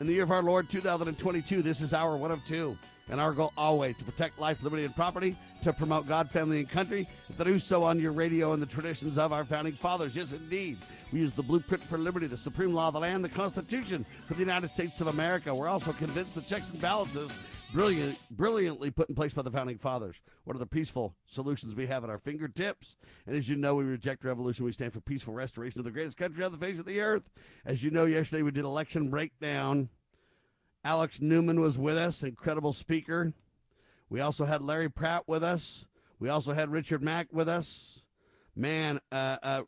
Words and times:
in 0.00 0.06
the 0.06 0.14
year 0.14 0.22
of 0.22 0.30
our 0.30 0.42
Lord 0.42 0.70
2022. 0.70 1.60
This 1.60 1.82
is 1.82 1.92
our 1.92 2.16
one 2.16 2.30
of 2.30 2.44
two. 2.46 2.76
And 3.10 3.20
our 3.20 3.32
goal 3.32 3.52
always 3.56 3.96
to 3.98 4.04
protect 4.04 4.38
life, 4.38 4.62
liberty, 4.62 4.84
and 4.84 4.94
property, 4.94 5.36
to 5.62 5.72
promote 5.72 6.06
God, 6.06 6.30
family, 6.30 6.60
and 6.60 6.68
country, 6.68 7.08
to 7.36 7.44
do 7.44 7.58
so 7.58 7.82
on 7.82 8.00
your 8.00 8.12
radio 8.12 8.52
and 8.52 8.62
the 8.62 8.66
traditions 8.66 9.18
of 9.18 9.32
our 9.32 9.44
founding 9.44 9.74
fathers. 9.74 10.14
Yes, 10.14 10.32
indeed. 10.32 10.78
We 11.12 11.18
use 11.18 11.32
the 11.32 11.42
blueprint 11.42 11.82
for 11.82 11.98
liberty, 11.98 12.28
the 12.28 12.38
supreme 12.38 12.72
law 12.72 12.88
of 12.88 12.94
the 12.94 13.00
land, 13.00 13.24
the 13.24 13.28
Constitution 13.28 14.06
for 14.26 14.34
the 14.34 14.40
United 14.40 14.70
States 14.70 15.00
of 15.00 15.08
America. 15.08 15.52
We're 15.54 15.68
also 15.68 15.92
convinced 15.92 16.34
the 16.34 16.42
checks 16.42 16.70
and 16.70 16.80
balances 16.80 17.30
brilliant, 17.72 18.18
brilliantly 18.30 18.90
put 18.90 19.08
in 19.08 19.14
place 19.14 19.32
by 19.32 19.42
the 19.42 19.50
founding 19.50 19.78
fathers. 19.78 20.20
What 20.44 20.56
are 20.56 20.58
the 20.60 20.66
peaceful 20.66 21.14
solutions 21.26 21.74
we 21.74 21.86
have 21.86 22.04
at 22.04 22.10
our 22.10 22.18
fingertips? 22.18 22.96
And 23.26 23.36
as 23.36 23.48
you 23.48 23.56
know, 23.56 23.74
we 23.74 23.84
reject 23.84 24.24
revolution. 24.24 24.64
We 24.64 24.72
stand 24.72 24.92
for 24.92 25.00
peaceful 25.00 25.34
restoration 25.34 25.80
of 25.80 25.84
the 25.84 25.90
greatest 25.90 26.16
country 26.16 26.44
on 26.44 26.52
the 26.52 26.58
face 26.58 26.78
of 26.78 26.86
the 26.86 27.00
earth. 27.00 27.30
As 27.64 27.82
you 27.82 27.90
know, 27.90 28.04
yesterday 28.04 28.42
we 28.42 28.50
did 28.50 28.64
election 28.64 29.10
breakdown. 29.10 29.88
Alex 30.84 31.20
Newman 31.20 31.60
was 31.60 31.78
with 31.78 31.96
us, 31.96 32.22
incredible 32.22 32.72
speaker. 32.72 33.34
We 34.08 34.20
also 34.20 34.44
had 34.44 34.62
Larry 34.62 34.90
Pratt 34.90 35.28
with 35.28 35.44
us. 35.44 35.86
We 36.18 36.28
also 36.28 36.52
had 36.52 36.70
Richard 36.70 37.02
Mack 37.02 37.28
with 37.32 37.48
us. 37.48 38.04
Man, 38.56 38.98
uh, 39.12 39.38
uh, 39.42 39.62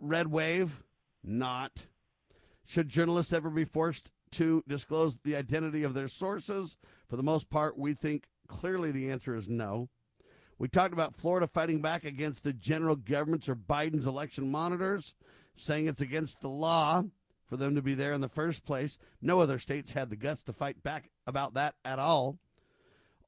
red 0.00 0.28
wave, 0.28 0.82
not. 1.22 1.86
Should 2.64 2.88
journalists 2.88 3.32
ever 3.32 3.50
be 3.50 3.64
forced 3.64 4.10
to 4.32 4.64
disclose 4.66 5.16
the 5.22 5.36
identity 5.36 5.82
of 5.82 5.94
their 5.94 6.08
sources? 6.08 6.78
For 7.12 7.16
the 7.16 7.22
most 7.22 7.50
part, 7.50 7.76
we 7.76 7.92
think 7.92 8.24
clearly 8.48 8.90
the 8.90 9.10
answer 9.10 9.36
is 9.36 9.46
no. 9.46 9.90
We 10.58 10.66
talked 10.66 10.94
about 10.94 11.14
Florida 11.14 11.46
fighting 11.46 11.82
back 11.82 12.04
against 12.04 12.42
the 12.42 12.54
general 12.54 12.96
government's 12.96 13.50
or 13.50 13.54
Biden's 13.54 14.06
election 14.06 14.50
monitors, 14.50 15.14
saying 15.54 15.88
it's 15.88 16.00
against 16.00 16.40
the 16.40 16.48
law 16.48 17.02
for 17.46 17.58
them 17.58 17.74
to 17.74 17.82
be 17.82 17.92
there 17.92 18.14
in 18.14 18.22
the 18.22 18.30
first 18.30 18.64
place. 18.64 18.96
No 19.20 19.40
other 19.40 19.58
states 19.58 19.92
had 19.92 20.08
the 20.08 20.16
guts 20.16 20.42
to 20.44 20.54
fight 20.54 20.82
back 20.82 21.10
about 21.26 21.52
that 21.52 21.74
at 21.84 21.98
all. 21.98 22.38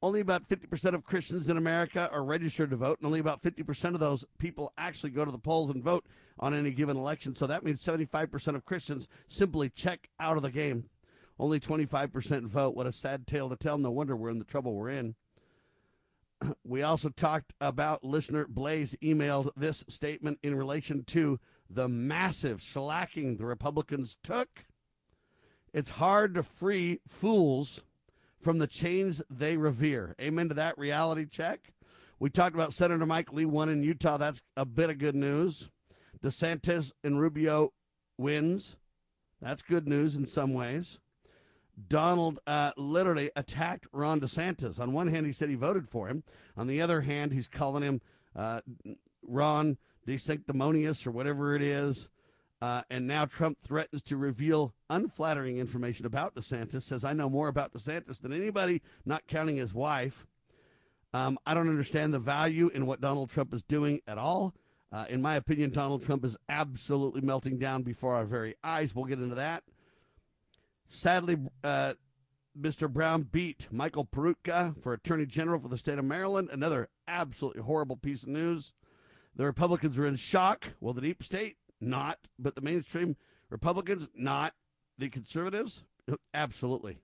Only 0.00 0.20
about 0.20 0.48
50% 0.48 0.94
of 0.94 1.04
Christians 1.04 1.50
in 1.50 1.58
America 1.58 2.08
are 2.10 2.24
registered 2.24 2.70
to 2.70 2.76
vote, 2.76 3.00
and 3.00 3.06
only 3.06 3.20
about 3.20 3.42
50% 3.42 3.92
of 3.92 4.00
those 4.00 4.24
people 4.38 4.72
actually 4.78 5.10
go 5.10 5.26
to 5.26 5.30
the 5.30 5.36
polls 5.36 5.68
and 5.68 5.84
vote 5.84 6.06
on 6.38 6.54
any 6.54 6.70
given 6.70 6.96
election. 6.96 7.34
So 7.34 7.46
that 7.48 7.62
means 7.62 7.84
75% 7.84 8.54
of 8.54 8.64
Christians 8.64 9.08
simply 9.28 9.68
check 9.68 10.08
out 10.18 10.38
of 10.38 10.42
the 10.42 10.50
game. 10.50 10.88
Only 11.38 11.58
25% 11.58 12.46
vote. 12.46 12.74
What 12.74 12.86
a 12.86 12.92
sad 12.92 13.26
tale 13.26 13.48
to 13.48 13.56
tell. 13.56 13.78
No 13.78 13.90
wonder 13.90 14.16
we're 14.16 14.30
in 14.30 14.38
the 14.38 14.44
trouble 14.44 14.74
we're 14.74 14.90
in. 14.90 15.14
We 16.64 16.82
also 16.82 17.08
talked 17.08 17.52
about 17.60 18.04
listener 18.04 18.46
Blaze 18.46 18.94
emailed 19.02 19.50
this 19.56 19.84
statement 19.88 20.38
in 20.42 20.54
relation 20.54 21.04
to 21.04 21.40
the 21.70 21.88
massive 21.88 22.62
slacking 22.62 23.36
the 23.36 23.46
Republicans 23.46 24.16
took. 24.22 24.66
It's 25.72 25.90
hard 25.90 26.34
to 26.34 26.42
free 26.42 27.00
fools 27.06 27.82
from 28.40 28.58
the 28.58 28.66
chains 28.66 29.22
they 29.30 29.56
revere. 29.56 30.14
Amen 30.20 30.48
to 30.48 30.54
that 30.54 30.76
reality 30.76 31.26
check. 31.26 31.72
We 32.18 32.30
talked 32.30 32.54
about 32.54 32.72
Senator 32.72 33.06
Mike 33.06 33.32
Lee 33.32 33.44
won 33.44 33.68
in 33.68 33.82
Utah. 33.82 34.18
That's 34.18 34.42
a 34.56 34.64
bit 34.64 34.90
of 34.90 34.98
good 34.98 35.16
news. 35.16 35.70
DeSantis 36.22 36.92
and 37.02 37.18
Rubio 37.18 37.72
wins. 38.18 38.76
That's 39.40 39.62
good 39.62 39.88
news 39.88 40.14
in 40.14 40.26
some 40.26 40.54
ways. 40.54 41.00
Donald 41.88 42.38
uh, 42.46 42.72
literally 42.76 43.30
attacked 43.36 43.86
Ron 43.92 44.20
DeSantis. 44.20 44.78
On 44.78 44.92
one 44.92 45.08
hand, 45.08 45.26
he 45.26 45.32
said 45.32 45.48
he 45.48 45.54
voted 45.54 45.88
for 45.88 46.08
him. 46.08 46.22
On 46.56 46.66
the 46.66 46.80
other 46.80 47.02
hand, 47.02 47.32
he's 47.32 47.48
calling 47.48 47.82
him 47.82 48.00
uh, 48.36 48.60
Ron 49.22 49.78
DeSanctimonious 50.06 51.06
or 51.06 51.10
whatever 51.10 51.54
it 51.54 51.62
is. 51.62 52.08
Uh, 52.62 52.82
and 52.88 53.06
now 53.06 53.26
Trump 53.26 53.60
threatens 53.60 54.02
to 54.02 54.16
reveal 54.16 54.74
unflattering 54.88 55.58
information 55.58 56.06
about 56.06 56.34
DeSantis. 56.34 56.82
Says, 56.82 57.04
I 57.04 57.12
know 57.12 57.28
more 57.28 57.48
about 57.48 57.72
DeSantis 57.72 58.20
than 58.20 58.32
anybody, 58.32 58.80
not 59.04 59.26
counting 59.26 59.56
his 59.56 59.74
wife. 59.74 60.26
Um, 61.12 61.38
I 61.46 61.54
don't 61.54 61.68
understand 61.68 62.14
the 62.14 62.18
value 62.18 62.70
in 62.74 62.86
what 62.86 63.00
Donald 63.00 63.30
Trump 63.30 63.52
is 63.52 63.62
doing 63.62 64.00
at 64.06 64.18
all. 64.18 64.54
Uh, 64.90 65.04
in 65.08 65.20
my 65.20 65.34
opinion, 65.34 65.70
Donald 65.70 66.04
Trump 66.04 66.24
is 66.24 66.36
absolutely 66.48 67.20
melting 67.20 67.58
down 67.58 67.82
before 67.82 68.14
our 68.14 68.24
very 68.24 68.54
eyes. 68.62 68.94
We'll 68.94 69.04
get 69.06 69.18
into 69.18 69.34
that. 69.34 69.64
Sadly, 70.88 71.38
uh, 71.62 71.94
Mr. 72.58 72.90
Brown 72.90 73.22
beat 73.22 73.66
Michael 73.70 74.04
Peroutka 74.04 74.80
for 74.80 74.92
Attorney 74.92 75.26
General 75.26 75.58
for 75.58 75.68
the 75.68 75.78
state 75.78 75.98
of 75.98 76.04
Maryland. 76.04 76.48
Another 76.52 76.88
absolutely 77.08 77.62
horrible 77.62 77.96
piece 77.96 78.22
of 78.22 78.28
news. 78.28 78.74
The 79.34 79.44
Republicans 79.44 79.98
are 79.98 80.06
in 80.06 80.16
shock. 80.16 80.74
Well, 80.80 80.94
the 80.94 81.00
deep 81.00 81.22
state, 81.22 81.56
not. 81.80 82.18
But 82.38 82.54
the 82.54 82.60
mainstream 82.60 83.16
Republicans, 83.50 84.08
not. 84.14 84.54
The 84.96 85.08
conservatives, 85.08 85.84
absolutely. 86.34 86.98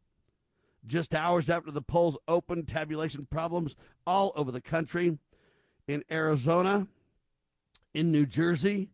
Just 0.87 1.15
hours 1.15 1.51
after 1.51 1.71
the 1.71 1.83
polls 1.83 2.17
opened, 2.29 2.69
tabulation 2.69 3.27
problems 3.27 3.75
all 4.07 4.33
over 4.37 4.53
the 4.53 4.61
country. 4.61 5.19
In 5.89 6.05
Arizona, 6.11 6.87
in 7.93 8.13
New 8.13 8.27
Jersey, 8.27 8.91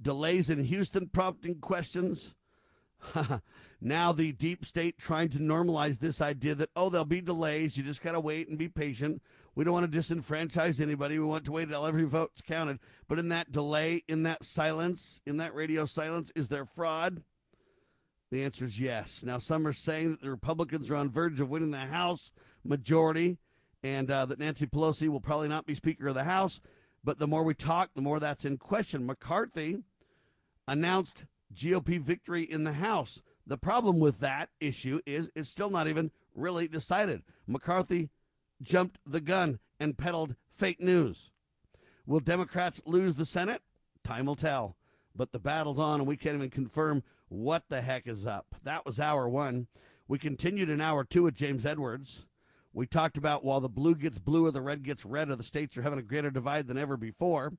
delays 0.00 0.48
in 0.48 0.62
Houston 0.64 1.08
prompting 1.08 1.56
questions. 1.56 2.36
now 3.80 4.12
the 4.12 4.32
deep 4.32 4.64
state 4.64 4.98
trying 4.98 5.28
to 5.30 5.38
normalize 5.38 5.98
this 5.98 6.20
idea 6.20 6.54
that 6.54 6.70
oh 6.76 6.90
there'll 6.90 7.04
be 7.04 7.20
delays. 7.20 7.76
You 7.76 7.82
just 7.82 8.02
got 8.02 8.12
to 8.12 8.20
wait 8.20 8.48
and 8.48 8.58
be 8.58 8.68
patient. 8.68 9.22
We 9.54 9.64
don't 9.64 9.74
want 9.74 9.90
to 9.90 9.98
disenfranchise 9.98 10.80
anybody. 10.80 11.18
We 11.18 11.24
want 11.24 11.44
to 11.46 11.52
wait 11.52 11.64
until 11.64 11.86
every 11.86 12.04
vote's 12.04 12.42
counted. 12.42 12.78
But 13.08 13.18
in 13.18 13.28
that 13.30 13.52
delay 13.52 14.02
in 14.08 14.22
that 14.24 14.44
silence 14.44 15.20
in 15.26 15.38
that 15.38 15.54
radio 15.54 15.84
silence 15.84 16.30
is 16.34 16.48
there 16.48 16.64
fraud? 16.64 17.22
The 18.30 18.44
answer 18.44 18.64
is 18.64 18.78
yes. 18.78 19.24
Now 19.24 19.38
some 19.38 19.66
are 19.66 19.72
saying 19.72 20.12
that 20.12 20.22
the 20.22 20.30
republicans 20.30 20.90
are 20.90 20.96
on 20.96 21.10
verge 21.10 21.40
of 21.40 21.50
winning 21.50 21.72
the 21.72 21.78
house 21.78 22.32
majority 22.64 23.38
and 23.82 24.10
uh, 24.10 24.26
that 24.26 24.38
nancy 24.38 24.66
pelosi 24.66 25.08
will 25.08 25.20
probably 25.20 25.48
not 25.48 25.66
be 25.66 25.74
speaker 25.74 26.08
of 26.08 26.14
the 26.14 26.24
house. 26.24 26.60
But 27.02 27.18
the 27.18 27.26
more 27.26 27.42
we 27.42 27.54
talk 27.54 27.90
the 27.94 28.02
more 28.02 28.20
that's 28.20 28.44
in 28.44 28.58
question. 28.58 29.06
Mccarthy 29.06 29.78
announced 30.68 31.24
GOP 31.54 32.00
victory 32.00 32.42
in 32.42 32.64
the 32.64 32.74
House. 32.74 33.22
The 33.46 33.58
problem 33.58 33.98
with 33.98 34.20
that 34.20 34.50
issue 34.60 35.00
is 35.06 35.30
it's 35.34 35.48
still 35.48 35.70
not 35.70 35.88
even 35.88 36.10
really 36.34 36.68
decided. 36.68 37.22
McCarthy 37.46 38.10
jumped 38.62 38.98
the 39.06 39.20
gun 39.20 39.58
and 39.78 39.98
peddled 39.98 40.36
fake 40.50 40.80
news. 40.80 41.32
Will 42.06 42.20
Democrats 42.20 42.82
lose 42.86 43.16
the 43.16 43.26
Senate? 43.26 43.62
Time 44.04 44.26
will 44.26 44.36
tell. 44.36 44.76
But 45.14 45.32
the 45.32 45.38
battle's 45.38 45.78
on, 45.78 46.00
and 46.00 46.08
we 46.08 46.16
can't 46.16 46.36
even 46.36 46.50
confirm 46.50 47.02
what 47.28 47.68
the 47.68 47.82
heck 47.82 48.06
is 48.06 48.26
up. 48.26 48.54
That 48.62 48.86
was 48.86 49.00
hour 49.00 49.28
one. 49.28 49.66
We 50.06 50.18
continued 50.18 50.68
in 50.68 50.80
hour 50.80 51.04
two 51.04 51.24
with 51.24 51.34
James 51.34 51.64
Edwards. 51.64 52.26
We 52.72 52.86
talked 52.86 53.16
about 53.16 53.44
while 53.44 53.60
the 53.60 53.68
blue 53.68 53.96
gets 53.96 54.18
blue 54.18 54.46
or 54.46 54.50
the 54.50 54.60
red 54.60 54.82
gets 54.82 55.04
red, 55.04 55.28
or 55.28 55.36
the 55.36 55.42
states 55.42 55.76
are 55.76 55.82
having 55.82 55.98
a 55.98 56.02
greater 56.02 56.30
divide 56.30 56.68
than 56.68 56.78
ever 56.78 56.96
before. 56.96 57.52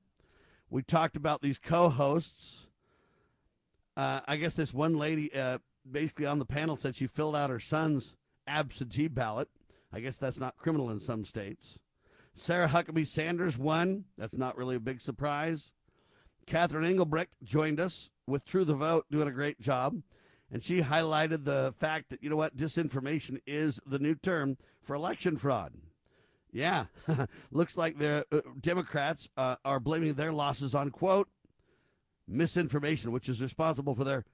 We 0.70 0.82
talked 0.82 1.16
about 1.16 1.42
these 1.42 1.58
co 1.58 1.90
hosts 1.90 2.66
uh, 3.96 4.20
I 4.26 4.36
guess 4.36 4.54
this 4.54 4.72
one 4.72 4.96
lady 4.96 5.34
uh, 5.34 5.58
basically 5.90 6.26
on 6.26 6.38
the 6.38 6.46
panel 6.46 6.76
said 6.76 6.96
she 6.96 7.06
filled 7.06 7.36
out 7.36 7.50
her 7.50 7.60
son's 7.60 8.16
absentee 8.46 9.08
ballot. 9.08 9.48
I 9.92 10.00
guess 10.00 10.16
that's 10.16 10.40
not 10.40 10.56
criminal 10.56 10.90
in 10.90 11.00
some 11.00 11.24
states. 11.24 11.78
Sarah 12.34 12.68
Huckabee 12.68 13.06
Sanders 13.06 13.58
won. 13.58 14.04
That's 14.16 14.36
not 14.36 14.56
really 14.56 14.76
a 14.76 14.80
big 14.80 15.00
surprise. 15.00 15.72
Catherine 16.46 16.84
Engelbrecht 16.84 17.34
joined 17.44 17.78
us, 17.78 18.10
with 18.26 18.44
True 18.44 18.64
the 18.64 18.74
Vote, 18.74 19.04
doing 19.10 19.28
a 19.28 19.32
great 19.32 19.60
job. 19.60 20.02
And 20.50 20.62
she 20.62 20.82
highlighted 20.82 21.44
the 21.44 21.72
fact 21.78 22.10
that, 22.10 22.22
you 22.22 22.30
know 22.30 22.36
what, 22.36 22.56
disinformation 22.56 23.40
is 23.46 23.80
the 23.86 23.98
new 23.98 24.14
term 24.14 24.56
for 24.82 24.94
election 24.94 25.36
fraud. 25.36 25.72
Yeah, 26.52 26.86
looks 27.50 27.78
like 27.78 27.98
the 27.98 28.26
uh, 28.30 28.40
Democrats 28.60 29.30
uh, 29.38 29.56
are 29.64 29.80
blaming 29.80 30.14
their 30.14 30.32
losses 30.32 30.74
on, 30.74 30.90
quote, 30.90 31.28
misinformation, 32.28 33.12
which 33.12 33.28
is 33.28 33.42
responsible 33.42 33.94
for 33.94 34.04
their 34.04 34.24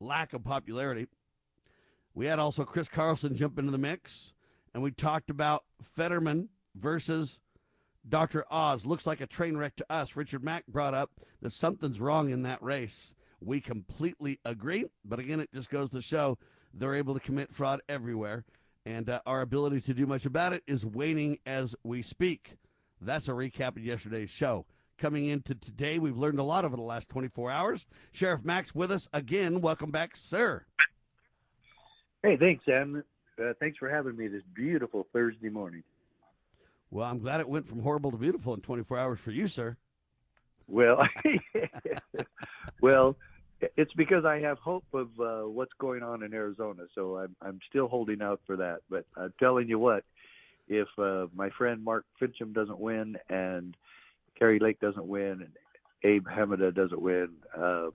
lack 0.00 0.32
of 0.32 0.44
popularity. 0.44 1.06
We 2.14 2.26
had 2.26 2.38
also 2.38 2.64
Chris 2.64 2.88
Carlson 2.88 3.34
jump 3.34 3.58
into 3.58 3.70
the 3.70 3.78
mix, 3.78 4.32
and 4.74 4.82
we 4.82 4.90
talked 4.90 5.30
about 5.30 5.64
Fetterman 5.82 6.48
versus 6.74 7.40
Dr. 8.08 8.44
Oz. 8.50 8.86
Looks 8.86 9.06
like 9.06 9.20
a 9.20 9.26
train 9.26 9.56
wreck 9.56 9.76
to 9.76 9.86
us. 9.90 10.16
Richard 10.16 10.42
Mack 10.42 10.66
brought 10.66 10.94
up 10.94 11.10
that 11.42 11.52
something's 11.52 12.00
wrong 12.00 12.30
in 12.30 12.42
that 12.42 12.62
race. 12.62 13.14
We 13.40 13.60
completely 13.60 14.40
agree, 14.44 14.86
but 15.04 15.18
again, 15.20 15.40
it 15.40 15.52
just 15.52 15.70
goes 15.70 15.90
to 15.90 16.00
show 16.02 16.38
they're 16.74 16.94
able 16.94 17.14
to 17.14 17.20
commit 17.20 17.54
fraud 17.54 17.80
everywhere. 17.88 18.44
and 18.86 19.08
uh, 19.10 19.20
our 19.26 19.42
ability 19.42 19.80
to 19.82 19.94
do 19.94 20.06
much 20.06 20.24
about 20.24 20.52
it 20.52 20.62
is 20.66 20.84
waning 20.86 21.38
as 21.44 21.76
we 21.84 22.00
speak. 22.02 22.56
That's 23.00 23.28
a 23.28 23.32
recap 23.32 23.76
of 23.76 23.84
yesterday's 23.84 24.30
show. 24.30 24.64
Coming 24.98 25.26
into 25.26 25.54
today, 25.54 26.00
we've 26.00 26.16
learned 26.16 26.40
a 26.40 26.42
lot 26.42 26.64
over 26.64 26.74
the 26.74 26.82
last 26.82 27.08
24 27.08 27.52
hours. 27.52 27.86
Sheriff 28.10 28.44
Max 28.44 28.74
with 28.74 28.90
us 28.90 29.08
again. 29.12 29.60
Welcome 29.60 29.92
back, 29.92 30.16
sir. 30.16 30.64
Hey, 32.24 32.36
thanks, 32.36 32.64
Sam. 32.64 33.04
Uh, 33.40 33.52
thanks 33.60 33.78
for 33.78 33.88
having 33.88 34.16
me 34.16 34.26
this 34.26 34.42
beautiful 34.54 35.06
Thursday 35.12 35.50
morning. 35.50 35.84
Well, 36.90 37.06
I'm 37.06 37.20
glad 37.20 37.38
it 37.38 37.48
went 37.48 37.64
from 37.64 37.80
horrible 37.80 38.10
to 38.10 38.16
beautiful 38.16 38.54
in 38.54 38.60
24 38.60 38.98
hours 38.98 39.20
for 39.20 39.30
you, 39.30 39.46
sir. 39.46 39.76
Well, 40.66 41.06
well, 42.82 43.14
it's 43.76 43.92
because 43.92 44.24
I 44.24 44.40
have 44.40 44.58
hope 44.58 44.84
of 44.92 45.08
uh, 45.20 45.48
what's 45.48 45.72
going 45.78 46.02
on 46.02 46.24
in 46.24 46.34
Arizona, 46.34 46.82
so 46.94 47.18
I'm 47.18 47.36
I'm 47.40 47.60
still 47.68 47.86
holding 47.86 48.20
out 48.20 48.40
for 48.46 48.56
that. 48.56 48.80
But 48.90 49.06
I'm 49.16 49.32
telling 49.38 49.68
you 49.68 49.78
what, 49.78 50.04
if 50.66 50.88
uh, 50.98 51.26
my 51.34 51.50
friend 51.50 51.84
Mark 51.84 52.04
Finchem 52.20 52.52
doesn't 52.52 52.80
win 52.80 53.16
and 53.30 53.76
Kari 54.38 54.58
Lake 54.58 54.80
doesn't 54.80 55.06
win 55.06 55.42
and 55.42 55.50
Abe 56.04 56.26
Hamadeh 56.26 56.74
doesn't 56.74 57.00
win, 57.00 57.30
uh, 57.56 57.88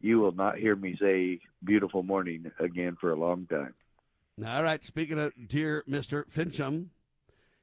you 0.00 0.18
will 0.18 0.32
not 0.32 0.58
hear 0.58 0.76
me 0.76 0.96
say 1.00 1.40
"beautiful 1.64 2.02
morning" 2.02 2.50
again 2.60 2.96
for 3.00 3.12
a 3.12 3.16
long 3.16 3.46
time. 3.46 3.74
All 4.46 4.62
right. 4.62 4.84
Speaking 4.84 5.18
of 5.18 5.32
dear 5.48 5.82
Mr. 5.88 6.24
Finchem, 6.30 6.88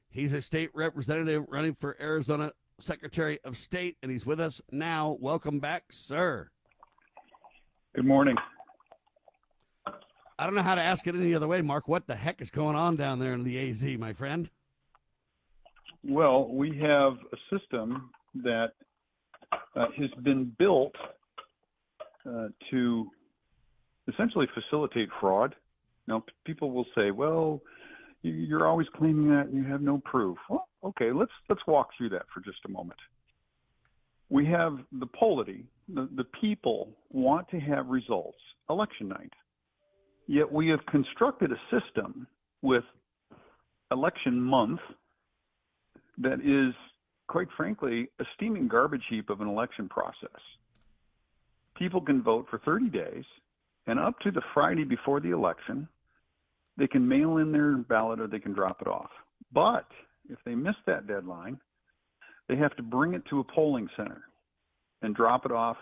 he's 0.09 0.33
a 0.33 0.41
state 0.41 0.71
representative 0.73 1.45
running 1.47 1.73
for 1.73 1.95
Arizona 2.01 2.51
Secretary 2.79 3.39
of 3.43 3.55
State, 3.57 3.97
and 4.01 4.11
he's 4.11 4.25
with 4.25 4.39
us 4.39 4.61
now. 4.71 5.15
Welcome 5.19 5.59
back, 5.59 5.85
sir. 5.91 6.49
Good 7.95 8.05
morning. 8.05 8.35
I 10.39 10.45
don't 10.45 10.55
know 10.55 10.63
how 10.63 10.75
to 10.75 10.81
ask 10.81 11.05
it 11.05 11.15
any 11.15 11.35
other 11.35 11.47
way, 11.47 11.61
Mark. 11.61 11.87
What 11.87 12.07
the 12.07 12.15
heck 12.15 12.41
is 12.41 12.49
going 12.49 12.75
on 12.75 12.95
down 12.95 13.19
there 13.19 13.33
in 13.33 13.43
the 13.43 13.69
AZ, 13.69 13.83
my 13.99 14.13
friend? 14.13 14.49
Well, 16.03 16.47
we 16.49 16.77
have 16.79 17.13
a 17.31 17.57
system 17.57 18.09
that 18.35 18.73
uh, 19.75 19.85
has 19.97 20.09
been 20.23 20.51
built 20.59 20.93
uh, 22.25 22.47
to 22.71 23.07
essentially 24.11 24.47
facilitate 24.53 25.09
fraud. 25.19 25.55
Now, 26.07 26.23
people 26.45 26.71
will 26.71 26.85
say, 26.95 27.11
"Well, 27.11 27.61
you- 28.21 28.33
you're 28.33 28.67
always 28.67 28.87
claiming 28.89 29.29
that 29.29 29.47
and 29.47 29.55
you 29.55 29.63
have 29.63 29.81
no 29.81 29.99
proof." 29.99 30.37
Well, 30.49 30.67
okay, 30.83 31.11
let's 31.11 31.31
let's 31.49 31.65
walk 31.67 31.89
through 31.97 32.09
that 32.09 32.27
for 32.33 32.41
just 32.41 32.59
a 32.65 32.69
moment. 32.69 32.99
We 34.29 34.45
have 34.47 34.79
the 34.91 35.07
polity. 35.07 35.65
The, 35.87 36.09
the 36.15 36.23
people 36.25 36.97
want 37.11 37.47
to 37.49 37.59
have 37.59 37.87
results 37.87 38.39
election 38.69 39.07
night. 39.07 39.33
Yet 40.27 40.51
we 40.51 40.67
have 40.69 40.85
constructed 40.87 41.51
a 41.51 41.59
system 41.69 42.27
with 42.61 42.83
election 43.91 44.41
month 44.41 44.79
that 46.17 46.39
is, 46.41 46.73
quite 47.27 47.47
frankly, 47.55 48.09
a 48.19 48.23
steaming 48.35 48.67
garbage 48.67 49.03
heap 49.09 49.29
of 49.29 49.41
an 49.41 49.47
election 49.47 49.89
process. 49.89 50.29
People 51.75 52.01
can 52.01 52.21
vote 52.21 52.45
for 52.49 52.59
30 52.59 52.89
days, 52.89 53.23
and 53.87 53.99
up 53.99 54.19
to 54.19 54.31
the 54.31 54.41
Friday 54.53 54.83
before 54.83 55.19
the 55.19 55.31
election, 55.31 55.87
they 56.77 56.87
can 56.87 57.07
mail 57.07 57.37
in 57.37 57.51
their 57.51 57.77
ballot 57.77 58.19
or 58.19 58.27
they 58.27 58.39
can 58.39 58.53
drop 58.53 58.81
it 58.81 58.87
off. 58.87 59.09
But 59.53 59.87
if 60.29 60.39
they 60.45 60.55
miss 60.55 60.75
that 60.87 61.07
deadline, 61.07 61.59
they 62.47 62.55
have 62.57 62.75
to 62.77 62.83
bring 62.83 63.13
it 63.13 63.23
to 63.29 63.39
a 63.39 63.43
polling 63.43 63.87
center 63.95 64.21
and 65.01 65.15
drop 65.15 65.45
it 65.45 65.51
off 65.51 65.77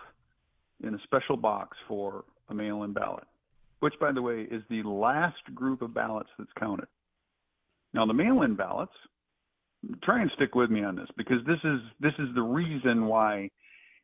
in 0.83 0.95
a 0.95 0.99
special 1.03 1.37
box 1.37 1.77
for 1.87 2.25
a 2.49 2.53
mail 2.53 2.83
in 2.83 2.93
ballot, 2.93 3.23
which, 3.79 3.93
by 3.99 4.11
the 4.11 4.21
way, 4.21 4.47
is 4.49 4.63
the 4.69 4.83
last 4.83 5.43
group 5.53 5.81
of 5.81 5.93
ballots 5.93 6.29
that's 6.37 6.51
counted. 6.59 6.87
Now, 7.93 8.05
the 8.05 8.13
mail 8.13 8.41
in 8.41 8.55
ballots, 8.55 8.93
try 10.03 10.21
and 10.21 10.31
stick 10.35 10.55
with 10.55 10.69
me 10.69 10.83
on 10.83 10.95
this 10.95 11.07
because 11.17 11.43
this 11.45 11.59
is 11.63 11.79
this 11.99 12.13
is 12.19 12.27
the 12.35 12.41
reason 12.41 13.05
why 13.05 13.49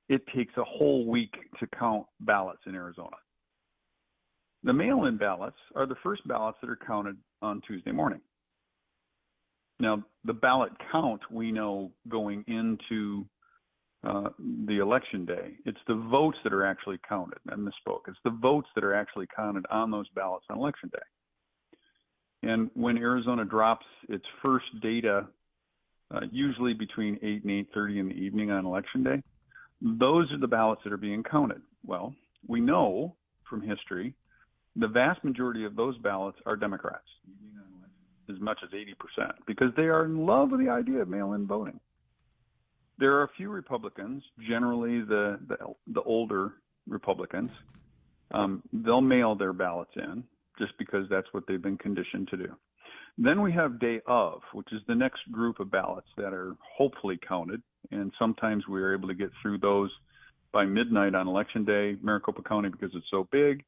it 0.09 0.21
takes 0.35 0.53
a 0.57 0.63
whole 0.63 1.05
week 1.05 1.33
to 1.59 1.67
count 1.77 2.05
ballots 2.21 2.61
in 2.65 2.75
Arizona. 2.75 3.17
The 4.63 4.73
mail-in 4.73 5.17
ballots 5.17 5.57
are 5.75 5.85
the 5.85 5.95
first 6.03 6.27
ballots 6.27 6.57
that 6.61 6.69
are 6.69 6.79
counted 6.87 7.17
on 7.41 7.61
Tuesday 7.67 7.91
morning. 7.91 8.21
Now, 9.79 10.03
the 10.25 10.33
ballot 10.33 10.71
count 10.91 11.21
we 11.31 11.51
know 11.51 11.91
going 12.09 12.43
into 12.47 13.27
uh, 14.05 14.29
the 14.67 14.79
election 14.79 15.25
day. 15.25 15.53
It's 15.65 15.79
the 15.87 15.95
votes 15.95 16.37
that 16.43 16.53
are 16.53 16.65
actually 16.65 16.99
counted. 17.07 17.39
I 17.49 17.55
misspoke. 17.55 18.01
It's 18.07 18.17
the 18.23 18.37
votes 18.41 18.67
that 18.75 18.83
are 18.83 18.93
actually 18.93 19.27
counted 19.35 19.65
on 19.69 19.91
those 19.91 20.07
ballots 20.15 20.45
on 20.49 20.57
election 20.57 20.89
day. 20.91 22.49
And 22.49 22.69
when 22.73 22.97
Arizona 22.97 23.43
drops 23.45 23.85
its 24.09 24.25
first 24.41 24.65
data, 24.81 25.27
uh, 26.11 26.21
usually 26.31 26.73
between 26.73 27.19
8 27.21 27.43
and 27.43 27.51
8:30 27.75 27.99
in 27.99 28.07
the 28.09 28.15
evening 28.15 28.51
on 28.51 28.65
election 28.65 29.03
day, 29.03 29.21
those 29.81 30.31
are 30.31 30.39
the 30.39 30.47
ballots 30.47 30.81
that 30.83 30.93
are 30.93 30.97
being 30.97 31.23
counted. 31.23 31.61
Well, 31.85 32.13
we 32.47 32.59
know 32.59 33.15
from 33.49 33.61
history 33.61 34.15
the 34.77 34.87
vast 34.87 35.23
majority 35.23 35.65
of 35.65 35.75
those 35.75 35.97
ballots 35.97 36.37
are 36.45 36.55
Democrats, 36.55 37.07
as 38.29 38.39
much 38.39 38.59
as 38.63 38.69
80%, 38.69 39.31
because 39.47 39.71
they 39.75 39.83
are 39.83 40.05
in 40.05 40.25
love 40.25 40.51
with 40.51 40.59
the 40.59 40.69
idea 40.69 41.01
of 41.01 41.09
mail-in 41.09 41.47
voting. 41.47 41.79
There 42.99 43.13
are 43.15 43.23
a 43.23 43.29
few 43.35 43.49
Republicans, 43.49 44.23
generally 44.47 45.01
the 45.01 45.39
the, 45.47 45.57
the 45.93 46.01
older 46.01 46.53
Republicans. 46.87 47.51
Um, 48.31 48.61
they'll 48.73 49.01
mail 49.01 49.35
their 49.35 49.53
ballots 49.53 49.91
in 49.95 50.23
just 50.59 50.73
because 50.77 51.07
that's 51.09 51.27
what 51.31 51.43
they've 51.47 51.61
been 51.61 51.77
conditioned 51.77 52.27
to 52.29 52.37
do. 52.37 52.55
Then 53.17 53.41
we 53.41 53.51
have 53.53 53.79
day 53.79 53.99
of, 54.05 54.41
which 54.53 54.71
is 54.71 54.81
the 54.87 54.93
next 54.95 55.21
group 55.31 55.59
of 55.59 55.71
ballots 55.71 56.07
that 56.17 56.33
are 56.33 56.55
hopefully 56.77 57.19
counted, 57.27 57.61
and 57.91 58.11
sometimes 58.19 58.67
we 58.67 58.81
are 58.81 58.93
able 58.93 59.07
to 59.07 59.15
get 59.15 59.29
through 59.41 59.57
those 59.57 59.89
by 60.51 60.65
midnight 60.65 61.15
on 61.15 61.27
election 61.27 61.65
day, 61.65 61.95
Maricopa 62.01 62.43
County, 62.43 62.69
because 62.69 62.91
it's 62.93 63.07
so 63.09 63.27
big. 63.31 63.63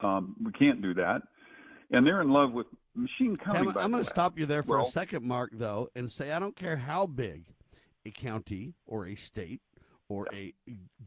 Um, 0.00 0.36
we 0.44 0.52
can't 0.52 0.82
do 0.82 0.92
that, 0.94 1.22
and 1.90 2.06
they're 2.06 2.20
in 2.20 2.30
love 2.30 2.52
with 2.52 2.66
machine 2.94 3.36
counting. 3.42 3.70
I'm, 3.70 3.78
I'm 3.78 3.90
going 3.90 4.04
to 4.04 4.08
stop 4.08 4.38
you 4.38 4.44
there 4.44 4.62
for 4.62 4.78
a 4.78 4.84
second, 4.84 5.24
Mark, 5.24 5.50
though, 5.54 5.88
and 5.96 6.10
say 6.10 6.32
I 6.32 6.38
don't 6.38 6.56
care 6.56 6.76
how 6.76 7.06
big 7.06 7.46
a 8.04 8.10
county 8.10 8.74
or 8.86 9.06
a 9.06 9.14
state 9.14 9.60
or 10.08 10.26
a 10.34 10.52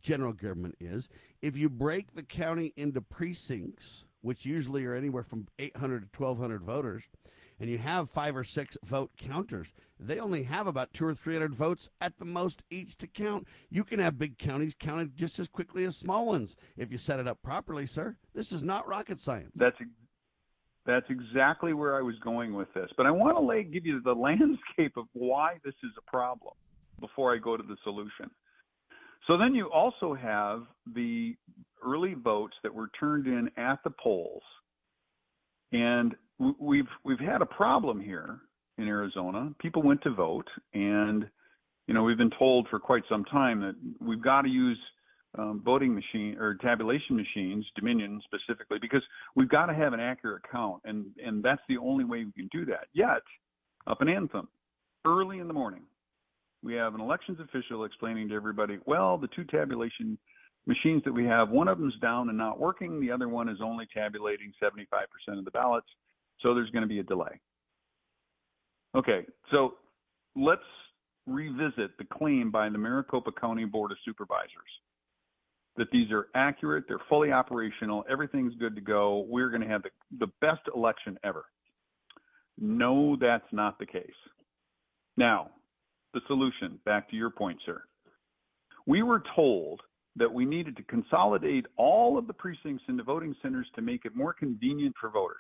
general 0.02 0.34
government 0.34 0.76
is. 0.80 1.08
If 1.42 1.56
you 1.56 1.70
break 1.70 2.16
the 2.16 2.24
county 2.24 2.74
into 2.76 3.02
precincts, 3.02 4.06
which 4.28 4.46
usually 4.46 4.86
are 4.86 4.94
anywhere 4.94 5.24
from 5.24 5.48
800 5.58 6.12
to 6.12 6.22
1,200 6.22 6.62
voters, 6.62 7.08
and 7.62 7.70
you 7.70 7.78
have 7.78 8.10
five 8.10 8.36
or 8.36 8.44
six 8.44 8.78
vote 8.84 9.12
counters, 9.18 9.72
they 9.98 10.20
only 10.20 10.44
have 10.44 10.68
about 10.68 10.94
two 10.94 11.06
or 11.06 11.16
300 11.16 11.56
votes 11.56 11.90
at 12.02 12.20
the 12.20 12.26
most 12.26 12.62
each 12.70 12.98
to 12.98 13.08
count. 13.08 13.48
You 13.70 13.86
can 13.86 14.00
have 14.00 14.20
big 14.20 14.38
counties 14.38 14.76
counted 14.78 15.16
just 15.16 15.40
as 15.40 15.48
quickly 15.48 15.86
as 15.86 15.96
small 15.96 16.28
ones 16.28 16.58
if 16.76 16.92
you 16.92 16.98
set 16.98 17.22
it 17.22 17.28
up 17.28 17.42
properly, 17.42 17.88
sir. 17.88 18.18
This 18.36 18.52
is 18.52 18.62
not 18.62 18.86
rocket 18.86 19.22
science. 19.22 19.54
That's 19.56 19.78
that's 20.86 21.10
exactly 21.10 21.74
where 21.74 21.96
I 21.98 22.02
was 22.02 22.16
going 22.20 22.54
with 22.54 22.74
this. 22.74 22.90
But 22.98 23.06
I 23.06 23.12
want 23.12 23.38
to 23.38 23.44
lay, 23.44 23.64
give 23.64 23.86
you 23.86 24.02
the 24.02 24.14
landscape 24.14 24.98
of 24.98 25.06
why 25.14 25.56
this 25.64 25.76
is 25.84 25.92
a 25.98 26.12
problem 26.12 26.54
before 27.00 27.34
I 27.34 27.38
go 27.38 27.56
to 27.56 27.64
the 27.64 27.78
solution. 27.84 28.30
So 29.26 29.38
then 29.38 29.56
you 29.56 29.70
also 29.72 30.14
have 30.14 30.64
the 30.94 31.36
early 31.86 32.14
votes 32.14 32.56
that 32.64 32.74
were 32.74 32.90
turned 33.00 33.28
in 33.28 33.50
at 33.58 33.80
the 33.84 33.92
polls, 34.02 34.44
and 35.72 36.16
we've 36.60 36.88
we've 37.04 37.20
had 37.20 37.42
a 37.42 37.46
problem 37.46 38.00
here 38.00 38.40
in 38.78 38.88
Arizona. 38.88 39.52
People 39.60 39.84
went 39.84 40.02
to 40.04 40.12
vote, 40.12 40.48
and 40.74 41.26
you 41.88 41.94
know 41.94 42.04
we've 42.04 42.18
been 42.18 42.32
told 42.38 42.68
for 42.70 42.80
quite 42.80 43.04
some 43.10 43.26
time 43.26 43.62
that 43.62 43.76
we've 44.00 44.22
got 44.22 44.42
to 44.42 44.50
use 44.50 44.78
um, 45.38 45.62
voting 45.64 45.94
machine 45.94 46.38
or 46.40 46.56
tabulation 46.56 47.16
machines, 47.16 47.66
Dominion 47.76 48.22
specifically, 48.26 48.78
because 48.80 49.04
we've 49.36 49.50
got 49.50 49.68
to 49.68 49.74
have 49.74 49.94
an 49.94 50.00
accurate 50.00 50.44
count, 50.52 50.82
and 50.86 51.06
and 51.24 51.44
that's 51.44 51.62
the 51.70 51.78
only 51.78 52.04
way 52.04 52.26
we 52.26 52.32
can 52.32 52.50
do 52.52 52.66
that. 52.66 52.88
Yet, 52.94 53.22
up 53.88 54.02
in 54.02 54.10
Anthem, 54.10 54.48
early 55.06 55.40
in 55.40 55.48
the 55.48 55.54
morning, 55.54 55.84
we 56.64 56.74
have 56.76 56.96
an 56.96 57.02
elections 57.02 57.40
official 57.40 57.86
explaining 57.86 58.30
to 58.30 58.36
everybody, 58.36 58.80
well, 58.86 59.18
the 59.18 59.30
two 59.36 59.44
tabulation 59.46 60.18
machines 60.68 61.02
that 61.06 61.14
we 61.14 61.26
have, 61.26 61.50
one 61.50 61.68
of 61.68 61.80
them's 61.80 61.98
down 62.02 62.30
and 62.30 62.38
not 62.38 62.60
working, 62.60 63.00
the 63.00 63.12
other 63.12 63.28
one 63.28 63.50
is 63.50 63.60
only 63.64 63.88
tabulating 63.94 64.52
75% 64.62 64.78
of 65.38 65.46
the 65.46 65.52
ballots, 65.52 65.88
so 66.42 66.54
there's 66.54 66.70
going 66.72 66.84
to 66.84 66.88
be 66.88 67.00
a 67.00 67.04
delay. 67.04 67.40
Okay, 68.96 69.26
so 69.52 69.76
let's 70.36 70.62
revisit 71.26 71.98
the 71.98 72.06
claim 72.12 72.52
by 72.52 72.70
the 72.70 72.78
Maricopa 72.78 73.32
County 73.32 73.66
Board 73.66 73.92
of 73.92 73.98
Supervisors 74.06 74.70
that 75.78 75.92
these 75.92 76.12
are 76.12 76.28
accurate, 76.36 76.86
they're 76.88 76.98
fully 77.08 77.32
operational, 77.32 78.04
everything's 78.10 78.56
good 78.56 78.76
to 78.76 78.82
go, 78.82 79.26
we're 79.30 79.50
going 79.50 79.62
to 79.62 79.68
have 79.68 79.84
the, 79.84 79.90
the 80.20 80.32
best 80.42 80.62
election 80.76 81.18
ever. 81.24 81.46
No, 82.58 83.16
that's 83.20 83.46
not 83.52 83.78
the 83.78 83.86
case. 83.86 84.10
Now, 85.16 85.52
the 86.14 86.22
solution, 86.28 86.80
back 86.86 87.10
to 87.12 87.16
your 87.16 87.30
point, 87.30 87.60
sir. 87.66 87.84
We 88.88 89.04
were 89.04 89.22
told 89.36 89.82
that 90.18 90.32
we 90.32 90.46
needed 90.46 90.76
to 90.78 90.84
consolidate 90.84 91.66
all 91.78 92.18
of 92.18 92.28
the 92.28 92.34
precincts 92.34 92.84
into 92.88 93.04
voting 93.04 93.36
centers 93.42 93.68
to 93.76 93.82
make 93.82 94.06
it 94.06 94.16
more 94.16 94.34
convenient 94.34 94.96
for 95.00 95.10
voters. 95.10 95.38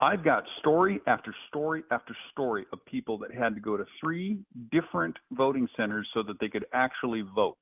I've 0.00 0.24
got 0.24 0.44
story 0.60 1.00
after 1.06 1.34
story 1.48 1.82
after 1.90 2.16
story 2.32 2.64
of 2.72 2.84
people 2.86 3.18
that 3.18 3.32
had 3.32 3.54
to 3.54 3.60
go 3.60 3.76
to 3.76 3.84
three 4.00 4.38
different 4.72 5.16
voting 5.32 5.68
centers 5.76 6.08
so 6.14 6.22
that 6.22 6.40
they 6.40 6.48
could 6.48 6.64
actually 6.72 7.22
vote 7.34 7.58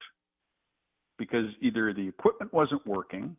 because 1.19 1.47
either 1.61 1.93
the 1.93 2.07
equipment 2.07 2.53
wasn't 2.55 2.87
working, 2.87 3.37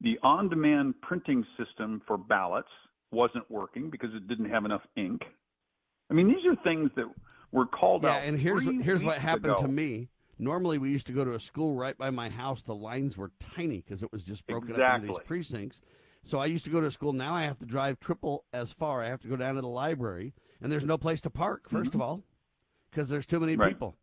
the 0.00 0.18
on 0.22 0.48
demand 0.48 0.94
printing 1.02 1.44
system 1.58 2.00
for 2.06 2.16
ballots 2.16 2.68
wasn't 3.10 3.48
working 3.50 3.90
because 3.90 4.10
it 4.14 4.26
didn't 4.26 4.48
have 4.48 4.64
enough 4.64 4.82
ink. 4.96 5.20
I 6.10 6.14
mean, 6.14 6.28
these 6.28 6.46
are 6.46 6.56
things 6.64 6.90
that 6.96 7.04
were 7.52 7.66
called 7.66 8.04
yeah, 8.04 8.16
out. 8.16 8.22
and 8.22 8.40
here's 8.40 8.64
here's 8.82 9.04
what 9.04 9.18
happened 9.18 9.52
ago. 9.52 9.62
to 9.62 9.68
me. 9.68 10.08
Normally, 10.38 10.78
we 10.78 10.90
used 10.90 11.06
to 11.08 11.12
go 11.12 11.24
to 11.24 11.34
a 11.34 11.40
school 11.40 11.74
right 11.74 11.96
by 11.98 12.10
my 12.10 12.28
house. 12.28 12.62
The 12.62 12.74
lines 12.74 13.16
were 13.16 13.32
tiny 13.40 13.80
because 13.80 14.02
it 14.02 14.12
was 14.12 14.24
just 14.24 14.46
broken 14.46 14.80
up 14.80 14.94
into 15.02 15.08
these 15.08 15.16
precincts. 15.26 15.80
So 16.22 16.38
I 16.38 16.46
used 16.46 16.64
to 16.64 16.70
go 16.70 16.80
to 16.80 16.86
a 16.86 16.90
school. 16.90 17.12
Now 17.12 17.34
I 17.34 17.42
have 17.42 17.58
to 17.60 17.66
drive 17.66 17.98
triple 18.00 18.44
as 18.52 18.72
far. 18.72 19.02
I 19.02 19.08
have 19.08 19.20
to 19.20 19.28
go 19.28 19.36
down 19.36 19.54
to 19.56 19.60
the 19.60 19.68
library, 19.68 20.34
and 20.60 20.70
there's 20.70 20.84
no 20.84 20.98
place 20.98 21.20
to 21.22 21.30
park. 21.30 21.68
1st 21.68 21.94
of 21.94 22.00
all, 22.00 22.22
because 22.90 23.08
there's 23.08 23.26
too 23.26 23.40
many 23.40 23.52
Mm-hmm. 23.52 23.60
Right. 23.62 23.68
people. 23.72 23.96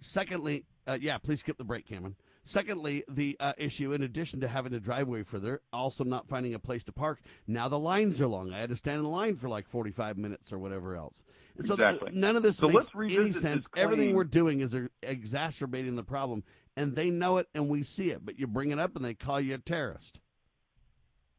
Secondly, 0.00 0.66
uh, 0.86 0.98
yeah, 1.00 1.18
please 1.18 1.40
skip 1.40 1.56
the 1.58 1.64
break, 1.64 1.86
Cameron. 1.86 2.16
Secondly, 2.44 3.04
the 3.08 3.36
uh, 3.40 3.54
issue, 3.56 3.92
in 3.92 4.02
addition 4.02 4.40
to 4.40 4.48
having 4.48 4.72
to 4.72 4.80
drive 4.80 5.08
way 5.08 5.22
further, 5.22 5.62
also 5.72 6.04
not 6.04 6.28
finding 6.28 6.52
a 6.52 6.58
place 6.58 6.84
to 6.84 6.92
park. 6.92 7.20
Now 7.46 7.68
the 7.68 7.78
lines 7.78 8.20
are 8.20 8.26
long. 8.26 8.52
I 8.52 8.58
had 8.58 8.68
to 8.68 8.76
stand 8.76 8.98
in 8.98 9.04
line 9.04 9.36
for 9.36 9.48
like 9.48 9.66
45 9.66 10.18
minutes 10.18 10.52
or 10.52 10.58
whatever 10.58 10.94
else. 10.94 11.24
And 11.56 11.66
so 11.66 11.76
th- 11.76 12.12
none 12.12 12.36
of 12.36 12.42
this 12.42 12.58
So 12.58 12.68
makes 12.68 12.90
any 12.94 13.32
sense. 13.32 13.66
Everything 13.76 14.14
we're 14.14 14.24
doing 14.24 14.60
is 14.60 14.74
uh, 14.74 14.88
exacerbating 15.02 15.96
the 15.96 16.02
problem, 16.02 16.44
and 16.76 16.94
they 16.94 17.08
know 17.08 17.38
it, 17.38 17.48
and 17.54 17.68
we 17.68 17.82
see 17.82 18.10
it. 18.10 18.24
But 18.24 18.38
you 18.38 18.46
bring 18.46 18.70
it 18.70 18.78
up, 18.78 18.94
and 18.94 19.04
they 19.04 19.14
call 19.14 19.40
you 19.40 19.54
a 19.54 19.58
terrorist. 19.58 20.20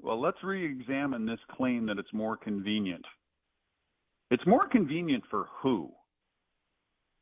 Well, 0.02 0.20
let's 0.20 0.44
re-examine 0.44 1.26
this 1.26 1.40
claim 1.52 1.86
that 1.88 1.98
it's 1.98 2.14
more 2.14 2.36
convenient. 2.38 3.06
It's 4.32 4.46
more 4.48 4.68
convenient 4.68 5.24
for 5.30 5.48
who? 5.62 5.92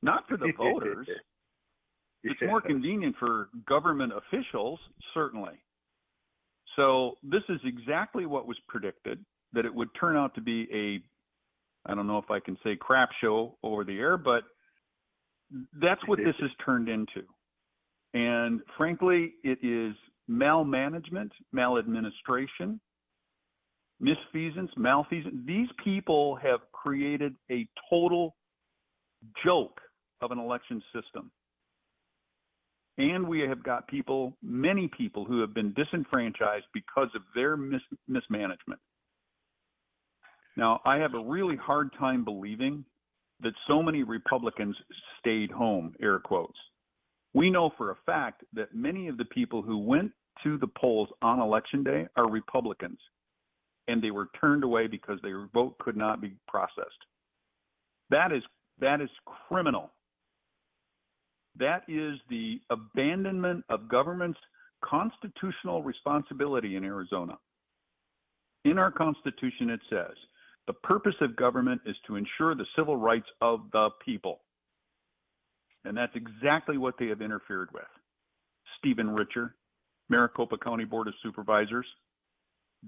Not 0.02 0.28
for 0.28 0.38
the 0.38 0.52
voters. 0.58 1.08
It's 2.24 2.42
more 2.42 2.62
convenient 2.62 3.16
for 3.20 3.50
government 3.68 4.14
officials, 4.14 4.80
certainly. 5.14 5.54
So 6.76 7.18
this 7.22 7.44
is 7.50 7.60
exactly 7.66 8.26
what 8.26 8.48
was 8.48 8.58
predicted, 8.68 9.24
that 9.54 9.66
it 9.66 9.74
would 9.74 9.90
turn 10.00 10.18
out 10.18 10.34
to 10.36 10.42
be 10.42 10.68
a, 10.74 11.90
I 11.90 11.96
don't 11.96 12.08
know 12.08 12.18
if 12.18 12.32
I 12.32 12.40
can 12.40 12.58
say 12.64 12.76
crap 12.76 13.10
show 13.22 13.58
over 13.62 13.84
the 13.84 14.00
air, 14.00 14.18
but 14.18 14.44
that's 15.82 16.02
what 16.08 16.18
this 16.18 16.36
has 16.40 16.50
turned 16.66 16.90
into. 16.90 17.24
And 18.14 18.62
frankly, 18.78 19.34
it 19.44 19.60
is 19.62 19.96
malmanagement, 20.30 21.32
maladministration, 21.52 22.80
misfeasance, 24.02 24.70
malfeasance. 24.78 25.36
These 25.46 25.68
people 25.84 26.36
have 26.38 26.60
created 26.72 27.36
a 27.52 27.68
total 27.90 28.36
joke 29.44 29.80
of 30.22 30.32
an 30.32 30.40
election 30.40 30.82
system. 30.94 31.32
And 32.98 33.28
we 33.28 33.40
have 33.42 33.64
got 33.64 33.88
people, 33.88 34.38
many 34.44 34.88
people, 34.88 35.26
who 35.26 35.42
have 35.42 35.54
been 35.54 35.74
disenfranchised 35.74 36.66
because 36.74 37.10
of 37.16 37.24
their 37.34 37.58
mis- 37.58 37.82
mismanagement. 38.08 38.80
Now, 40.56 40.80
I 40.86 40.98
have 40.98 41.16
a 41.16 41.24
really 41.24 41.56
hard 41.56 41.90
time 41.98 42.24
believing 42.24 42.86
that 43.42 43.54
so 43.68 43.82
many 43.82 44.04
Republicans 44.04 44.76
stayed 45.20 45.52
home, 45.52 45.96
air 46.02 46.20
quotes. 46.20 46.58
We 47.34 47.50
know 47.50 47.72
for 47.78 47.92
a 47.92 47.98
fact 48.06 48.44
that 48.54 48.76
many 48.76 49.08
of 49.08 49.18
the 49.18 49.26
people 49.26 49.64
who 49.64 49.80
went 49.80 50.12
to 50.44 50.58
the 50.60 50.68
polls 50.68 51.10
on 51.22 51.40
election 51.40 51.84
day 51.84 52.08
are 52.16 52.30
Republicans, 52.30 53.00
and 53.88 54.04
they 54.04 54.12
were 54.12 54.30
turned 54.40 54.64
away 54.64 54.88
because 54.88 55.20
their 55.22 55.48
vote 55.54 55.78
could 55.80 55.98
not 55.98 56.22
be 56.22 56.36
processed. 56.48 56.90
That 58.10 58.32
is 58.32 58.44
that 58.80 59.02
is 59.02 59.10
criminal. 59.48 59.92
That 61.58 61.84
is 61.88 62.20
the 62.30 62.60
abandonment 62.70 63.64
of 63.70 63.88
government's 63.88 64.40
constitutional 64.84 65.84
responsibility 65.84 66.76
in 66.76 66.84
Arizona. 66.84 67.38
In 68.66 68.78
our 68.78 68.92
Constitution, 68.92 69.70
it 69.70 69.80
says 69.90 70.16
the 70.68 70.74
purpose 70.74 71.16
of 71.22 71.36
government 71.36 71.82
is 71.86 71.96
to 72.08 72.16
ensure 72.16 72.56
the 72.56 72.66
civil 72.76 72.98
rights 72.98 73.28
of 73.42 73.62
the 73.72 73.90
people. 74.04 74.40
And 75.86 75.98
that's 75.98 76.16
exactly 76.16 76.78
what 76.78 76.96
they 76.98 77.08
have 77.08 77.22
interfered 77.22 77.70
with. 77.74 77.84
Stephen 78.80 79.10
Richer, 79.10 79.56
Maricopa 80.10 80.58
County 80.58 80.86
Board 80.86 81.08
of 81.08 81.14
Supervisors, 81.22 81.86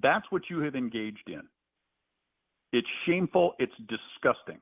that's 0.02 0.26
what 0.30 0.44
you 0.50 0.60
have 0.60 0.76
engaged 0.76 1.28
in. 1.28 1.42
It's 2.72 2.88
shameful, 3.06 3.54
it's 3.60 3.74
disgusting. 3.88 4.60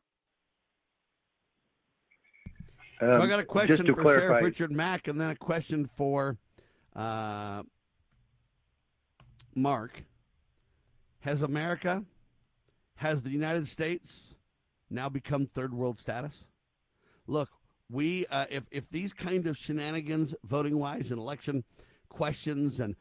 So 2.99 3.07
I 3.07 3.21
Um, 3.23 3.29
got 3.29 3.39
a 3.39 3.45
question 3.45 3.85
for 3.85 4.01
clarify, 4.01 4.27
Sheriff 4.27 4.43
Richard 4.43 4.71
Mack, 4.71 5.07
and 5.07 5.19
then 5.19 5.29
a 5.29 5.35
question 5.35 5.89
for 5.95 6.37
uh, 6.95 7.63
Mark. 9.55 10.03
Has 11.21 11.41
America, 11.41 12.03
has 12.95 13.23
the 13.23 13.29
United 13.29 13.67
States 13.67 14.35
now 14.89 15.07
become 15.09 15.45
third 15.45 15.73
world 15.73 15.99
status? 15.99 16.45
Look, 17.27 17.49
we 17.89 18.25
uh, 18.27 18.45
if 18.49 18.67
if 18.71 18.89
these 18.89 19.13
kind 19.13 19.47
of 19.47 19.57
shenanigans, 19.57 20.35
voting 20.43 20.77
wise, 20.77 21.11
and 21.11 21.19
election 21.19 21.63
questions, 22.09 22.79
and 22.79 22.95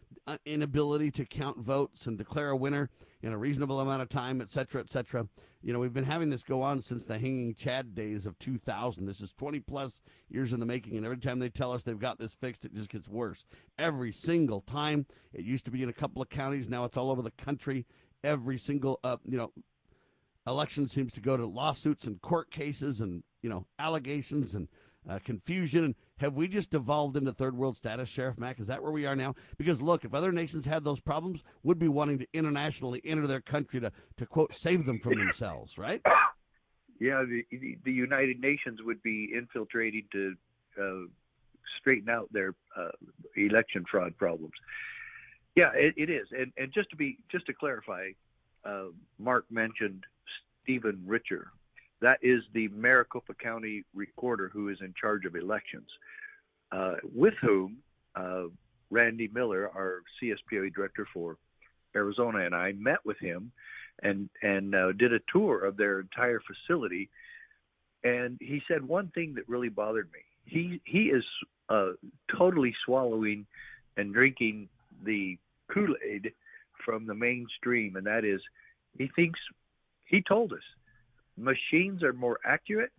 inability 0.45 1.11
to 1.13 1.25
count 1.25 1.59
votes 1.59 2.07
and 2.07 2.17
declare 2.17 2.51
a 2.51 2.57
winner 2.57 2.91
in 3.23 3.33
a 3.33 3.39
reasonable 3.39 3.81
amount 3.81 4.03
of 4.03 4.09
time, 4.09 4.41
et 4.41 4.51
cetera, 4.51 4.81
et 4.81 4.91
cetera. 4.91 5.29
You 5.63 5.73
know, 5.73 5.79
we've 5.79 5.93
been 5.93 6.05
having 6.05 6.31
this 6.31 6.43
go 6.43 6.63
on 6.63 6.83
since 6.83 7.05
the 7.05 7.19
hanging 7.19 7.55
Chad 7.55 7.95
days 7.95 8.27
of 8.27 8.39
2000. 8.39 9.07
This 9.07 9.21
is 9.21 9.33
20 9.33 9.61
plus 9.61 10.03
years 10.29 10.53
in 10.53 10.61
the 10.61 10.67
making, 10.67 10.97
and 10.97 11.05
every 11.05 11.19
time 11.19 11.39
they 11.39 11.49
tell 11.49 11.73
us 11.73 11.83
they've 11.83 11.99
got 11.99 12.19
this 12.19 12.35
fixed, 12.35 12.65
it 12.65 12.75
just 12.75 12.91
gets 12.91 13.09
worse. 13.09 13.47
Every 13.79 14.13
single 14.13 14.61
time. 14.61 15.07
It 15.33 15.45
used 15.45 15.65
to 15.65 15.71
be 15.71 15.83
in 15.83 15.89
a 15.89 15.95
couple 15.95 16.21
of 16.21 16.29
counties, 16.29 16.69
now 16.69 16.85
it's 16.85 16.97
all 16.97 17.11
over 17.11 17.23
the 17.23 17.31
country. 17.31 17.87
Every 18.25 18.59
single, 18.59 19.01
uh, 19.03 19.17
you 19.25 19.39
know, 19.39 19.53
election 20.47 20.89
seems 20.89 21.13
to 21.13 21.21
go 21.21 21.37
to 21.37 21.47
lawsuits 21.47 22.05
and 22.05 22.21
court 22.21 22.51
cases 22.51 23.01
and 23.01 23.23
you 23.43 23.51
know 23.51 23.67
allegations 23.79 24.55
and 24.55 24.69
uh, 25.09 25.19
confusion. 25.25 25.95
Have 26.19 26.35
we 26.35 26.49
just 26.49 26.71
devolved 26.71 27.17
into 27.17 27.33
third 27.33 27.57
world 27.57 27.77
status, 27.77 28.09
Sheriff 28.09 28.39
Mack? 28.39 28.61
Is 28.61 28.69
that 28.69 28.83
where 28.83 28.93
we 28.93 29.07
are 29.07 29.17
now? 29.17 29.35
Because 29.59 29.83
look, 29.83 30.05
if 30.05 30.15
other 30.15 30.33
nations 30.33 30.67
had 30.67 30.85
those 30.85 31.01
problems, 31.01 31.43
would 31.63 31.79
be 31.79 31.89
wanting 31.89 32.19
to 32.19 32.27
internationally 32.33 33.01
enter 33.05 33.27
their 33.27 33.41
country 33.41 33.81
to 33.81 33.91
to 34.17 34.27
quote 34.27 34.55
save 34.55 34.87
them 34.87 34.99
from 34.99 35.19
themselves, 35.19 35.79
right? 35.79 36.01
Yeah, 37.01 37.25
the, 37.25 37.77
the 37.85 37.93
United 37.93 38.41
Nations 38.41 38.79
would 38.85 39.03
be 39.03 39.33
infiltrating 39.35 40.05
to 40.13 40.37
uh, 40.81 41.09
straighten 41.81 42.09
out 42.09 42.33
their 42.33 42.55
uh, 42.77 42.91
election 43.37 43.85
fraud 43.91 44.17
problems. 44.17 44.55
Yeah, 45.57 45.73
it, 45.75 45.95
it 45.97 46.11
is, 46.11 46.29
and 46.31 46.53
and 46.57 46.73
just 46.73 46.91
to 46.91 46.97
be 46.97 47.19
just 47.31 47.47
to 47.47 47.53
clarify, 47.53 48.11
uh, 48.65 48.87
Mark 49.19 49.47
mentioned 49.51 50.05
Stephen 50.63 51.03
Richer. 51.05 51.51
That 52.03 52.19
is 52.21 52.43
the 52.53 52.67
Maricopa 52.69 53.33
County 53.35 53.85
recorder 53.95 54.51
who 54.53 54.69
is 54.69 54.79
in 54.81 54.93
charge 55.01 55.25
of 55.25 55.37
elections, 55.37 55.89
uh, 56.73 56.97
with 57.15 57.35
whom 57.41 57.77
uh, 58.17 58.45
Randy 58.91 59.31
Miller, 59.33 59.71
our 59.73 60.03
CSPOA 60.21 60.75
director 60.75 61.07
for 61.15 61.39
Arizona, 61.95 62.41
and 62.41 62.55
I 62.57 62.73
met 62.73 62.99
with 63.05 63.19
him 63.19 63.53
and 64.03 64.29
and 64.43 64.75
uh, 64.75 64.93
did 64.93 65.13
a 65.13 65.21
tour 65.33 65.65
of 65.65 65.77
their 65.77 66.01
entire 66.01 66.41
facility. 66.41 67.09
And 68.03 68.37
he 68.41 68.61
said 68.67 68.83
one 68.83 69.09
thing 69.15 69.35
that 69.35 69.49
really 69.49 69.69
bothered 69.69 70.11
me. 70.13 70.21
He 70.45 70.81
he 70.85 71.05
is 71.05 71.25
uh, 71.69 71.93
totally 72.37 72.75
swallowing 72.85 73.47
and 73.97 74.13
drinking 74.13 74.69
the 75.05 75.39
Kool 75.73 75.95
Aid 76.05 76.33
from 76.85 77.07
the 77.07 77.15
mainstream, 77.15 77.95
and 77.95 78.07
that 78.09 78.25
is, 78.25 78.41
he 78.99 79.09
thinks 79.15 79.39
he 80.05 80.21
told 80.21 80.53
us 80.53 80.65
machines 81.37 82.03
are 82.03 82.13
more 82.13 82.39
accurate 82.45 82.93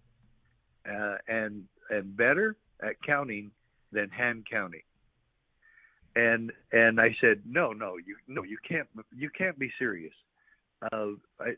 uh, 0.90 1.18
and 1.28 1.63
and 1.90 2.16
better 2.16 2.56
at 2.82 3.02
counting 3.02 3.52
than 3.92 4.10
hand 4.10 4.46
counting. 4.50 4.82
And 6.16 6.52
and 6.72 7.00
I 7.00 7.16
said, 7.20 7.42
no, 7.46 7.72
no, 7.72 7.98
you 7.98 8.16
no, 8.28 8.44
you 8.44 8.58
can't 8.68 8.88
you 9.16 9.30
can't 9.30 9.58
be 9.58 9.72
serious. 9.80 10.13
Uh, 10.92 11.12
I, 11.40 11.56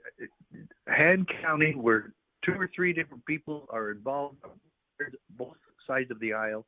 hand 0.88 1.30
counting 1.42 1.82
where 1.82 2.14
two 2.44 2.54
or 2.54 2.70
three 2.74 2.94
different 2.94 3.26
people 3.26 3.68
are 3.72 3.92
involved, 3.92 4.38
both 5.32 5.58
sides 5.88 6.12
of 6.12 6.20
the 6.20 6.34
aisle, 6.34 6.66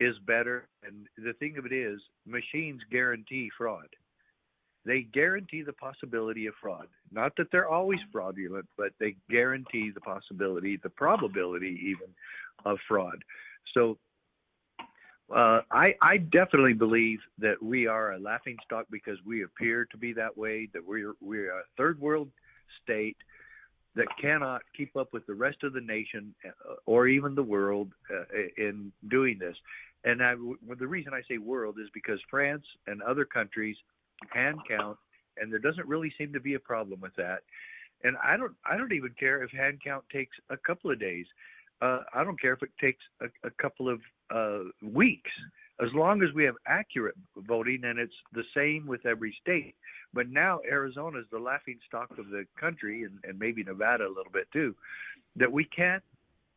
is 0.00 0.18
better. 0.26 0.68
And 0.84 1.06
the 1.16 1.32
thing 1.34 1.56
of 1.56 1.66
it 1.66 1.72
is, 1.72 2.00
machines 2.26 2.82
guarantee 2.90 3.50
fraud. 3.56 3.88
They 4.88 5.00
guarantee 5.20 5.62
the 5.62 5.78
possibility 5.86 6.44
of 6.50 6.54
fraud. 6.62 6.88
Not 7.20 7.30
that 7.36 7.48
they're 7.50 7.72
always 7.78 8.02
fraudulent, 8.14 8.66
but 8.80 8.90
they 9.02 9.12
guarantee 9.36 9.86
the 9.90 10.06
possibility, 10.12 10.72
the 10.76 10.94
probability 11.04 11.74
even, 11.90 12.10
of 12.70 12.76
fraud. 12.88 13.18
So 13.74 13.82
Uh, 15.42 15.60
I, 15.84 15.88
I 16.12 16.14
definitely 16.38 16.76
believe 16.86 17.20
that 17.46 17.58
we 17.72 17.80
are 17.86 18.06
a 18.12 18.18
laughing 18.30 18.58
stock 18.66 18.86
because 18.98 19.18
we 19.30 19.36
appear 19.48 19.78
to 19.92 19.96
be 20.04 20.10
that 20.14 20.34
way. 20.42 20.56
That 20.72 20.84
we're 20.90 21.16
we're 21.28 21.52
a 21.52 21.64
third 21.78 21.96
world 22.06 22.28
state 22.82 23.18
that 23.98 24.08
cannot 24.24 24.60
keep 24.76 24.92
up 25.00 25.08
with 25.12 25.24
the 25.26 25.38
rest 25.46 25.60
of 25.66 25.70
the 25.76 25.84
nation 25.96 26.22
uh, 26.46 26.76
or 26.92 27.00
even 27.16 27.30
the 27.34 27.48
world 27.56 27.88
uh, 28.14 28.26
in 28.66 28.74
doing 29.16 29.36
this. 29.44 29.56
And 30.08 30.16
I, 30.28 30.32
the 30.84 30.90
reason 30.96 31.12
I 31.12 31.22
say 31.28 31.36
world 31.54 31.76
is 31.84 31.90
because 32.00 32.20
France 32.34 32.66
and 32.88 32.96
other 33.02 33.26
countries 33.38 33.78
hand 34.30 34.58
count, 34.68 34.98
and 35.36 35.52
there 35.52 35.58
doesn't 35.58 35.86
really 35.86 36.12
seem 36.18 36.32
to 36.32 36.40
be 36.40 36.54
a 36.54 36.60
problem 36.60 37.00
with 37.00 37.14
that. 37.16 37.40
And 38.04 38.16
I 38.22 38.36
don't 38.36 38.54
I 38.64 38.76
don't 38.76 38.92
even 38.92 39.14
care 39.18 39.42
if 39.42 39.50
hand 39.50 39.80
count 39.82 40.04
takes 40.12 40.36
a 40.50 40.56
couple 40.56 40.90
of 40.90 41.00
days. 41.00 41.26
Uh, 41.80 42.00
I 42.12 42.24
don't 42.24 42.40
care 42.40 42.52
if 42.52 42.62
it 42.62 42.70
takes 42.80 43.04
a, 43.20 43.26
a 43.46 43.50
couple 43.50 43.88
of 43.88 44.00
uh, 44.30 44.70
weeks, 44.82 45.30
as 45.80 45.92
long 45.94 46.22
as 46.22 46.32
we 46.32 46.44
have 46.44 46.56
accurate 46.66 47.14
voting 47.36 47.84
and 47.84 47.98
it's 47.98 48.14
the 48.32 48.44
same 48.54 48.86
with 48.86 49.06
every 49.06 49.36
state. 49.40 49.74
But 50.12 50.28
now 50.28 50.60
Arizona 50.68 51.18
is 51.18 51.26
the 51.30 51.38
laughing 51.38 51.78
stock 51.86 52.10
of 52.18 52.30
the 52.30 52.46
country, 52.58 53.04
and, 53.04 53.18
and 53.24 53.38
maybe 53.38 53.62
Nevada 53.62 54.06
a 54.06 54.08
little 54.08 54.32
bit 54.32 54.48
too, 54.52 54.74
that 55.36 55.52
we 55.52 55.64
can't 55.64 56.02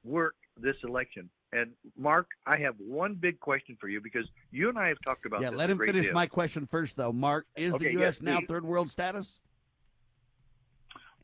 work 0.04 0.36
this 0.58 0.78
election. 0.84 1.30
And 1.54 1.72
Mark, 1.98 2.28
I 2.46 2.58
have 2.58 2.76
one 2.78 3.16
big 3.16 3.40
question 3.40 3.78
for 3.80 3.90
you 3.90 4.00
because 4.00 4.26
you 4.52 4.70
and 4.70 4.78
I 4.78 4.88
have 4.88 4.98
talked 5.06 5.26
about. 5.26 5.42
Yeah, 5.42 5.50
let 5.50 5.70
him 5.70 5.78
finish 5.78 6.06
deal. 6.06 6.14
my 6.14 6.26
question 6.26 6.66
first, 6.66 6.96
though. 6.96 7.12
Mark, 7.12 7.46
is 7.56 7.74
okay, 7.76 7.88
the 7.88 7.94
U.S. 7.94 8.02
yes, 8.02 8.22
now 8.22 8.38
please. 8.38 8.48
third 8.48 8.66
world 8.66 8.90
status? 8.90 9.42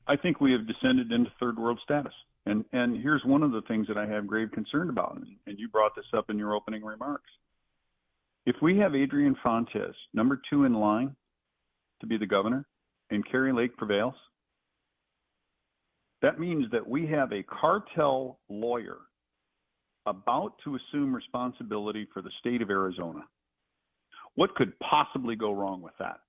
I 0.07 0.15
think 0.17 0.41
we 0.41 0.51
have 0.51 0.67
descended 0.67 1.11
into 1.11 1.31
third 1.39 1.57
world 1.57 1.79
status. 1.83 2.13
And 2.45 2.65
and 2.73 3.01
here's 3.01 3.23
one 3.25 3.43
of 3.43 3.51
the 3.51 3.61
things 3.67 3.87
that 3.87 3.97
I 3.97 4.05
have 4.05 4.27
grave 4.27 4.51
concern 4.51 4.89
about, 4.89 5.21
and 5.45 5.59
you 5.59 5.69
brought 5.69 5.95
this 5.95 6.05
up 6.13 6.29
in 6.29 6.37
your 6.37 6.55
opening 6.55 6.83
remarks. 6.83 7.29
If 8.45 8.55
we 8.61 8.77
have 8.77 8.95
Adrian 8.95 9.35
Fontes, 9.43 9.95
number 10.13 10.41
two 10.49 10.63
in 10.63 10.73
line 10.73 11.15
to 11.99 12.07
be 12.07 12.17
the 12.17 12.25
governor, 12.25 12.65
and 13.09 13.25
Kari 13.29 13.51
Lake 13.51 13.75
prevails, 13.75 14.15
that 16.21 16.39
means 16.39 16.65
that 16.71 16.87
we 16.87 17.05
have 17.07 17.31
a 17.31 17.43
cartel 17.43 18.39
lawyer 18.49 18.99
about 20.07 20.53
to 20.63 20.75
assume 20.75 21.13
responsibility 21.13 22.07
for 22.13 22.21
the 22.21 22.31
state 22.39 22.61
of 22.61 22.69
Arizona. 22.69 23.21
What 24.35 24.55
could 24.55 24.77
possibly 24.79 25.35
go 25.35 25.51
wrong 25.51 25.81
with 25.81 25.93
that? 25.99 26.19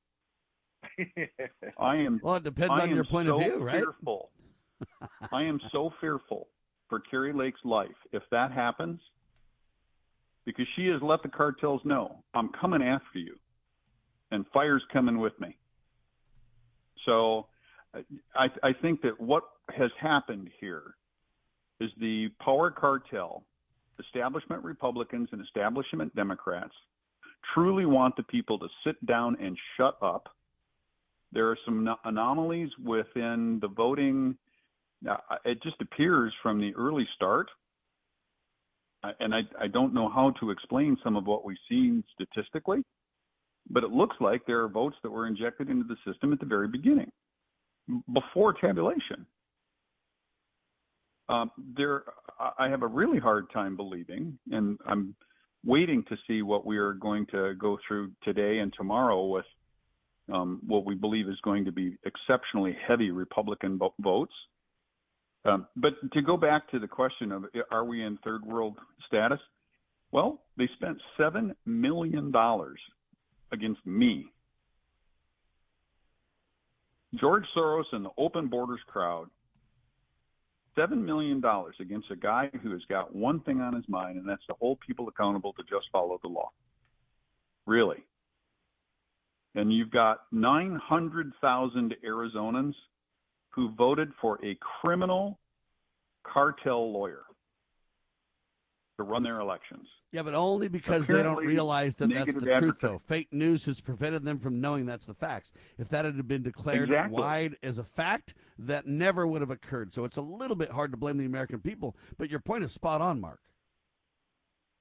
I 1.79 1.97
am 1.97 2.21
Well, 2.23 2.37
it 2.37 2.45
depends 2.45 2.73
I 2.73 2.83
on 2.83 2.91
your 2.91 3.05
point 3.05 3.29
so 3.29 3.37
of 3.37 3.43
view, 3.43 3.59
right? 3.59 3.77
Fearful. 3.77 4.31
I 5.33 5.43
am 5.43 5.61
so 5.73 5.93
fearful 6.01 6.49
for 6.89 7.01
Kari 7.01 7.33
Lake's 7.33 7.61
life 7.65 7.89
if 8.13 8.23
that 8.31 8.53
happens, 8.53 9.01
because 10.45 10.67
she 10.77 10.87
has 10.87 11.01
let 11.03 11.23
the 11.23 11.29
cartels 11.29 11.81
know 11.85 12.23
I'm 12.35 12.51
coming 12.61 12.83
after 12.83 13.19
you, 13.19 13.37
and 14.31 14.45
fire's 14.53 14.83
coming 14.93 15.19
with 15.19 15.39
me. 15.41 15.57
So, 17.05 17.47
I, 18.35 18.49
I 18.63 18.73
think 18.81 19.03
that 19.03 19.21
what 19.21 19.45
has 19.77 19.91
happened 20.01 20.51
here 20.61 20.95
is 21.81 21.91
the 22.01 22.29
power 22.43 22.71
cartel, 22.71 23.45
establishment 24.01 24.63
Republicans 24.65 25.29
and 25.33 25.41
establishment 25.41 26.15
Democrats, 26.15 26.75
truly 27.55 27.87
want 27.87 28.17
the 28.17 28.23
people 28.25 28.59
to 28.59 28.69
sit 28.85 29.05
down 29.07 29.37
and 29.41 29.57
shut 29.77 29.97
up. 30.03 30.29
There 31.33 31.49
are 31.49 31.59
some 31.65 31.89
anomalies 32.05 32.71
within 32.83 33.59
the 33.61 33.69
voting. 33.69 34.37
It 35.45 35.63
just 35.63 35.77
appears 35.81 36.33
from 36.43 36.61
the 36.61 36.75
early 36.75 37.07
start, 37.15 37.49
uh, 39.05 39.13
and 39.21 39.35
I, 39.35 39.43
I 39.61 39.69
don't 39.69 39.95
know 39.95 40.09
how 40.09 40.33
to 40.41 40.51
explain 40.51 40.97
some 41.05 41.17
of 41.17 41.27
what 41.27 41.45
we've 41.45 41.57
seen 41.69 42.03
statistically, 42.15 42.83
but 43.71 43.85
it 43.85 43.91
looks 43.91 44.17
like 44.21 44.45
there 44.47 44.63
are 44.65 44.69
votes 44.69 44.97
that 45.03 45.11
were 45.11 45.27
injected 45.27 45.69
into 45.71 45.85
the 45.85 45.97
system 46.11 46.33
at 46.33 46.41
the 46.41 46.47
very 46.47 46.67
beginning, 46.67 47.11
before 48.13 48.55
tabulation. 48.55 49.25
Um, 51.29 51.51
there, 51.77 52.05
I 52.59 52.69
have 52.69 52.83
a 52.83 52.87
really 52.87 53.19
hard 53.19 53.51
time 53.53 53.77
believing, 53.77 54.39
and 54.51 54.79
I'm 54.87 55.15
waiting 55.65 56.05
to 56.09 56.17
see 56.27 56.43
what 56.43 56.65
we 56.65 56.79
are 56.79 56.95
going 56.95 57.27
to 57.27 57.55
go 57.55 57.79
through 57.87 58.13
today 58.23 58.59
and 58.59 58.73
tomorrow 58.77 59.27
with 59.27 59.45
um, 60.33 60.61
what 60.67 60.85
we 60.85 60.95
believe 60.95 61.29
is 61.29 61.39
going 61.43 61.65
to 61.65 61.73
be 61.73 61.97
exceptionally 62.05 62.77
heavy 62.87 63.11
Republican 63.11 63.79
vo- 63.79 63.95
votes. 64.01 64.33
Um, 65.45 65.67
but 65.77 65.95
to 66.13 66.23
go 66.23 66.37
back 66.37 66.71
to 66.71 66.79
the 66.79 66.89
question 66.89 67.33
of 67.33 67.45
are 67.71 67.85
we 67.85 68.05
in 68.05 68.19
third 68.25 68.45
world 68.45 68.77
status? 69.07 69.41
Well, 70.13 70.43
they 70.57 70.69
spent 70.75 70.99
seven 71.17 71.55
million 71.67 72.31
dollars 72.31 72.81
against 73.53 73.85
me. 73.87 74.27
George 77.15 77.45
Soros 77.57 77.85
and 77.93 78.05
the 78.05 78.11
Open 78.19 78.49
Borders 78.49 78.81
crowd, 78.87 79.29
seven 80.79 81.05
million 81.05 81.41
dollars 81.41 81.75
against 81.81 82.11
a 82.11 82.17
guy 82.17 82.51
who 82.63 82.71
has 82.73 82.83
got 82.89 83.15
one 83.15 83.41
thing 83.41 83.61
on 83.61 83.75
his 83.75 83.85
mind, 83.89 84.17
and 84.17 84.29
that's 84.29 84.45
to 84.47 84.55
hold 84.61 84.79
people 84.81 85.09
accountable 85.09 85.53
to 85.55 85.63
just 85.63 85.87
follow 85.91 86.19
the 86.23 86.29
law. 86.29 86.51
Really. 87.67 88.05
And 89.55 89.73
you've 89.73 89.91
got 89.91 90.21
900,000 90.31 91.97
Arizonans 92.07 92.75
who 93.51 93.73
voted 93.77 94.13
for 94.21 94.39
a 94.45 94.57
criminal 94.81 95.39
cartel 96.25 96.93
lawyer 96.93 97.23
to 98.99 99.05
run 99.05 99.23
their 99.23 99.41
elections. 99.41 99.87
Yeah, 100.13 100.23
but 100.23 100.35
only 100.35 100.69
because 100.69 101.07
they 101.07 101.23
don't 101.23 101.45
realize 101.45 101.95
that 101.97 102.11
that's 102.11 102.35
the 102.35 102.41
truth, 102.59 102.81
though. 102.81 102.99
Fake 102.99 103.29
news 103.31 103.65
has 103.67 103.81
prevented 103.81 104.25
them 104.25 104.39
from 104.39 104.61
knowing 104.61 104.87
that's 104.87 105.07
the 105.07 105.15
facts. 105.15 105.53
If 105.79 105.89
that 105.91 106.05
had 106.05 106.27
been 106.27 106.43
declared 106.43 106.89
Exactly. 106.89 107.21
wide 107.21 107.57
as 107.63 107.79
a 107.79 107.85
fact, 107.85 108.35
that 108.59 108.87
never 108.87 109.27
would 109.27 109.41
have 109.41 109.51
occurred. 109.51 109.93
So 109.95 110.05
it's 110.05 110.17
a 110.17 110.23
little 110.23 110.57
bit 110.57 110.71
hard 110.71 110.91
to 110.93 110.97
blame 110.97 111.17
the 111.19 111.27
American 111.27 111.61
people. 111.61 111.97
But 112.19 112.31
your 112.31 112.41
point 112.41 112.65
is 112.65 112.73
spot 112.73 113.01
on, 113.01 113.21
Mark. 113.21 113.41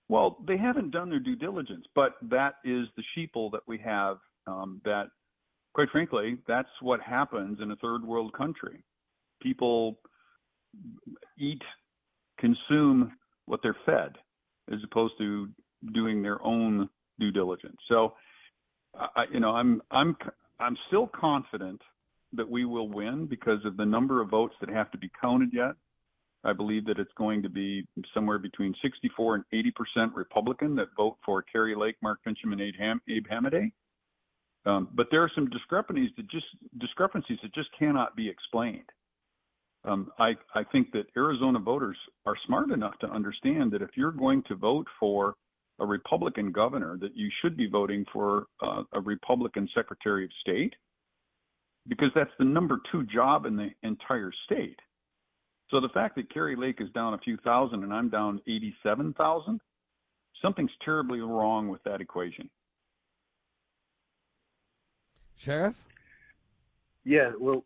Well, 0.10 0.38
they 0.48 0.58
haven't 0.58 0.92
done 0.92 1.10
their 1.10 1.20
due 1.20 1.36
diligence, 1.36 1.86
but 1.94 2.14
that 2.24 2.56
is 2.64 2.88
the 2.96 3.04
sheeple 3.16 3.52
that 3.52 3.62
we 3.68 3.78
have. 3.80 4.18
Um, 4.48 4.82
that, 4.86 5.08
quite 5.74 5.90
frankly, 5.92 6.38
that's 6.48 6.70
what 6.82 7.02
happens 7.02 7.60
in 7.62 7.70
a 7.72 7.76
third 7.76 8.04
world 8.06 8.34
country. 8.34 8.82
People 9.42 10.00
eat, 11.38 11.62
consume 12.40 13.12
what 13.48 13.62
they're 13.64 13.78
fed, 13.86 14.14
as 14.72 14.80
opposed 14.84 15.16
to 15.18 15.50
doing 15.94 16.22
their 16.22 16.44
own 16.44 16.90
due 17.20 17.32
diligence. 17.32 17.78
So, 17.88 18.14
I, 18.96 19.26
you 19.32 19.40
know, 19.40 19.52
I'm 19.52 19.82
I'm 19.92 20.16
I'm 20.60 20.78
still 20.88 21.08
confident 21.08 21.82
that 22.34 22.50
we 22.50 22.66
will 22.66 22.90
win 22.90 23.26
because 23.26 23.64
of 23.66 23.78
the 23.78 23.86
number 23.86 24.22
of 24.22 24.30
votes 24.30 24.56
that 24.60 24.70
have 24.70 24.92
to 24.92 24.98
be 24.98 25.10
counted 25.20 25.50
yet. 25.54 25.72
I 26.44 26.54
believe 26.54 26.86
that 26.86 27.00
it's 27.00 27.12
going 27.18 27.42
to 27.44 27.50
be 27.50 27.86
somewhere 28.14 28.38
between 28.38 28.74
64 28.82 29.36
and 29.36 29.44
80 29.52 29.72
percent 29.72 30.16
Republican 30.16 30.76
that 30.76 30.88
vote 30.96 31.18
for 31.26 31.42
Kari 31.42 31.76
Lake, 31.76 31.96
Mark 32.02 32.20
Finchem, 32.26 32.52
and 32.52 32.62
Abe, 32.62 32.76
Ham- 32.78 33.02
Abe 33.10 33.26
Hamadeh. 33.28 33.72
Um, 34.66 34.90
but 34.94 35.08
there 35.10 35.24
are 35.24 35.32
some 35.34 35.50
discrepancies 35.50 36.12
that 36.18 36.30
just 36.30 36.46
discrepancies 36.80 37.40
that 37.42 37.54
just 37.54 37.70
cannot 37.78 38.16
be 38.16 38.28
explained. 38.28 38.90
Um, 39.88 40.12
I, 40.20 40.34
I 40.54 40.64
think 40.72 40.92
that 40.92 41.06
Arizona 41.16 41.60
voters 41.60 41.98
are 42.26 42.36
smart 42.46 42.72
enough 42.72 42.98
to 43.00 43.08
understand 43.08 43.72
that 43.72 43.82
if 43.82 43.92
you're 43.96 44.12
going 44.12 44.44
to 44.50 44.56
vote 44.56 44.86
for 45.00 45.36
a 45.80 45.86
Republican 45.86 46.52
governor, 46.52 46.98
that 47.00 47.16
you 47.16 47.30
should 47.42 47.56
be 47.56 47.70
voting 47.70 48.04
for 48.12 48.48
uh, 48.62 48.84
a 48.94 49.00
Republican 49.00 49.70
Secretary 49.74 50.26
of 50.26 50.32
State, 50.42 50.74
because 51.88 52.10
that's 52.16 52.32
the 52.38 52.46
number 52.46 52.82
two 52.92 53.04
job 53.06 53.46
in 53.46 53.56
the 53.56 53.70
entire 53.84 54.32
state. 54.46 54.78
So 55.70 55.80
the 55.80 55.90
fact 55.90 56.16
that 56.16 56.34
Kari 56.34 56.56
Lake 56.56 56.78
is 56.80 56.90
down 56.94 57.14
a 57.14 57.20
few 57.20 57.38
thousand 57.38 57.84
and 57.84 57.94
I'm 57.94 58.10
down 58.10 58.42
87,000, 58.48 59.62
something's 60.42 60.72
terribly 60.84 61.20
wrong 61.20 61.70
with 61.70 61.84
that 61.84 62.02
equation. 62.02 62.50
Sheriff? 65.38 65.76
Yeah, 67.06 67.32
well, 67.40 67.64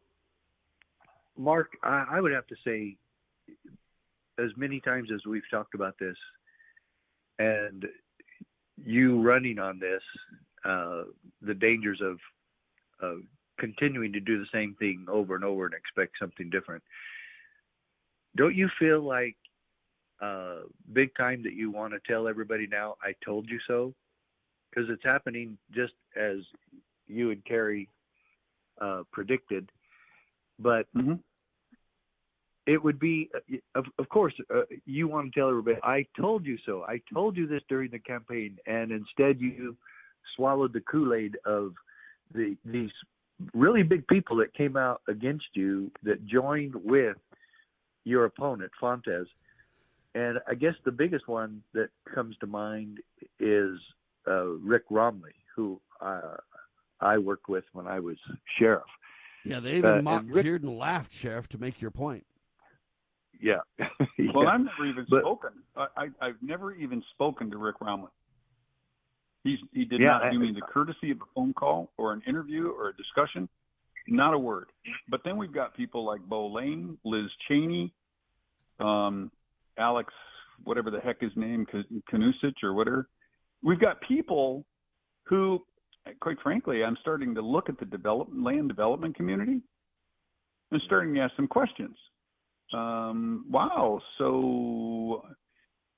Mark, 1.38 1.78
I, 1.84 2.06
I 2.12 2.22
would 2.22 2.32
have 2.32 2.48
to 2.48 2.56
say, 2.66 2.96
as 4.38 4.52
many 4.56 4.80
times 4.80 5.10
as 5.14 5.26
we've 5.26 5.50
talked 5.50 5.76
about 5.76 5.98
this, 6.00 6.18
and 7.40 7.88
you 8.84 9.22
running 9.22 9.60
on 9.60 9.80
this, 9.80 10.02
uh, 10.66 11.04
the 11.42 11.54
dangers 11.54 12.02
of, 12.02 12.18
continuing 13.60 14.12
to 14.12 14.20
do 14.20 14.40
the 14.40 14.48
same 14.52 14.76
thing 14.80 15.06
over 15.08 15.36
and 15.36 15.44
over 15.44 15.66
and 15.66 15.74
expect 15.76 16.14
something 16.20 16.50
different. 16.50 16.84
Don't 18.36 18.56
you 18.56 18.70
feel 18.80 19.02
like 19.02 19.36
uh, 20.20 20.62
big 20.94 21.14
time 21.16 21.44
that 21.44 21.54
you 21.54 21.70
want 21.70 21.94
to 21.94 22.00
tell 22.12 22.28
everybody 22.28 22.66
now, 22.66 22.96
I 23.04 23.14
told 23.24 23.50
you 23.50 23.60
so? 23.68 23.94
Because 24.70 24.90
it's 24.90 25.04
happening 25.04 25.58
just 25.72 25.94
as 26.16 26.38
you 27.08 27.32
and 27.32 27.44
Kari 27.46 27.88
uh, 28.80 29.04
predicted. 29.12 29.72
But 30.62 30.86
Mm-hmm. 30.96 31.14
it 32.68 32.82
would 32.84 33.00
be, 33.00 33.30
uh, 33.36 33.58
of, 33.76 33.86
of 33.98 34.08
course, 34.10 34.34
uh, 34.54 34.62
you 34.86 35.08
want 35.08 35.34
to 35.34 35.40
tell 35.40 35.50
everybody, 35.50 35.78
I 35.84 36.06
told 36.20 36.46
you 36.46 36.58
so. 36.66 36.84
I 36.88 37.02
told 37.14 37.36
you 37.36 37.48
this 37.48 37.64
during 37.68 37.92
the 37.92 38.00
campaign, 38.00 38.58
and 38.66 38.92
instead 38.92 39.40
you 39.42 39.76
swallowed 40.36 40.74
the 40.74 40.82
Kool 40.82 41.14
Aid 41.14 41.38
of 41.46 41.74
the 42.34 42.56
these 42.66 42.92
really 43.54 43.84
big 43.84 44.08
people 44.08 44.38
that 44.38 44.54
came 44.54 44.78
out 44.78 45.02
against 45.08 45.48
you 45.54 45.92
that 46.04 46.26
joined 46.28 46.76
with 46.76 47.18
your 48.04 48.26
opponent, 48.26 48.72
Fontes. 48.80 49.28
And 50.14 50.40
I 50.48 50.54
guess 50.54 50.76
the 50.86 50.92
biggest 50.92 51.28
one 51.28 51.64
that 51.74 51.90
comes 52.14 52.36
to 52.42 52.48
mind 52.48 53.00
is 53.40 53.80
uh, 54.28 54.46
Rick 54.46 54.90
Romley, 54.90 55.36
who 55.56 55.80
uh, 56.02 56.36
I 57.00 57.18
worked 57.18 57.50
with 57.50 57.64
when 57.74 57.88
I 57.88 58.00
was 58.00 58.18
sheriff. 58.60 58.84
Yeah, 59.46 59.60
they 59.60 59.78
even 59.78 60.00
uh, 60.00 60.02
mocked, 60.02 60.28
Rick, 60.28 60.46
jeered, 60.46 60.64
and 60.64 60.78
laughed, 60.78 61.14
sheriff, 61.14 61.50
to 61.50 61.58
make 61.58 61.82
your 61.82 61.92
point. 61.92 62.26
Yeah. 63.42 63.56
yeah. 63.80 64.32
Well, 64.34 64.48
I've 64.48 64.62
never 64.62 64.86
even 64.86 65.06
but, 65.10 65.22
spoken. 65.22 65.50
I, 65.76 66.10
have 66.22 66.36
never 66.42 66.76
even 66.76 67.04
spoken 67.14 67.50
to 67.52 67.58
Rick 67.58 67.80
Romley. 67.80 68.10
He's, 69.44 69.58
he 69.74 69.86
did 69.86 70.02
yeah, 70.02 70.20
not 70.20 70.32
do 70.32 70.40
me 70.40 70.52
the 70.54 70.62
courtesy 70.62 71.10
of 71.10 71.18
a 71.18 71.26
phone 71.34 71.54
call 71.54 71.92
or 71.98 72.14
an 72.14 72.22
interview 72.28 72.68
or 72.68 72.90
a 72.90 72.96
discussion. 72.96 73.50
Not 74.08 74.34
a 74.34 74.38
word. 74.38 74.68
But 75.10 75.22
then 75.26 75.38
we've 75.38 75.54
got 75.54 75.76
people 75.76 76.06
like 76.06 76.22
Bo 76.22 76.48
Lane, 76.48 76.98
Liz 77.04 77.26
Cheney, 77.48 77.94
um, 78.80 79.32
Alex, 79.78 80.14
whatever 80.64 80.92
the 80.92 81.00
heck 81.00 81.22
his 81.22 81.32
name, 81.36 81.66
Kanusich 82.12 82.64
or 82.64 82.74
whatever. 82.74 83.10
We've 83.64 83.80
got 83.80 84.02
people 84.02 84.66
who, 85.24 85.64
quite 86.20 86.38
frankly, 86.42 86.84
I'm 86.84 86.98
starting 87.02 87.36
to 87.36 87.42
look 87.42 87.70
at 87.70 87.80
the 87.80 87.86
develop, 87.86 88.30
land 88.34 88.68
development 88.68 89.16
community 89.16 89.62
and 90.72 90.82
starting 90.86 91.14
to 91.16 91.22
ask 91.22 91.36
some 91.36 91.48
questions. 91.48 91.96
Um, 92.74 93.46
wow, 93.50 94.00
so 94.18 95.26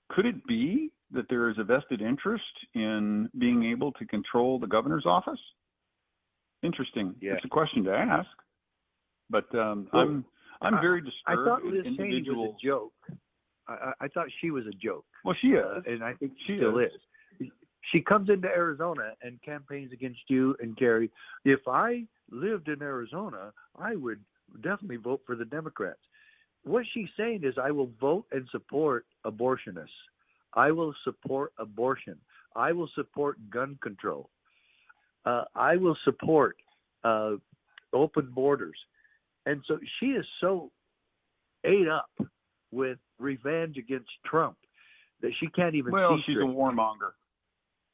could 0.10 0.26
it 0.26 0.46
be 0.48 0.92
that 1.12 1.26
there 1.30 1.50
is 1.50 1.58
a 1.60 1.64
vested 1.64 2.02
interest 2.02 2.44
in 2.74 3.30
being 3.38 3.64
able 3.66 3.92
to 3.94 4.06
control 4.06 4.60
the 4.60 4.68
governor's 4.68 5.06
office? 5.06 5.40
Interesting. 6.64 7.14
Yeah. 7.22 7.34
It's 7.34 7.46
a 7.46 7.50
question 7.50 7.84
to 7.84 7.92
ask. 7.92 8.28
But 9.30 9.54
um, 9.56 9.88
well, 9.94 10.02
I'm 10.02 10.26
I'm 10.62 10.82
very 10.82 11.02
disturbed. 11.02 11.28
I 11.28 11.36
thought 11.36 11.64
Liz 11.64 11.84
Cheney 11.98 12.24
was 12.28 12.56
a 12.56 12.66
joke. 12.66 12.94
I, 13.68 13.92
I, 14.02 14.08
thought 14.10 14.28
she 14.42 14.52
was 14.52 14.66
a 14.68 14.72
joke. 14.72 15.06
Well, 15.24 15.36
she 15.42 15.50
is, 15.50 15.64
uh, 15.66 15.82
and 15.90 16.04
I 16.04 16.14
think 16.14 16.34
she 16.46 16.58
still 16.58 16.78
is. 16.80 16.88
is. 16.88 17.00
She 17.92 18.02
comes 18.02 18.30
into 18.30 18.48
Arizona 18.48 19.14
and 19.22 19.42
campaigns 19.42 19.92
against 19.92 20.22
you 20.28 20.56
and 20.62 20.76
Gary. 20.76 21.12
If 21.44 21.68
I 21.68 22.06
lived 22.32 22.70
in 22.70 22.82
Arizona, 22.82 23.52
I 23.78 23.96
would 23.96 24.20
definitely 24.62 24.98
vote 24.98 25.22
for 25.26 25.36
the 25.36 25.46
Democrats. 25.46 26.00
What 26.64 26.86
she's 26.94 27.10
saying 27.18 27.42
is, 27.44 27.56
I 27.62 27.72
will 27.72 27.92
vote 28.00 28.26
and 28.32 28.48
support 28.52 29.06
abortionists. 29.26 29.88
I 30.54 30.72
will 30.72 30.94
support 31.04 31.52
abortion. 31.58 32.18
I 32.56 32.72
will 32.72 32.90
support 32.96 33.38
gun 33.50 33.78
control. 33.82 34.30
Uh, 35.26 35.44
I 35.56 35.76
will 35.76 35.98
support 36.06 36.56
uh, 37.04 37.34
open 37.92 38.32
borders. 38.34 38.78
And 39.46 39.62
so 39.68 39.78
she 40.00 40.08
is 40.08 40.26
so 40.40 40.72
ate 41.66 41.88
up 41.88 42.10
with 42.72 42.98
revenge 43.20 43.78
against 43.78 44.10
Trump 44.26 44.58
that 45.22 45.32
she 45.40 45.48
can't 45.48 45.76
even. 45.76 45.92
Well, 45.92 46.18
she's 46.26 46.36
straight. 46.36 46.50
a 46.50 46.54
warmonger. 46.54 47.12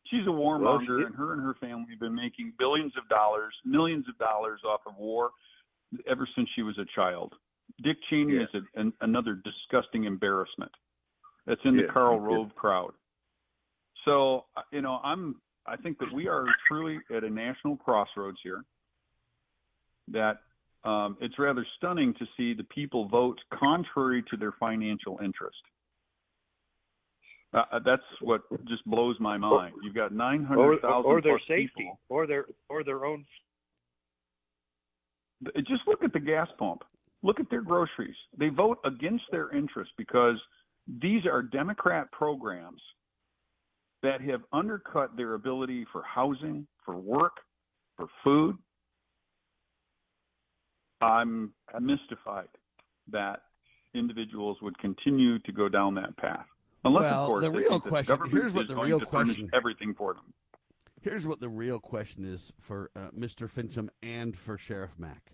She's 0.09 0.25
a 0.25 0.31
warmonger, 0.31 0.97
well, 0.97 1.05
and 1.05 1.15
her 1.15 1.33
and 1.33 1.41
her 1.41 1.53
family 1.61 1.85
have 1.91 1.99
been 1.99 2.15
making 2.15 2.53
billions 2.57 2.93
of 2.97 3.07
dollars, 3.09 3.53
millions 3.63 4.05
of 4.09 4.17
dollars 4.17 4.61
off 4.65 4.81
of 4.87 4.97
war 4.97 5.31
ever 6.09 6.27
since 6.35 6.49
she 6.55 6.63
was 6.63 6.77
a 6.79 6.85
child. 6.95 7.33
Dick 7.83 7.97
Cheney 8.09 8.33
yeah. 8.33 8.41
is 8.41 8.49
a, 8.53 8.79
an, 8.79 8.93
another 9.01 9.35
disgusting 9.43 10.05
embarrassment. 10.05 10.71
That's 11.45 11.61
in 11.63 11.75
yeah. 11.75 11.87
the 11.87 11.93
Karl 11.93 12.19
Rove 12.19 12.53
crowd. 12.55 12.93
So 14.05 14.45
uh, 14.57 14.61
you 14.71 14.81
know, 14.81 14.99
I'm. 15.03 15.35
I 15.65 15.75
think 15.75 15.99
that 15.99 16.11
we 16.11 16.27
are 16.27 16.45
truly 16.67 16.99
at 17.15 17.23
a 17.23 17.29
national 17.29 17.77
crossroads 17.77 18.37
here. 18.41 18.63
That 20.07 20.37
um, 20.83 21.17
it's 21.21 21.37
rather 21.37 21.65
stunning 21.77 22.13
to 22.15 22.25
see 22.35 22.53
the 22.53 22.63
people 22.63 23.07
vote 23.07 23.39
contrary 23.53 24.23
to 24.31 24.37
their 24.37 24.53
financial 24.59 25.19
interest. 25.23 25.57
Uh, 27.53 27.63
uh 27.71 27.79
that's 27.83 28.03
what 28.21 28.41
just 28.67 28.85
blows 28.85 29.15
my 29.19 29.37
mind. 29.37 29.73
You've 29.83 29.95
got 29.95 30.13
nine 30.13 30.43
hundred 30.43 30.81
thousand 30.81 31.05
or, 31.05 31.17
or, 31.17 31.21
their 31.21 31.39
safety, 31.39 31.71
people. 31.77 31.99
or 32.09 32.27
their 32.27 32.45
or 32.69 32.83
their 32.83 33.05
own. 33.05 33.25
Just 35.57 35.81
look 35.87 36.03
at 36.03 36.13
the 36.13 36.19
gas 36.19 36.47
pump. 36.57 36.83
Look 37.23 37.39
at 37.39 37.49
their 37.49 37.61
groceries. 37.61 38.15
They 38.37 38.49
vote 38.49 38.77
against 38.85 39.23
their 39.31 39.55
interest 39.55 39.91
because 39.97 40.35
these 41.01 41.25
are 41.25 41.41
Democrat 41.41 42.11
programs 42.11 42.81
that 44.03 44.21
have 44.21 44.41
undercut 44.53 45.15
their 45.17 45.33
ability 45.33 45.85
for 45.91 46.03
housing, 46.03 46.65
for 46.85 46.95
work, 46.97 47.37
for 47.97 48.07
food. 48.23 48.57
I'm 51.01 51.53
mystified 51.79 52.47
that 53.11 53.41
individuals 53.93 54.57
would 54.61 54.77
continue 54.79 55.39
to 55.39 55.51
go 55.51 55.69
down 55.69 55.95
that 55.95 56.15
path. 56.17 56.45
Unless, 56.85 57.03
well, 57.03 57.21
of 57.21 57.27
course, 57.27 57.43
the 57.43 57.51
real 57.51 57.79
question. 57.79 58.19
Here's 58.31 58.53
what 58.53 58.67
the 58.67 58.75
real 58.75 58.99
question. 59.01 59.49
Everything 59.53 59.93
for 59.93 60.13
them. 60.13 60.33
Here's 61.01 61.25
what 61.25 61.39
the 61.39 61.49
real 61.49 61.79
question 61.79 62.25
is 62.25 62.51
for 62.59 62.89
uh, 62.95 63.09
Mr. 63.17 63.49
Finchem 63.49 63.89
and 64.01 64.35
for 64.37 64.57
Sheriff 64.57 64.97
Mack. 64.97 65.33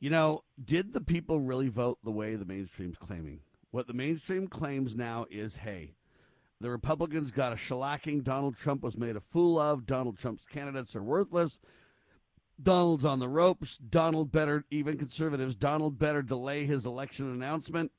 You 0.00 0.10
know, 0.10 0.44
did 0.62 0.92
the 0.92 1.00
people 1.00 1.40
really 1.40 1.68
vote 1.68 1.98
the 2.04 2.10
way 2.10 2.34
the 2.34 2.44
mainstream's 2.44 2.98
claiming? 2.98 3.40
What 3.70 3.86
the 3.86 3.94
mainstream 3.94 4.46
claims 4.48 4.94
now 4.94 5.26
is, 5.30 5.56
hey, 5.56 5.94
the 6.60 6.70
Republicans 6.70 7.30
got 7.30 7.52
a 7.52 7.56
shellacking. 7.56 8.22
Donald 8.22 8.56
Trump 8.56 8.82
was 8.82 8.96
made 8.96 9.16
a 9.16 9.20
fool 9.20 9.58
of. 9.58 9.86
Donald 9.86 10.18
Trump's 10.18 10.44
candidates 10.44 10.94
are 10.94 11.02
worthless. 11.02 11.60
Donald's 12.62 13.04
on 13.04 13.18
the 13.18 13.28
ropes. 13.28 13.76
Donald 13.76 14.30
better, 14.30 14.64
even 14.70 14.96
conservatives, 14.96 15.54
Donald 15.54 15.98
better 15.98 16.22
delay 16.22 16.64
his 16.64 16.86
election 16.86 17.30
announcement. 17.32 17.90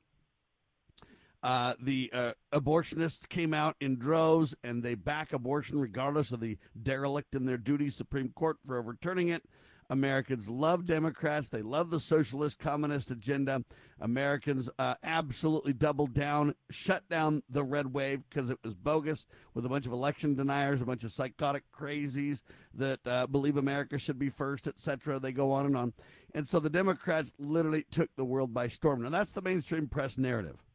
Uh, 1.46 1.74
the 1.80 2.10
uh, 2.12 2.32
abortionists 2.52 3.28
came 3.28 3.54
out 3.54 3.76
in 3.80 3.96
droves 3.96 4.56
and 4.64 4.82
they 4.82 4.96
back 4.96 5.32
abortion 5.32 5.78
regardless 5.78 6.32
of 6.32 6.40
the 6.40 6.58
derelict 6.82 7.36
in 7.36 7.44
their 7.44 7.56
duty 7.56 7.88
Supreme 7.88 8.30
Court 8.30 8.56
for 8.66 8.76
overturning 8.76 9.28
it. 9.28 9.44
Americans 9.88 10.48
love 10.48 10.86
Democrats. 10.86 11.48
They 11.48 11.62
love 11.62 11.90
the 11.90 12.00
socialist 12.00 12.58
communist 12.58 13.12
agenda. 13.12 13.62
Americans 14.00 14.68
uh, 14.80 14.96
absolutely 15.04 15.72
doubled 15.72 16.14
down, 16.14 16.56
shut 16.68 17.08
down 17.08 17.44
the 17.48 17.62
red 17.62 17.94
wave 17.94 18.24
because 18.28 18.50
it 18.50 18.58
was 18.64 18.74
bogus 18.74 19.24
with 19.54 19.64
a 19.64 19.68
bunch 19.68 19.86
of 19.86 19.92
election 19.92 20.34
deniers, 20.34 20.82
a 20.82 20.84
bunch 20.84 21.04
of 21.04 21.12
psychotic 21.12 21.62
crazies 21.72 22.42
that 22.74 22.98
uh, 23.06 23.28
believe 23.28 23.56
America 23.56 24.00
should 24.00 24.18
be 24.18 24.30
first, 24.30 24.66
etc. 24.66 25.20
They 25.20 25.30
go 25.30 25.52
on 25.52 25.66
and 25.66 25.76
on. 25.76 25.92
And 26.34 26.48
so 26.48 26.58
the 26.58 26.70
Democrats 26.70 27.34
literally 27.38 27.86
took 27.88 28.10
the 28.16 28.24
world 28.24 28.52
by 28.52 28.66
storm. 28.66 29.02
Now, 29.02 29.10
that's 29.10 29.30
the 29.30 29.42
mainstream 29.42 29.86
press 29.86 30.18
narrative. 30.18 30.65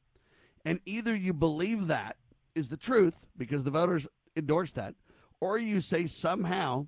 And 0.65 0.79
either 0.85 1.15
you 1.15 1.33
believe 1.33 1.87
that 1.87 2.17
is 2.55 2.69
the 2.69 2.77
truth 2.77 3.27
because 3.37 3.63
the 3.63 3.71
voters 3.71 4.07
endorsed 4.35 4.75
that, 4.75 4.95
or 5.39 5.57
you 5.57 5.81
say 5.81 6.07
somehow 6.07 6.87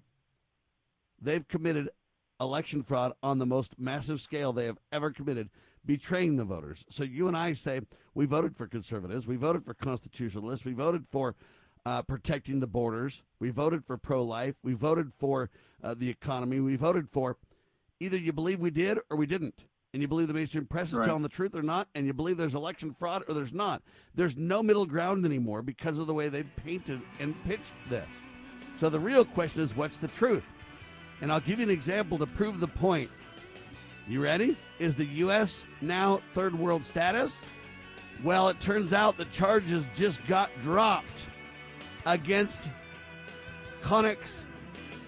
they've 1.20 1.48
committed 1.48 1.90
election 2.40 2.84
fraud 2.84 3.14
on 3.24 3.40
the 3.40 3.46
most 3.46 3.80
massive 3.80 4.20
scale 4.20 4.54
they 4.54 4.66
have 4.66 4.78
ever 4.92 5.12
committed, 5.12 5.50
betraying 5.86 6.36
the 6.36 6.44
voters. 6.44 6.86
So 6.90 7.04
you 7.04 7.28
and 7.28 7.38
I 7.38 7.54
say 7.54 7.82
we 8.14 8.26
voted 8.26 8.56
for 8.56 8.68
conservatives, 8.68 9.28
we 9.28 9.36
voted 9.36 9.66
for 9.66 9.74
constitutionalists, 9.74 10.66
we 10.66 10.74
voted 10.74 11.06
for 11.10 11.36
uh, 11.86 12.02
protecting 12.02 12.60
the 12.60 12.68
borders, 12.68 13.24
we 13.40 13.50
voted 13.50 13.84
for 13.84 13.98
pro 13.98 14.24
life, 14.24 14.56
we 14.64 14.74
voted 14.74 15.12
for 15.14 15.50
uh, 15.84 15.94
the 15.94 16.10
economy, 16.10 16.60
we 16.60 16.76
voted 16.76 17.10
for 17.10 17.38
either 18.00 18.18
you 18.18 18.32
believe 18.34 18.60
we 18.60 18.72
did 18.72 19.00
or 19.10 19.18
we 19.18 19.26
didn't. 19.26 19.66
And 19.93 20.01
you 20.01 20.08
believe 20.08 20.27
the 20.27 20.34
mainstream 20.34 20.65
press 20.65 20.88
is 20.88 20.95
right. 20.95 21.06
telling 21.06 21.21
the 21.21 21.29
truth 21.29 21.56
or 21.56 21.62
not, 21.62 21.88
and 21.93 22.08
you 22.08 22.13
believe 22.13 22.36
there's 22.36 22.56
election 22.56 22.95
fraud 22.97 23.23
or 23.27 23.36
there's 23.36 23.53
not. 23.53 23.84
There's 24.15 24.36
no 24.36 24.63
middle 24.63 24.88
ground 24.88 25.23
anymore 25.23 25.62
because 25.62 25.99
of 25.99 26.08
the 26.08 26.13
way 26.15 26.29
they've 26.29 26.49
painted 26.56 26.99
and 27.19 27.36
pitched 27.45 27.75
this. 27.89 28.08
So 28.75 28.89
the 28.89 28.99
real 28.99 29.23
question 29.23 29.62
is 29.62 29.75
what's 29.75 29.97
the 29.97 30.08
truth? 30.08 30.45
And 31.21 31.32
I'll 31.32 31.39
give 31.39 31.60
you 31.60 31.65
an 31.65 31.71
example 31.71 32.17
to 32.17 32.25
prove 32.25 32.60
the 32.60 32.67
point. 32.67 33.10
You 34.08 34.21
ready? 34.21 34.58
Is 34.79 34.95
the 34.95 35.06
U.S. 35.06 35.63
now 35.79 36.21
third 36.34 36.58
world 36.58 36.84
status? 36.84 37.43
Well, 38.23 38.49
it 38.49 38.60
turns 38.60 38.93
out 38.93 39.15
the 39.15 39.25
charges 39.25 39.86
just 39.95 40.25
got 40.27 40.49
dropped 40.62 41.27
against 42.06 42.62
Konnech 43.82 44.43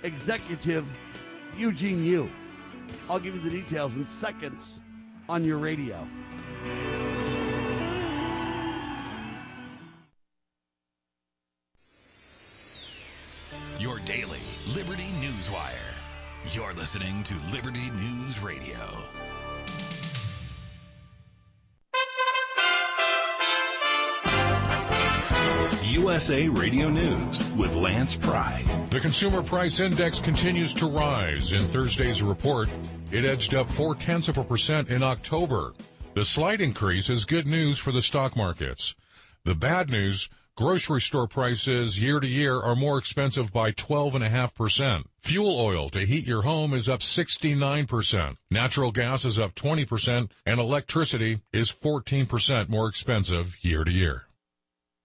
executive 0.03 0.89
Eugene 1.57 2.05
Yu. 2.05 2.29
I'll 3.09 3.19
give 3.19 3.35
you 3.35 3.41
the 3.41 3.49
details 3.49 3.95
in 3.95 4.05
seconds 4.05 4.81
on 5.29 5.43
your 5.43 5.57
radio. 5.57 6.07
Your 13.79 13.99
daily 13.99 14.39
Liberty 14.75 15.11
Newswire. 15.21 15.93
You're 16.51 16.73
listening 16.73 17.23
to 17.23 17.35
Liberty 17.51 17.89
News 17.91 18.39
Radio. 18.41 18.79
USA 26.05 26.47
Radio 26.47 26.87
News 26.87 27.43
with 27.53 27.73
Lance 27.73 28.15
Pride. 28.15 28.63
The 28.91 28.99
Consumer 28.99 29.41
Price 29.41 29.79
Index 29.79 30.19
continues 30.19 30.71
to 30.75 30.85
rise. 30.85 31.51
In 31.51 31.61
Thursday's 31.61 32.21
report, 32.21 32.69
it 33.11 33.25
edged 33.25 33.55
up 33.55 33.67
four 33.67 33.95
tenths 33.95 34.27
of 34.27 34.37
a 34.37 34.43
percent 34.43 34.89
in 34.89 35.01
October. 35.01 35.73
The 36.13 36.23
slight 36.23 36.61
increase 36.61 37.09
is 37.09 37.25
good 37.25 37.47
news 37.47 37.79
for 37.79 37.91
the 37.91 38.03
stock 38.03 38.35
markets. 38.35 38.93
The 39.45 39.55
bad 39.55 39.89
news 39.89 40.29
grocery 40.55 41.01
store 41.01 41.27
prices 41.27 41.97
year 41.97 42.19
to 42.19 42.27
year 42.27 42.61
are 42.61 42.75
more 42.75 42.99
expensive 42.99 43.51
by 43.51 43.71
12.5%. 43.71 45.05
Fuel 45.21 45.59
oil 45.59 45.89
to 45.89 46.05
heat 46.05 46.27
your 46.27 46.43
home 46.43 46.75
is 46.75 46.87
up 46.87 46.99
69%. 46.99 48.37
Natural 48.51 48.91
gas 48.91 49.25
is 49.25 49.39
up 49.39 49.55
20%, 49.55 50.29
and 50.45 50.59
electricity 50.59 51.41
is 51.51 51.71
14% 51.71 52.69
more 52.69 52.87
expensive 52.87 53.57
year 53.61 53.83
to 53.83 53.91
year. 53.91 54.24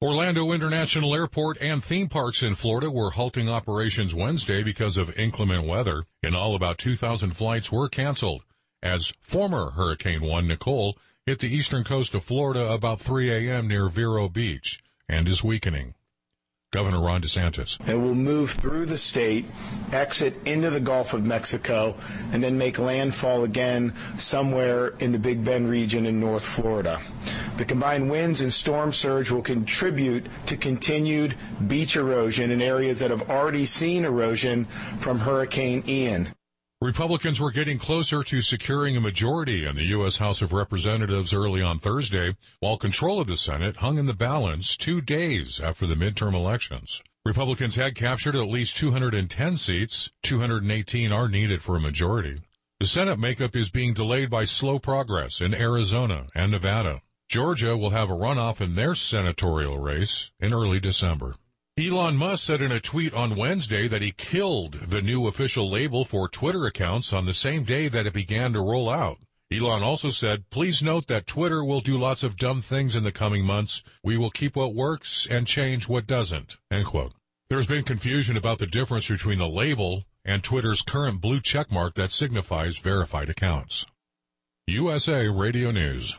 Orlando 0.02 0.50
International 0.52 1.14
Airport 1.14 1.58
and 1.60 1.84
theme 1.84 2.08
parks 2.08 2.42
in 2.42 2.54
Florida 2.54 2.90
were 2.90 3.10
halting 3.10 3.50
operations 3.50 4.14
Wednesday 4.14 4.62
because 4.62 4.96
of 4.96 5.14
inclement 5.14 5.66
weather. 5.66 6.04
In 6.22 6.34
all, 6.34 6.54
about 6.54 6.78
2,000 6.78 7.32
flights 7.32 7.70
were 7.70 7.86
canceled 7.86 8.42
as 8.82 9.12
former 9.20 9.72
Hurricane 9.72 10.22
1 10.22 10.48
Nicole 10.48 10.96
hit 11.26 11.40
the 11.40 11.54
eastern 11.54 11.84
coast 11.84 12.14
of 12.14 12.24
Florida 12.24 12.72
about 12.72 12.98
3 12.98 13.30
a.m. 13.30 13.68
near 13.68 13.90
Vero 13.90 14.30
Beach 14.30 14.82
and 15.06 15.28
is 15.28 15.44
weakening. 15.44 15.92
Governor 16.72 17.00
Ron 17.00 17.20
DeSantis. 17.20 17.80
It 17.88 17.96
will 17.96 18.14
move 18.14 18.52
through 18.52 18.86
the 18.86 18.96
state, 18.96 19.44
exit 19.90 20.36
into 20.44 20.70
the 20.70 20.78
Gulf 20.78 21.14
of 21.14 21.26
Mexico, 21.26 21.96
and 22.30 22.40
then 22.44 22.58
make 22.58 22.78
landfall 22.78 23.42
again 23.42 23.92
somewhere 24.16 24.94
in 25.00 25.10
the 25.10 25.18
Big 25.18 25.44
Bend 25.44 25.68
region 25.68 26.06
in 26.06 26.20
North 26.20 26.44
Florida. 26.44 27.00
The 27.56 27.64
combined 27.64 28.08
winds 28.08 28.40
and 28.40 28.52
storm 28.52 28.92
surge 28.92 29.32
will 29.32 29.42
contribute 29.42 30.26
to 30.46 30.56
continued 30.56 31.34
beach 31.66 31.96
erosion 31.96 32.52
in 32.52 32.62
areas 32.62 33.00
that 33.00 33.10
have 33.10 33.28
already 33.28 33.66
seen 33.66 34.04
erosion 34.04 34.66
from 34.66 35.18
Hurricane 35.18 35.82
Ian. 35.88 36.28
Republicans 36.82 37.38
were 37.38 37.50
getting 37.50 37.78
closer 37.78 38.22
to 38.22 38.40
securing 38.40 38.96
a 38.96 39.02
majority 39.02 39.66
in 39.66 39.74
the 39.74 39.84
U.S. 39.88 40.16
House 40.16 40.40
of 40.40 40.54
Representatives 40.54 41.34
early 41.34 41.60
on 41.60 41.78
Thursday, 41.78 42.34
while 42.60 42.78
control 42.78 43.20
of 43.20 43.26
the 43.26 43.36
Senate 43.36 43.76
hung 43.76 43.98
in 43.98 44.06
the 44.06 44.14
balance 44.14 44.78
two 44.78 45.02
days 45.02 45.60
after 45.60 45.86
the 45.86 45.94
midterm 45.94 46.32
elections. 46.32 47.02
Republicans 47.22 47.76
had 47.76 47.94
captured 47.94 48.34
at 48.34 48.48
least 48.48 48.78
210 48.78 49.58
seats. 49.58 50.10
218 50.22 51.12
are 51.12 51.28
needed 51.28 51.62
for 51.62 51.76
a 51.76 51.80
majority. 51.80 52.40
The 52.78 52.86
Senate 52.86 53.18
makeup 53.18 53.54
is 53.54 53.68
being 53.68 53.92
delayed 53.92 54.30
by 54.30 54.46
slow 54.46 54.78
progress 54.78 55.42
in 55.42 55.52
Arizona 55.52 56.28
and 56.34 56.50
Nevada. 56.50 57.02
Georgia 57.28 57.76
will 57.76 57.90
have 57.90 58.08
a 58.08 58.14
runoff 58.14 58.62
in 58.62 58.74
their 58.74 58.94
senatorial 58.94 59.76
race 59.76 60.30
in 60.40 60.54
early 60.54 60.80
December. 60.80 61.36
Elon 61.78 62.16
Musk 62.16 62.44
said 62.44 62.60
in 62.60 62.72
a 62.72 62.80
tweet 62.80 63.14
on 63.14 63.36
Wednesday 63.36 63.88
that 63.88 64.02
he 64.02 64.12
killed 64.12 64.72
the 64.88 65.00
new 65.00 65.26
official 65.26 65.70
label 65.70 66.04
for 66.04 66.28
Twitter 66.28 66.66
accounts 66.66 67.12
on 67.12 67.24
the 67.26 67.32
same 67.32 67.64
day 67.64 67.88
that 67.88 68.06
it 68.06 68.12
began 68.12 68.52
to 68.52 68.60
roll 68.60 68.90
out. 68.90 69.18
Elon 69.52 69.82
also 69.82 70.10
said, 70.10 70.48
please 70.50 70.82
note 70.82 71.06
that 71.06 71.26
Twitter 71.26 71.64
will 71.64 71.80
do 71.80 71.98
lots 71.98 72.22
of 72.22 72.36
dumb 72.36 72.60
things 72.60 72.94
in 72.94 73.02
the 73.02 73.12
coming 73.12 73.44
months. 73.44 73.82
We 74.04 74.16
will 74.16 74.30
keep 74.30 74.56
what 74.56 74.74
works 74.74 75.26
and 75.30 75.46
change 75.46 75.88
what 75.88 76.06
doesn't. 76.06 76.58
End 76.70 76.86
quote. 76.86 77.12
There's 77.48 77.66
been 77.66 77.82
confusion 77.82 78.36
about 78.36 78.58
the 78.58 78.66
difference 78.66 79.08
between 79.08 79.38
the 79.38 79.48
label 79.48 80.04
and 80.24 80.44
Twitter's 80.44 80.82
current 80.82 81.20
blue 81.20 81.40
checkmark 81.40 81.94
that 81.94 82.12
signifies 82.12 82.78
verified 82.78 83.28
accounts. 83.28 83.86
USA 84.66 85.26
Radio 85.28 85.70
News 85.70 86.16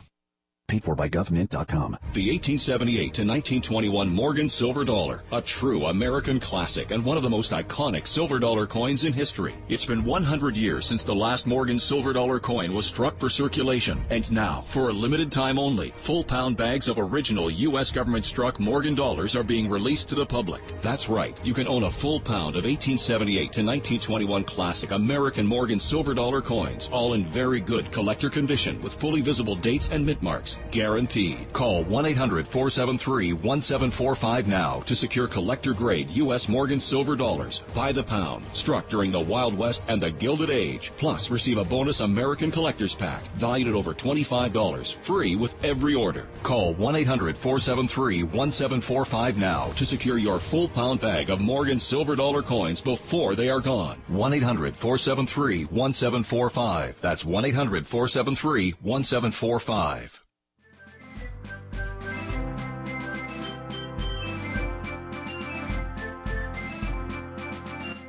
paid 0.72 0.82
for 0.82 0.94
by 0.94 1.06
government.com. 1.06 1.92
The 2.14 2.30
1878 2.32 2.96
to 2.96 3.22
1921 3.24 4.08
Morgan 4.08 4.48
silver 4.48 4.84
dollar, 4.84 5.22
a 5.30 5.42
true 5.42 5.86
American 5.86 6.40
classic 6.40 6.92
and 6.92 7.04
one 7.04 7.18
of 7.18 7.22
the 7.22 7.28
most 7.28 7.52
iconic 7.52 8.06
silver 8.06 8.38
dollar 8.38 8.66
coins 8.66 9.04
in 9.04 9.12
history. 9.12 9.52
It's 9.68 9.84
been 9.84 10.02
100 10.02 10.56
years 10.56 10.86
since 10.86 11.04
the 11.04 11.14
last 11.14 11.46
Morgan 11.46 11.78
silver 11.78 12.14
dollar 12.14 12.40
coin 12.40 12.72
was 12.72 12.86
struck 12.86 13.18
for 13.18 13.28
circulation, 13.28 14.02
and 14.08 14.30
now, 14.32 14.64
for 14.66 14.88
a 14.88 14.92
limited 14.92 15.30
time 15.30 15.58
only, 15.58 15.90
full 15.98 16.24
pound 16.24 16.56
bags 16.56 16.88
of 16.88 16.98
original 16.98 17.50
U.S. 17.50 17.90
government 17.90 18.24
struck 18.24 18.58
Morgan 18.58 18.94
dollars 18.94 19.36
are 19.36 19.44
being 19.44 19.68
released 19.68 20.08
to 20.08 20.14
the 20.14 20.24
public. 20.24 20.62
That's 20.80 21.10
right, 21.10 21.38
you 21.44 21.52
can 21.52 21.68
own 21.68 21.82
a 21.82 21.90
full 21.90 22.18
pound 22.18 22.56
of 22.56 22.64
1878 22.64 23.36
to 23.36 23.62
1921 23.62 24.44
classic 24.44 24.92
American 24.92 25.46
Morgan 25.46 25.78
silver 25.78 26.14
dollar 26.14 26.40
coins, 26.40 26.88
all 26.90 27.12
in 27.12 27.26
very 27.26 27.60
good 27.60 27.92
collector 27.92 28.30
condition 28.30 28.80
with 28.80 28.98
fully 28.98 29.20
visible 29.20 29.54
dates 29.54 29.90
and 29.90 30.06
mint 30.06 30.22
marks 30.22 30.56
guaranteed. 30.70 31.52
Call 31.52 31.84
1-800-473-1745 31.84 34.46
now 34.46 34.80
to 34.80 34.94
secure 34.94 35.26
collector 35.26 35.74
grade 35.74 36.10
U.S. 36.10 36.48
Morgan 36.48 36.80
silver 36.80 37.16
dollars 37.16 37.60
by 37.74 37.92
the 37.92 38.02
pound 38.02 38.44
struck 38.52 38.88
during 38.88 39.10
the 39.10 39.20
Wild 39.20 39.56
West 39.56 39.84
and 39.88 40.00
the 40.00 40.10
Gilded 40.10 40.50
Age. 40.50 40.92
Plus 40.96 41.30
receive 41.30 41.58
a 41.58 41.64
bonus 41.64 42.00
American 42.00 42.50
collector's 42.50 42.94
pack 42.94 43.22
valued 43.36 43.68
at 43.68 43.74
over 43.74 43.94
$25 43.94 44.94
free 44.94 45.36
with 45.36 45.62
every 45.64 45.94
order. 45.94 46.26
Call 46.42 46.74
1-800-473-1745 46.74 49.36
now 49.36 49.66
to 49.72 49.84
secure 49.84 50.16
your 50.18 50.38
full 50.38 50.68
pound 50.68 51.00
bag 51.00 51.28
of 51.30 51.40
Morgan 51.40 51.78
silver 51.78 52.16
dollar 52.16 52.42
coins 52.42 52.80
before 52.80 53.34
they 53.34 53.50
are 53.50 53.60
gone. 53.60 53.98
1-800-473-1745. 54.10 57.00
That's 57.00 57.24
1-800-473-1745. 57.24 60.21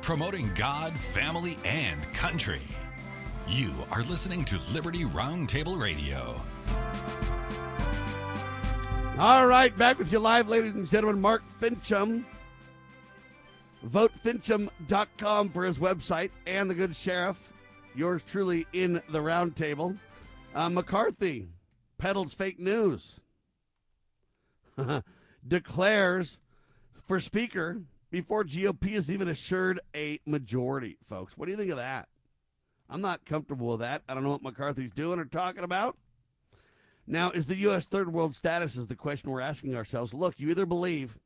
Promoting 0.04 0.50
God, 0.54 0.92
family, 0.92 1.56
and 1.64 2.12
country. 2.12 2.60
You 3.48 3.72
are 3.90 4.02
listening 4.02 4.44
to 4.44 4.60
Liberty 4.74 5.06
Roundtable 5.06 5.80
Radio. 5.80 6.38
All 9.18 9.46
right, 9.46 9.74
back 9.78 9.98
with 9.98 10.12
you 10.12 10.18
live, 10.18 10.46
ladies 10.46 10.74
and 10.74 10.86
gentlemen. 10.86 11.22
Mark 11.22 11.42
Finchem. 11.58 12.26
VoteFinchem.com 13.86 15.48
for 15.48 15.64
his 15.64 15.78
website 15.78 16.32
and 16.46 16.68
the 16.68 16.74
good 16.74 16.94
sheriff. 16.94 17.54
Yours 17.94 18.22
truly 18.22 18.66
in 18.74 19.00
the 19.08 19.20
roundtable. 19.20 19.98
Uh, 20.54 20.68
McCarthy 20.68 21.48
peddles 21.96 22.34
fake 22.34 22.60
news. 22.60 23.20
Declares 25.48 26.40
for 27.06 27.18
speaker 27.18 27.80
before 28.14 28.44
GOP 28.44 28.92
is 28.92 29.10
even 29.10 29.26
assured 29.26 29.80
a 29.92 30.20
majority, 30.24 30.98
folks. 31.02 31.36
What 31.36 31.46
do 31.46 31.50
you 31.50 31.58
think 31.58 31.72
of 31.72 31.78
that? 31.78 32.06
I'm 32.88 33.00
not 33.00 33.24
comfortable 33.24 33.72
with 33.72 33.80
that. 33.80 34.02
I 34.08 34.14
don't 34.14 34.22
know 34.22 34.30
what 34.30 34.42
McCarthy's 34.44 34.92
doing 34.92 35.18
or 35.18 35.24
talking 35.24 35.64
about. 35.64 35.96
Now, 37.08 37.32
is 37.32 37.46
the 37.46 37.56
U.S. 37.56 37.86
third 37.86 38.12
world 38.12 38.36
status 38.36 38.76
is 38.76 38.86
the 38.86 38.94
question 38.94 39.32
we're 39.32 39.40
asking 39.40 39.74
ourselves. 39.74 40.14
Look, 40.14 40.38
you 40.38 40.48
either 40.50 40.64
believe 40.64 41.18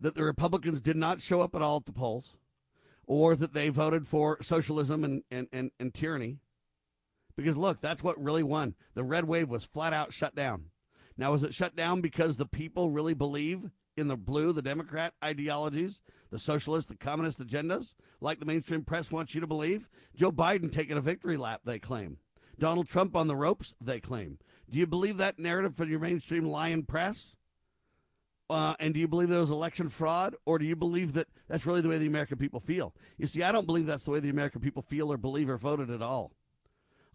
that 0.00 0.16
the 0.16 0.24
Republicans 0.24 0.80
did 0.80 0.96
not 0.96 1.20
show 1.20 1.40
up 1.42 1.54
at 1.54 1.62
all 1.62 1.76
at 1.76 1.84
the 1.84 1.92
polls, 1.92 2.34
or 3.06 3.36
that 3.36 3.54
they 3.54 3.68
voted 3.68 4.04
for 4.04 4.42
socialism 4.42 5.04
and, 5.04 5.22
and, 5.30 5.46
and, 5.52 5.70
and 5.78 5.94
tyranny. 5.94 6.38
Because 7.36 7.56
look, 7.56 7.80
that's 7.80 8.02
what 8.02 8.20
really 8.20 8.42
won. 8.42 8.74
The 8.94 9.04
red 9.04 9.26
wave 9.26 9.48
was 9.48 9.64
flat 9.64 9.92
out 9.92 10.12
shut 10.12 10.34
down. 10.34 10.70
Now, 11.16 11.30
was 11.30 11.44
it 11.44 11.54
shut 11.54 11.76
down 11.76 12.00
because 12.00 12.36
the 12.36 12.46
people 12.46 12.90
really 12.90 13.14
believe 13.14 13.70
in 13.96 14.08
the 14.08 14.16
blue, 14.16 14.52
the 14.52 14.62
Democrat 14.62 15.14
ideologies, 15.24 16.02
the 16.30 16.38
socialist, 16.38 16.88
the 16.88 16.96
communist 16.96 17.38
agendas, 17.38 17.94
like 18.20 18.38
the 18.38 18.44
mainstream 18.44 18.82
press 18.82 19.10
wants 19.10 19.34
you 19.34 19.40
to 19.40 19.46
believe. 19.46 19.88
Joe 20.14 20.30
Biden 20.30 20.70
taking 20.70 20.96
a 20.96 21.00
victory 21.00 21.36
lap, 21.36 21.62
they 21.64 21.78
claim. 21.78 22.18
Donald 22.58 22.88
Trump 22.88 23.14
on 23.16 23.28
the 23.28 23.36
ropes, 23.36 23.74
they 23.80 24.00
claim. 24.00 24.38
Do 24.68 24.78
you 24.78 24.86
believe 24.86 25.18
that 25.18 25.38
narrative 25.38 25.76
from 25.76 25.90
your 25.90 26.00
mainstream 26.00 26.44
lying 26.44 26.84
press? 26.84 27.36
Uh, 28.48 28.74
and 28.78 28.94
do 28.94 29.00
you 29.00 29.08
believe 29.08 29.28
there 29.28 29.40
was 29.40 29.50
election 29.50 29.88
fraud, 29.88 30.36
or 30.44 30.58
do 30.58 30.64
you 30.64 30.76
believe 30.76 31.14
that 31.14 31.26
that's 31.48 31.66
really 31.66 31.80
the 31.80 31.88
way 31.88 31.98
the 31.98 32.06
American 32.06 32.38
people 32.38 32.60
feel? 32.60 32.94
You 33.18 33.26
see, 33.26 33.42
I 33.42 33.50
don't 33.50 33.66
believe 33.66 33.86
that's 33.86 34.04
the 34.04 34.12
way 34.12 34.20
the 34.20 34.30
American 34.30 34.60
people 34.60 34.82
feel 34.82 35.12
or 35.12 35.16
believe 35.16 35.50
or 35.50 35.56
voted 35.56 35.90
at 35.90 36.02
all. 36.02 36.32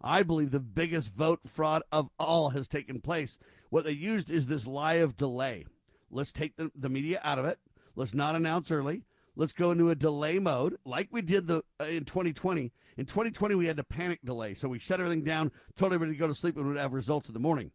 I 0.02 0.24
believe 0.24 0.50
the 0.50 0.60
biggest 0.60 1.08
vote 1.08 1.40
fraud 1.46 1.82
of 1.90 2.10
all 2.18 2.50
has 2.50 2.68
taken 2.68 3.00
place. 3.00 3.38
What 3.70 3.84
they 3.84 3.92
used 3.92 4.30
is 4.30 4.46
this 4.46 4.66
lie 4.66 4.94
of 4.94 5.16
delay. 5.16 5.64
Let's 6.12 6.32
take 6.32 6.56
the, 6.56 6.70
the 6.76 6.88
media 6.88 7.20
out 7.24 7.38
of 7.38 7.46
it. 7.46 7.58
Let's 7.96 8.14
not 8.14 8.36
announce 8.36 8.70
early. 8.70 9.02
Let's 9.34 9.54
go 9.54 9.70
into 9.70 9.88
a 9.88 9.94
delay 9.94 10.38
mode 10.38 10.76
like 10.84 11.08
we 11.10 11.22
did 11.22 11.46
the 11.46 11.64
uh, 11.80 11.84
in 11.84 12.04
2020. 12.04 12.70
In 12.98 13.06
2020, 13.06 13.54
we 13.54 13.66
had 13.66 13.78
to 13.78 13.84
panic 13.84 14.20
delay. 14.22 14.52
So 14.52 14.68
we 14.68 14.78
shut 14.78 15.00
everything 15.00 15.24
down, 15.24 15.50
told 15.76 15.94
everybody 15.94 16.16
to 16.16 16.20
go 16.20 16.26
to 16.26 16.34
sleep, 16.34 16.56
and 16.56 16.66
we 16.66 16.72
would 16.72 16.80
have 16.80 16.92
results 16.92 17.28
in 17.28 17.32
the 17.32 17.40
morning. 17.40 17.70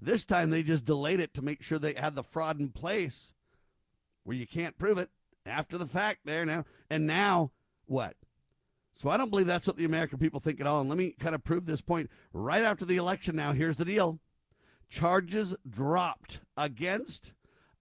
This 0.00 0.24
time, 0.24 0.50
they 0.50 0.64
just 0.64 0.84
delayed 0.84 1.20
it 1.20 1.32
to 1.34 1.42
make 1.42 1.62
sure 1.62 1.78
they 1.78 1.94
had 1.94 2.16
the 2.16 2.24
fraud 2.24 2.58
in 2.58 2.70
place 2.70 3.34
where 4.24 4.36
you 4.36 4.46
can't 4.46 4.76
prove 4.76 4.98
it 4.98 5.10
after 5.46 5.78
the 5.78 5.86
fact 5.86 6.20
there 6.24 6.44
now. 6.44 6.64
And 6.90 7.06
now, 7.06 7.52
what? 7.86 8.16
So 8.94 9.08
I 9.08 9.16
don't 9.16 9.30
believe 9.30 9.46
that's 9.46 9.66
what 9.66 9.76
the 9.76 9.84
American 9.84 10.18
people 10.18 10.40
think 10.40 10.60
at 10.60 10.66
all. 10.66 10.80
And 10.80 10.88
let 10.88 10.98
me 10.98 11.14
kind 11.20 11.34
of 11.34 11.44
prove 11.44 11.66
this 11.66 11.82
point 11.82 12.10
right 12.32 12.64
after 12.64 12.84
the 12.84 12.96
election 12.96 13.36
now. 13.36 13.52
Here's 13.52 13.76
the 13.76 13.84
deal 13.84 14.18
charges 14.88 15.54
dropped 15.68 16.40
against 16.56 17.32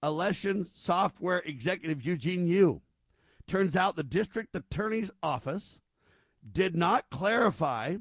election 0.05 0.67
software 0.73 1.39
executive 1.39 2.05
Eugene 2.05 2.47
Yu. 2.47 2.81
Turns 3.47 3.75
out 3.75 3.95
the 3.95 4.03
district 4.03 4.55
attorney's 4.55 5.11
office 5.21 5.81
did 6.49 6.75
not 6.75 7.09
clarify 7.09 7.97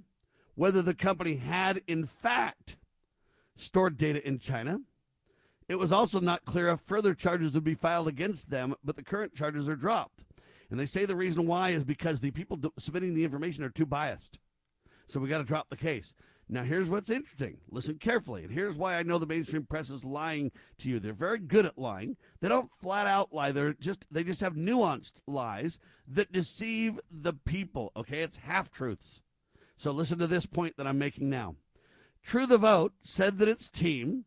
whether 0.55 0.83
the 0.83 0.95
company 0.95 1.37
had, 1.37 1.83
in 1.87 2.05
fact, 2.05 2.77
stored 3.57 3.97
data 3.97 4.27
in 4.27 4.39
China. 4.39 4.79
It 5.69 5.79
was 5.79 5.93
also 5.93 6.21
not 6.21 6.45
clear 6.45 6.69
if 6.69 6.81
further 6.81 7.15
charges 7.15 7.55
would 7.55 7.65
be 7.65 7.75
filed 7.75 8.09
against 8.09 8.51
them, 8.51 8.75
but 8.85 8.97
the 8.97 9.03
current 9.03 9.35
charges 9.35 9.69
are 9.69 9.77
dropped. 9.77 10.23
And 10.71 10.79
they 10.79 10.87
say 10.87 11.07
the 11.07 11.17
reason 11.17 11.47
why 11.47 11.71
is 11.71 11.85
because 11.85 12.21
the 12.21 12.31
people 12.31 12.59
submitting 12.79 13.15
the 13.15 13.25
information 13.25 13.65
are 13.65 13.71
too 13.71 13.87
biased. 13.87 14.39
So 15.07 15.21
we 15.21 15.29
got 15.29 15.39
to 15.39 15.45
drop 15.45 15.71
the 15.71 15.77
case. 15.77 16.15
Now, 16.49 16.63
here's 16.63 16.91
what's 16.91 17.09
interesting. 17.09 17.59
Listen 17.71 17.97
carefully. 17.97 18.45
And 18.45 18.53
here's 18.53 18.77
why 18.77 18.97
I 18.97 19.03
know 19.03 19.19
the 19.19 19.27
mainstream 19.27 19.65
press 19.65 19.89
is 19.89 20.05
lying 20.05 20.53
to 20.79 20.89
you. 20.89 21.01
They're 21.01 21.15
very 21.15 21.39
good 21.39 21.65
at 21.65 21.79
lying. 21.79 22.17
They 22.41 22.49
don't 22.49 22.71
flat 22.83 23.07
out 23.07 23.33
lie. 23.33 23.51
They're 23.51 23.73
just 23.73 24.07
they 24.11 24.25
just 24.25 24.43
have 24.43 24.55
nuanced 24.55 25.15
lies 25.27 25.79
that 26.07 26.33
deceive 26.33 27.01
the 27.11 27.33
people. 27.33 27.93
Okay, 27.97 28.21
it's 28.21 28.37
half 28.39 28.71
truths. 28.71 29.23
So 29.77 29.91
listen 29.91 30.19
to 30.19 30.27
this 30.27 30.47
point 30.47 30.77
that 30.77 30.87
I'm 30.87 30.99
making 30.99 31.31
now. 31.31 31.57
True 32.23 32.47
the 32.47 32.59
Vote 32.59 32.93
said 33.03 33.39
that 33.39 33.49
its 33.49 33.71
team 33.71 34.25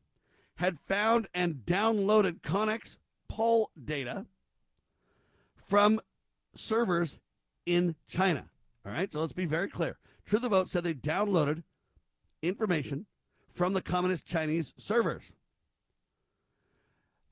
had 0.56 0.80
found 0.80 1.28
and 1.34 1.64
downloaded 1.66 2.42
Konnech's 2.42 2.98
poll 3.30 3.70
data 3.82 4.26
from 5.56 6.00
servers 6.56 7.20
in 7.66 7.96
China. 8.08 8.50
All 8.86 8.92
right, 8.92 9.12
so 9.12 9.20
let's 9.20 9.34
be 9.34 9.46
very 9.46 9.70
clear. 9.70 9.98
True 10.26 10.40
the 10.40 10.50
Vote 10.50 10.70
said 10.70 10.84
they 10.84 10.94
downloaded 10.94 11.64
information 12.42 13.06
from 13.50 13.74
the 13.74 13.82
Communist 13.82 14.26
Chinese 14.26 14.74
servers. 14.78 15.34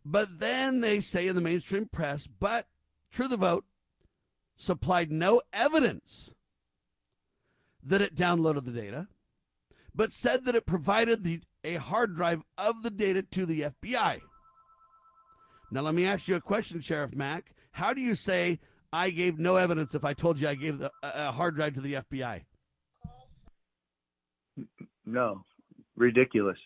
But 0.03 0.39
then 0.39 0.81
they 0.81 0.99
say 0.99 1.27
in 1.27 1.35
the 1.35 1.41
mainstream 1.41 1.87
press, 1.87 2.27
but 2.27 2.67
True 3.11 3.27
the 3.27 3.37
Vote 3.37 3.65
supplied 4.55 5.11
no 5.11 5.41
evidence 5.51 6.33
that 7.83 8.01
it 8.01 8.15
downloaded 8.15 8.65
the 8.65 8.71
data, 8.71 9.07
but 9.93 10.11
said 10.11 10.45
that 10.45 10.55
it 10.55 10.65
provided 10.65 11.23
the, 11.23 11.41
a 11.63 11.75
hard 11.75 12.15
drive 12.15 12.41
of 12.57 12.83
the 12.83 12.89
data 12.89 13.21
to 13.21 13.45
the 13.45 13.61
FBI. 13.61 14.19
Now, 15.71 15.81
let 15.81 15.95
me 15.95 16.05
ask 16.05 16.27
you 16.27 16.35
a 16.35 16.41
question, 16.41 16.81
Sheriff 16.81 17.15
Mack. 17.15 17.53
How 17.71 17.93
do 17.93 18.01
you 18.01 18.15
say 18.15 18.59
I 18.93 19.09
gave 19.09 19.39
no 19.39 19.55
evidence 19.57 19.95
if 19.95 20.05
I 20.05 20.13
told 20.13 20.39
you 20.39 20.47
I 20.47 20.55
gave 20.55 20.79
the, 20.79 20.91
a 21.03 21.31
hard 21.31 21.55
drive 21.55 21.73
to 21.73 21.81
the 21.81 21.93
FBI? 21.93 22.41
No, 25.05 25.43
ridiculous. 25.95 26.57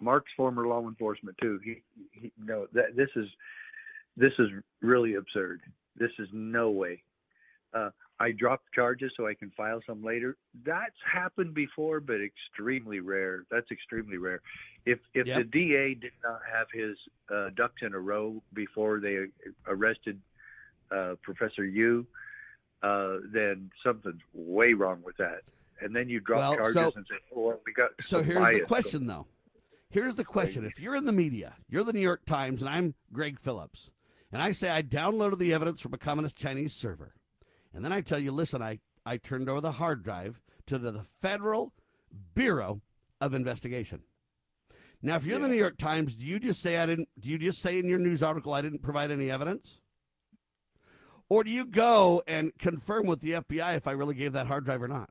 Mark's 0.00 0.30
former 0.36 0.66
law 0.66 0.86
enforcement 0.86 1.36
too. 1.40 1.60
He, 1.64 1.82
he 2.12 2.32
no, 2.38 2.66
that 2.72 2.96
this 2.96 3.08
is 3.16 3.28
this 4.16 4.32
is 4.38 4.48
really 4.80 5.14
absurd. 5.14 5.60
This 5.96 6.10
is 6.18 6.28
no 6.32 6.70
way. 6.70 7.02
Uh, 7.74 7.90
I 8.20 8.32
dropped 8.32 8.72
charges 8.74 9.12
so 9.16 9.26
I 9.26 9.34
can 9.34 9.50
file 9.56 9.80
some 9.86 10.04
later. 10.04 10.36
That's 10.64 10.96
happened 11.10 11.54
before, 11.54 12.00
but 12.00 12.16
extremely 12.20 13.00
rare. 13.00 13.44
That's 13.50 13.70
extremely 13.70 14.18
rare. 14.18 14.40
If 14.84 14.98
if 15.14 15.26
yep. 15.26 15.38
the 15.38 15.44
DA 15.44 15.94
did 15.94 16.12
not 16.22 16.40
have 16.52 16.66
his 16.72 16.96
uh, 17.32 17.50
ducks 17.56 17.82
in 17.82 17.94
a 17.94 17.98
row 17.98 18.42
before 18.52 19.00
they 19.00 19.26
arrested 19.66 20.20
uh, 20.90 21.14
Professor 21.22 21.64
Yu, 21.64 22.06
uh, 22.82 23.18
then 23.32 23.70
something's 23.84 24.20
way 24.34 24.74
wrong 24.74 25.00
with 25.04 25.16
that 25.16 25.42
and 25.82 25.94
then 25.94 26.08
you 26.08 26.20
drop 26.20 26.38
well, 26.38 26.54
charges 26.56 26.74
so, 26.74 26.92
and 26.96 27.06
say, 27.08 27.16
"Oh, 27.34 27.40
well, 27.40 27.60
we 27.66 27.72
got." 27.72 27.90
So 28.00 28.22
here's 28.22 28.46
the 28.46 28.60
question, 28.60 29.06
though. 29.06 29.26
Here's 29.90 30.14
the 30.14 30.24
question: 30.24 30.64
If 30.64 30.80
you're 30.80 30.96
in 30.96 31.04
the 31.04 31.12
media, 31.12 31.54
you're 31.68 31.84
the 31.84 31.92
New 31.92 32.00
York 32.00 32.24
Times, 32.24 32.62
and 32.62 32.68
I'm 32.70 32.94
Greg 33.12 33.38
Phillips, 33.38 33.90
and 34.30 34.40
I 34.40 34.52
say 34.52 34.70
I 34.70 34.82
downloaded 34.82 35.38
the 35.38 35.52
evidence 35.52 35.80
from 35.80 35.94
a 35.94 35.98
communist 35.98 36.36
Chinese 36.36 36.72
server, 36.72 37.14
and 37.74 37.84
then 37.84 37.92
I 37.92 38.00
tell 38.00 38.18
you, 38.18 38.32
listen, 38.32 38.62
I 38.62 38.80
I 39.04 39.16
turned 39.16 39.48
over 39.48 39.60
the 39.60 39.72
hard 39.72 40.02
drive 40.02 40.40
to 40.66 40.78
the, 40.78 40.92
the 40.92 41.02
Federal 41.02 41.72
Bureau 42.34 42.82
of 43.20 43.34
Investigation. 43.34 44.02
Now, 45.02 45.16
if 45.16 45.26
you're 45.26 45.36
yeah. 45.36 45.42
the 45.42 45.48
New 45.48 45.58
York 45.58 45.78
Times, 45.78 46.14
do 46.14 46.24
you 46.24 46.38
just 46.38 46.62
say 46.62 46.78
I 46.78 46.86
didn't? 46.86 47.08
Do 47.18 47.28
you 47.28 47.38
just 47.38 47.60
say 47.60 47.78
in 47.78 47.88
your 47.88 47.98
news 47.98 48.22
article 48.22 48.54
I 48.54 48.62
didn't 48.62 48.82
provide 48.82 49.10
any 49.10 49.30
evidence? 49.30 49.80
Or 51.28 51.42
do 51.42 51.50
you 51.50 51.64
go 51.64 52.22
and 52.26 52.52
confirm 52.58 53.06
with 53.06 53.20
the 53.20 53.32
FBI 53.32 53.76
if 53.76 53.88
I 53.88 53.92
really 53.92 54.14
gave 54.14 54.34
that 54.34 54.46
hard 54.46 54.64
drive 54.64 54.82
or 54.82 54.88
not? 54.88 55.10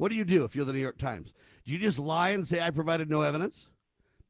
What 0.00 0.10
do 0.10 0.16
you 0.16 0.24
do 0.24 0.44
if 0.44 0.56
you're 0.56 0.64
the 0.64 0.72
New 0.72 0.78
York 0.78 0.96
Times? 0.96 1.34
Do 1.66 1.72
you 1.72 1.78
just 1.78 1.98
lie 1.98 2.30
and 2.30 2.48
say 2.48 2.58
I 2.58 2.70
provided 2.70 3.10
no 3.10 3.20
evidence? 3.20 3.68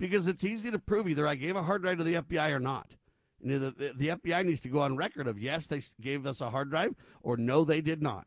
Because 0.00 0.26
it's 0.26 0.42
easy 0.42 0.68
to 0.72 0.80
prove 0.80 1.08
either 1.08 1.28
I 1.28 1.36
gave 1.36 1.54
a 1.54 1.62
hard 1.62 1.82
drive 1.82 1.98
to 1.98 2.02
the 2.02 2.14
FBI 2.14 2.50
or 2.50 2.58
not. 2.58 2.96
And 3.40 3.52
the, 3.52 3.94
the, 3.96 4.08
FBI 4.08 4.44
needs 4.44 4.60
to 4.62 4.68
go 4.68 4.80
on 4.80 4.96
record 4.96 5.28
of 5.28 5.38
yes, 5.38 5.68
they 5.68 5.80
gave 6.00 6.26
us 6.26 6.40
a 6.40 6.50
hard 6.50 6.70
drive, 6.70 6.96
or 7.22 7.36
no, 7.36 7.62
they 7.62 7.80
did 7.80 8.02
not. 8.02 8.26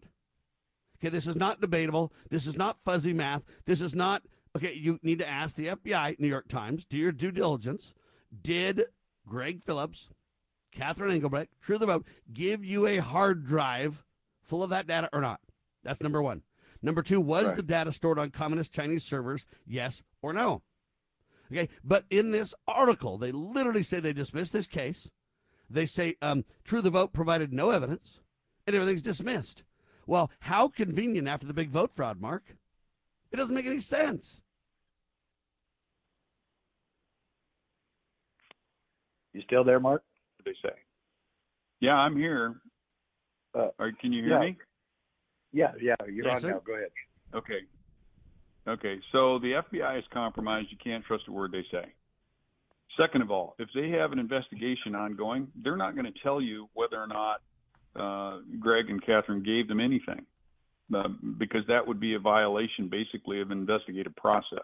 Okay, 0.97 1.09
this 1.09 1.27
is 1.27 1.35
not 1.35 1.59
debatable. 1.59 2.13
This 2.29 2.47
is 2.47 2.55
not 2.55 2.77
fuzzy 2.85 3.11
math. 3.11 3.43
This 3.65 3.81
is 3.81 3.93
not, 3.93 4.23
okay, 4.55 4.73
you 4.73 4.97
need 5.03 5.19
to 5.19 5.27
ask 5.27 5.57
the 5.57 5.67
FBI, 5.67 6.17
New 6.21 6.29
York 6.29 6.47
Times, 6.47 6.85
do 6.85 6.97
your 6.97 7.11
due 7.11 7.31
diligence. 7.31 7.93
Did 8.41 8.85
Greg 9.27 9.61
Phillips, 9.61 10.07
Catherine 10.71 11.11
Engelbrecht, 11.11 11.51
True 11.59 11.77
the 11.77 11.87
Vote, 11.87 12.07
give 12.31 12.63
you 12.63 12.87
a 12.87 12.99
hard 12.99 13.45
drive 13.45 14.05
full 14.41 14.63
of 14.63 14.69
that 14.69 14.87
data 14.87 15.09
or 15.11 15.19
not? 15.19 15.41
That's 15.83 15.99
number 15.99 16.21
one. 16.21 16.43
Number 16.83 17.01
two, 17.01 17.21
was 17.21 17.45
right. 17.45 17.55
the 17.55 17.63
data 17.63 17.93
stored 17.93 18.19
on 18.19 18.29
communist 18.29 18.73
Chinese 18.73 19.05
servers? 19.05 19.45
Yes 19.65 20.03
or 20.21 20.33
no? 20.33 20.61
Okay, 21.51 21.69
but 21.83 22.03
in 22.09 22.31
this 22.31 22.53
article, 22.67 23.17
they 23.17 23.31
literally 23.31 23.83
say 23.83 23.99
they 23.99 24.13
dismissed 24.13 24.51
this 24.51 24.67
case. 24.67 25.09
They 25.69 25.85
say 25.85 26.15
um, 26.21 26.43
True 26.63 26.81
the 26.81 26.89
Vote 26.89 27.13
provided 27.13 27.53
no 27.53 27.69
evidence, 27.69 28.19
and 28.67 28.75
everything's 28.75 29.01
dismissed. 29.01 29.63
Well, 30.05 30.29
how 30.41 30.67
convenient 30.67 31.27
after 31.27 31.47
the 31.47 31.53
big 31.53 31.69
vote 31.69 31.91
fraud, 31.93 32.19
Mark? 32.19 32.57
It 33.31 33.37
doesn't 33.37 33.55
make 33.55 33.65
any 33.65 33.79
sense. 33.79 34.41
You 39.31 39.41
still 39.41 39.63
there, 39.63 39.79
Mark? 39.79 40.03
What 40.37 40.45
did 40.45 40.55
they 40.55 40.67
say? 40.67 40.75
Yeah, 41.79 41.95
I'm 41.95 42.17
here. 42.17 42.55
Uh, 43.55 43.69
can 44.01 44.11
you 44.11 44.23
hear 44.23 44.33
yeah. 44.33 44.39
me? 44.39 44.57
Yeah, 45.53 45.71
yeah, 45.79 45.95
you're 46.11 46.25
yes, 46.25 46.37
on 46.37 46.41
sir? 46.41 46.49
now. 46.51 46.61
Go 46.65 46.73
ahead. 46.73 46.89
Okay. 47.33 47.59
Okay, 48.67 48.99
so 49.11 49.39
the 49.39 49.61
FBI 49.71 49.99
is 49.99 50.05
compromised. 50.13 50.69
You 50.71 50.77
can't 50.83 51.03
trust 51.05 51.25
a 51.27 51.31
word 51.31 51.51
they 51.51 51.65
say. 51.71 51.93
Second 52.97 53.21
of 53.21 53.31
all, 53.31 53.55
if 53.59 53.67
they 53.75 53.89
have 53.89 54.11
an 54.11 54.19
investigation 54.19 54.95
ongoing, 54.95 55.47
they're 55.63 55.75
not 55.75 55.95
going 55.95 56.05
to 56.05 56.19
tell 56.23 56.39
you 56.41 56.69
whether 56.73 56.97
or 56.97 57.07
not 57.07 57.41
uh, 57.95 58.39
Greg 58.59 58.89
and 58.89 59.03
Catherine 59.05 59.43
gave 59.43 59.67
them 59.67 59.79
anything, 59.79 60.25
uh, 60.95 61.09
because 61.37 61.63
that 61.67 61.85
would 61.85 61.99
be 61.99 62.13
a 62.13 62.19
violation, 62.19 62.87
basically, 62.89 63.41
of 63.41 63.51
an 63.51 63.59
investigative 63.59 64.15
process. 64.15 64.59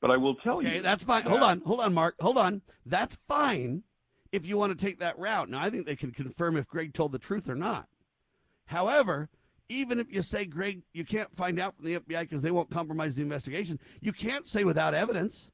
But 0.00 0.10
I 0.10 0.16
will 0.16 0.36
tell 0.36 0.58
okay, 0.58 0.76
you. 0.76 0.82
that's 0.82 1.02
fine. 1.02 1.24
That, 1.24 1.30
hold 1.30 1.42
on, 1.42 1.60
hold 1.66 1.80
on, 1.80 1.92
Mark. 1.92 2.14
Hold 2.20 2.38
on. 2.38 2.62
That's 2.84 3.18
fine 3.28 3.82
if 4.32 4.46
you 4.46 4.56
want 4.56 4.78
to 4.78 4.86
take 4.86 5.00
that 5.00 5.18
route. 5.18 5.50
Now, 5.50 5.60
I 5.60 5.70
think 5.70 5.86
they 5.86 5.96
can 5.96 6.12
confirm 6.12 6.56
if 6.56 6.66
Greg 6.66 6.94
told 6.94 7.12
the 7.12 7.18
truth 7.18 7.48
or 7.48 7.54
not. 7.54 7.88
However, 8.66 9.28
even 9.68 9.98
if 9.98 10.12
you 10.12 10.22
say, 10.22 10.46
Greg, 10.46 10.82
you 10.92 11.04
can't 11.04 11.34
find 11.36 11.58
out 11.58 11.76
from 11.76 11.86
the 11.86 11.98
FBI 11.98 12.20
because 12.20 12.42
they 12.42 12.50
won't 12.50 12.70
compromise 12.70 13.14
the 13.14 13.22
investigation, 13.22 13.78
you 14.00 14.12
can't 14.12 14.46
say 14.46 14.64
without 14.64 14.94
evidence. 14.94 15.50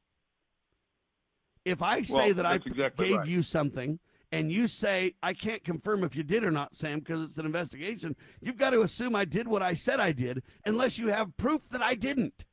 If 1.65 1.83
I 1.83 2.03
say 2.03 2.29
well, 2.29 2.35
that 2.35 2.47
I 2.47 2.55
exactly 2.57 3.09
gave 3.09 3.19
right. 3.19 3.29
you 3.29 3.43
something 3.43 4.01
and 4.33 4.51
you 4.51 4.67
say, 4.67 5.15
I 5.23 5.35
can't 5.35 5.63
confirm 5.63 6.03
if 6.03 6.17
you 6.17 6.23
did 6.23 6.43
or 6.43 6.51
not, 6.51 6.75
Sam, 6.75 6.99
because 6.99 7.23
it's 7.23 7.39
an 7.39 7.47
investigation, 7.47 8.17
you've 8.41 8.57
got 8.57 8.71
to 8.71 8.81
assume 8.81 9.15
I 9.15 9.25
did 9.25 9.47
what 9.47 9.63
I 9.63 9.75
said 9.75 10.01
I 10.01 10.13
did 10.13 10.43
unless 10.65 10.99
you 10.99 11.09
have 11.09 11.37
proof 11.37 11.69
that 11.69 11.83
I 11.83 11.95
didn't. 11.95 12.45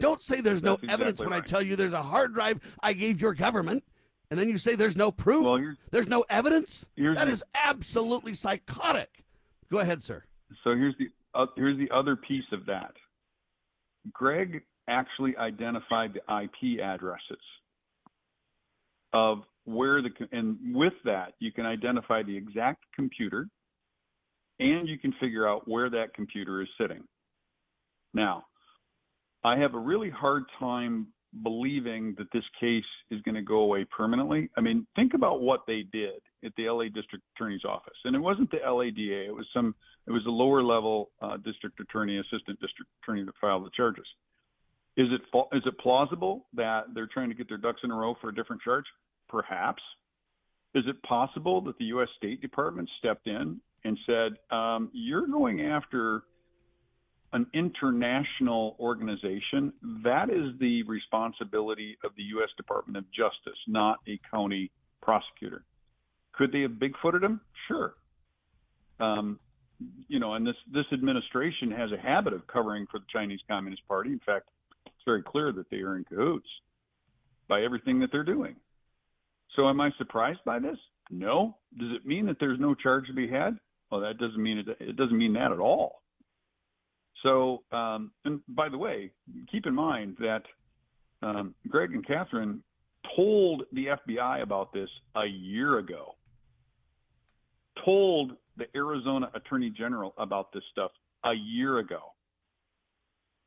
Don't 0.00 0.22
say 0.22 0.40
there's 0.40 0.62
That's 0.62 0.82
no 0.82 0.88
evidence 0.88 1.20
when 1.20 1.28
right. 1.28 1.44
I 1.44 1.46
tell 1.46 1.62
you 1.62 1.76
there's 1.76 1.92
a 1.92 2.02
hard 2.02 2.32
drive 2.32 2.58
I 2.82 2.94
gave 2.94 3.20
your 3.20 3.34
government, 3.34 3.84
and 4.30 4.40
then 4.40 4.48
you 4.48 4.56
say 4.56 4.74
there's 4.74 4.96
no 4.96 5.12
proof. 5.12 5.44
Well, 5.44 5.74
there's 5.90 6.08
no 6.08 6.24
evidence. 6.30 6.88
That 6.96 7.28
is 7.28 7.44
absolutely 7.54 8.32
psychotic. 8.32 9.24
Go 9.70 9.78
ahead, 9.78 10.02
sir. 10.02 10.24
So 10.64 10.74
here's 10.74 10.94
the 10.98 11.08
uh, 11.34 11.46
here's 11.56 11.78
the 11.78 11.94
other 11.94 12.16
piece 12.16 12.44
of 12.52 12.66
that. 12.66 12.92
Greg 14.12 14.62
actually 14.88 15.36
identified 15.36 16.12
the 16.14 16.42
IP 16.42 16.80
addresses 16.80 17.38
of 19.12 19.42
where 19.64 20.02
the 20.02 20.10
and 20.32 20.56
with 20.74 20.94
that 21.04 21.34
you 21.38 21.52
can 21.52 21.66
identify 21.66 22.22
the 22.22 22.36
exact 22.36 22.84
computer 22.94 23.46
and 24.58 24.88
you 24.88 24.98
can 24.98 25.12
figure 25.20 25.48
out 25.48 25.66
where 25.66 25.88
that 25.90 26.14
computer 26.14 26.60
is 26.60 26.68
sitting. 26.78 27.02
Now, 28.12 28.44
I 29.42 29.56
have 29.56 29.74
a 29.74 29.78
really 29.78 30.10
hard 30.10 30.44
time 30.58 31.08
believing 31.42 32.14
that 32.18 32.26
this 32.32 32.44
case 32.60 32.84
is 33.10 33.22
going 33.22 33.36
to 33.36 33.42
go 33.42 33.60
away 33.60 33.84
permanently. 33.84 34.50
I 34.56 34.60
mean, 34.60 34.86
think 34.96 35.14
about 35.14 35.40
what 35.40 35.60
they 35.66 35.84
did 35.92 36.20
at 36.44 36.52
the 36.56 36.68
LA 36.68 36.84
District 36.84 37.24
Attorney's 37.34 37.64
Office, 37.64 37.96
and 38.04 38.14
it 38.14 38.18
wasn't 38.18 38.50
the 38.50 38.58
LADA; 38.58 39.26
it 39.26 39.34
was 39.34 39.46
some, 39.54 39.74
it 40.06 40.10
was 40.10 40.24
a 40.26 40.30
lower 40.30 40.62
level 40.62 41.10
uh, 41.20 41.36
district 41.38 41.78
attorney, 41.80 42.18
assistant 42.18 42.60
district 42.60 42.90
attorney 43.02 43.24
that 43.24 43.34
filed 43.40 43.64
the 43.64 43.70
charges. 43.76 44.06
Is 44.96 45.08
it 45.12 45.20
is 45.56 45.62
it 45.66 45.78
plausible 45.78 46.46
that 46.54 46.86
they're 46.94 47.08
trying 47.12 47.28
to 47.28 47.34
get 47.34 47.48
their 47.48 47.58
ducks 47.58 47.80
in 47.84 47.90
a 47.90 47.94
row 47.94 48.16
for 48.20 48.28
a 48.28 48.34
different 48.34 48.62
charge? 48.62 48.84
Perhaps. 49.28 49.82
Is 50.74 50.84
it 50.86 51.02
possible 51.02 51.60
that 51.62 51.78
the 51.78 51.86
U.S. 51.86 52.08
State 52.16 52.40
Department 52.40 52.88
stepped 52.98 53.26
in 53.26 53.60
and 53.84 53.98
said, 54.06 54.32
um, 54.54 54.90
"You're 54.92 55.26
going 55.26 55.62
after 55.62 56.24
an 57.32 57.46
international 57.54 58.76
organization. 58.80 59.72
That 60.02 60.30
is 60.30 60.58
the 60.58 60.82
responsibility 60.84 61.96
of 62.04 62.10
the 62.16 62.22
U.S. 62.24 62.48
Department 62.56 62.98
of 62.98 63.04
Justice, 63.12 63.58
not 63.68 63.98
a 64.08 64.18
county 64.30 64.70
prosecutor. 65.00 65.64
Could 66.32 66.52
they 66.52 66.62
have 66.62 66.72
bigfooted 66.72 67.22
him? 67.22 67.40
Sure. 67.68 67.94
Um, 68.98 69.38
you 70.08 70.18
know, 70.18 70.34
and 70.34 70.46
this 70.46 70.56
this 70.72 70.86
administration 70.92 71.70
has 71.70 71.90
a 71.92 72.00
habit 72.00 72.32
of 72.32 72.46
covering 72.46 72.86
for 72.90 72.98
the 72.98 73.06
Chinese 73.12 73.40
Communist 73.48 73.86
Party. 73.88 74.10
In 74.10 74.20
fact, 74.24 74.48
it's 74.86 75.04
very 75.04 75.22
clear 75.22 75.52
that 75.52 75.70
they 75.70 75.78
are 75.78 75.96
in 75.96 76.04
cahoots 76.04 76.48
by 77.48 77.62
everything 77.62 77.98
that 78.00 78.10
they're 78.12 78.24
doing. 78.24 78.56
So, 79.56 79.68
am 79.68 79.80
I 79.80 79.90
surprised 79.98 80.40
by 80.44 80.58
this? 80.58 80.78
No. 81.10 81.56
Does 81.78 81.90
it 81.94 82.06
mean 82.06 82.26
that 82.26 82.36
there's 82.38 82.60
no 82.60 82.74
charge 82.74 83.06
to 83.08 83.12
be 83.12 83.28
had? 83.28 83.58
Well, 83.90 84.00
that 84.00 84.18
doesn't 84.18 84.42
mean 84.42 84.58
it. 84.58 84.68
It 84.80 84.96
doesn't 84.96 85.16
mean 85.16 85.32
that 85.34 85.52
at 85.52 85.58
all. 85.58 86.02
So, 87.22 87.62
um, 87.72 88.12
and 88.24 88.40
by 88.48 88.68
the 88.68 88.78
way, 88.78 89.10
keep 89.50 89.66
in 89.66 89.74
mind 89.74 90.16
that 90.20 90.42
um, 91.22 91.54
Greg 91.68 91.92
and 91.92 92.06
Catherine 92.06 92.62
told 93.16 93.64
the 93.72 93.86
FBI 93.86 94.42
about 94.42 94.72
this 94.72 94.88
a 95.16 95.26
year 95.26 95.78
ago, 95.78 96.14
told 97.84 98.32
the 98.60 98.78
Arizona 98.78 99.30
Attorney 99.34 99.70
General 99.70 100.14
about 100.18 100.52
this 100.52 100.62
stuff 100.70 100.92
a 101.24 101.32
year 101.32 101.78
ago. 101.78 102.00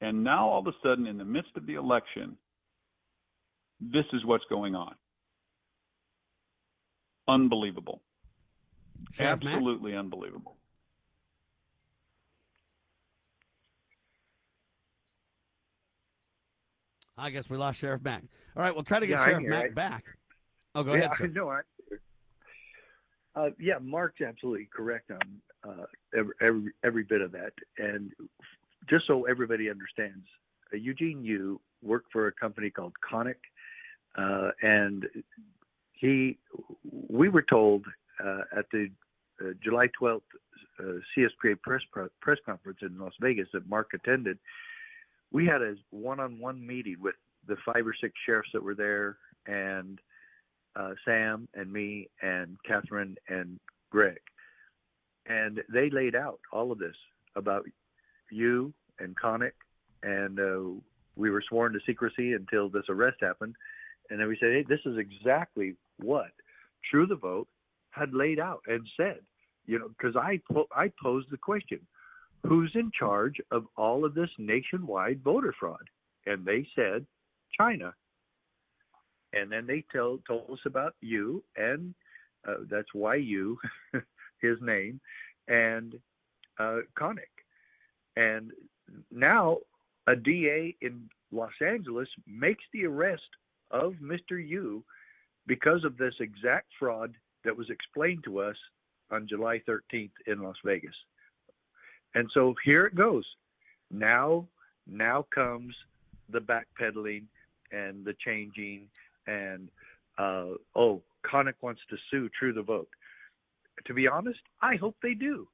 And 0.01 0.23
now 0.23 0.49
all 0.49 0.59
of 0.59 0.67
a 0.67 0.73
sudden, 0.83 1.07
in 1.07 1.17
the 1.17 1.23
midst 1.23 1.51
of 1.55 1.65
the 1.65 1.75
election, 1.75 2.35
this 3.79 4.05
is 4.11 4.25
what's 4.25 4.43
going 4.49 4.75
on. 4.75 4.95
Unbelievable. 7.27 8.01
Sheriff 9.13 9.39
Absolutely 9.43 9.91
Mack? 9.91 9.99
unbelievable. 9.99 10.57
I 17.17 17.29
guess 17.29 17.49
we 17.49 17.57
lost 17.57 17.79
Sheriff 17.79 18.01
Mack. 18.01 18.23
All 18.57 18.63
right, 18.63 18.73
we'll 18.73 18.83
try 18.83 18.99
to 18.99 19.07
get 19.07 19.19
yeah, 19.19 19.25
Sheriff 19.25 19.43
Mack 19.43 19.65
I, 19.65 19.73
back. 19.73 20.03
Oh, 20.75 20.83
go 20.83 20.93
yeah, 20.93 21.05
ahead, 21.05 21.17
sir. 21.17 21.27
No, 21.27 21.49
I, 21.49 21.61
uh, 23.35 23.49
yeah, 23.59 23.77
Mark's 23.81 24.21
absolutely 24.21 24.69
correct 24.73 25.11
on 25.11 25.41
uh, 25.67 25.85
every, 26.17 26.33
every, 26.41 26.71
every 26.83 27.03
bit 27.03 27.21
of 27.21 27.31
that. 27.31 27.53
And 27.77 28.11
just 28.89 29.07
so 29.07 29.25
everybody 29.25 29.69
understands, 29.69 30.25
uh, 30.73 30.77
Eugene 30.77 31.23
Yu 31.23 31.59
worked 31.81 32.11
for 32.11 32.27
a 32.27 32.31
company 32.31 32.69
called 32.69 32.93
Konnech, 33.09 33.35
uh, 34.17 34.51
and 34.61 35.07
he, 35.93 36.37
we 37.09 37.29
were 37.29 37.41
told 37.41 37.85
uh, 38.23 38.41
at 38.57 38.65
the 38.71 38.89
uh, 39.41 39.51
July 39.63 39.89
12th 39.99 40.21
CSPA 41.15 41.61
press 41.61 41.81
press 42.19 42.37
conference 42.45 42.79
in 42.81 42.97
Las 42.97 43.13
Vegas 43.21 43.47
that 43.53 43.69
Mark 43.69 43.91
attended 43.93 44.39
we 45.33 45.45
had 45.47 45.61
a 45.61 45.75
one-on-one 45.89 46.65
meeting 46.65 46.97
with 47.01 47.15
the 47.47 47.57
five 47.65 47.85
or 47.85 47.95
six 47.99 48.13
sheriffs 48.25 48.51
that 48.53 48.63
were 48.63 48.75
there, 48.75 49.17
and 49.47 49.99
uh, 50.75 50.93
Sam 51.05 51.47
and 51.53 51.71
me 51.71 52.09
and 52.21 52.57
Catherine 52.65 53.15
and 53.27 53.59
Greg, 53.91 54.19
and 55.27 55.61
they 55.71 55.89
laid 55.89 56.15
out 56.15 56.39
all 56.51 56.71
of 56.71 56.79
this 56.79 56.95
about 57.35 57.65
you 58.31 58.73
and 58.99 59.15
Konnech, 59.15 59.51
and 60.01 60.39
uh, 60.39 60.79
we 61.15 61.29
were 61.29 61.43
sworn 61.47 61.73
to 61.73 61.79
secrecy 61.85 62.33
until 62.33 62.69
this 62.69 62.85
arrest 62.89 63.17
happened, 63.21 63.55
and 64.09 64.19
then 64.19 64.27
we 64.27 64.37
said, 64.39 64.51
hey, 64.51 64.65
this 64.67 64.79
is 64.85 64.97
exactly 64.97 65.75
what 65.99 66.31
True 66.89 67.05
the 67.05 67.15
Vote 67.15 67.47
had 67.91 68.13
laid 68.13 68.39
out 68.39 68.61
and 68.67 68.87
said, 68.97 69.19
you 69.65 69.79
know, 69.79 69.89
because 69.89 70.15
I 70.15 70.39
po- 70.51 70.67
I 70.75 70.91
posed 71.01 71.29
the 71.31 71.37
question, 71.37 71.79
who's 72.45 72.71
in 72.75 72.91
charge 72.97 73.39
of 73.51 73.65
all 73.77 74.03
of 74.03 74.13
this 74.13 74.29
nationwide 74.37 75.21
voter 75.23 75.53
fraud? 75.57 75.89
And 76.25 76.45
they 76.45 76.67
said, 76.75 77.05
China. 77.57 77.93
And 79.33 79.51
then 79.51 79.65
they 79.65 79.83
tell, 79.91 80.19
told 80.27 80.49
us 80.51 80.59
about 80.65 80.95
Yu, 81.01 81.43
and 81.55 81.93
uh, 82.47 82.55
that's 82.69 82.93
why 82.93 83.15
you, 83.15 83.57
his 84.41 84.57
name, 84.61 84.99
and 85.47 85.99
uh. 86.59 86.79
And 88.15 88.51
now 89.11 89.57
a 90.07 90.15
DA 90.15 90.75
in 90.81 91.09
Los 91.31 91.53
Angeles 91.65 92.07
makes 92.27 92.63
the 92.71 92.85
arrest 92.85 93.23
of 93.71 93.95
Mr. 93.95 94.31
Yu 94.31 94.83
because 95.47 95.83
of 95.83 95.97
this 95.97 96.13
exact 96.19 96.67
fraud 96.77 97.15
that 97.43 97.57
was 97.57 97.69
explained 97.69 98.23
to 98.25 98.39
us 98.39 98.55
on 99.11 99.27
July 99.27 99.61
13th 99.67 100.11
in 100.27 100.41
Las 100.41 100.55
Vegas. 100.63 100.95
And 102.15 102.29
so 102.33 102.55
here 102.63 102.85
it 102.85 102.95
goes. 102.95 103.25
Now, 103.91 104.47
now 104.87 105.25
comes 105.33 105.75
the 106.29 106.39
backpedaling 106.39 107.23
and 107.71 108.05
the 108.05 108.13
changing, 108.13 108.87
and 109.27 109.69
uh, 110.17 110.55
oh, 110.75 111.01
Konnech 111.25 111.55
wants 111.61 111.81
to 111.89 111.97
sue 112.11 112.29
True 112.37 112.53
the 112.53 112.61
Vote. 112.61 112.89
To 113.85 113.93
be 113.93 114.07
honest, 114.07 114.39
I 114.61 114.75
hope 114.75 114.95
they 115.01 115.13
do, 115.13 115.47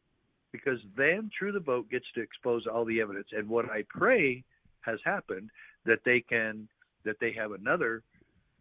because 0.52 0.80
then 0.98 1.30
True 1.38 1.52
the 1.52 1.60
Vote 1.60 1.90
gets 1.90 2.06
to 2.16 2.22
expose 2.22 2.68
all 2.68 2.86
the 2.86 3.02
evidence. 3.02 3.28
And 3.32 3.48
what 3.48 3.70
I 3.70 3.84
pray 3.88 4.44
has 4.82 5.00
happened 5.04 5.50
that 5.86 6.00
they 6.06 6.22
can 6.22 6.68
that 7.06 7.20
they 7.22 7.32
have 7.34 7.52
another 7.52 8.04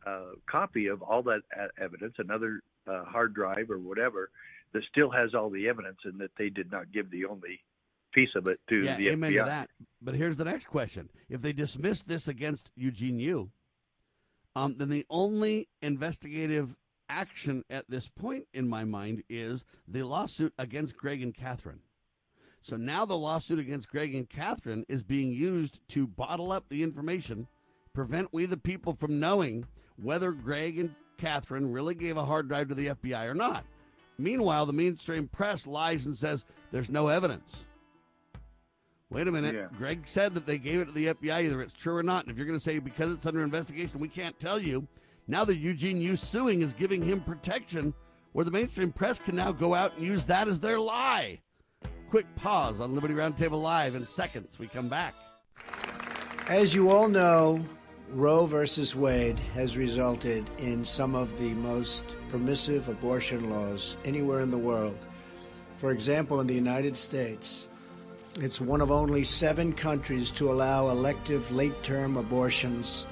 uh, 0.07 0.33
copy 0.47 0.87
of 0.87 1.03
all 1.03 1.23
that 1.25 1.43
evidence, 1.81 2.15
another 2.19 2.61
uh, 2.87 3.05
hard 3.05 3.35
drive 3.35 3.71
or 3.71 3.79
whatever 3.79 4.31
that 4.73 4.83
still 4.91 5.11
has 5.11 5.35
all 5.35 5.51
the 5.51 5.69
evidence, 5.69 5.99
and 6.05 6.21
that 6.21 6.31
they 6.39 6.49
did 6.49 6.71
not 6.71 6.93
give 6.93 7.11
the 7.11 7.25
only 7.25 7.61
piece 8.13 8.35
of 8.37 8.47
it 8.47 8.61
to 8.69 8.83
yeah, 8.83 8.97
the 8.97 9.09
amen 9.09 9.33
FBI. 9.33 9.45
To 9.45 9.51
that. 9.51 9.71
But 10.01 10.15
here's 10.15 10.37
the 10.37 10.45
next 10.45 10.67
question: 10.67 11.09
If 11.29 11.43
they 11.43 11.53
dismiss 11.53 12.03
this 12.03 12.29
against 12.29 12.71
Eugene 12.77 13.19
Yu, 13.19 13.51
um, 14.59 14.75
then 14.77 14.89
the 14.89 15.07
only 15.09 15.69
investigative 15.83 16.75
action 17.09 17.63
at 17.71 17.89
this 17.89 18.09
point, 18.09 18.47
in 18.53 18.69
my 18.69 18.83
mind, 18.83 19.23
is 19.29 19.65
the 19.87 20.03
lawsuit 20.03 20.53
against 20.59 20.97
Greg 20.97 21.23
and 21.23 21.33
Catherine. 21.33 21.79
So 22.61 22.77
now 22.77 23.05
the 23.05 23.17
lawsuit 23.17 23.61
against 23.61 23.89
Greg 23.89 24.17
and 24.17 24.29
Catherine 24.29 24.85
is 24.89 25.05
being 25.05 25.31
used 25.31 25.79
to 25.91 26.09
bottle 26.09 26.51
up 26.51 26.65
the 26.69 26.83
information, 26.83 27.47
prevent 27.93 28.33
we 28.33 28.47
the 28.47 28.57
people 28.57 28.95
from 28.95 29.21
knowing 29.21 29.65
whether 29.97 30.33
Greg 30.33 30.77
and 30.77 30.93
Catherine 31.19 31.71
really 31.71 31.95
gave 31.95 32.17
a 32.17 32.25
hard 32.25 32.49
drive 32.49 32.69
to 32.69 32.75
the 32.75 32.89
FBI 32.89 33.27
or 33.27 33.35
not. 33.35 33.65
Meanwhile, 34.19 34.67
the 34.67 34.73
mainstream 34.73 35.29
press 35.29 35.69
lies 35.69 36.05
and 36.05 36.17
says 36.17 36.45
there's 36.73 36.91
no 36.91 37.07
evidence. 37.07 37.68
Wait 39.11 39.27
a 39.27 39.33
minute. 39.33 39.55
Yeah. 39.55 39.69
Greg 39.77 40.07
said 40.07 40.35
that 40.35 40.45
they 40.45 40.59
gave 40.59 40.81
it 40.81 40.87
to 40.87 40.93
the 40.93 41.07
FBI, 41.07 41.45
either 41.45 41.63
it's 41.63 41.73
true 41.73 41.97
or 41.97 42.03
not. 42.03 42.25
And 42.25 42.31
if 42.31 42.37
you're 42.37 42.47
going 42.47 42.59
to 42.59 42.65
say 42.65 42.79
because 42.79 43.13
it's 43.13 43.27
under 43.27 43.43
investigation, 43.43 44.01
we 44.01 44.09
can't 44.09 44.39
tell 44.39 44.59
you, 44.59 44.87
now 45.27 45.45
that 45.45 45.57
Eugene 45.59 46.01
Yu 46.01 46.17
suing 46.17 46.63
is 46.63 46.73
giving 46.75 47.03
him 47.03 47.21
protection 47.21 47.95
where 48.33 48.45
the 48.45 48.51
mainstream 48.51 48.93
press 48.93 49.19
can 49.19 49.37
now 49.37 49.51
go 49.51 49.75
out 49.75 49.97
and 49.97 50.07
use 50.07 50.25
that 50.27 50.47
as 50.47 50.61
their 50.61 50.79
lie. 50.79 51.41
Quick 52.11 52.27
pause 52.37 52.81
on 52.81 52.95
Liberty 52.95 53.15
Roundtable 53.15 53.63
Live 53.63 53.95
in 53.95 54.07
seconds. 54.07 54.59
We 54.59 54.69
come 54.69 54.89
back. 54.89 55.15
As 56.49 56.75
you 56.75 56.91
all 56.91 57.09
know, 57.09 57.65
Roe 58.11 58.47
versus 58.47 58.97
Wade 58.97 59.39
has 59.55 59.77
resulted 59.77 60.49
in 60.59 60.83
some 60.83 61.15
of 61.15 61.39
the 61.39 61.53
most 61.55 62.17
permissive 62.29 62.89
abortion 62.89 63.51
laws 63.51 63.99
anywhere 64.05 64.41
in 64.41 64.51
the 64.51 64.57
world. 64.57 65.07
For 65.77 65.93
example, 65.93 66.41
in 66.41 66.47
the 66.47 66.55
United 66.55 66.97
States, 66.97 67.69
it's 68.41 68.61
one 68.61 68.81
of 68.81 68.93
only 68.93 69.25
seven 69.25 69.73
countries 69.73 70.31
to 70.31 70.53
allow 70.53 70.91
elective 70.91 71.51
late 71.51 71.83
term 71.83 72.17
abortions, 72.17 73.07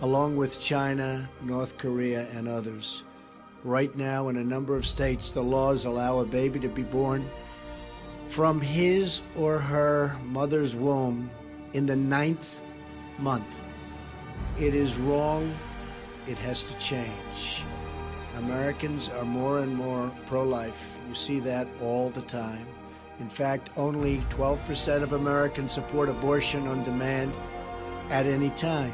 along 0.00 0.36
with 0.36 0.60
China, 0.60 1.28
North 1.42 1.78
Korea, 1.78 2.26
and 2.32 2.48
others. 2.48 3.04
Right 3.62 3.94
now, 3.96 4.28
in 4.28 4.36
a 4.36 4.44
number 4.44 4.74
of 4.74 4.84
states, 4.84 5.30
the 5.30 5.42
laws 5.42 5.84
allow 5.84 6.18
a 6.18 6.24
baby 6.24 6.58
to 6.60 6.68
be 6.68 6.82
born 6.82 7.24
from 8.26 8.60
his 8.60 9.22
or 9.36 9.58
her 9.58 10.18
mother's 10.24 10.74
womb 10.74 11.30
in 11.74 11.86
the 11.86 11.96
ninth 11.96 12.64
month. 13.18 13.60
It 14.58 14.74
is 14.74 14.98
wrong. 14.98 15.54
It 16.26 16.38
has 16.38 16.64
to 16.64 16.78
change. 16.78 17.64
Americans 18.38 19.10
are 19.10 19.24
more 19.24 19.60
and 19.60 19.74
more 19.74 20.10
pro 20.26 20.42
life. 20.42 20.98
You 21.08 21.14
see 21.14 21.38
that 21.40 21.68
all 21.80 22.10
the 22.10 22.22
time. 22.22 22.66
In 23.22 23.28
fact, 23.28 23.70
only 23.76 24.18
12% 24.30 25.02
of 25.04 25.12
Americans 25.12 25.70
support 25.70 26.08
abortion 26.08 26.66
on 26.66 26.82
demand 26.82 27.32
at 28.10 28.26
any 28.26 28.50
time. 28.50 28.92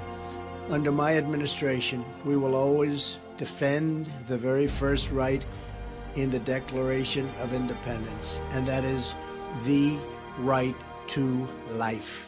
Under 0.68 0.92
my 0.92 1.16
administration, 1.16 2.04
we 2.26 2.36
will 2.36 2.54
always 2.54 3.20
defend 3.38 4.04
the 4.26 4.36
very 4.36 4.66
first 4.66 5.10
right 5.12 5.42
in 6.14 6.30
the 6.30 6.40
Declaration 6.40 7.26
of 7.40 7.54
Independence, 7.54 8.42
and 8.52 8.66
that 8.66 8.84
is 8.84 9.14
the 9.64 9.96
right 10.40 10.76
to 11.06 11.48
life. 11.70 12.27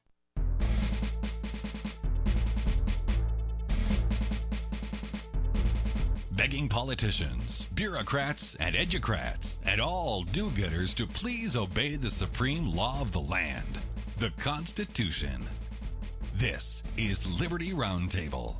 begging 6.41 6.67
politicians, 6.67 7.67
bureaucrats, 7.75 8.55
and 8.55 8.73
educrats, 8.73 9.59
and 9.63 9.79
all 9.79 10.23
do 10.23 10.49
gooders 10.49 10.95
to 10.95 11.05
please 11.05 11.55
obey 11.55 11.95
the 11.95 12.09
supreme 12.09 12.65
law 12.65 12.99
of 12.99 13.11
the 13.11 13.19
land, 13.19 13.77
the 14.17 14.31
Constitution. 14.39 15.39
This 16.33 16.81
is 16.97 17.39
Liberty 17.39 17.73
Roundtable. 17.73 18.55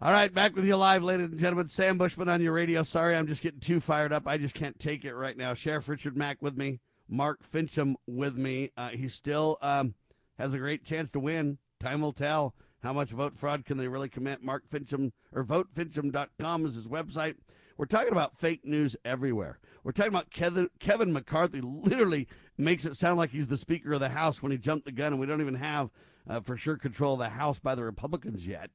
All 0.00 0.12
right, 0.12 0.32
back 0.32 0.56
with 0.56 0.64
you 0.64 0.78
live, 0.78 1.04
ladies 1.04 1.26
and 1.26 1.38
gentlemen. 1.38 1.68
Sam 1.68 1.98
Bushman 1.98 2.30
on 2.30 2.40
your 2.40 2.54
radio. 2.54 2.84
Sorry, 2.84 3.14
I'm 3.14 3.26
just 3.26 3.42
getting 3.42 3.60
too 3.60 3.80
fired 3.80 4.14
up. 4.14 4.26
I 4.26 4.38
just 4.38 4.54
can't 4.54 4.80
take 4.80 5.04
it 5.04 5.14
right 5.14 5.36
now. 5.36 5.52
Sheriff 5.52 5.90
Richard 5.90 6.16
Mack 6.16 6.40
with 6.40 6.56
me, 6.56 6.80
Mark 7.08 7.42
Finchem 7.42 7.94
with 8.06 8.36
me. 8.36 8.70
Uh, 8.76 8.90
he 8.90 9.08
still 9.08 9.58
um, 9.62 9.94
has 10.38 10.54
a 10.54 10.58
great 10.58 10.84
chance 10.84 11.10
to 11.12 11.20
win. 11.20 11.58
Time 11.80 12.00
will 12.00 12.12
tell 12.12 12.54
how 12.82 12.92
much 12.92 13.10
vote 13.10 13.36
fraud 13.36 13.64
can 13.64 13.76
they 13.76 13.88
really 13.88 14.08
commit. 14.08 14.42
Mark 14.42 14.68
Finchem 14.68 15.12
or 15.32 15.44
votefinchem.com 15.44 16.66
is 16.66 16.74
his 16.74 16.88
website. 16.88 17.36
We're 17.76 17.86
talking 17.86 18.12
about 18.12 18.38
fake 18.38 18.64
news 18.64 18.96
everywhere. 19.04 19.58
We're 19.82 19.92
talking 19.92 20.12
about 20.12 20.30
Kevin, 20.30 20.68
Kevin 20.78 21.12
McCarthy 21.12 21.60
literally 21.60 22.28
makes 22.58 22.84
it 22.84 22.96
sound 22.96 23.18
like 23.18 23.30
he's 23.30 23.48
the 23.48 23.56
Speaker 23.56 23.94
of 23.94 24.00
the 24.00 24.10
House 24.10 24.42
when 24.42 24.52
he 24.52 24.58
jumped 24.58 24.84
the 24.84 24.92
gun, 24.92 25.12
and 25.12 25.20
we 25.20 25.26
don't 25.26 25.40
even 25.40 25.54
have 25.54 25.90
uh, 26.28 26.40
for 26.40 26.56
sure 26.56 26.76
control 26.76 27.14
of 27.14 27.18
the 27.18 27.30
House 27.30 27.58
by 27.58 27.74
the 27.74 27.84
Republicans 27.84 28.46
yet. 28.46 28.70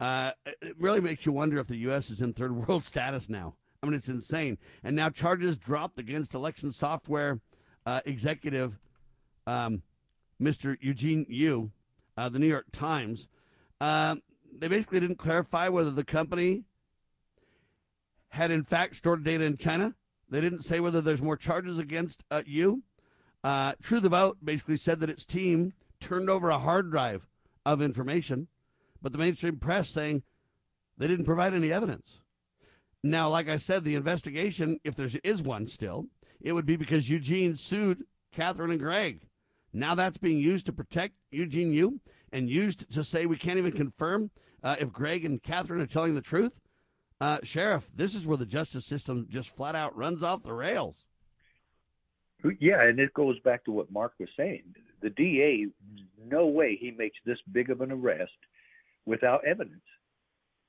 Uh, 0.00 0.32
it 0.44 0.76
really 0.78 1.00
makes 1.00 1.26
you 1.26 1.32
wonder 1.32 1.58
if 1.58 1.68
the 1.68 1.76
U.S. 1.76 2.10
is 2.10 2.20
in 2.20 2.32
third 2.32 2.52
world 2.52 2.84
status 2.84 3.28
now. 3.28 3.54
I 3.82 3.86
mean, 3.86 3.94
it's 3.94 4.08
insane. 4.08 4.58
And 4.82 4.96
now 4.96 5.08
charges 5.10 5.56
dropped 5.56 5.98
against 5.98 6.34
election 6.34 6.72
software 6.72 7.40
uh, 7.86 8.00
executive 8.04 8.78
um, 9.46 9.82
Mr. 10.40 10.76
Eugene 10.80 11.26
Yu, 11.28 11.70
uh, 12.16 12.28
the 12.28 12.38
New 12.38 12.46
York 12.46 12.66
Times. 12.72 13.28
Uh, 13.80 14.16
they 14.56 14.68
basically 14.68 15.00
didn't 15.00 15.18
clarify 15.18 15.68
whether 15.68 15.90
the 15.90 16.04
company 16.04 16.64
had 18.30 18.50
in 18.50 18.64
fact 18.64 18.96
stored 18.96 19.24
data 19.24 19.44
in 19.44 19.56
China. 19.56 19.94
They 20.28 20.40
didn't 20.40 20.62
say 20.62 20.80
whether 20.80 21.00
there's 21.00 21.22
more 21.22 21.36
charges 21.36 21.78
against 21.78 22.24
uh, 22.30 22.42
Yu. 22.44 22.82
Uh, 23.42 23.72
True 23.80 24.00
the 24.00 24.08
Vote 24.08 24.38
basically 24.44 24.76
said 24.76 25.00
that 25.00 25.08
its 25.08 25.24
team 25.24 25.72
turned 26.00 26.28
over 26.28 26.50
a 26.50 26.58
hard 26.58 26.90
drive 26.90 27.26
of 27.64 27.80
information 27.80 28.48
but 29.02 29.12
the 29.12 29.18
mainstream 29.18 29.58
press 29.58 29.88
saying 29.88 30.22
they 30.96 31.06
didn't 31.06 31.24
provide 31.24 31.54
any 31.54 31.72
evidence. 31.72 32.20
Now, 33.02 33.28
like 33.28 33.48
I 33.48 33.58
said, 33.58 33.84
the 33.84 33.94
investigation, 33.94 34.80
if 34.82 34.96
there 34.96 35.08
is 35.22 35.42
one 35.42 35.66
still, 35.68 36.06
it 36.40 36.52
would 36.52 36.66
be 36.66 36.76
because 36.76 37.08
Eugene 37.08 37.56
sued 37.56 38.04
Catherine 38.32 38.70
and 38.70 38.80
Greg. 38.80 39.22
Now 39.72 39.94
that's 39.94 40.18
being 40.18 40.38
used 40.38 40.66
to 40.66 40.72
protect 40.72 41.14
Eugene 41.30 41.72
Yu 41.72 42.00
and 42.32 42.48
used 42.48 42.90
to 42.92 43.04
say 43.04 43.26
we 43.26 43.36
can't 43.36 43.58
even 43.58 43.72
confirm 43.72 44.30
uh, 44.62 44.76
if 44.80 44.92
Greg 44.92 45.24
and 45.24 45.42
Catherine 45.42 45.80
are 45.80 45.86
telling 45.86 46.14
the 46.14 46.20
truth. 46.20 46.60
Uh, 47.20 47.38
Sheriff, 47.42 47.90
this 47.94 48.14
is 48.14 48.26
where 48.26 48.36
the 48.36 48.46
justice 48.46 48.86
system 48.86 49.26
just 49.28 49.54
flat 49.54 49.74
out 49.74 49.96
runs 49.96 50.22
off 50.22 50.42
the 50.42 50.52
rails. 50.52 51.06
Yeah, 52.60 52.82
and 52.82 53.00
it 53.00 53.12
goes 53.14 53.38
back 53.40 53.64
to 53.64 53.72
what 53.72 53.90
Mark 53.90 54.14
was 54.20 54.28
saying. 54.36 54.62
The 55.00 55.10
DA, 55.10 55.66
no 56.24 56.46
way 56.46 56.76
he 56.80 56.92
makes 56.92 57.18
this 57.24 57.38
big 57.50 57.70
of 57.70 57.80
an 57.80 57.90
arrest 57.90 58.32
without 59.06 59.44
evidence. 59.44 59.82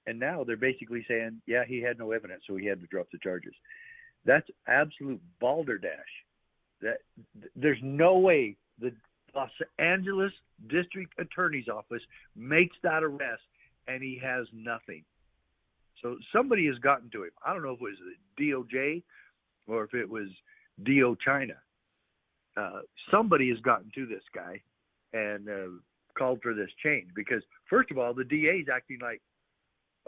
And 0.09 0.19
now 0.19 0.43
they're 0.43 0.57
basically 0.57 1.05
saying, 1.07 1.39
yeah, 1.45 1.65
he 1.67 1.81
had 1.81 1.99
no 1.99 2.13
evidence, 2.13 2.41
so 2.47 2.55
he 2.55 2.65
had 2.65 2.81
to 2.81 2.87
drop 2.87 3.11
the 3.11 3.19
charges. 3.19 3.53
That's 4.25 4.49
absolute 4.67 5.21
balderdash. 5.39 5.91
That 6.81 6.97
there's 7.55 7.77
no 7.83 8.17
way 8.17 8.55
the 8.79 8.91
Los 9.35 9.51
Angeles 9.77 10.33
District 10.67 11.13
Attorney's 11.19 11.67
Office 11.67 12.01
makes 12.35 12.75
that 12.81 13.03
arrest 13.03 13.43
and 13.87 14.01
he 14.01 14.19
has 14.23 14.47
nothing. 14.51 15.03
So 16.01 16.17
somebody 16.33 16.65
has 16.65 16.79
gotten 16.79 17.11
to 17.11 17.25
him. 17.25 17.31
I 17.45 17.53
don't 17.53 17.61
know 17.61 17.73
if 17.73 17.79
it 17.79 17.83
was 17.83 17.97
the 18.37 18.51
DOJ 18.51 19.03
or 19.67 19.83
if 19.83 19.93
it 19.93 20.09
was 20.09 20.29
DO 20.81 21.17
China. 21.23 21.55
Uh, 22.57 22.79
somebody 23.11 23.49
has 23.49 23.59
gotten 23.59 23.91
to 23.93 24.07
this 24.07 24.23
guy 24.33 24.59
and 25.13 25.47
uh, 25.47 25.67
called 26.17 26.41
for 26.41 26.55
this 26.55 26.71
change 26.81 27.09
because 27.13 27.43
first 27.69 27.91
of 27.91 27.99
all, 27.99 28.15
the 28.15 28.23
DA 28.23 28.57
is 28.57 28.69
acting 28.73 28.97
like, 29.03 29.21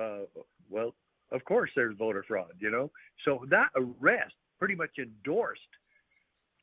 uh, 0.01 0.25
well, 0.69 0.93
of 1.31 1.43
course 1.45 1.69
there's 1.75 1.95
voter 1.97 2.23
fraud, 2.27 2.53
you 2.59 2.71
know. 2.71 2.91
So 3.25 3.45
that 3.49 3.69
arrest 3.75 4.35
pretty 4.59 4.75
much 4.75 4.97
endorsed 4.99 5.61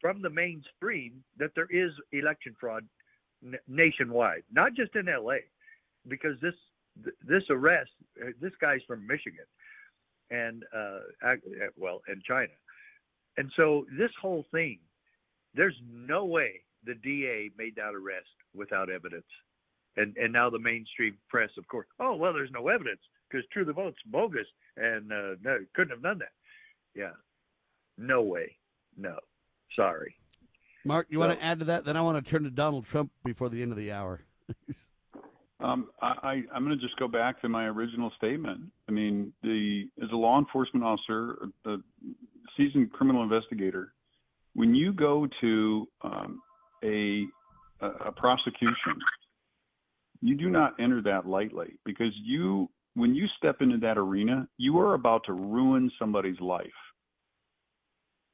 from 0.01 0.23
the 0.23 0.31
mainstream 0.31 1.25
that 1.39 1.51
there 1.55 1.69
is 1.71 1.93
election 2.13 2.55
fraud 2.59 2.87
n- 3.45 3.59
nationwide, 3.67 4.45
not 4.53 4.75
just 4.75 4.95
in 4.97 5.07
LA, 5.07 5.39
because 6.07 6.37
this 6.41 6.55
this 7.25 7.45
arrest, 7.51 7.91
uh, 8.21 8.31
this 8.41 8.53
guy's 8.61 8.83
from 8.87 9.07
Michigan, 9.07 9.45
and 10.31 10.65
uh, 10.75 11.35
well, 11.77 12.03
and 12.09 12.23
China, 12.23 12.53
and 13.37 13.51
so 13.57 13.87
this 13.97 14.11
whole 14.21 14.45
thing, 14.51 14.79
there's 15.55 15.77
no 15.89 16.25
way 16.25 16.61
the 16.85 16.95
DA 16.95 17.51
made 17.57 17.77
that 17.77 17.95
arrest 17.95 18.27
without 18.55 18.91
evidence. 18.91 19.27
And 19.97 20.17
and 20.17 20.33
now 20.33 20.51
the 20.51 20.59
mainstream 20.59 21.17
press, 21.29 21.51
of 21.57 21.67
course, 21.69 21.87
oh 22.01 22.17
well, 22.17 22.33
there's 22.33 22.51
no 22.51 22.69
evidence 22.69 23.01
because 23.31 23.45
True 23.53 23.65
the 23.65 23.73
Vote's 23.73 23.99
bogus 24.07 24.47
and 24.77 25.13
uh, 25.13 25.35
no, 25.43 25.59
couldn't 25.75 25.91
have 25.91 26.03
done 26.03 26.19
that. 26.19 26.33
Yeah, 26.95 27.13
no 27.97 28.23
way, 28.23 28.57
no, 28.97 29.17
sorry. 29.77 30.15
Mark, 30.85 31.07
you 31.11 31.17
so, 31.17 31.27
want 31.27 31.39
to 31.39 31.45
add 31.45 31.59
to 31.61 31.65
that? 31.67 31.85
Then 31.85 31.97
I 31.97 32.01
want 32.01 32.25
to 32.25 32.31
turn 32.31 32.45
to 32.45 32.51
Donald 32.51 32.87
Trump 32.87 33.11
before 33.25 33.49
the 33.49 33.63
end 33.63 33.73
of 33.73 33.79
the 33.79 33.93
hour. 33.93 34.23
um, 35.61 35.89
I, 36.01 36.43
I'm 36.55 36.65
going 36.65 36.79
to 36.79 36.85
just 36.85 36.99
go 36.99 37.09
back 37.09 37.41
to 37.43 37.49
my 37.49 37.67
original 37.67 38.11
statement. 38.17 38.61
I 38.89 38.93
mean, 38.93 39.33
the 39.43 39.89
as 40.03 40.09
a 40.13 40.17
law 40.17 40.39
enforcement 40.39 40.85
officer, 40.85 41.49
a 41.67 41.77
seasoned 42.57 42.93
criminal 42.93 43.23
investigator, 43.23 43.93
when 44.55 44.75
you 44.75 44.93
go 44.93 45.29
to 45.41 45.89
um, 46.03 46.41
a 46.83 47.27
a, 47.81 48.13
prosecution, 48.13 48.99
you 50.21 50.37
do 50.37 50.51
not 50.51 50.75
enter 50.81 51.03
that 51.03 51.27
lightly 51.27 51.79
because 51.85 52.13
you, 52.25 52.69
when 52.95 53.15
you 53.15 53.27
step 53.37 53.57
into 53.61 53.79
that 53.79 53.99
arena, 53.99 54.49
you 54.57 54.79
are 54.79 54.95
about 54.95 55.23
to 55.27 55.33
ruin 55.33 55.91
somebody's 55.99 56.41
life. 56.41 56.67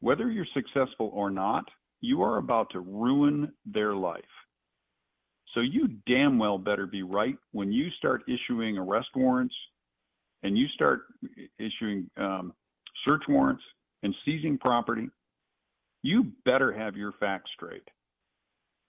Whether 0.00 0.30
you're 0.30 0.46
successful 0.54 1.10
or 1.14 1.30
not, 1.30 1.64
you 2.00 2.22
are 2.22 2.36
about 2.36 2.70
to 2.70 2.80
ruin 2.80 3.52
their 3.64 3.94
life. 3.94 4.22
So 5.54 5.60
you 5.60 5.88
damn 6.06 6.38
well 6.38 6.58
better 6.58 6.86
be 6.86 7.02
right 7.02 7.36
when 7.52 7.72
you 7.72 7.88
start 7.90 8.22
issuing 8.28 8.76
arrest 8.76 9.08
warrants 9.14 9.54
and 10.42 10.58
you 10.58 10.66
start 10.68 11.02
issuing 11.58 12.10
um, 12.16 12.52
search 13.04 13.22
warrants 13.28 13.62
and 14.02 14.14
seizing 14.24 14.58
property. 14.58 15.08
You 16.02 16.32
better 16.44 16.72
have 16.72 16.96
your 16.96 17.12
facts 17.20 17.50
straight. 17.54 17.88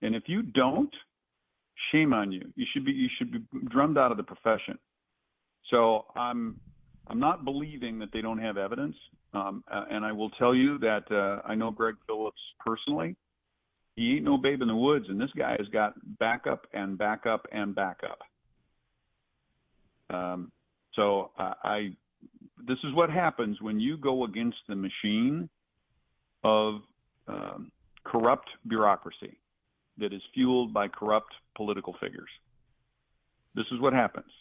And 0.01 0.16
if 0.16 0.24
you 0.28 0.41
don't, 0.41 0.93
shame 1.91 2.13
on 2.13 2.32
you. 2.32 2.51
You 2.55 2.66
should 2.74 2.86
be 2.86 2.91
you 2.91 3.09
should 3.18 3.32
be 3.32 3.39
drummed 3.70 3.97
out 3.97 4.11
of 4.11 4.18
the 4.18 4.24
profession. 4.24 4.78
So 5.70 6.05
I'm 6.16 6.59
I'm 7.07 7.20
not 7.20 7.45
believing 7.45 7.99
that 7.99 8.09
they 8.11 8.22
don't 8.22 8.39
have 8.39 8.57
evidence. 8.57 8.95
Um, 9.34 9.63
and 9.70 10.05
I 10.05 10.11
will 10.11 10.30
tell 10.32 10.55
you 10.55 10.78
that 10.80 11.03
uh, 11.11 11.47
I 11.47 11.55
know 11.55 11.70
Greg 11.70 11.95
Phillips 12.07 12.39
personally. 12.66 13.16
He 13.95 14.16
ain't 14.16 14.24
no 14.24 14.38
babe 14.38 14.61
in 14.61 14.68
the 14.68 14.76
woods, 14.76 15.05
and 15.09 15.20
this 15.20 15.30
guy 15.38 15.55
has 15.57 15.68
got 15.70 15.93
backup 16.20 16.68
and 16.74 16.97
backup 16.97 17.45
and 17.51 17.76
backup. 17.76 18.20
Um, 20.09 20.51
so 20.93 21.32
I, 21.38 21.53
I, 21.63 21.89
this 22.66 22.78
is 22.84 22.93
what 22.93 23.09
happens 23.09 23.61
when 23.61 23.80
you 23.80 23.97
go 23.97 24.26
against 24.26 24.57
the 24.68 24.76
machine 24.76 25.49
of 26.43 26.82
um, 27.28 27.72
corrupt 28.03 28.49
bureaucracy 28.68 29.38
that 29.97 30.13
is 30.13 30.22
fueled 30.34 30.74
by 30.74 30.88
corrupt 30.88 31.34
political 31.55 31.95
figures. 32.01 32.30
This 33.55 33.66
is 33.72 33.80
what 33.80 33.93
happens. 33.93 34.32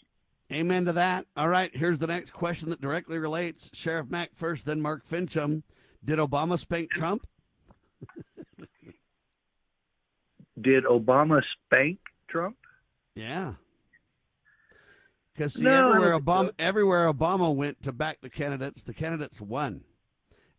Amen 0.53 0.85
to 0.85 0.93
that. 0.93 1.27
All 1.37 1.49
right, 1.49 1.75
here's 1.75 1.99
the 1.99 2.07
next 2.07 2.33
question 2.33 2.69
that 2.71 2.81
directly 2.81 3.19
relates. 3.19 3.71
Sheriff 3.73 4.11
Mack 4.11 4.35
first, 4.35 4.67
then 4.67 4.81
Mark 4.81 5.07
Finchem. 5.09 5.63
Did 6.05 6.19
Obama 6.19 6.59
spank 6.59 6.91
Trump? 6.91 7.27
Did 10.61 10.85
Obama 10.85 11.43
spank 11.43 11.99
Trump? 12.29 12.57
Yeah. 13.15 13.55
Because 15.33 15.59
No, 15.59 15.89
everywhere 15.91 16.19
Obama 16.19 16.47
so. 16.47 16.53
everywhere 16.59 17.13
Obama 17.13 17.55
went 17.55 17.83
to 17.83 17.93
back 17.93 18.21
the 18.21 18.31
candidates, 18.31 18.85
the 18.85 18.95
candidates 18.95 19.41
won, 19.41 19.81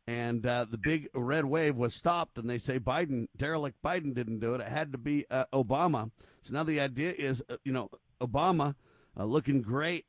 and 0.06 0.46
uh, 0.46 0.66
the 0.70 0.78
big 0.78 1.08
red 1.14 1.46
wave 1.46 1.78
was 1.78 1.94
stopped. 1.96 2.38
And 2.38 2.50
they 2.50 2.58
say 2.58 2.80
Biden, 2.80 3.28
derelict 3.38 3.82
Biden, 3.82 4.14
didn't 4.14 4.40
do 4.40 4.54
it. 4.54 4.62
It 4.62 4.68
had 4.68 4.92
to 4.92 4.98
be 4.98 5.26
uh, 5.32 5.46
Obama. 5.54 6.12
So 6.42 6.54
now 6.54 6.64
the 6.64 6.82
idea 6.82 7.14
is, 7.18 7.42
uh, 7.50 7.56
you 7.64 7.72
know, 7.72 7.90
Obama 8.20 8.76
uh, 9.18 9.26
looking 9.26 9.62
great, 9.62 10.06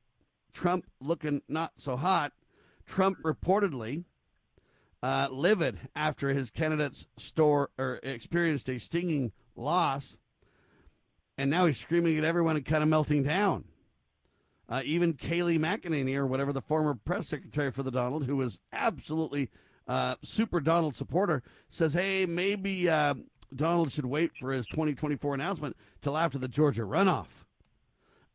Trump 0.52 0.86
looking 1.00 1.42
not 1.48 1.72
so 1.76 1.96
hot. 1.96 2.32
Trump 2.86 3.18
reportedly 3.22 4.04
uh, 5.02 5.28
livid 5.30 5.78
after 5.94 6.30
his 6.30 6.50
candidates 6.50 7.06
store 7.16 7.70
or 7.78 8.00
experienced 8.02 8.68
a 8.68 8.78
stinging 8.78 9.32
loss, 9.54 10.18
and 11.38 11.50
now 11.50 11.66
he's 11.66 11.78
screaming 11.78 12.16
at 12.16 12.24
everyone 12.24 12.56
and 12.56 12.64
kind 12.64 12.82
of 12.82 12.88
melting 12.88 13.22
down. 13.22 13.64
Uh, 14.68 14.82
even 14.84 15.14
Kayleigh 15.14 15.58
McEnany, 15.58 16.16
or 16.16 16.26
whatever 16.26 16.52
the 16.52 16.60
former 16.60 16.94
press 16.94 17.28
secretary 17.28 17.70
for 17.70 17.84
the 17.84 17.92
Donald, 17.92 18.26
who 18.26 18.36
was 18.36 18.58
absolutely 18.72 19.48
uh, 19.86 20.16
super 20.24 20.58
Donald 20.58 20.96
supporter, 20.96 21.42
says, 21.68 21.94
"Hey, 21.94 22.26
maybe 22.26 22.88
uh, 22.88 23.14
Donald 23.54 23.92
should 23.92 24.06
wait 24.06 24.32
for 24.36 24.50
his 24.50 24.66
2024 24.66 25.34
announcement 25.34 25.76
till 26.02 26.16
after 26.16 26.38
the 26.38 26.48
Georgia 26.48 26.82
runoff." 26.82 27.45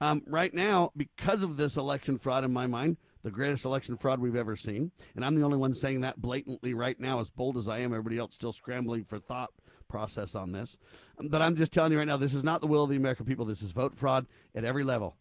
Um, 0.01 0.23
right 0.27 0.53
now, 0.53 0.91
because 0.97 1.43
of 1.43 1.57
this 1.57 1.77
election 1.77 2.17
fraud, 2.17 2.43
in 2.43 2.51
my 2.51 2.67
mind, 2.67 2.97
the 3.23 3.31
greatest 3.31 3.65
election 3.65 3.97
fraud 3.97 4.19
we've 4.19 4.35
ever 4.35 4.55
seen, 4.55 4.91
and 5.15 5.23
I'm 5.23 5.35
the 5.35 5.45
only 5.45 5.57
one 5.57 5.75
saying 5.75 6.01
that 6.01 6.21
blatantly 6.21 6.73
right 6.73 6.99
now, 6.99 7.19
as 7.19 7.29
bold 7.29 7.55
as 7.55 7.67
I 7.69 7.79
am. 7.79 7.93
Everybody 7.93 8.17
else 8.17 8.33
still 8.33 8.51
scrambling 8.51 9.05
for 9.05 9.19
thought 9.19 9.51
process 9.87 10.35
on 10.35 10.53
this, 10.53 10.77
Um, 11.19 11.27
but 11.27 11.41
I'm 11.41 11.55
just 11.55 11.71
telling 11.71 11.91
you 11.91 11.99
right 11.99 12.07
now, 12.07 12.17
this 12.17 12.33
is 12.33 12.43
not 12.43 12.61
the 12.61 12.67
will 12.67 12.83
of 12.83 12.89
the 12.89 12.95
American 12.95 13.25
people. 13.25 13.45
This 13.45 13.61
is 13.61 13.71
vote 13.71 13.97
fraud 13.97 14.25
at 14.55 14.65
every 14.65 14.83
level 14.83 15.17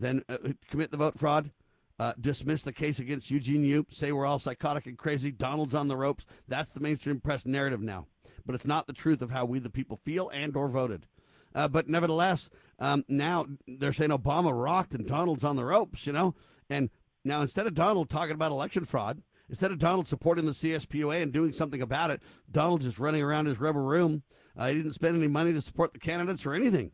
then 0.00 0.22
uh, 0.28 0.38
commit 0.70 0.90
the 0.90 0.96
vote 0.96 1.18
fraud, 1.18 1.50
uh, 1.98 2.12
dismiss 2.20 2.62
the 2.62 2.72
case 2.72 2.98
against 2.98 3.30
Eugene 3.30 3.64
Yu, 3.64 3.86
say 3.90 4.12
we're 4.12 4.26
all 4.26 4.38
psychotic 4.38 4.86
and 4.86 4.96
crazy, 4.96 5.32
Donald's 5.32 5.74
on 5.74 5.88
the 5.88 5.96
ropes. 5.96 6.24
That's 6.46 6.70
the 6.70 6.80
mainstream 6.80 7.20
press 7.20 7.44
narrative 7.44 7.82
now. 7.82 8.06
But 8.46 8.54
it's 8.54 8.66
not 8.66 8.86
the 8.86 8.92
truth 8.92 9.20
of 9.20 9.30
how 9.30 9.44
we 9.44 9.58
the 9.58 9.70
people 9.70 10.00
feel 10.04 10.30
and 10.30 10.56
or 10.56 10.68
voted. 10.68 11.06
Uh, 11.54 11.68
but 11.68 11.88
nevertheless, 11.88 12.48
um, 12.78 13.04
now 13.08 13.46
they're 13.66 13.92
saying 13.92 14.10
Obama 14.10 14.50
rocked 14.54 14.94
and 14.94 15.06
Donald's 15.06 15.44
on 15.44 15.56
the 15.56 15.64
ropes, 15.64 16.06
you 16.06 16.12
know? 16.12 16.34
And 16.70 16.90
now 17.24 17.40
instead 17.42 17.66
of 17.66 17.74
Donald 17.74 18.08
talking 18.10 18.34
about 18.34 18.52
election 18.52 18.84
fraud, 18.84 19.22
instead 19.48 19.70
of 19.72 19.78
Donald 19.78 20.06
supporting 20.08 20.44
the 20.46 20.52
CSPOA 20.52 21.22
and 21.22 21.32
doing 21.32 21.52
something 21.52 21.82
about 21.82 22.10
it, 22.10 22.22
Donald 22.50 22.82
just 22.82 22.98
running 22.98 23.22
around 23.22 23.46
his 23.46 23.58
rubber 23.60 23.82
room. 23.82 24.22
Uh, 24.56 24.68
he 24.68 24.74
didn't 24.74 24.92
spend 24.92 25.16
any 25.16 25.28
money 25.28 25.52
to 25.52 25.60
support 25.60 25.92
the 25.92 25.98
candidates 25.98 26.44
or 26.44 26.52
anything. 26.54 26.92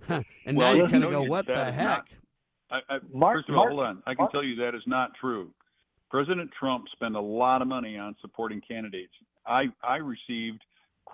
and 0.08 0.24
Well, 0.56 0.70
now 0.70 0.72
you 0.72 0.86
I 0.86 0.90
kind 0.90 1.04
of 1.04 1.10
go, 1.10 1.22
what 1.22 1.46
the 1.46 1.72
heck? 1.72 1.84
not- 1.86 2.06
I, 2.70 2.94
I, 2.94 2.98
Mark- 3.12 3.36
first 3.38 3.48
of 3.50 3.54
all, 3.56 3.64
Mark- 3.66 3.70
hold 3.72 3.84
on. 3.86 4.02
I 4.06 4.14
can 4.14 4.22
Mark- 4.22 4.32
tell 4.32 4.42
you 4.44 4.56
that 4.56 4.74
is 4.74 4.82
not 4.86 5.10
true. 5.20 5.50
President 6.10 6.50
Trump 6.58 6.84
spent 6.92 7.14
a 7.14 7.20
lot 7.20 7.62
of 7.62 7.68
money 7.68 7.96
on 7.98 8.16
supporting 8.20 8.60
candidates. 8.66 9.12
I, 9.46 9.64
I 9.82 9.96
received 9.96 10.62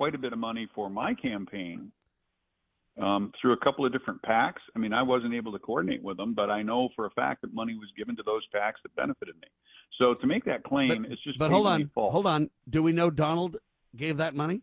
quite 0.01 0.15
a 0.15 0.19
bit 0.19 0.33
of 0.33 0.39
money 0.39 0.67
for 0.75 0.89
my 0.89 1.13
campaign 1.13 1.93
um, 3.03 3.31
through 3.39 3.53
a 3.53 3.57
couple 3.59 3.85
of 3.85 3.93
different 3.93 4.19
PACs. 4.23 4.55
I 4.75 4.79
mean, 4.79 4.95
I 4.95 5.03
wasn't 5.03 5.35
able 5.35 5.53
to 5.53 5.59
coordinate 5.59 6.03
with 6.03 6.17
them, 6.17 6.33
but 6.33 6.49
I 6.49 6.63
know 6.63 6.89
for 6.97 7.05
a 7.05 7.11
fact 7.11 7.43
that 7.43 7.53
money 7.53 7.75
was 7.75 7.91
given 7.99 8.17
to 8.17 8.23
those 8.23 8.41
PACs 8.55 8.81
that 8.83 8.97
benefited 8.97 9.35
me. 9.35 9.49
So 9.99 10.15
to 10.15 10.27
make 10.27 10.43
that 10.47 10.65
claim, 10.65 11.05
it's 11.11 11.23
just 11.23 11.39
But 11.39 11.51
hold 11.51 11.67
on, 11.67 11.91
false. 11.95 12.13
hold 12.15 12.27
on. 12.27 12.49
Do 12.71 12.83
we 12.83 12.93
know 12.93 13.11
Donald 13.11 13.59
gave 13.95 14.17
that 14.17 14.35
money? 14.35 14.63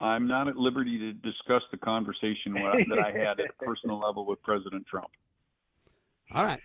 I'm 0.00 0.26
not 0.26 0.48
at 0.48 0.56
liberty 0.56 0.96
to 0.98 1.12
discuss 1.12 1.60
the 1.70 1.76
conversation 1.76 2.54
that 2.54 2.98
I 3.04 3.10
had 3.12 3.38
at 3.38 3.50
a 3.50 3.64
personal 3.64 3.98
level 4.00 4.24
with 4.24 4.42
President 4.42 4.86
Trump. 4.86 5.08
All 6.34 6.42
right, 6.44 6.60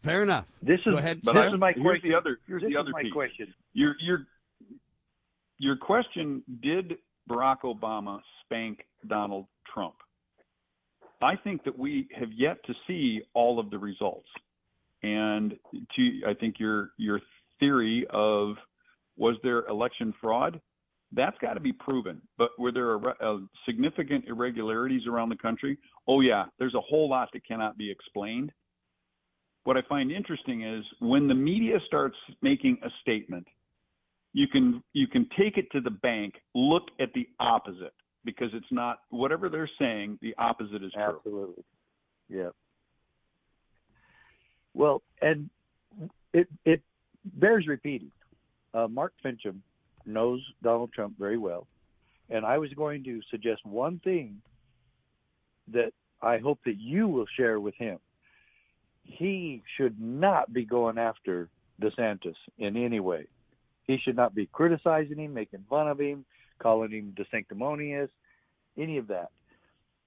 fair 0.00 0.22
enough. 0.22 0.44
This 0.62 0.78
is 0.86 0.92
Go 0.92 0.98
ahead. 0.98 1.22
But 1.24 1.32
this 1.34 1.42
I- 1.42 1.54
is 1.54 1.58
my 1.58 1.72
here's 1.72 1.82
question. 1.84 2.10
the 2.10 2.16
other 2.16 2.38
here's 2.46 2.62
this 2.62 2.68
the 2.70 2.76
is 2.76 2.80
other 2.80 2.90
my 2.92 3.02
piece. 3.02 3.12
question. 3.12 3.52
Your 3.72 3.96
your 4.00 4.26
your 5.58 5.76
question: 5.76 6.42
Did 6.62 6.94
Barack 7.28 7.62
Obama 7.64 8.20
spank 8.44 8.80
Donald 9.06 9.46
Trump? 9.72 9.94
I 11.20 11.34
think 11.36 11.64
that 11.64 11.76
we 11.76 12.08
have 12.18 12.28
yet 12.32 12.58
to 12.66 12.74
see 12.86 13.20
all 13.34 13.58
of 13.58 13.70
the 13.70 13.78
results, 13.78 14.28
and 15.02 15.54
to 15.96 16.20
I 16.26 16.34
think 16.34 16.56
your 16.58 16.90
your 16.96 17.20
theory 17.58 18.06
of 18.10 18.54
was 19.16 19.36
there 19.42 19.66
election 19.66 20.14
fraud? 20.20 20.60
That's 21.12 21.36
got 21.38 21.54
to 21.54 21.60
be 21.60 21.72
proven. 21.72 22.20
But 22.36 22.50
were 22.58 22.70
there 22.70 22.98
irre- 22.98 23.20
uh, 23.20 23.46
significant 23.66 24.26
irregularities 24.28 25.06
around 25.06 25.30
the 25.30 25.36
country? 25.36 25.78
Oh 26.06 26.20
yeah, 26.20 26.44
there's 26.58 26.74
a 26.74 26.80
whole 26.80 27.08
lot 27.08 27.30
that 27.32 27.46
cannot 27.46 27.76
be 27.78 27.90
explained. 27.90 28.52
What 29.64 29.76
I 29.76 29.82
find 29.88 30.12
interesting 30.12 30.62
is 30.62 30.84
when 31.00 31.26
the 31.26 31.34
media 31.34 31.78
starts 31.86 32.16
making 32.42 32.78
a 32.82 32.88
statement, 33.02 33.46
you 34.32 34.46
can 34.46 34.82
you 34.92 35.06
can 35.06 35.28
take 35.38 35.56
it 35.56 35.70
to 35.72 35.80
the 35.80 35.90
bank, 35.90 36.34
look 36.54 36.84
at 37.00 37.12
the 37.14 37.28
opposite 37.40 37.94
because 38.24 38.50
it's 38.52 38.70
not 38.70 39.00
whatever 39.10 39.48
they're 39.48 39.70
saying, 39.78 40.18
the 40.20 40.34
opposite 40.38 40.82
is 40.82 40.92
true. 40.92 41.16
Absolutely. 41.16 41.64
Yeah. 42.28 42.50
Well, 44.74 45.02
and 45.22 45.48
it 46.32 46.48
it 46.64 46.82
bears 47.24 47.66
repeating. 47.66 48.10
Uh, 48.74 48.86
Mark 48.86 49.14
Finchem 49.24 49.58
knows 50.04 50.40
Donald 50.62 50.92
Trump 50.92 51.18
very 51.18 51.38
well, 51.38 51.66
and 52.30 52.44
I 52.44 52.58
was 52.58 52.70
going 52.74 53.02
to 53.04 53.20
suggest 53.30 53.64
one 53.64 53.98
thing 54.04 54.40
that 55.72 55.92
I 56.22 56.38
hope 56.38 56.58
that 56.64 56.78
you 56.78 57.08
will 57.08 57.26
share 57.36 57.60
with 57.60 57.74
him. 57.76 57.98
He 59.04 59.62
should 59.76 60.00
not 60.00 60.52
be 60.52 60.64
going 60.64 60.98
after 60.98 61.48
DeSantis 61.80 62.34
in 62.58 62.76
any 62.76 63.00
way. 63.00 63.26
He 63.88 63.96
should 63.98 64.16
not 64.16 64.34
be 64.34 64.46
criticizing 64.46 65.18
him, 65.18 65.34
making 65.34 65.64
fun 65.68 65.88
of 65.88 65.98
him, 65.98 66.24
calling 66.60 66.90
him 66.90 67.14
sanctimonious, 67.30 68.10
any 68.76 68.98
of 68.98 69.08
that, 69.08 69.30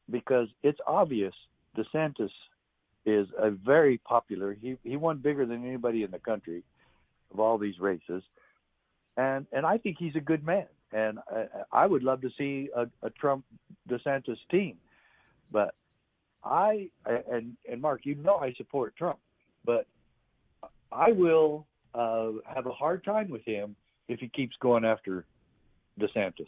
because 0.09 0.47
it's 0.63 0.79
obvious 0.88 1.34
DeSantis 1.75 2.29
is 3.05 3.27
a 3.38 3.49
very 3.49 3.97
popular. 3.97 4.53
He 4.53 4.77
he 4.84 4.95
won 4.95 5.17
bigger 5.17 5.45
than 5.45 5.65
anybody 5.65 6.03
in 6.03 6.11
the 6.11 6.19
country 6.19 6.63
of 7.34 7.39
all 7.39 7.57
these 7.57 7.79
races, 7.79 8.23
and 9.17 9.47
and 9.51 9.65
I 9.65 9.79
think 9.79 9.97
he's 9.99 10.15
a 10.15 10.21
good 10.21 10.45
man, 10.45 10.67
and 10.93 11.17
I, 11.29 11.45
I 11.71 11.88
would 11.88 12.03
love 12.03 12.21
to 12.21 12.29
see 12.38 12.69
a, 12.75 12.86
a 13.01 13.09
Trump 13.09 13.43
DeSantis 13.89 14.38
team, 14.51 14.77
but 15.51 15.73
I 16.43 16.89
and 17.07 17.57
and 17.69 17.82
Mark, 17.82 18.01
you 18.03 18.13
know 18.13 18.36
I 18.36 18.53
support 18.53 18.95
Trump, 18.95 19.17
but 19.65 19.88
I 20.91 21.11
will 21.11 21.65
uh, 21.93 22.31
have 22.45 22.65
a 22.67 22.71
hard 22.71 23.03
time 23.03 23.29
with 23.29 23.43
him 23.45 23.75
if 24.07 24.19
he 24.19 24.27
keeps 24.29 24.55
going 24.57 24.85
after 24.85 25.25
DeSantis. 25.99 26.47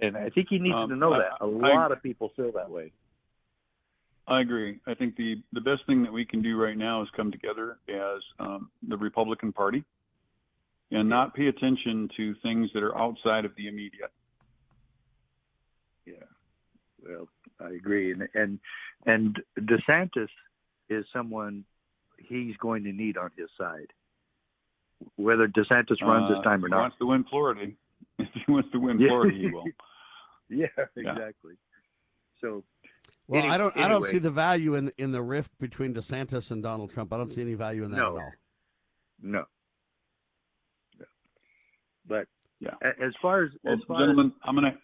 And 0.00 0.16
I 0.16 0.30
think 0.30 0.48
he 0.48 0.58
needs 0.58 0.74
Um, 0.74 0.88
to 0.90 0.96
know 0.96 1.12
I- 1.12 1.18
that. 1.18 1.32
A 1.40 1.44
I- 1.44 1.46
lot 1.76 1.92
of 1.92 2.02
people 2.02 2.30
feel 2.30 2.52
that 2.52 2.70
way. 2.70 2.92
I 4.28 4.40
agree. 4.40 4.78
I 4.86 4.94
think 4.94 5.16
the 5.16 5.42
the 5.52 5.60
best 5.60 5.84
thing 5.86 6.02
that 6.04 6.12
we 6.12 6.24
can 6.24 6.42
do 6.42 6.56
right 6.56 6.76
now 6.76 7.02
is 7.02 7.10
come 7.10 7.30
together 7.32 7.78
as 7.88 8.22
um, 8.38 8.70
the 8.84 8.96
Republican 8.96 9.52
Party 9.52 9.84
and 10.92 11.08
not 11.08 11.34
pay 11.34 11.48
attention 11.48 12.08
to 12.16 12.34
things 12.36 12.72
that 12.72 12.82
are 12.84 12.96
outside 12.96 13.44
of 13.44 13.54
the 13.56 13.66
immediate. 13.66 14.12
Yeah. 16.06 16.14
Well, 17.04 17.28
I 17.60 17.70
agree, 17.70 18.12
and 18.12 18.28
and 18.34 18.60
and 19.06 19.42
DeSantis 19.58 20.28
is 20.88 21.04
someone 21.12 21.64
he's 22.28 22.56
going 22.58 22.84
to 22.84 22.92
need 22.92 23.16
on 23.16 23.30
his 23.36 23.48
side, 23.58 23.88
whether 25.16 25.48
DeSantis 25.48 26.00
runs 26.02 26.30
Uh, 26.30 26.34
this 26.34 26.44
time 26.44 26.64
or 26.64 26.68
not. 26.68 26.76
He 26.76 26.82
wants 26.82 26.98
to 26.98 27.06
win 27.06 27.24
Florida. 27.24 27.72
If 28.18 28.28
he 28.34 28.52
wants 28.52 28.70
to 28.72 28.78
win 28.78 29.00
Yeah. 29.00 29.08
Florida, 29.08 29.36
he 29.36 29.48
will. 29.48 29.64
yeah, 30.48 30.66
Yeah. 30.76 30.84
exactly. 30.96 31.54
So, 32.40 32.62
Well, 33.28 33.42
Any- 33.42 33.50
I 33.50 33.56
don't. 33.58 33.76
I 33.76 33.88
don't 33.88 34.04
see 34.04 34.18
the 34.18 34.30
value 34.30 34.74
in 34.74 34.92
in 34.98 35.12
the 35.12 35.22
rift 35.22 35.52
between 35.58 35.94
DeSantis 35.94 36.50
and 36.50 36.62
Donald 36.62 36.90
Trump. 36.92 37.12
I 37.12 37.16
don't 37.16 37.32
see 37.32 37.40
any 37.40 37.54
value 37.54 37.84
in 37.84 37.90
that 37.92 37.96
No. 37.96 38.16
at 38.18 38.22
all. 38.22 38.32
No. 39.22 39.44
No. 40.98 41.06
But 42.06 42.28
Yeah. 42.60 42.74
as 42.82 43.14
far 43.22 43.44
as 43.44 43.50
Well, 43.62 43.74
as 43.74 43.80
far 43.84 43.98
gentlemen, 44.00 44.32
I'm 44.42 44.54
gonna 44.56 44.76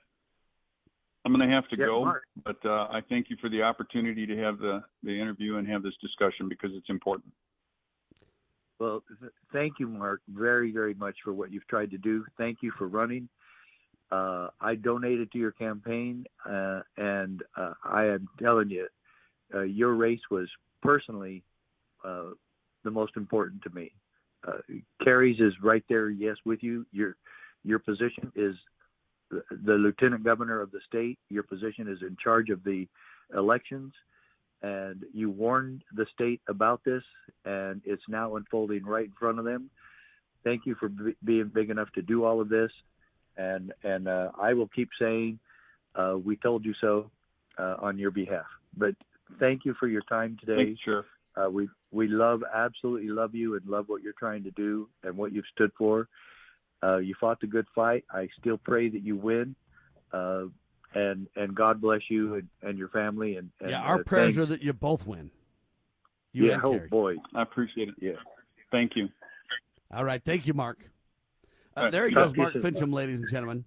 I'm 1.29 1.39
gonna 1.39 1.55
have 1.55 1.68
to 1.68 1.76
Yeah, 1.76 1.87
go, 1.87 2.05
Mark. 2.07 2.22
but 2.43 2.57
uh, 2.64 2.89
I 2.91 3.03
thank 3.07 3.29
you 3.29 3.37
for 3.39 3.51
the 3.51 3.61
opportunity 3.61 4.24
to 4.26 4.37
have 4.39 4.59
the 4.59 4.83
the 5.03 5.11
interview 5.11 5.57
and 5.57 5.68
have 5.68 5.83
this 5.83 5.93
discussion 6.01 6.49
because 6.49 6.70
it's 6.72 6.89
important. 6.89 7.35
Well, 8.79 9.03
th- 9.20 9.33
thank 9.53 9.74
you, 9.79 9.89
Mark, 9.89 10.22
very, 10.29 10.72
very 10.72 10.95
much 10.95 11.16
for 11.22 11.35
what 11.35 11.53
you've 11.53 11.66
tried 11.66 11.91
to 11.91 11.99
do. 11.99 12.24
Thank 12.39 12.59
you 12.62 12.72
for 12.79 12.89
running. 12.89 13.29
Uh, 14.11 14.49
I 14.61 14.76
donated 14.76 15.31
to 15.33 15.39
your 15.39 15.53
campaign, 15.53 16.24
uh, 16.49 16.81
and 16.97 17.43
uh, 17.57 17.74
I 17.85 18.07
am 18.07 18.26
telling 18.41 18.70
you, 18.70 18.87
uh, 19.55 19.62
your 19.62 19.97
race 19.97 20.20
was 20.31 20.49
personally 20.83 21.43
uh, 22.05 22.31
the 22.85 22.91
most 22.91 23.18
important 23.18 23.62
to 23.64 23.70
me. 23.70 23.93
Uh, 24.47 24.59
Kari's 25.05 25.41
is 25.41 25.53
right 25.62 25.85
there, 25.91 26.09
yes, 26.09 26.37
with 26.47 26.62
you. 26.62 26.87
Your 26.91 27.16
your 27.64 27.81
position 27.81 28.33
is 28.35 28.55
the, 29.31 29.72
lieutenant 29.74 30.24
governor 30.24 30.61
of 30.61 30.70
the 30.70 30.81
state. 30.87 31.18
Your 31.29 31.43
position 31.43 31.89
is 31.89 31.99
in 32.03 32.16
charge 32.22 32.51
of 32.51 32.64
the 32.64 32.87
elections 33.37 33.93
and 34.62 35.05
you 35.12 35.31
warned 35.31 35.83
the 35.95 36.07
state 36.12 36.41
about 36.49 36.83
this, 36.85 37.03
and 37.45 37.81
it's 37.85 38.03
now 38.09 38.37
unfolding 38.37 38.85
right 38.85 39.07
in 39.07 39.12
front 39.18 39.39
of 39.39 39.45
them. 39.45 39.70
Thank 40.45 40.66
you 40.66 40.74
for 40.74 40.89
b- 40.89 41.14
being 41.24 41.51
big 41.53 41.70
enough 41.70 41.89
to 41.95 42.03
do 42.03 42.24
all 42.24 42.41
of 42.41 42.49
this, 42.49 42.70
and 43.37 43.72
and 43.85 44.09
uh, 44.09 44.31
I 44.41 44.55
will 44.55 44.68
keep 44.68 44.89
saying 44.99 45.39
uh, 45.95 46.16
we 46.22 46.37
told 46.37 46.64
you 46.64 46.74
so 46.81 47.11
uh, 47.59 47.76
on 47.81 47.99
your 47.99 48.11
behalf. 48.11 48.47
But 48.76 48.95
thank 49.39 49.64
you 49.64 49.74
for 49.79 49.87
your 49.87 50.03
time 50.03 50.37
today. 50.41 50.76
Sheriff. 50.85 51.07
Uh, 51.37 51.51
we 51.51 51.68
we 51.93 52.09
love 52.09 52.43
absolutely 52.53 53.09
love 53.09 53.35
you 53.35 53.55
and 53.55 53.66
love 53.66 53.85
what 53.89 54.03
you're 54.03 54.12
trying 54.18 54.43
to 54.43 54.51
do 54.53 54.89
and 55.05 55.16
what 55.16 55.33
you've 55.33 55.45
stood 55.55 55.70
for. 55.79 56.09
Uh, 56.83 56.99
you 56.99 57.14
fought 57.20 57.41
the 57.41 57.47
good 57.47 57.66
fight. 57.74 58.05
I 58.11 58.29
still 58.39 58.59
pray 58.59 58.89
that 58.89 59.03
you 59.03 59.16
win. 59.16 59.55
Uh, 60.12 60.45
and 60.95 61.26
and 61.37 61.55
God 61.55 61.81
bless 61.81 62.01
you 62.09 62.35
and, 62.37 62.49
and 62.62 62.79
your 62.79 62.89
family 62.89 63.37
and, 63.37 63.51
and 63.61 63.70
yeah, 63.70 63.83
our 63.83 64.01
uh, 64.01 64.05
prayers 64.05 64.37
thanks. 64.37 64.49
are 64.49 64.53
that 64.53 64.62
you 64.62 64.72
both 64.72 65.07
win. 65.07 65.31
You 66.33 66.47
yeah, 66.47 66.61
oh 66.62 66.81
boy, 66.91 67.16
I 67.35 67.43
appreciate 67.43 67.89
it. 67.89 67.95
Yeah, 68.01 68.12
thank 68.70 68.97
you. 68.97 69.09
All 69.93 70.05
right, 70.05 70.22
thank 70.24 70.47
you, 70.47 70.55
Mark. 70.55 70.79
Uh, 71.76 71.81
All 71.81 71.85
right, 71.85 71.93
there 71.93 72.09
he 72.09 72.14
talk 72.14 72.29
goes, 72.29 72.37
Mark 72.37 72.53
soon. 72.55 72.62
Finchem, 72.62 72.93
ladies 72.93 73.20
and 73.20 73.29
gentlemen. 73.29 73.64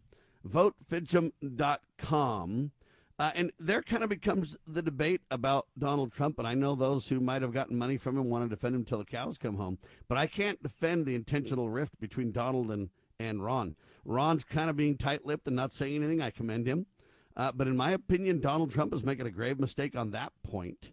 VoteFinchem.com. 0.48 2.72
Uh, 3.20 3.32
and 3.36 3.52
there 3.60 3.84
kind 3.84 4.04
of 4.04 4.10
becomes 4.10 4.58
the 4.66 4.82
debate 4.82 5.22
about 5.30 5.68
Donald 5.78 6.12
Trump. 6.12 6.40
And 6.40 6.48
I 6.48 6.56
know 6.56 6.74
those 6.74 7.08
who 7.08 7.20
might 7.20 7.44
have 7.44 7.54
gotten 7.54 7.78
money 7.78 7.98
from 7.98 8.18
him 8.18 8.32
want 8.32 8.46
to 8.46 8.50
defend 8.50 8.74
him 8.74 8.84
till 8.84 8.98
the 8.98 9.06
cows 9.06 9.38
come 9.38 9.58
home. 9.58 9.78
But 10.08 10.18
I 10.18 10.26
can't 10.26 10.64
defend 10.64 11.06
the 11.06 11.14
intentional 11.14 11.70
rift 11.70 12.00
between 12.00 12.32
Donald 12.32 12.72
and, 12.72 12.90
and 13.28 13.44
Ron. 13.44 13.76
Ron's 14.06 14.44
kind 14.44 14.70
of 14.70 14.76
being 14.76 14.98
tight 14.98 15.26
lipped 15.26 15.48
and 15.48 15.56
not 15.56 15.74
saying 15.74 15.98
anything. 15.98 16.22
I 16.22 16.30
commend 16.30 16.68
him. 16.68 16.88
Uh, 17.36 17.52
but 17.52 17.68
in 17.68 17.78
my 17.78 17.92
opinion, 17.92 18.42
Donald 18.42 18.72
Trump 18.72 18.94
is 18.94 19.04
making 19.04 19.26
a 19.26 19.32
grave 19.32 19.60
mistake 19.60 19.96
on 19.96 20.12
that 20.12 20.34
point. 20.44 20.92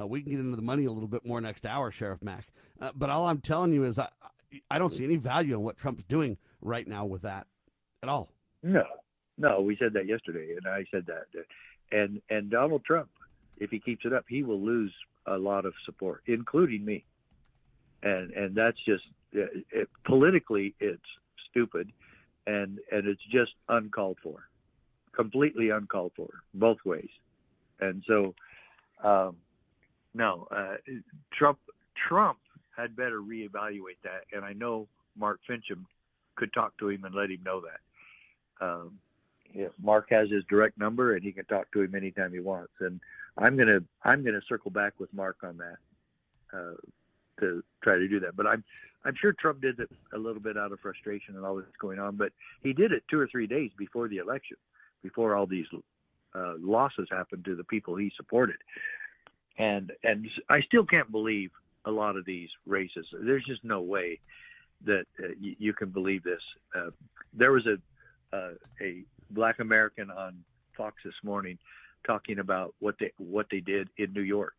Uh, 0.00 0.06
we 0.06 0.22
can 0.22 0.30
get 0.30 0.40
into 0.40 0.56
the 0.56 0.62
money 0.62 0.84
a 0.84 0.92
little 0.92 1.08
bit 1.08 1.26
more 1.26 1.40
next 1.40 1.66
hour, 1.66 1.90
Sheriff 1.90 2.22
Mack. 2.22 2.46
Uh, 2.80 2.90
but 2.94 3.10
all 3.10 3.26
I'm 3.26 3.40
telling 3.40 3.72
you 3.72 3.84
is 3.84 3.98
I, 3.98 4.08
I 4.70 4.78
don't 4.78 4.92
see 4.92 5.04
any 5.04 5.16
value 5.16 5.54
in 5.54 5.62
what 5.62 5.76
Trump's 5.76 6.04
doing 6.04 6.38
right 6.60 6.86
now 6.86 7.04
with 7.06 7.22
that 7.22 7.46
at 8.02 8.08
all. 8.08 8.32
No, 8.62 8.84
no, 9.36 9.60
we 9.60 9.76
said 9.76 9.94
that 9.94 10.06
yesterday, 10.06 10.54
and 10.56 10.66
I 10.66 10.84
said 10.90 11.06
that. 11.06 11.26
And 11.92 12.20
and 12.30 12.50
Donald 12.50 12.84
Trump, 12.84 13.10
if 13.58 13.70
he 13.70 13.80
keeps 13.80 14.04
it 14.04 14.12
up, 14.12 14.24
he 14.28 14.42
will 14.42 14.60
lose 14.60 14.92
a 15.26 15.36
lot 15.36 15.64
of 15.64 15.74
support, 15.84 16.22
including 16.26 16.84
me. 16.84 17.04
And 18.02 18.30
and 18.32 18.54
that's 18.54 18.78
just 18.86 19.04
it, 19.32 19.64
it, 19.70 19.88
politically, 20.04 20.74
it's 20.78 21.02
stupid, 21.50 21.92
and 22.46 22.78
and 22.90 23.06
it's 23.06 23.22
just 23.30 23.52
uncalled 23.68 24.18
for, 24.22 24.48
completely 25.12 25.70
uncalled 25.70 26.12
for, 26.16 26.28
both 26.54 26.78
ways. 26.84 27.10
And 27.80 28.02
so, 28.06 28.34
um, 29.02 29.36
no, 30.14 30.48
uh, 30.50 30.76
Trump 31.32 31.58
Trump 32.08 32.38
had 32.76 32.96
better 32.96 33.20
reevaluate 33.20 34.00
that, 34.04 34.24
and 34.32 34.44
I 34.44 34.52
know 34.52 34.88
Mark 35.18 35.40
Finchem 35.48 35.84
could 36.36 36.52
talk 36.52 36.76
to 36.78 36.88
him 36.88 37.04
and 37.04 37.14
let 37.14 37.30
him 37.30 37.40
know 37.44 37.60
that. 37.60 38.64
Um, 38.66 38.98
yeah, 39.52 39.68
Mark 39.82 40.08
has 40.10 40.30
his 40.30 40.44
direct 40.48 40.78
number, 40.78 41.14
and 41.14 41.24
he 41.24 41.32
can 41.32 41.44
talk 41.46 41.70
to 41.72 41.82
him 41.82 41.94
anytime 41.94 42.32
he 42.32 42.40
wants. 42.40 42.72
And 42.80 43.00
I'm 43.36 43.56
gonna 43.56 43.80
I'm 44.04 44.24
gonna 44.24 44.40
circle 44.48 44.70
back 44.70 44.94
with 44.98 45.12
Mark 45.12 45.38
on 45.42 45.58
that 45.58 45.76
uh, 46.52 46.74
to 47.40 47.62
try 47.82 47.96
to 47.96 48.08
do 48.08 48.20
that. 48.20 48.36
But 48.36 48.46
I'm 48.46 48.64
I'm 49.04 49.14
sure 49.14 49.32
Trump 49.32 49.62
did 49.62 49.78
it 49.80 49.90
a 50.12 50.18
little 50.18 50.40
bit 50.42 50.56
out 50.56 50.72
of 50.72 50.80
frustration 50.80 51.36
and 51.36 51.44
all 51.44 51.56
that's 51.56 51.76
going 51.80 51.98
on. 51.98 52.16
But 52.16 52.32
he 52.62 52.72
did 52.72 52.92
it 52.92 53.02
two 53.10 53.18
or 53.18 53.26
three 53.26 53.46
days 53.46 53.70
before 53.76 54.08
the 54.08 54.18
election, 54.18 54.58
before 55.02 55.34
all 55.34 55.46
these 55.46 55.66
uh, 56.34 56.54
losses 56.58 57.08
happened 57.10 57.44
to 57.46 57.56
the 57.56 57.64
people 57.64 57.96
he 57.96 58.12
supported. 58.16 58.56
And 59.58 59.92
and 60.04 60.28
I 60.48 60.60
still 60.62 60.84
can't 60.84 61.10
believe 61.10 61.50
a 61.84 61.90
lot 61.90 62.16
of 62.16 62.24
these 62.24 62.50
races. 62.66 63.06
There's 63.12 63.44
just 63.44 63.64
no 63.64 63.80
way 63.80 64.20
that 64.84 65.06
uh, 65.22 65.28
you, 65.40 65.56
you 65.58 65.72
can 65.72 65.90
believe 65.90 66.22
this. 66.22 66.42
Uh, 66.74 66.90
there 67.32 67.52
was 67.52 67.66
a 67.66 67.76
uh, 68.36 68.52
a 68.80 69.02
black 69.30 69.58
American 69.58 70.10
on 70.10 70.44
Fox 70.76 70.96
this 71.04 71.14
morning 71.22 71.58
talking 72.06 72.38
about 72.38 72.74
what 72.78 72.96
they 72.98 73.12
what 73.18 73.46
they 73.50 73.60
did 73.60 73.88
in 73.98 74.12
New 74.12 74.22
York, 74.22 74.54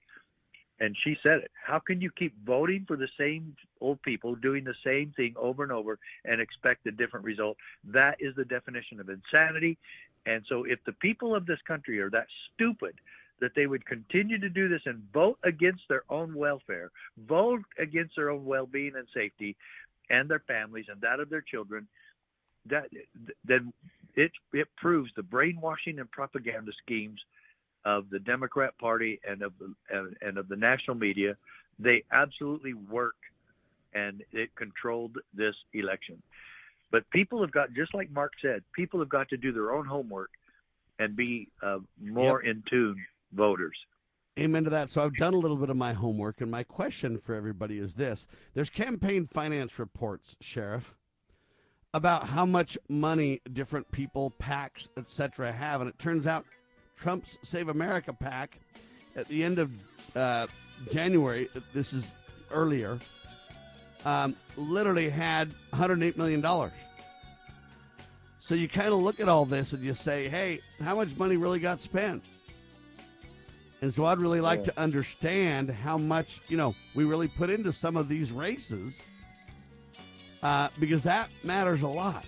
and 0.81 0.97
she 1.03 1.15
said 1.21 1.41
it. 1.41 1.51
How 1.63 1.77
can 1.77 2.01
you 2.01 2.09
keep 2.09 2.33
voting 2.43 2.85
for 2.87 2.97
the 2.97 3.07
same 3.17 3.55
old 3.79 4.01
people 4.01 4.33
doing 4.35 4.63
the 4.63 4.73
same 4.83 5.13
thing 5.15 5.35
over 5.37 5.61
and 5.61 5.71
over 5.71 5.99
and 6.25 6.41
expect 6.41 6.87
a 6.87 6.91
different 6.91 7.23
result? 7.23 7.55
That 7.83 8.17
is 8.19 8.35
the 8.35 8.45
definition 8.45 8.99
of 8.99 9.07
insanity. 9.07 9.77
And 10.25 10.43
so, 10.49 10.63
if 10.63 10.83
the 10.83 10.93
people 10.93 11.35
of 11.35 11.45
this 11.45 11.61
country 11.67 11.99
are 11.99 12.09
that 12.09 12.27
stupid 12.53 12.95
that 13.39 13.53
they 13.55 13.67
would 13.67 13.85
continue 13.85 14.39
to 14.39 14.49
do 14.49 14.67
this 14.67 14.81
and 14.85 15.01
vote 15.13 15.37
against 15.43 15.83
their 15.87 16.03
own 16.09 16.33
welfare, 16.33 16.91
vote 17.27 17.61
against 17.77 18.15
their 18.15 18.31
own 18.31 18.45
well-being 18.45 18.95
and 18.95 19.07
safety, 19.13 19.55
and 20.09 20.29
their 20.29 20.43
families 20.47 20.85
and 20.89 20.99
that 21.01 21.19
of 21.19 21.29
their 21.29 21.41
children, 21.41 21.87
that 22.65 22.87
then 23.45 23.71
it 24.15 24.31
it 24.51 24.67
proves 24.77 25.11
the 25.15 25.23
brainwashing 25.23 25.99
and 25.99 26.09
propaganda 26.09 26.71
schemes 26.83 27.19
of 27.85 28.09
the 28.09 28.19
Democrat 28.19 28.77
Party 28.77 29.19
and 29.27 29.41
of 29.41 29.53
the 29.59 29.73
and, 29.89 30.15
and 30.21 30.37
of 30.37 30.47
the 30.47 30.55
national 30.55 30.97
media. 30.97 31.35
They 31.79 32.03
absolutely 32.11 32.73
work, 32.73 33.15
and 33.93 34.23
it 34.31 34.53
controlled 34.55 35.17
this 35.33 35.55
election. 35.73 36.21
But 36.91 37.09
people 37.09 37.41
have 37.41 37.51
got, 37.51 37.73
just 37.73 37.93
like 37.93 38.11
Mark 38.11 38.33
said, 38.41 38.63
people 38.73 38.99
have 38.99 39.09
got 39.09 39.29
to 39.29 39.37
do 39.37 39.51
their 39.51 39.71
own 39.71 39.85
homework 39.85 40.29
and 40.99 41.15
be 41.15 41.47
uh, 41.63 41.79
more 41.99 42.41
in 42.41 42.63
tune 42.69 42.97
voters. 43.31 43.77
Amen 44.39 44.63
to 44.63 44.69
that. 44.69 44.89
So 44.89 45.03
I've 45.03 45.15
done 45.15 45.33
a 45.33 45.37
little 45.37 45.57
bit 45.57 45.69
of 45.69 45.77
my 45.77 45.93
homework, 45.93 46.39
and 46.41 46.49
my 46.49 46.63
question 46.63 47.17
for 47.17 47.35
everybody 47.35 47.79
is 47.79 47.95
this: 47.95 48.27
There's 48.53 48.69
campaign 48.69 49.25
finance 49.25 49.77
reports, 49.79 50.37
Sheriff, 50.39 50.95
about 51.93 52.27
how 52.27 52.45
much 52.45 52.77
money 52.87 53.41
different 53.51 53.91
people, 53.91 54.31
PACs, 54.39 54.89
etc., 54.97 55.51
have, 55.51 55.81
and 55.81 55.89
it 55.89 55.99
turns 55.99 56.27
out 56.27 56.45
Trump's 57.01 57.37
Save 57.41 57.69
America 57.69 58.13
PAC 58.13 58.57
at 59.15 59.27
the 59.27 59.43
end 59.43 59.59
of 59.59 59.71
uh, 60.15 60.47
January, 60.91 61.49
this 61.73 61.93
is 61.93 62.11
earlier, 62.51 62.99
um, 64.05 64.35
literally 64.55 65.09
had 65.09 65.49
108 65.71 66.17
million 66.17 66.41
dollars. 66.41 66.71
So 68.39 68.55
you 68.55 68.67
kind 68.67 68.87
of 68.89 68.95
look 68.99 69.19
at 69.19 69.29
all 69.29 69.45
this 69.45 69.73
and 69.73 69.83
you 69.83 69.93
say, 69.93 70.27
hey, 70.27 70.61
how 70.81 70.95
much 70.95 71.15
money 71.17 71.37
really 71.37 71.59
got 71.59 71.79
spent? 71.79 72.23
And 73.81 73.93
so 73.93 74.05
I'd 74.05 74.19
really 74.19 74.41
like 74.41 74.59
Yeah. 74.59 74.65
to 74.65 74.79
understand 74.79 75.69
how 75.69 75.97
much, 75.97 76.41
you 76.47 76.57
know, 76.57 76.75
we 76.95 77.03
really 77.03 77.27
put 77.27 77.49
into 77.49 77.71
some 77.73 77.97
of 77.97 78.09
these 78.09 78.31
races 78.31 79.07
uh, 80.43 80.69
because 80.79 81.03
that 81.03 81.29
matters 81.43 81.81
a 81.83 81.87
lot. 81.87 82.25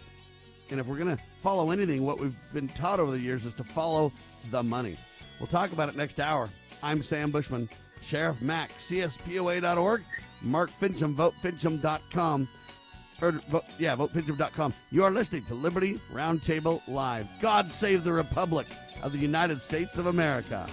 And 0.73 0.79
if 0.79 0.87
we're 0.87 0.97
going 0.97 1.15
to 1.15 1.23
follow 1.43 1.69
anything, 1.69 2.03
what 2.03 2.19
we've 2.19 2.35
been 2.51 2.67
taught 2.67 2.99
over 2.99 3.11
the 3.11 3.19
years 3.19 3.45
is 3.45 3.53
to 3.53 3.63
follow 3.63 4.11
the 4.49 4.63
money. 4.63 4.97
We'll 5.39 5.45
talk 5.45 5.71
about 5.71 5.87
it 5.87 5.95
next 5.95 6.19
hour. 6.19 6.49
I'm 6.81 7.03
Sam 7.03 7.29
Bushman, 7.29 7.69
Sheriff 8.01 8.41
Mack, 8.41 8.71
CSPOA.org, 8.79 10.03
Mark 10.41 10.71
Finchem, 10.81 11.13
VoteFinchem.com. 11.13 12.49
Or, 13.21 13.31
vote, 13.49 13.65
yeah, 13.77 13.95
VoteFinchem.com. 13.95 14.73
You 14.89 15.03
are 15.03 15.11
listening 15.11 15.45
to 15.45 15.53
Liberty 15.53 16.01
Roundtable 16.11 16.81
Live. 16.87 17.27
God 17.39 17.71
save 17.71 18.03
the 18.03 18.13
Republic 18.13 18.65
of 19.03 19.13
the 19.13 19.19
United 19.19 19.61
States 19.61 19.99
of 19.99 20.07
America. 20.07 20.67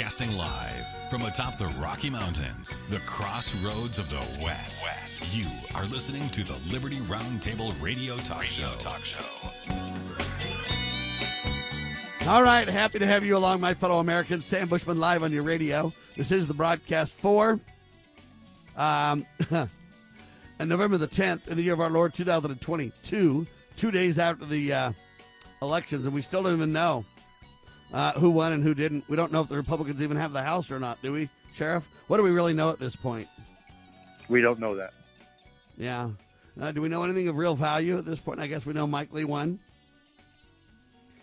Broadcasting 0.00 0.34
live 0.38 1.10
from 1.10 1.20
atop 1.26 1.58
the 1.58 1.66
Rocky 1.78 2.08
Mountains, 2.08 2.78
the 2.88 3.00
crossroads 3.00 3.98
of 3.98 4.08
the 4.08 4.42
West. 4.42 4.82
West. 4.82 5.36
You 5.36 5.46
are 5.74 5.84
listening 5.84 6.26
to 6.30 6.42
the 6.42 6.56
Liberty 6.72 7.00
Roundtable 7.00 7.74
Radio 7.82 8.16
Talk 8.16 8.40
radio 8.40 8.48
Show. 8.48 8.74
Talk 8.78 9.04
Show. 9.04 9.18
All 12.26 12.42
right, 12.42 12.66
happy 12.66 12.98
to 12.98 13.04
have 13.04 13.26
you 13.26 13.36
along, 13.36 13.60
my 13.60 13.74
fellow 13.74 13.98
Americans. 13.98 14.46
Sam 14.46 14.68
Bushman 14.68 14.98
live 14.98 15.22
on 15.22 15.32
your 15.32 15.42
radio. 15.42 15.92
This 16.16 16.32
is 16.32 16.48
the 16.48 16.54
broadcast 16.54 17.18
for 17.18 17.60
um, 18.78 19.26
on 19.50 19.68
November 20.60 20.96
the 20.96 21.08
10th 21.08 21.46
in 21.46 21.58
the 21.58 21.62
year 21.62 21.74
of 21.74 21.80
our 21.80 21.90
Lord 21.90 22.14
2022, 22.14 23.46
two 23.76 23.90
days 23.90 24.18
after 24.18 24.46
the 24.46 24.72
uh, 24.72 24.92
elections, 25.60 26.06
and 26.06 26.14
we 26.14 26.22
still 26.22 26.42
don't 26.42 26.54
even 26.54 26.72
know 26.72 27.04
uh, 27.92 28.12
who 28.12 28.30
won 28.30 28.52
and 28.52 28.62
who 28.62 28.74
didn't. 28.74 29.04
We 29.08 29.16
don't 29.16 29.32
know 29.32 29.40
if 29.40 29.48
the 29.48 29.56
Republicans 29.56 30.02
even 30.02 30.16
have 30.16 30.32
the 30.32 30.42
House 30.42 30.70
or 30.70 30.78
not, 30.78 31.00
do 31.02 31.12
we, 31.12 31.28
Sheriff? 31.54 31.88
What 32.06 32.18
do 32.18 32.22
we 32.22 32.30
really 32.30 32.52
know 32.52 32.70
at 32.70 32.78
this 32.78 32.96
point? 32.96 33.28
We 34.28 34.40
don't 34.40 34.60
know 34.60 34.76
that. 34.76 34.92
Yeah. 35.76 36.10
Uh, 36.60 36.72
do 36.72 36.80
we 36.80 36.88
know 36.88 37.02
anything 37.02 37.28
of 37.28 37.36
real 37.36 37.54
value 37.54 37.98
at 37.98 38.04
this 38.04 38.20
point? 38.20 38.40
I 38.40 38.46
guess 38.46 38.66
we 38.66 38.72
know 38.72 38.86
Mike 38.86 39.12
Lee 39.12 39.24
won. 39.24 39.58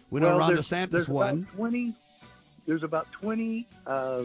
We 0.09 0.21
know 0.21 0.27
well, 0.29 0.39
Ron 0.39 0.53
there's, 0.55 0.67
DeSantis 0.67 0.91
there's 0.91 1.09
won. 1.09 1.43
About 1.43 1.55
20, 1.55 1.95
there's 2.65 2.83
about 2.83 3.07
20, 3.11 3.67
uh, 3.85 4.23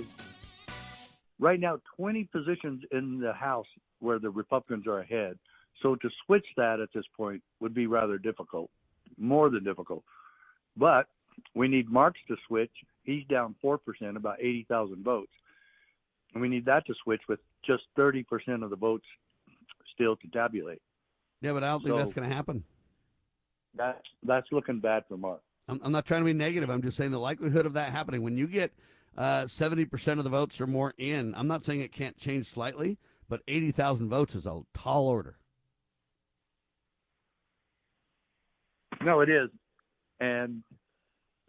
right 1.38 1.58
now, 1.58 1.80
20 1.96 2.24
positions 2.24 2.82
in 2.92 3.20
the 3.20 3.32
House 3.32 3.66
where 3.98 4.18
the 4.18 4.30
Republicans 4.30 4.86
are 4.86 5.00
ahead. 5.00 5.38
So 5.82 5.96
to 5.96 6.10
switch 6.24 6.46
that 6.56 6.80
at 6.80 6.88
this 6.94 7.04
point 7.16 7.42
would 7.60 7.74
be 7.74 7.86
rather 7.86 8.16
difficult, 8.16 8.70
more 9.18 9.50
than 9.50 9.64
difficult. 9.64 10.04
But 10.76 11.06
we 11.54 11.68
need 11.68 11.90
Marks 11.90 12.20
to 12.28 12.36
switch. 12.46 12.70
He's 13.02 13.24
down 13.26 13.54
4%, 13.62 13.78
about 14.16 14.36
80,000 14.40 15.04
votes. 15.04 15.32
And 16.32 16.40
we 16.40 16.48
need 16.48 16.64
that 16.66 16.86
to 16.86 16.94
switch 17.02 17.22
with 17.28 17.40
just 17.64 17.82
30% 17.98 18.24
of 18.62 18.70
the 18.70 18.76
votes 18.76 19.04
still 19.94 20.16
to 20.16 20.28
tabulate. 20.28 20.80
Yeah, 21.40 21.52
but 21.52 21.64
I 21.64 21.70
don't 21.70 21.84
think 21.84 21.96
that's 21.96 22.14
going 22.14 22.28
to 22.28 22.34
happen. 22.34 22.64
That's, 23.74 23.98
that's 24.22 24.46
looking 24.52 24.80
bad 24.80 25.04
for 25.08 25.16
Mark. 25.16 25.40
I'm, 25.68 25.80
I'm 25.82 25.92
not 25.92 26.06
trying 26.06 26.20
to 26.20 26.24
be 26.24 26.32
negative. 26.32 26.70
I'm 26.70 26.82
just 26.82 26.96
saying 26.96 27.10
the 27.10 27.18
likelihood 27.18 27.66
of 27.66 27.74
that 27.74 27.90
happening 27.90 28.22
when 28.22 28.36
you 28.36 28.46
get 28.46 28.72
uh, 29.16 29.42
70% 29.42 30.18
of 30.18 30.24
the 30.24 30.30
votes 30.30 30.60
or 30.60 30.66
more 30.66 30.94
in, 30.96 31.34
I'm 31.34 31.48
not 31.48 31.64
saying 31.64 31.80
it 31.80 31.92
can't 31.92 32.16
change 32.16 32.46
slightly, 32.46 32.98
but 33.28 33.42
80,000 33.46 34.08
votes 34.08 34.34
is 34.34 34.46
a 34.46 34.62
tall 34.74 35.06
order. 35.06 35.36
No, 39.02 39.20
it 39.20 39.28
is. 39.28 39.50
And 40.20 40.62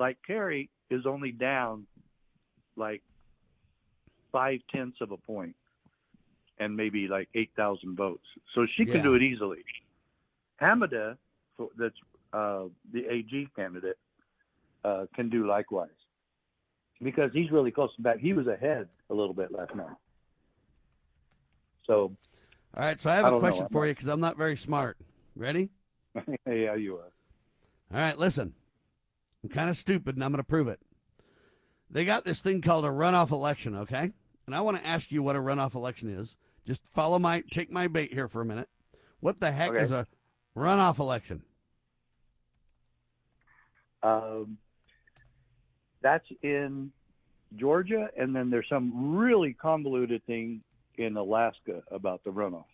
like 0.03 0.17
Kari 0.27 0.69
is 0.89 1.05
only 1.05 1.31
down 1.31 1.87
like 2.75 3.01
five 4.33 4.59
tenths 4.69 4.97
of 4.99 5.11
a 5.11 5.17
point 5.17 5.55
and 6.59 6.75
maybe 6.75 7.07
like 7.07 7.29
8,000 7.33 7.95
votes. 7.95 8.25
So 8.53 8.65
she 8.75 8.83
can 8.85 8.97
Yeah. 8.97 9.03
do 9.03 9.13
it 9.15 9.21
easily. 9.21 9.63
Hamadeh, 10.61 11.17
for- 11.55 11.69
that's 11.77 11.95
uh, 12.33 12.65
the 12.91 13.05
AG 13.15 13.47
candidate, 13.55 13.97
uh, 14.83 15.05
can 15.15 15.29
do 15.29 15.47
likewise 15.47 15.99
because 17.01 17.31
he's 17.31 17.49
really 17.51 17.71
close. 17.71 17.91
Fact, 18.03 18.19
he 18.19 18.33
was 18.33 18.47
ahead 18.47 18.89
a 19.09 19.13
little 19.13 19.33
bit 19.35 19.51
last 19.53 19.73
night. 19.73 19.95
So, 21.85 21.95
All 22.75 22.83
right, 22.83 22.99
so 22.99 23.09
I 23.09 23.15
have 23.15 23.25
I 23.25 23.35
a 23.37 23.39
question 23.39 23.67
for 23.71 23.85
you 23.87 23.93
because 23.93 24.07
I'm 24.07 24.19
not 24.19 24.35
very 24.35 24.57
smart. 24.57 24.97
Ready? 25.35 25.69
yeah, 26.45 26.75
you 26.75 26.97
are. 26.97 27.11
All 27.93 27.99
right, 28.05 28.17
listen. 28.17 28.53
I'm 29.43 29.49
kind 29.49 29.69
of 29.69 29.77
stupid 29.77 30.15
and 30.15 30.23
I'm 30.23 30.31
going 30.31 30.37
to 30.37 30.43
prove 30.47 30.67
it. 30.67 30.79
They 31.89 32.05
got 32.05 32.25
this 32.25 32.41
thing 32.41 32.61
called 32.61 32.85
a 32.85 32.89
runoff 32.89 33.31
election, 33.31 33.75
okay? 33.75 34.11
And 34.45 34.55
I 34.55 34.61
want 34.61 34.77
to 34.77 34.85
ask 34.85 35.11
you 35.11 35.21
what 35.21 35.35
a 35.35 35.39
runoff 35.39 35.75
election 35.75 36.09
is. 36.09 36.37
Just 36.65 36.85
follow 36.93 37.19
my, 37.19 37.43
take 37.51 37.71
my 37.71 37.87
bait 37.87 38.13
here 38.13 38.27
for 38.27 38.41
a 38.41 38.45
minute. 38.45 38.69
What 39.19 39.39
the 39.39 39.51
heck 39.51 39.71
Okay. 39.71 39.81
is 39.83 39.91
a 39.91 40.07
runoff 40.57 40.99
election? 40.99 41.43
Um, 44.01 44.57
that's 46.01 46.27
in 46.41 46.91
Georgia, 47.55 48.09
and 48.17 48.35
then 48.35 48.49
there's 48.49 48.67
some 48.67 49.15
really 49.15 49.53
convoluted 49.53 50.25
thing 50.25 50.61
in 50.97 51.15
Alaska 51.15 51.83
about 51.91 52.23
the 52.23 52.31
runoff. 52.31 52.65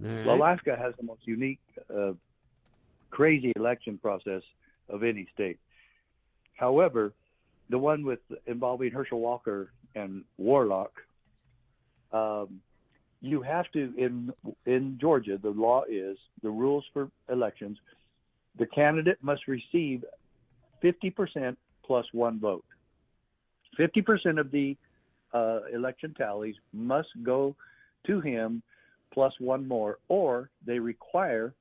Right. 0.00 0.24
Well, 0.24 0.36
Alaska 0.36 0.76
has 0.76 0.94
the 0.96 1.04
most 1.04 1.20
unique, 1.26 1.60
uh, 1.94 2.12
crazy 3.10 3.52
election 3.54 3.98
process 3.98 4.42
of 4.88 5.04
any 5.04 5.28
state. 5.32 5.58
However, 6.60 7.14
the 7.70 7.78
one 7.78 8.04
with 8.04 8.18
involving 8.46 8.90
Herschel 8.90 9.18
Walker 9.18 9.72
and 9.94 10.24
Warlock, 10.36 10.92
um, 12.12 12.60
you 13.22 13.40
have 13.40 13.64
to 13.72 13.94
in 13.96 14.30
in 14.66 14.98
Georgia. 15.00 15.38
The 15.42 15.50
law 15.50 15.84
is 15.88 16.18
the 16.42 16.50
rules 16.50 16.84
for 16.92 17.10
elections. 17.30 17.78
The 18.58 18.66
candidate 18.66 19.16
must 19.22 19.48
receive 19.48 20.04
50% 20.84 21.56
plus 21.82 22.04
one 22.12 22.38
vote. 22.38 22.64
50% 23.78 24.38
of 24.38 24.50
the 24.50 24.76
uh, 25.32 25.60
election 25.72 26.12
tallies 26.12 26.56
must 26.74 27.08
go 27.22 27.56
to 28.06 28.20
him 28.20 28.62
plus 29.14 29.32
one 29.38 29.66
more, 29.66 29.98
or 30.08 30.50
they 30.66 30.78
require 30.78 31.54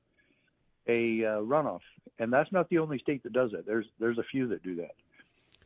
a 0.88 1.24
uh, 1.26 1.28
runoff. 1.42 1.82
And 2.20 2.32
that's 2.34 2.52
not 2.52 2.70
the 2.70 2.78
only 2.80 3.00
state 3.00 3.24
that 3.24 3.34
does 3.34 3.54
it. 3.54 3.66
There's 3.66 3.86
there's 4.00 4.18
a 4.18 4.24
few 4.24 4.48
that 4.50 4.64
do 4.64 4.76
that. 4.76 4.92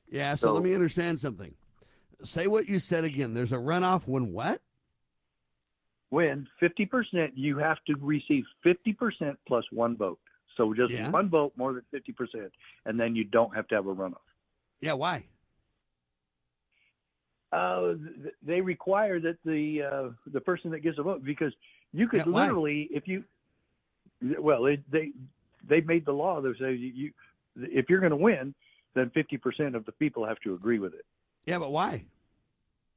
Yeah, 0.10 0.36
so, 0.36 0.48
So- 0.48 0.54
let 0.54 0.64
me 0.64 0.74
understand 0.74 1.20
something. 1.20 1.54
Say 2.24 2.48
what 2.48 2.68
you 2.70 2.80
said 2.80 3.04
again. 3.04 3.34
There's 3.34 3.52
a 3.52 3.58
runoff 3.58 4.08
when 4.08 4.32
what? 4.32 4.62
When 6.10 6.48
50%, 6.62 7.32
you 7.36 7.58
have 7.58 7.78
to 7.88 7.96
receive 8.00 8.46
50% 8.64 9.36
plus 9.48 9.66
one 9.72 9.98
vote. 9.98 10.20
So 10.56 10.74
just 10.74 10.92
Yeah. 10.94 11.10
one 11.10 11.28
vote 11.30 11.54
more 11.58 11.74
than 11.74 11.82
50%, 11.92 12.52
and 12.86 13.00
then 13.00 13.16
you 13.16 13.24
don't 13.24 13.54
have 13.56 13.68
to 13.70 13.76
have 13.76 13.88
a 13.88 13.96
runoff. 13.96 14.22
Yeah, 14.80 14.94
why? 14.94 15.26
Uh, 17.52 17.94
th- 18.22 18.36
they 18.42 18.62
require 18.62 19.20
that 19.20 19.38
the 19.46 19.82
uh, 19.84 20.10
the 20.28 20.42
person 20.42 20.72
that 20.72 20.80
gives 20.80 20.98
a 20.98 21.04
vote 21.04 21.24
because 21.24 21.54
you 21.92 22.08
could 22.08 22.20
Yeah, 22.26 22.32
why? 22.32 22.42
literally 22.46 22.90
if 22.92 23.08
you 23.08 23.24
well 24.40 24.64
they 24.64 24.82
they 24.92 25.12
they 25.68 25.82
made 25.82 26.06
the 26.06 26.12
law 26.12 26.42
that 26.42 26.58
says 26.58 26.80
you, 26.80 27.12
if 27.56 27.90
you're 27.90 28.00
going 28.00 28.10
to 28.12 28.16
win 28.16 28.54
then 28.96 29.10
50% 29.16 29.76
of 29.76 29.86
the 29.86 29.92
people 29.94 30.26
have 30.26 30.40
to 30.42 30.54
agree 30.54 30.78
with 30.78 30.94
it. 30.94 31.06
Yeah, 31.46 31.58
but 31.60 31.72
why? 31.72 32.06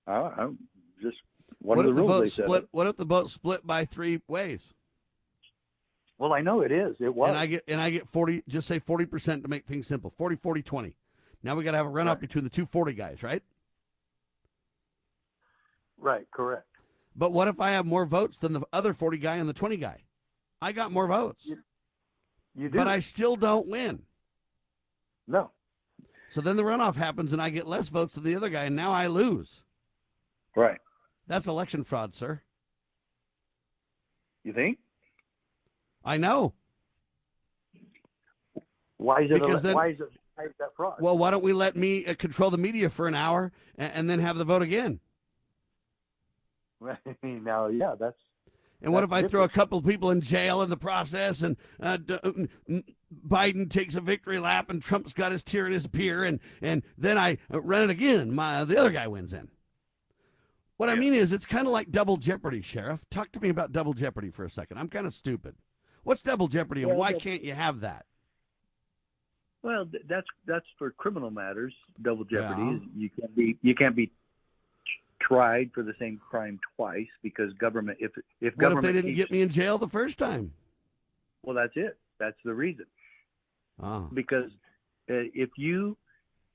I, 0.06 0.12
I'm 0.12 0.58
just 1.02 1.16
one 1.60 1.78
what 1.78 1.86
of 1.86 1.90
if 1.90 1.96
the 1.96 2.02
the 2.02 2.06
rules 2.06 2.16
vote 2.16 2.20
they 2.24 2.44
split? 2.44 2.62
up. 2.64 2.68
What 2.70 2.86
if 2.86 2.96
the 2.96 3.04
vote 3.04 3.30
split 3.30 3.66
by 3.66 3.84
three 3.84 4.20
ways? 4.28 4.74
Well, 6.18 6.32
I 6.32 6.40
know 6.40 6.60
it 6.60 6.72
is. 6.72 6.96
It 7.00 7.14
was. 7.14 7.28
And 7.30 7.38
I 7.38 7.46
get 7.46 7.64
and 7.68 7.80
I 7.80 7.90
get 7.90 8.08
40 8.08 8.42
just 8.48 8.66
say 8.68 8.78
40% 8.78 9.42
to 9.42 9.48
make 9.48 9.66
things 9.66 9.86
simple. 9.86 10.12
40 10.16 10.36
40 10.36 10.62
20. 10.62 10.96
Now 11.42 11.54
we 11.54 11.64
got 11.64 11.72
to 11.72 11.76
have 11.76 11.86
a 11.86 11.90
runoff 11.90 12.06
Right. 12.06 12.20
between 12.20 12.44
the 12.44 12.50
two 12.50 12.66
40 12.66 12.92
guys, 12.94 13.22
right? 13.22 13.42
right. 15.98 16.26
Correct. 16.30 16.66
But 17.14 17.32
what 17.32 17.48
if 17.48 17.60
I 17.60 17.70
have 17.70 17.86
more 17.86 18.04
votes 18.06 18.36
than 18.36 18.52
the 18.52 18.62
other 18.72 18.92
40 18.92 19.18
guy 19.18 19.36
and 19.36 19.48
the 19.48 19.54
20 19.54 19.76
guy? 19.76 20.02
I 20.60 20.72
got 20.72 20.92
more 20.92 21.06
votes. 21.06 21.46
You 22.54 22.68
do. 22.70 22.78
But 22.78 22.88
I 22.88 23.00
still 23.00 23.36
don't 23.36 23.68
win. 23.68 24.02
no. 25.26 25.50
So 26.28 26.40
then 26.40 26.56
the 26.56 26.64
runoff 26.64 26.96
happens 26.96 27.32
and 27.32 27.40
I 27.40 27.50
get 27.50 27.68
less 27.68 27.88
votes 27.88 28.14
than 28.14 28.24
the 28.24 28.34
other 28.34 28.50
guy 28.50 28.64
and 28.64 28.74
now 28.74 28.92
I 28.92 29.06
lose. 29.06 29.62
Right. 30.56 30.78
That's 31.28 31.46
election 31.46 31.84
fraud, 31.84 32.14
sir. 32.14 32.42
You 34.42 34.52
think? 34.52 34.78
I 36.04 36.16
know. 36.16 36.54
Why 38.96 39.22
is 39.22 39.30
it? 39.30 39.34
Because 39.34 39.62
then- 39.62 39.76
why 39.76 39.88
is 39.88 40.00
it? 40.00 40.08
Why 40.34 40.44
is 40.44 40.52
that 40.58 40.70
fraud? 40.76 40.96
Well, 41.00 41.16
why 41.16 41.30
don't 41.30 41.44
we 41.44 41.52
let 41.52 41.76
me 41.76 42.04
uh, 42.04 42.14
control 42.14 42.50
the 42.50 42.58
media 42.58 42.90
for 42.90 43.06
an 43.06 43.14
hour 43.14 43.52
and, 43.78 43.92
and 43.94 44.10
then 44.10 44.18
have 44.18 44.36
the 44.36 44.44
vote 44.44 44.62
again? 44.62 45.00
now, 47.22 47.68
yeah, 47.68 47.94
that's 47.98 48.18
And 48.82 48.92
what 48.92 49.04
if 49.04 49.12
I 49.12 49.22
throw 49.22 49.42
a 49.42 49.48
couple 49.48 49.78
of 49.78 49.86
people 49.86 50.10
in 50.10 50.20
jail 50.20 50.62
in 50.62 50.70
the 50.70 50.76
process 50.76 51.42
and 51.42 51.56
uh, 51.80 51.96
Biden 53.26 53.70
takes 53.70 53.94
a 53.94 54.00
victory 54.00 54.38
lap 54.38 54.68
and 54.70 54.82
Trump's 54.82 55.12
got 55.12 55.32
his 55.32 55.42
tear 55.42 55.66
in 55.66 55.72
his 55.72 55.86
beer 55.86 56.24
and, 56.24 56.40
and 56.60 56.82
then 56.98 57.16
I 57.16 57.38
uh, 57.52 57.60
run 57.60 57.84
it 57.84 57.90
again? 57.90 58.34
My 58.34 58.64
The 58.64 58.78
other 58.78 58.90
guy 58.90 59.08
wins 59.08 59.32
in. 59.32 59.48
What 60.76 60.90
I 60.90 60.94
mean 60.94 61.14
is, 61.14 61.32
it's 61.32 61.46
kind 61.46 61.66
of 61.66 61.72
like 61.72 61.90
double 61.90 62.18
jeopardy, 62.18 62.60
Sheriff. 62.60 63.08
Talk 63.10 63.32
to 63.32 63.40
me 63.40 63.48
about 63.48 63.72
double 63.72 63.94
jeopardy 63.94 64.30
for 64.30 64.44
a 64.44 64.50
second. 64.50 64.76
I'm 64.76 64.88
kind 64.88 65.06
of 65.06 65.14
stupid. 65.14 65.56
What's 66.02 66.20
double 66.20 66.48
jeopardy 66.48 66.82
and 66.82 66.96
why 66.96 67.14
can't 67.14 67.42
you 67.42 67.54
have 67.54 67.80
that? 67.80 68.04
Well, 69.62 69.86
that's 70.06 70.26
that's 70.46 70.66
for 70.78 70.90
criminal 70.92 71.30
matters. 71.30 71.74
Double 72.00 72.24
jeopardy. 72.24 72.62
Yeah. 72.62 72.78
You 72.94 73.10
can't 73.10 73.34
be 73.34 73.58
you 73.62 73.74
can't 73.74 73.96
be 73.96 74.12
tried 75.20 75.70
for 75.74 75.82
the 75.82 75.94
same 75.98 76.20
crime 76.30 76.58
twice 76.76 77.06
because 77.22 77.52
government. 77.54 77.98
If 78.00 78.12
if 78.16 78.22
What 78.22 78.24
if 78.40 78.56
government 78.56 78.82
they 78.86 78.92
didn't 78.92 79.10
keeps- 79.14 79.16
get 79.18 79.30
me 79.30 79.42
in 79.42 79.48
jail 79.48 79.78
the 79.78 79.88
first 79.88 80.18
time? 80.18 80.52
well, 81.42 81.54
that's 81.54 81.72
it. 81.76 81.96
That's 82.18 82.36
the 82.44 82.54
reason. 82.54 82.86
Oh. 83.80 84.08
Because 84.12 84.50
uh, 85.10 85.30
if 85.34 85.50
you 85.58 85.96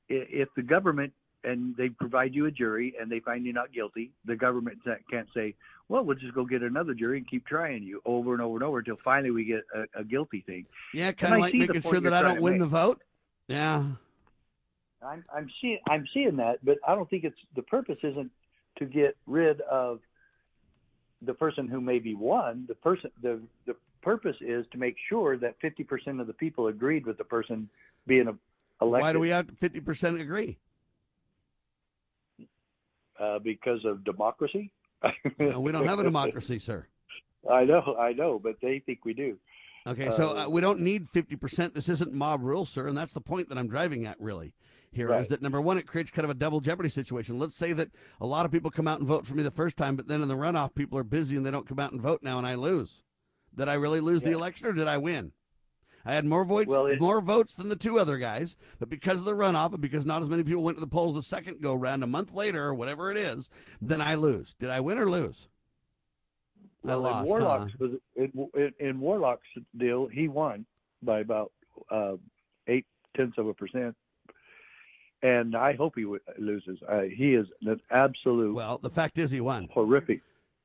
if 0.10 0.50
the 0.56 0.62
government 0.64 1.14
and 1.44 1.76
they 1.78 1.90
provide 1.90 2.36
you 2.36 2.46
a 2.48 2.52
jury 2.52 2.94
and 3.00 3.12
they 3.12 3.20
find 3.20 3.46
you 3.46 3.54
not 3.54 3.72
guilty, 3.74 4.12
the 4.26 4.36
government 4.36 4.78
can't 5.10 5.28
say, 5.34 5.56
well, 5.88 6.04
we'll 6.04 6.18
just 6.18 6.34
go 6.36 6.46
get 6.46 6.62
another 6.62 6.94
jury 6.94 7.18
and 7.18 7.28
keep 7.30 7.46
trying 7.48 7.82
you 7.84 8.02
over 8.06 8.34
and 8.34 8.42
over 8.42 8.56
and 8.58 8.64
over 8.64 8.80
until 8.80 8.98
finally 9.04 9.32
we 9.32 9.46
get 9.46 9.62
a, 9.74 10.00
a 10.02 10.04
guilty 10.04 10.44
thing. 10.46 10.66
Yeah, 10.94 11.12
kind 11.14 11.34
of 11.36 11.40
like 11.40 11.54
making 11.54 11.82
sure 11.82 12.00
that 12.00 12.14
I 12.14 12.22
don't 12.22 12.42
win 12.42 12.60
the 12.60 12.68
vote. 12.68 13.02
Yeah. 13.48 13.86
I'm 15.04 15.24
I'm 15.34 15.50
seeing 15.62 15.80
I'm 15.90 16.06
seeing 16.14 16.36
that, 16.38 16.64
but 16.64 16.78
I 16.88 16.94
don't 16.94 17.10
think 17.10 17.24
it's 17.24 17.40
the 17.56 17.64
purpose 17.64 17.98
isn't 18.04 18.30
to 18.82 18.86
get 18.88 19.16
rid 19.28 19.62
of 19.62 20.00
the 21.22 21.34
person 21.36 21.68
who 21.68 21.80
maybe 21.80 22.16
won. 22.16 22.66
The 22.68 22.76
person 22.76 23.12
the 23.22 23.40
the 23.68 23.76
purpose 24.02 24.36
is 24.42 24.66
to 24.72 24.80
make 24.80 24.96
sure 25.08 25.38
that 25.38 25.62
50% 25.62 26.20
of 26.20 26.26
the 26.26 26.34
people 26.34 26.68
agreed 26.68 27.06
with 27.06 27.20
the 27.20 27.24
person 27.24 27.70
being 28.08 28.28
elected. 28.82 29.04
Why 29.04 29.14
do 29.14 29.20
we 29.20 29.30
have 29.30 29.46
50% 29.46 30.20
agree? 30.20 30.58
Uh, 33.20 33.38
because 33.38 33.86
of 33.86 34.04
democracy. 34.04 34.72
no, 35.38 35.60
we 35.60 35.72
don't 35.72 35.86
have 35.86 36.00
a 36.00 36.04
democracy, 36.04 36.58
sir. 36.58 36.88
I 37.52 37.66
know, 37.66 37.96
I 38.00 38.14
know, 38.14 38.40
but 38.40 38.56
they 38.60 38.80
think 38.80 39.06
we 39.06 39.14
do. 39.14 39.38
Okay, 39.86 40.10
so 40.10 40.36
uh, 40.36 40.48
we 40.48 40.62
don't 40.62 40.80
need 40.80 41.08
50%. 41.08 41.74
This 41.74 41.90
isn't 41.90 42.12
mob 42.12 42.42
rule, 42.42 42.66
sir, 42.66 42.88
and 42.88 42.98
that's 42.98 43.14
the 43.14 43.22
point 43.22 43.50
that 43.50 43.58
I'm 43.60 43.68
driving 43.68 44.08
at, 44.08 44.20
really. 44.20 44.54
Here 44.94 45.08
Right. 45.08 45.22
is 45.22 45.30
that 45.30 45.42
number 45.42 45.62
one, 45.62 45.78
it 45.78 45.88
creates 45.88 46.12
kind 46.12 46.26
of 46.26 46.30
a 46.30 46.34
double 46.36 46.60
jeopardy 46.60 46.90
situation. 46.90 47.40
Let's 47.40 47.56
say 47.56 47.72
that 47.74 47.90
a 48.20 48.26
lot 48.26 48.46
of 48.46 48.52
people 48.52 48.70
come 48.70 48.88
out 48.90 49.00
and 49.00 49.08
vote 49.08 49.26
for 49.26 49.36
me 49.36 49.44
the 49.44 49.50
first 49.52 49.78
time, 49.78 49.96
but 49.96 50.08
then 50.08 50.22
in 50.22 50.28
the 50.28 50.36
runoff, 50.36 50.76
people 50.76 50.98
are 50.98 51.04
busy 51.04 51.38
and 51.38 51.46
they 51.46 51.52
don't 51.52 51.68
come 51.68 51.80
out 51.80 51.94
and 51.94 52.02
vote 52.02 52.22
now, 52.22 52.38
and 52.38 52.46
I 52.46 52.56
lose. 52.56 53.04
Did 53.56 53.70
I 53.70 53.76
really 53.76 54.02
lose 54.02 54.22
the 54.22 54.32
election, 54.32 54.68
or 54.68 54.74
did 54.74 54.88
I 54.88 54.98
win? 54.98 55.32
I 56.04 56.14
had 56.14 56.26
more 56.26 56.44
votes, 56.44 56.68
Well, 56.68 56.88
it- 56.88 57.00
more 57.00 57.22
votes 57.22 57.54
than 57.54 57.70
the 57.70 57.76
two 57.76 58.00
other 58.00 58.18
guys, 58.18 58.58
but 58.80 58.90
because 58.90 59.20
of 59.20 59.26
the 59.26 59.34
runoff 59.36 59.72
and 59.72 59.82
because 59.82 60.06
not 60.06 60.22
as 60.24 60.30
many 60.30 60.44
people 60.44 60.64
went 60.64 60.76
to 60.78 60.82
the 60.82 60.88
polls 60.88 61.14
the 61.16 61.22
second 61.22 61.62
go 61.62 61.74
round 61.76 62.04
a 62.04 62.08
month 62.08 62.34
later 62.34 62.66
or 62.66 62.74
whatever 62.74 63.12
it 63.12 63.18
is, 63.18 63.50
then 63.82 64.02
I 64.02 64.16
lose. 64.16 64.56
Did 64.56 64.72
I 64.72 64.80
win 64.82 64.98
or 64.98 65.10
lose? 65.10 65.48
I 66.86 66.96
lost. 66.96 67.26
in? 67.26 67.30
Warlock's 67.30 67.74
in, 68.16 68.32
in, 68.56 68.74
in 68.80 69.00
Warlock's 69.00 69.48
deal, 69.78 70.08
he 70.08 70.28
won 70.28 70.66
by 71.04 71.20
about 71.20 71.52
uh, 71.92 72.16
eight 72.68 72.88
tenths 73.16 73.38
of 73.38 73.48
a 73.48 73.54
percent, 73.54 73.96
and 75.24 75.56
I 75.56 75.74
hope 75.74 75.94
he 75.96 76.04
w- 76.04 76.20
loses. 76.38 76.80
Uh, 76.88 77.02
he 77.02 77.36
is 77.36 77.48
an 77.64 77.80
absolute. 77.92 78.54
Well, 78.56 78.78
the 78.78 78.90
fact 78.90 79.18
is, 79.18 79.32
he 79.32 79.42
won. 79.42 79.70
Horrific. 79.74 80.22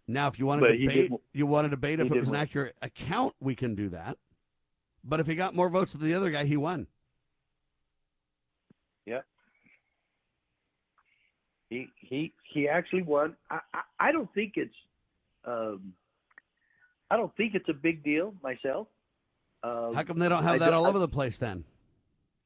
Now, 0.08 0.28
if 0.28 0.38
you 0.38 0.46
want 0.46 0.62
to 0.62 0.72
he 0.72 0.86
debate, 0.86 1.10
you 1.32 1.46
want 1.46 1.64
to 1.64 1.68
debate 1.68 2.00
if 2.00 2.06
it 2.10 2.16
was 2.18 2.28
an 2.28 2.32
win. 2.32 2.40
accurate 2.40 2.76
account, 2.80 3.34
we 3.40 3.54
can 3.54 3.74
do 3.74 3.88
that. 3.90 4.16
But 5.04 5.20
if 5.20 5.26
he 5.26 5.34
got 5.34 5.54
more 5.54 5.68
votes 5.68 5.92
than 5.92 6.02
the 6.02 6.14
other 6.14 6.30
guy, 6.30 6.44
he 6.44 6.56
won. 6.56 6.86
Yeah. 9.04 9.20
He 11.70 11.88
he 12.00 12.32
he 12.52 12.68
actually 12.68 13.02
won. 13.02 13.36
I 13.50 13.58
I, 13.74 13.80
I 13.98 14.12
don't 14.12 14.32
think 14.34 14.52
it's 14.56 14.74
um, 15.44 15.92
I 17.10 17.16
don't 17.16 17.34
think 17.36 17.54
it's 17.54 17.68
a 17.68 17.72
big 17.74 18.04
deal 18.04 18.34
myself. 18.42 18.86
Uh, 19.62 19.92
How 19.92 20.02
come 20.04 20.18
they 20.18 20.28
don't 20.28 20.44
have 20.44 20.54
I 20.56 20.58
that 20.58 20.70
do- 20.70 20.76
all 20.76 20.86
over 20.86 20.98
the 20.98 21.08
place 21.08 21.38
then? 21.38 21.64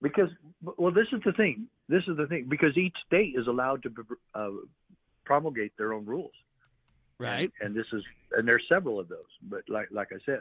because 0.02 0.30
well 0.78 0.90
this 0.90 1.06
is 1.12 1.20
the 1.26 1.32
thing 1.32 1.66
this 1.90 2.02
is 2.08 2.16
the 2.16 2.26
thing 2.26 2.46
because 2.48 2.76
each 2.76 2.94
state 3.06 3.34
is 3.36 3.46
allowed 3.46 3.82
to 3.82 3.90
uh, 4.34 4.50
promulgate 5.24 5.72
their 5.76 5.92
own 5.92 6.04
rules 6.06 6.32
Right. 7.18 7.52
and, 7.60 7.66
and 7.68 7.76
this 7.76 7.86
is 7.92 8.02
and 8.32 8.48
there's 8.48 8.64
several 8.66 8.98
of 8.98 9.08
those 9.08 9.30
but 9.42 9.62
like 9.68 9.88
like 9.90 10.08
i 10.12 10.18
said 10.24 10.40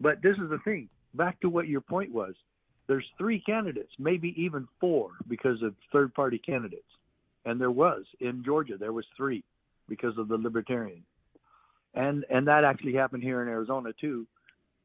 but 0.00 0.22
this 0.22 0.36
is 0.36 0.48
the 0.50 0.58
thing 0.64 0.88
back 1.14 1.40
to 1.40 1.48
what 1.48 1.66
your 1.66 1.80
point 1.80 2.12
was 2.12 2.34
there's 2.86 3.04
three 3.18 3.40
candidates 3.40 3.90
maybe 3.98 4.34
even 4.40 4.68
four 4.80 5.10
because 5.28 5.60
of 5.62 5.74
third 5.92 6.14
party 6.14 6.38
candidates 6.38 6.82
and 7.44 7.60
there 7.60 7.72
was 7.72 8.04
in 8.20 8.44
georgia 8.44 8.76
there 8.78 8.92
was 8.92 9.04
three 9.16 9.42
because 9.88 10.16
of 10.16 10.28
the 10.28 10.36
libertarian 10.36 11.02
and 11.94 12.24
and 12.30 12.46
that 12.46 12.62
actually 12.62 12.94
happened 12.94 13.22
here 13.24 13.42
in 13.42 13.48
arizona 13.48 13.90
too 14.00 14.24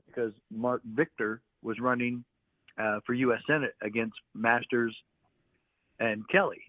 because 0.08 0.34
Marc 0.52 0.82
Victor 0.96 1.42
was 1.62 1.80
running 1.80 2.24
uh, 2.80 3.00
for 3.06 3.14
U.S. 3.14 3.42
Senate 3.46 3.76
against 3.82 4.16
Masters 4.34 4.96
and 6.00 6.28
Kelly. 6.28 6.62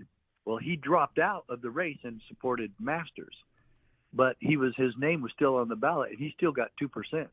Well, 0.45 0.57
he 0.57 0.77
dropped 0.77 1.19
out 1.19 1.45
of 1.49 1.61
the 1.61 1.71
race 1.71 1.99
and 2.05 2.21
supported 2.29 2.73
Masters, 2.81 3.35
but 4.13 4.37
he 4.41 4.57
was 4.57 4.75
his 4.77 4.95
name 4.97 5.21
was 5.21 5.33
still 5.33 5.57
on 5.57 5.69
the 5.69 5.77
ballot. 5.77 6.11
and 6.11 6.19
He 6.19 6.33
still 6.37 6.53
got 6.53 6.71
two 6.79 6.89
percent, 6.89 7.29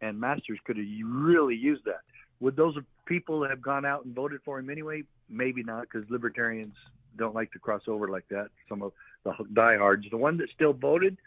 and 0.00 0.20
Masters 0.20 0.58
could 0.64 0.76
have 0.76 0.86
really 1.04 1.56
used 1.56 1.84
that. 1.86 2.00
Would 2.38 2.56
those 2.56 2.76
people 3.04 3.46
have 3.46 3.60
gone 3.60 3.84
out 3.84 4.04
and 4.04 4.14
voted 4.14 4.40
for 4.44 4.58
him 4.58 4.70
anyway? 4.70 5.02
Maybe 5.28 5.62
not, 5.62 5.82
because 5.82 6.08
libertarians 6.08 6.74
don't 7.16 7.34
like 7.34 7.52
to 7.52 7.58
cross 7.58 7.82
over 7.88 8.08
like 8.08 8.28
that. 8.28 8.48
Some 8.68 8.82
of 8.82 8.92
the 9.24 9.34
diehards, 9.52 10.06
the 10.10 10.16
one 10.16 10.36
that 10.38 10.50
still 10.50 10.72
voted 10.72 11.18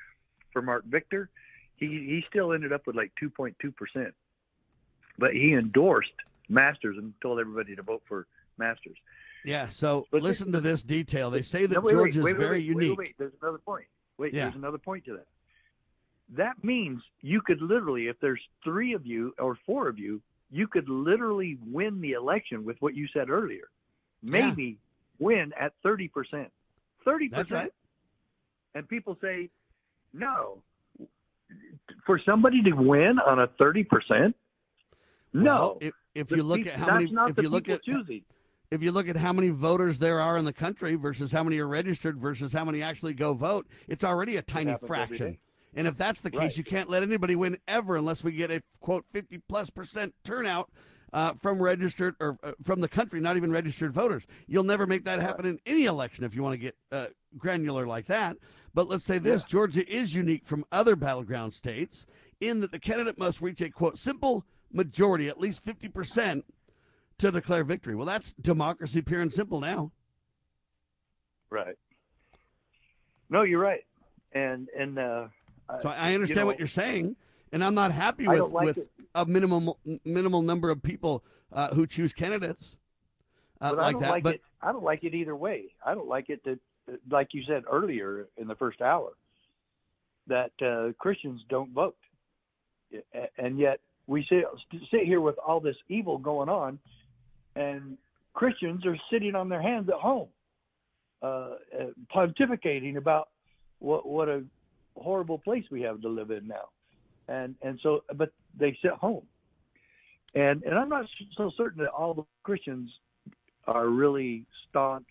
for 0.52 0.62
Marc 0.62 0.86
Victor, 0.86 1.30
he 1.76 1.88
he 1.88 2.26
still 2.30 2.54
ended 2.54 2.72
up 2.72 2.88
with 2.88 2.96
like 2.96 3.12
2.2 3.22 3.76
percent, 3.76 4.14
but 5.18 5.34
he 5.34 5.54
endorsed 5.54 6.14
Masters 6.48 6.98
and 6.98 7.14
told 7.22 7.40
everybody 7.40 7.76
to 7.76 7.84
vote 7.84 8.04
for 8.08 8.26
Masters. 8.58 8.98
Yeah. 9.46 9.68
So 9.68 10.08
But 10.12 10.22
listen 10.22 10.52
to 10.54 10.62
this 10.62 10.84
detail. 10.84 11.30
They 11.32 11.42
say 11.42 11.66
that 11.66 11.76
No, 11.76 11.82
wait, 11.82 11.92
Georgia 11.94 12.22
wait, 12.22 12.32
is 12.32 12.38
very 12.38 12.58
wait, 12.60 12.66
unique. 12.66 12.90
Wait, 12.90 12.98
wait, 12.98 13.16
there's 13.18 13.34
another 13.42 13.58
point. 13.60 13.86
Wait, 14.18 14.34
Yeah. 14.34 14.46
there's 14.46 14.56
another 14.56 14.78
point 14.78 15.06
to 15.06 15.14
that. 15.14 15.28
That 16.36 16.64
means 16.64 17.02
you 17.22 17.42
could 17.42 17.62
literally, 17.62 18.08
if 18.08 18.20
there's 18.20 18.42
three 18.64 18.94
of 18.94 19.06
you 19.06 19.34
or 19.38 19.58
four 19.66 19.88
of 19.88 20.00
you, 20.00 20.22
you 20.50 20.68
could 20.68 20.88
literally 20.88 21.58
win 21.66 22.00
the 22.02 22.14
election 22.14 22.64
with 22.64 22.78
what 22.82 22.96
you 22.96 23.08
said 23.08 23.30
earlier. 23.30 23.70
Yeah. 24.22 24.48
Maybe 24.50 24.78
win 25.20 25.52
at 25.60 25.74
30%. 25.84 26.10
30%. 27.06 27.32
That's 27.32 27.52
right. 27.52 27.72
And 28.76 28.88
people 28.88 29.18
say, 29.22 29.50
no. 30.14 30.62
For 32.06 32.20
somebody 32.26 32.62
to 32.64 32.72
win 32.72 33.20
on 33.20 33.40
a 33.40 33.48
30%? 33.48 34.34
No. 35.34 35.44
Well, 35.44 35.78
if, 35.82 35.94
if 36.16 36.32
you 36.32 36.44
look 36.44 36.60
peop- 36.60 36.68
at 36.68 36.74
how 36.76 36.86
that's 36.86 36.96
many, 37.00 37.12
not 37.12 37.30
if 37.32 37.38
you 37.42 37.50
look 37.50 37.66
people 37.66 37.76
at 37.76 37.84
choosing. 37.84 38.22
If 38.74 38.82
you 38.82 38.92
look 38.92 39.08
at 39.08 39.16
how 39.16 39.32
many 39.32 39.50
voters 39.50 40.00
there 40.00 40.20
are 40.20 40.38
in 40.38 40.46
the 40.46 40.54
country 40.54 40.96
versus 40.96 41.32
how 41.32 41.44
many 41.44 41.60
are 41.60 41.68
registered 41.68 42.18
versus 42.20 42.52
how 42.54 42.66
many 42.66 42.82
actually 42.82 43.14
go 43.14 43.34
vote, 43.34 43.68
it's 43.88 44.04
already 44.04 44.36
a 44.38 44.42
tiny 44.42 44.76
fraction. 44.86 45.38
And 45.76 45.88
if 45.88 45.96
that's 45.98 46.22
the 46.22 46.32
case, 46.32 46.40
Right. 46.40 46.58
you 46.58 46.64
can't 46.64 46.90
let 46.90 47.04
anybody 47.04 47.36
win 47.36 47.58
ever 47.68 47.96
unless 47.96 48.24
we 48.24 48.32
get 48.34 48.52
a 48.52 48.62
quote 48.80 49.06
fifty 49.12 49.40
plus 49.48 49.70
percent 49.70 50.14
turnout 50.24 50.70
uh, 51.12 51.34
from 51.34 51.62
registered 51.62 52.16
or 52.20 52.38
uh, 52.44 52.52
from 52.64 52.82
the 52.82 52.88
country, 52.90 53.20
not 53.20 53.38
even 53.38 53.52
registered 53.52 53.92
voters. 53.92 54.26
You'll 54.48 54.64
never 54.64 54.86
make 54.86 55.06
that 55.06 55.20
happen 55.20 55.46
in 55.46 55.60
any 55.66 55.86
election 55.86 56.24
if 56.26 56.36
you 56.36 56.44
want 56.44 56.54
to 56.54 56.58
get 56.58 56.76
uh, 56.92 57.08
granular 57.38 57.86
like 57.88 58.08
that. 58.08 58.38
But 58.74 58.88
let's 58.88 59.06
say 59.06 59.18
this: 59.20 59.44
Georgia 59.44 59.88
is 59.92 60.14
unique 60.16 60.46
from 60.46 60.66
other 60.72 60.96
battleground 60.96 61.54
states 61.54 62.06
in 62.40 62.60
that 62.62 62.72
the 62.72 62.80
candidate 62.80 63.18
must 63.18 63.42
reach 63.42 63.62
a 63.62 63.70
quote 63.70 63.98
simple 63.98 64.46
majority, 64.72 65.28
at 65.28 65.40
least 65.40 65.64
fifty 65.64 65.88
percent, 65.88 66.46
to 67.20 67.32
declare 67.32 67.64
victory. 67.64 67.96
Well, 67.96 68.06
that's 68.06 68.34
democracy 68.34 69.02
pure 69.02 69.22
and 69.22 69.32
simple 69.32 69.60
now. 69.60 69.92
Right. 71.50 71.78
No, 73.30 73.44
you're 73.44 73.60
right. 73.60 73.86
And, 74.34 74.68
and, 74.78 74.98
uh, 75.00 75.28
So 75.82 75.90
I 75.90 76.10
you 76.10 76.16
understand 76.16 76.42
know, 76.42 76.46
what 76.48 76.60
you're 76.60 76.68
saying, 76.68 77.16
and 77.52 77.64
I'm 77.64 77.76
not 77.76 77.92
happy 77.92 78.28
with 78.28 78.52
like 78.52 78.66
with 78.66 78.78
it. 78.80 78.92
a 79.16 79.26
minimal 79.26 79.80
minimal 80.06 80.42
number 80.42 80.70
of 80.70 80.82
people 80.82 81.24
uh, 81.52 81.74
who 81.74 81.86
choose 81.86 82.14
candidates 82.14 82.78
uh, 83.64 83.70
but 83.70 83.80
I 83.80 83.84
like 83.84 83.92
don't 83.94 84.02
that. 84.02 84.10
like 84.12 84.24
but 84.24 84.36
it. 84.36 84.42
I 84.62 84.72
don't 84.74 84.84
like 84.84 85.04
it 85.04 85.14
either 85.14 85.36
way. 85.36 85.66
I 85.86 85.94
don't 85.94 86.08
like 86.08 86.30
it 86.30 86.44
that, 86.44 86.60
like 87.10 87.30
you 87.32 87.44
said 87.48 87.64
earlier 87.72 88.28
in 88.38 88.48
the 88.48 88.56
first 88.56 88.82
hour, 88.82 89.14
that 90.28 90.52
uh, 90.62 90.92
Christians 91.00 91.42
don't 91.50 91.72
vote, 91.72 91.96
and 93.38 93.58
yet 93.58 93.80
we 94.06 94.26
sit 94.28 94.44
sit 94.92 95.06
here 95.06 95.22
with 95.22 95.38
all 95.38 95.62
this 95.62 95.78
evil 95.88 96.18
going 96.18 96.50
on, 96.50 96.78
and 97.56 97.98
Christians 98.34 98.86
are 98.86 98.98
sitting 99.12 99.36
on 99.36 99.50
their 99.50 99.62
hands 99.62 99.90
at 99.90 99.96
home, 99.96 100.28
uh, 101.22 101.26
uh, 101.28 101.52
pontificating 102.14 102.98
about 102.98 103.30
what 103.80 104.08
what 104.08 104.30
a 104.30 104.44
horrible 104.96 105.38
place 105.38 105.64
we 105.72 105.82
have 105.82 106.02
to 106.02 106.10
live 106.10 106.32
in 106.32 106.48
now, 106.48 106.70
and 107.28 107.56
and 107.62 107.80
so 107.84 108.04
but 108.16 108.32
they 108.58 108.78
sit 108.82 108.92
home, 108.92 109.24
and 110.36 110.64
and 110.64 110.76
I'm 110.76 110.90
not 110.90 111.06
so 111.38 111.52
certain 111.56 111.84
that 111.84 111.92
all 111.92 112.14
the 112.14 112.24
Christians 112.44 112.90
are 113.68 113.88
really 113.88 114.46
staunch 114.70 115.08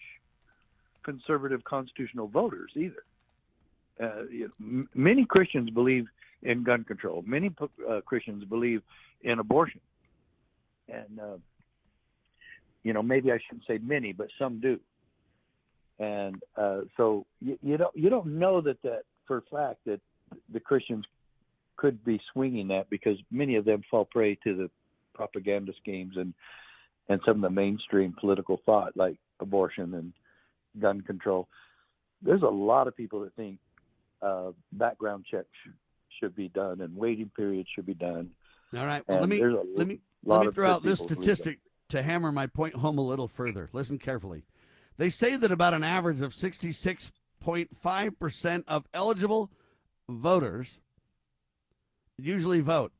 conservative 1.04 1.64
constitutional 1.64 2.28
voters 2.28 2.70
either. 2.76 3.04
Uh, 4.02 4.22
you 4.30 4.44
know, 4.46 4.52
m- 4.60 4.88
many 4.94 5.24
Christians 5.24 5.70
believe 5.70 6.06
in 6.42 6.62
gun 6.62 6.84
control. 6.84 7.22
Many 7.26 7.50
uh, 7.88 8.00
Christians 8.04 8.44
believe 8.44 8.82
in 9.22 9.38
abortion, 9.38 9.80
and 10.88 11.20
uh, 11.20 11.36
you 12.82 12.92
know 12.92 13.02
maybe 13.02 13.30
I 13.32 13.38
shouldn't 13.46 13.66
say 13.66 13.78
many, 13.82 14.12
but 14.12 14.28
some 14.38 14.60
do. 14.60 14.78
And 15.98 16.42
uh, 16.56 16.80
so 16.96 17.26
you, 17.40 17.58
you 17.62 17.76
don't 17.76 17.96
you 17.96 18.10
don't 18.10 18.38
know 18.38 18.60
that 18.60 18.80
that 18.82 19.02
for 19.26 19.38
a 19.38 19.42
fact 19.42 19.80
that 19.86 20.00
the 20.52 20.60
Christians 20.60 21.04
could 21.76 22.04
be 22.04 22.20
swinging 22.32 22.68
that 22.68 22.88
because 22.90 23.16
many 23.30 23.56
of 23.56 23.64
them 23.64 23.82
fall 23.90 24.04
prey 24.04 24.36
to 24.44 24.54
the 24.54 24.70
propaganda 25.14 25.72
schemes 25.80 26.14
and 26.16 26.34
and 27.08 27.20
some 27.26 27.36
of 27.36 27.42
the 27.42 27.50
mainstream 27.50 28.14
political 28.18 28.60
thought 28.64 28.96
like 28.96 29.16
abortion 29.40 29.94
and 29.94 30.12
gun 30.80 31.00
control. 31.02 31.48
There's 32.22 32.42
a 32.42 32.46
lot 32.46 32.86
of 32.86 32.96
people 32.96 33.20
that 33.22 33.34
think 33.34 33.58
uh, 34.22 34.52
background 34.72 35.26
checks 35.30 35.48
should 36.20 36.34
be 36.36 36.48
done 36.48 36.80
and 36.80 36.96
waiting 36.96 37.30
periods 37.36 37.68
should 37.74 37.86
be 37.86 37.94
done. 37.94 38.30
All 38.76 38.86
right. 38.86 39.02
Well, 39.06 39.20
let 39.20 39.28
me 39.28 39.42
let 39.76 39.86
me 39.86 40.00
let 40.24 40.46
me 40.46 40.52
throw 40.52 40.68
out 40.68 40.82
this 40.82 41.00
statistic 41.00 41.58
to 41.92 42.02
hammer 42.02 42.32
my 42.32 42.46
point 42.46 42.74
home 42.74 42.98
a 42.98 43.02
little 43.02 43.28
further. 43.28 43.70
Listen 43.72 43.98
carefully. 43.98 44.42
They 44.96 45.10
say 45.10 45.36
that 45.36 45.52
about 45.52 45.74
an 45.74 45.84
average 45.84 46.20
of 46.20 46.32
66.5% 46.32 48.64
of 48.66 48.88
eligible 48.94 49.50
voters 50.08 50.80
usually 52.18 52.60
vote 52.60 52.92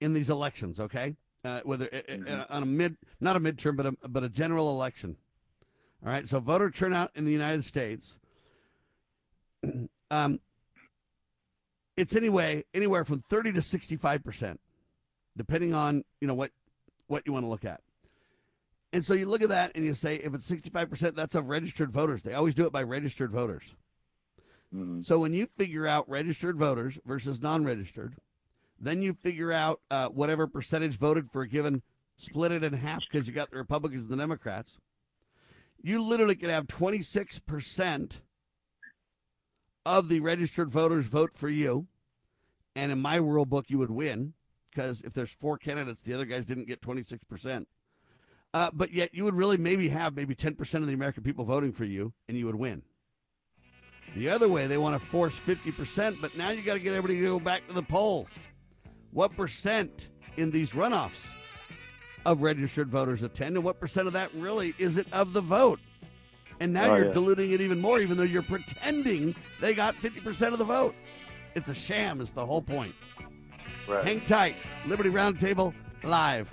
in 0.00 0.14
these 0.14 0.30
elections, 0.30 0.78
okay? 0.78 1.16
Uh, 1.44 1.62
whether 1.64 1.86
mm-hmm. 1.86 2.52
on 2.52 2.62
a 2.62 2.66
mid 2.66 2.96
not 3.20 3.34
a 3.36 3.40
midterm 3.40 3.76
but 3.76 3.86
a 3.86 3.96
but 4.08 4.22
a 4.24 4.28
general 4.28 4.70
election. 4.70 5.16
All 6.04 6.10
right? 6.10 6.28
So 6.28 6.40
voter 6.40 6.70
turnout 6.70 7.12
in 7.14 7.24
the 7.24 7.32
United 7.32 7.64
States 7.64 8.18
um 10.10 10.40
it's 11.96 12.16
anyway 12.16 12.64
anywhere 12.74 13.04
from 13.04 13.20
30 13.20 13.52
to 13.52 13.60
65% 13.60 14.58
depending 15.36 15.74
on, 15.74 16.04
you 16.20 16.26
know, 16.26 16.34
what 16.34 16.50
what 17.06 17.22
you 17.26 17.32
want 17.32 17.44
to 17.44 17.48
look 17.48 17.64
at. 17.64 17.80
And 18.92 19.04
so 19.04 19.14
you 19.14 19.26
look 19.26 19.42
at 19.42 19.48
that 19.48 19.72
and 19.74 19.84
you 19.84 19.94
say, 19.94 20.16
if 20.16 20.34
it's 20.34 20.50
65%, 20.50 21.14
that's 21.14 21.34
of 21.34 21.48
registered 21.48 21.90
voters. 21.90 22.22
They 22.22 22.34
always 22.34 22.54
do 22.54 22.66
it 22.66 22.72
by 22.72 22.82
registered 22.82 23.30
voters. 23.30 23.74
Mm-hmm. 24.74 25.02
So 25.02 25.18
when 25.18 25.34
you 25.34 25.48
figure 25.58 25.86
out 25.86 26.08
registered 26.08 26.56
voters 26.56 26.98
versus 27.04 27.42
non 27.42 27.64
registered, 27.64 28.16
then 28.78 29.02
you 29.02 29.14
figure 29.14 29.52
out 29.52 29.80
uh, 29.90 30.08
whatever 30.08 30.46
percentage 30.46 30.96
voted 30.96 31.30
for 31.30 31.42
a 31.42 31.48
given, 31.48 31.82
split 32.16 32.52
it 32.52 32.64
in 32.64 32.72
half 32.74 33.02
because 33.02 33.26
you 33.26 33.32
got 33.32 33.50
the 33.50 33.56
Republicans 33.56 34.04
and 34.04 34.12
the 34.12 34.16
Democrats. 34.16 34.78
You 35.82 36.02
literally 36.02 36.34
could 36.34 36.50
have 36.50 36.66
26% 36.66 38.20
of 39.84 40.08
the 40.08 40.20
registered 40.20 40.70
voters 40.70 41.06
vote 41.06 41.32
for 41.32 41.48
you. 41.48 41.86
And 42.74 42.92
in 42.92 43.00
my 43.00 43.20
world 43.20 43.48
book, 43.48 43.66
you 43.68 43.78
would 43.78 43.90
win 43.90 44.34
because 44.70 45.00
if 45.02 45.14
there's 45.14 45.30
four 45.30 45.56
candidates, 45.56 46.02
the 46.02 46.12
other 46.12 46.26
guys 46.26 46.44
didn't 46.44 46.66
get 46.66 46.82
26%. 46.82 47.66
Uh, 48.54 48.70
but 48.72 48.92
yet 48.92 49.14
you 49.14 49.24
would 49.24 49.34
really 49.34 49.56
maybe 49.56 49.88
have 49.88 50.16
maybe 50.16 50.34
10% 50.34 50.74
of 50.74 50.86
the 50.86 50.94
American 50.94 51.22
people 51.22 51.44
voting 51.44 51.72
for 51.72 51.84
you 51.84 52.12
and 52.28 52.38
you 52.38 52.46
would 52.46 52.54
win. 52.54 52.82
The 54.14 54.30
other 54.30 54.48
way, 54.48 54.66
they 54.66 54.78
want 54.78 55.00
to 55.00 55.08
force 55.08 55.38
50%, 55.38 56.20
but 56.20 56.36
now 56.36 56.50
you 56.50 56.62
got 56.62 56.74
to 56.74 56.80
get 56.80 56.94
everybody 56.94 57.16
to 57.20 57.22
go 57.22 57.40
back 57.40 57.66
to 57.68 57.74
the 57.74 57.82
polls. 57.82 58.32
What 59.10 59.36
percent 59.36 60.08
in 60.36 60.50
these 60.50 60.70
runoffs 60.72 61.30
of 62.24 62.40
registered 62.40 62.88
voters 62.88 63.22
attend, 63.22 63.56
and 63.56 63.64
what 63.64 63.78
percent 63.78 64.06
of 64.06 64.14
that 64.14 64.32
really 64.34 64.74
is 64.78 64.96
it 64.96 65.06
of 65.12 65.32
the 65.32 65.42
vote? 65.42 65.80
And 66.60 66.72
now 66.72 66.92
oh, 66.92 66.96
you're 66.96 67.06
yeah. 67.06 67.12
diluting 67.12 67.52
it 67.52 67.60
even 67.60 67.80
more, 67.80 68.00
even 68.00 68.16
though 68.16 68.22
you're 68.22 68.42
pretending 68.42 69.34
they 69.60 69.74
got 69.74 69.94
50% 69.96 70.52
of 70.52 70.58
the 70.58 70.64
vote. 70.64 70.94
It's 71.54 71.68
a 71.68 71.74
sham, 71.74 72.20
is 72.20 72.30
the 72.30 72.44
whole 72.44 72.62
point. 72.62 72.94
Right. 73.88 74.04
Hang 74.04 74.20
tight. 74.22 74.56
Liberty 74.86 75.10
Roundtable 75.10 75.74
live. 76.02 76.52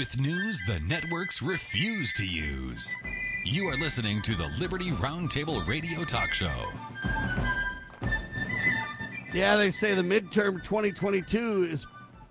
with 0.00 0.18
news 0.18 0.62
the 0.66 0.80
networks 0.88 1.42
refuse 1.42 2.10
to 2.14 2.24
use. 2.24 2.96
You 3.44 3.68
are 3.68 3.76
listening 3.76 4.22
to 4.22 4.34
the 4.34 4.50
Liberty 4.58 4.92
Roundtable 4.92 5.66
Radio 5.66 6.04
Talk 6.04 6.32
Show. 6.32 6.70
Yeah, 9.34 9.58
they 9.58 9.70
say 9.70 9.92
the 9.92 10.00
midterm 10.00 10.64
2022 10.64 11.64
is 11.70 11.86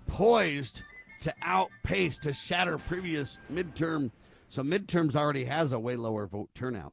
poised 0.08 0.82
to 1.20 1.32
outpace, 1.42 2.18
to 2.18 2.32
shatter 2.32 2.76
previous 2.76 3.38
midterm. 3.52 4.10
So, 4.48 4.64
midterms 4.64 5.14
already 5.14 5.44
has 5.44 5.72
a 5.72 5.78
way 5.78 5.94
lower 5.94 6.26
vote 6.26 6.50
turnout. 6.56 6.92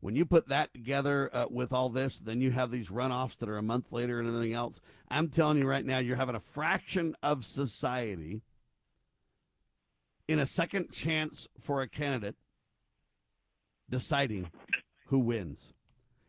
When 0.00 0.16
you 0.16 0.24
put 0.24 0.48
that 0.48 0.72
together 0.72 1.28
uh, 1.36 1.48
with 1.50 1.74
all 1.74 1.90
this, 1.90 2.18
then 2.18 2.40
you 2.40 2.50
have 2.50 2.70
these 2.70 2.88
runoffs 2.88 3.36
that 3.40 3.50
are 3.50 3.58
a 3.58 3.62
month 3.62 3.92
later 3.92 4.20
and 4.20 4.28
everything 4.28 4.54
else. 4.54 4.80
I'm 5.10 5.28
telling 5.28 5.58
you 5.58 5.66
right 5.66 5.84
now, 5.84 5.98
you're 5.98 6.16
having 6.16 6.34
a 6.34 6.40
fraction 6.40 7.14
of 7.22 7.44
society 7.44 8.40
in 10.28 10.38
a 10.38 10.46
second 10.46 10.92
chance 10.92 11.48
for 11.58 11.82
a 11.82 11.88
candidate 11.88 12.36
deciding 13.88 14.50
who 15.06 15.18
wins. 15.18 15.74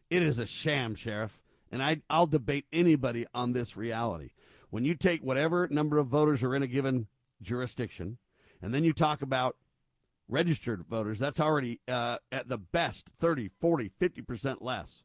It 0.09 0.22
is 0.22 0.38
a 0.38 0.45
sham, 0.45 0.95
Sheriff, 0.95 1.41
and 1.72 1.81
I, 1.81 2.01
I'll 2.09 2.27
debate 2.27 2.65
anybody 2.72 3.26
on 3.34 3.53
this 3.53 3.77
reality. 3.77 4.31
When 4.69 4.84
you 4.84 4.95
take 4.95 5.22
whatever 5.22 5.67
number 5.72 5.97
of 5.97 6.07
voters 6.07 6.43
are 6.43 6.55
in 6.55 6.63
a 6.63 6.67
given 6.67 7.07
jurisdiction, 7.41 8.17
and 8.61 8.73
then 8.73 8.84
you 8.84 8.93
talk 8.93 9.22
about 9.22 9.55
registered 10.27 10.85
voters, 10.85 11.19
that's 11.19 11.39
already 11.39 11.80
uh, 11.88 12.17
at 12.31 12.49
the 12.49 12.57
best 12.57 13.07
30, 13.19 13.49
40, 13.59 13.91
50% 13.99 14.57
less. 14.61 15.03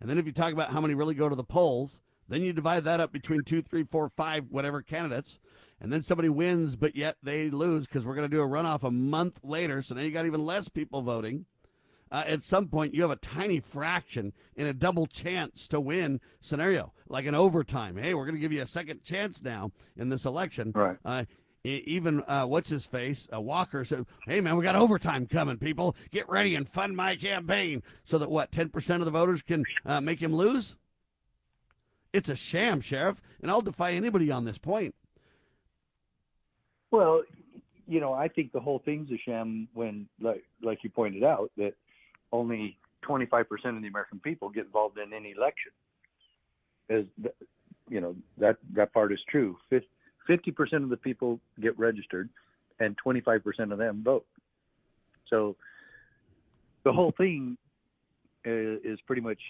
And 0.00 0.08
then 0.08 0.18
if 0.18 0.26
you 0.26 0.32
talk 0.32 0.52
about 0.52 0.72
how 0.72 0.80
many 0.80 0.94
really 0.94 1.14
go 1.14 1.28
to 1.28 1.36
the 1.36 1.44
polls, 1.44 2.00
then 2.28 2.42
you 2.42 2.52
divide 2.52 2.84
that 2.84 3.00
up 3.00 3.12
between 3.12 3.42
two, 3.44 3.60
three, 3.60 3.84
four, 3.84 4.08
five, 4.08 4.46
whatever 4.48 4.82
candidates 4.82 5.40
and 5.80 5.92
then 5.92 6.02
somebody 6.02 6.28
wins, 6.28 6.76
but 6.76 6.94
yet 6.94 7.16
they 7.22 7.50
lose 7.50 7.86
because 7.86 8.04
we're 8.04 8.14
going 8.14 8.28
to 8.30 8.36
do 8.36 8.42
a 8.42 8.46
runoff 8.46 8.82
a 8.82 8.90
month 8.90 9.40
later. 9.42 9.80
So 9.82 9.94
now 9.94 10.02
you 10.02 10.10
got 10.10 10.26
even 10.26 10.44
less 10.44 10.68
people 10.68 11.02
voting. 11.02 11.46
uh, 12.10 12.24
at 12.26 12.42
some 12.42 12.68
point 12.68 12.94
you 12.94 13.02
have 13.02 13.10
a 13.10 13.16
tiny 13.16 13.60
fraction 13.60 14.32
in 14.56 14.66
a 14.66 14.72
double 14.72 15.06
chance 15.06 15.68
to 15.68 15.80
win 15.80 16.20
scenario, 16.40 16.92
like 17.08 17.26
an 17.26 17.34
overtime. 17.34 17.96
Hey, 17.96 18.14
we're 18.14 18.24
going 18.24 18.34
to 18.34 18.40
give 18.40 18.52
you 18.52 18.62
a 18.62 18.66
second 18.66 19.02
chance 19.02 19.42
now 19.42 19.70
in 19.96 20.08
this 20.08 20.24
election. 20.24 20.72
Right. 20.74 20.96
Uh, 21.04 21.24
even 21.62 22.22
uh, 22.22 22.46
what's 22.46 22.70
his 22.70 22.86
face, 22.86 23.28
uh, 23.34 23.40
Walker 23.40 23.84
said, 23.84 24.06
"Hey 24.26 24.40
man, 24.40 24.56
we 24.56 24.64
got 24.64 24.76
overtime 24.76 25.26
coming. 25.26 25.58
People, 25.58 25.94
get 26.10 26.26
ready 26.26 26.54
and 26.54 26.66
fund 26.66 26.96
my 26.96 27.16
campaign 27.16 27.82
so 28.02 28.16
that 28.16 28.30
what 28.30 28.50
ten 28.50 28.70
percent 28.70 29.02
of 29.02 29.04
the 29.04 29.10
voters 29.12 29.42
can 29.42 29.64
uh, 29.84 30.00
make 30.00 30.22
him 30.22 30.34
lose." 30.34 30.76
It's 32.14 32.30
a 32.30 32.34
sham, 32.34 32.80
sheriff, 32.80 33.20
and 33.42 33.50
I'll 33.50 33.60
defy 33.60 33.92
anybody 33.92 34.30
on 34.30 34.46
this 34.46 34.56
point. 34.56 34.94
Well, 36.90 37.22
you 37.86 38.00
know, 38.00 38.12
I 38.12 38.28
think 38.28 38.52
the 38.52 38.60
whole 38.60 38.80
thing's 38.84 39.10
a 39.10 39.18
sham 39.18 39.68
when, 39.74 40.08
like, 40.20 40.44
like 40.62 40.78
you 40.82 40.90
pointed 40.90 41.24
out, 41.24 41.50
that 41.56 41.74
only 42.32 42.78
25% 43.08 43.40
of 43.76 43.82
the 43.82 43.88
American 43.88 44.20
people 44.20 44.48
get 44.48 44.66
involved 44.66 44.98
in 44.98 45.12
any 45.12 45.32
election. 45.32 45.72
As 46.88 47.04
the, 47.22 47.32
you 47.88 48.00
know, 48.00 48.14
that 48.38 48.56
that 48.74 48.92
part 48.92 49.12
is 49.12 49.18
true. 49.28 49.56
50% 49.72 50.82
of 50.82 50.88
the 50.88 50.96
people 50.96 51.40
get 51.60 51.76
registered, 51.78 52.28
and 52.78 52.96
25% 53.04 53.72
of 53.72 53.78
them 53.78 54.02
vote. 54.04 54.24
So 55.28 55.56
the 56.84 56.92
whole 56.92 57.12
thing 57.16 57.56
is, 58.44 58.80
is 58.84 59.00
pretty 59.06 59.22
much 59.22 59.40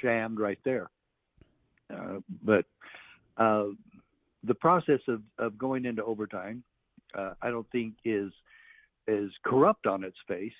shammed 0.00 0.38
right 0.38 0.58
there. 0.64 0.90
Uh, 1.92 2.20
but 2.42 2.64
uh, 3.36 3.66
the 4.46 4.54
process 4.54 5.00
of, 5.08 5.22
of 5.38 5.58
going 5.58 5.84
into 5.84 6.04
overtime, 6.04 6.62
uh, 7.16 7.34
I 7.42 7.50
don't 7.50 7.70
think 7.70 7.94
is 8.04 8.32
is 9.06 9.30
corrupt 9.44 9.86
on 9.86 10.02
its 10.02 10.16
face. 10.26 10.52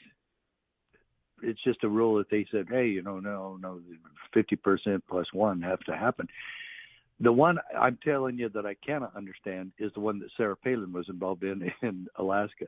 It's 1.43 1.62
just 1.65 1.82
a 1.85 1.89
rule 1.89 2.16
that 2.16 2.31
they 2.31 2.47
said, 2.51 2.66
hey, 2.70 2.86
you 2.86 3.02
know, 3.02 3.19
no, 3.19 3.59
no, 3.61 3.81
fifty 4.32 4.56
percent 4.56 5.02
plus 5.09 5.27
one 5.32 5.61
have 5.62 5.81
to 5.81 5.97
happen. 5.97 6.28
The 7.20 7.32
one 7.32 7.59
I'm 7.78 7.98
telling 8.05 8.39
you 8.39 8.48
that 8.51 8.66
I 8.66 8.74
cannot 8.86 9.16
understand 9.16 9.73
is 9.78 9.93
the 9.94 10.01
one 10.01 10.19
that 10.20 10.31
Sarah 10.36 10.56
Palin 10.56 10.93
was 10.93 11.09
involved 11.09 11.43
in 11.43 11.70
in 11.82 12.06
Alaska. 12.16 12.66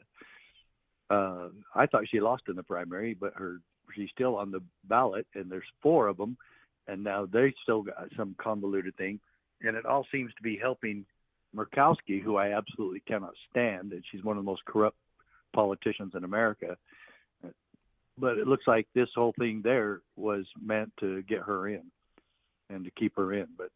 Uh, 1.09 1.49
I 1.75 1.87
thought 1.87 2.09
she 2.11 2.21
lost 2.21 2.45
in 2.49 2.57
the 2.57 2.63
primary, 2.63 3.15
but 3.15 3.33
her 3.37 3.59
she's 3.95 4.11
still 4.11 4.37
on 4.37 4.51
the 4.51 4.63
ballot, 4.85 5.27
and 5.35 5.51
there's 5.51 5.65
four 5.81 6.09
of 6.09 6.17
them, 6.17 6.37
and 6.89 7.03
now 7.03 7.27
they 7.27 7.55
still 7.63 7.83
got 7.83 8.09
some 8.17 8.35
convoluted 8.39 8.97
thing 8.97 9.21
and 9.63 9.77
it 9.77 9.87
all 9.87 10.07
seems 10.13 10.33
to 10.35 10.43
be 10.43 10.59
helping 10.61 11.05
Murkowski, 11.55 12.23
who 12.23 12.37
I 12.37 12.57
absolutely 12.57 13.01
cannot 13.01 13.35
stand, 13.51 13.93
and 13.93 14.03
she's 14.11 14.25
one 14.25 14.37
of 14.37 14.45
the 14.45 14.51
most 14.51 14.65
corrupt 14.65 14.97
politicians 15.55 16.13
in 16.15 16.25
America. 16.25 16.77
But 18.19 18.39
it 18.39 18.47
looks 18.47 18.65
like 18.67 18.87
this 18.95 19.09
whole 19.15 19.35
thing 19.39 19.61
there 19.63 20.01
was 20.17 20.47
meant 20.63 20.93
to 21.01 21.23
get 21.23 21.41
her 21.41 21.69
in 21.69 21.83
and 22.71 22.85
to 22.85 22.91
keep 22.93 23.15
her 23.17 23.35
in. 23.35 23.47
But 23.57 23.71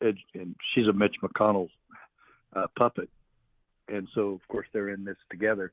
it, 0.00 0.16
and 0.34 0.54
she's 0.74 0.88
a 0.88 0.92
Mitch 0.92 1.14
McConnell 1.22 1.68
uh, 2.54 2.66
puppet, 2.76 3.08
and 3.88 4.08
so 4.14 4.30
of 4.30 4.46
course 4.48 4.66
they're 4.72 4.90
in 4.90 5.04
this 5.04 5.16
together. 5.30 5.72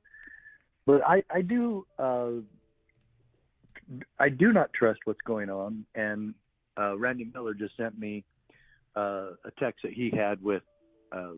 But 0.85 1.01
I, 1.05 1.23
I 1.31 1.41
do, 1.41 1.85
uh, 1.97 2.41
I 4.19 4.29
do 4.29 4.53
not 4.53 4.71
trust 4.73 4.99
what's 5.05 5.21
going 5.25 5.49
on. 5.49 5.85
And 5.95 6.35
uh, 6.77 6.97
Randy 6.97 7.29
Miller 7.33 7.55
just 7.55 7.75
sent 7.75 7.97
me 7.97 8.23
uh, 8.95 9.31
a 9.43 9.51
text 9.59 9.81
that 9.83 9.93
he 9.93 10.09
had 10.09 10.41
with 10.41 10.63
uh, 11.11 11.33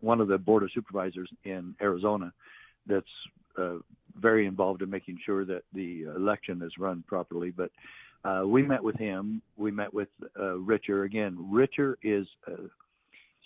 one 0.00 0.20
of 0.20 0.28
the 0.28 0.38
board 0.38 0.62
of 0.62 0.70
supervisors 0.74 1.28
in 1.44 1.74
Arizona 1.80 2.32
that's 2.86 3.06
uh, 3.58 3.76
very 4.20 4.46
involved 4.46 4.82
in 4.82 4.90
making 4.90 5.18
sure 5.24 5.44
that 5.44 5.62
the 5.74 6.02
election 6.16 6.62
is 6.62 6.72
run 6.78 7.04
properly. 7.06 7.50
But 7.50 7.70
uh, 8.24 8.42
we 8.46 8.62
met 8.62 8.82
with 8.82 8.96
him. 8.96 9.40
We 9.56 9.70
met 9.70 9.92
with 9.92 10.08
uh, 10.38 10.56
Richer. 10.58 11.04
Again, 11.04 11.36
Richer 11.50 11.98
is 12.02 12.26
uh, 12.46 12.68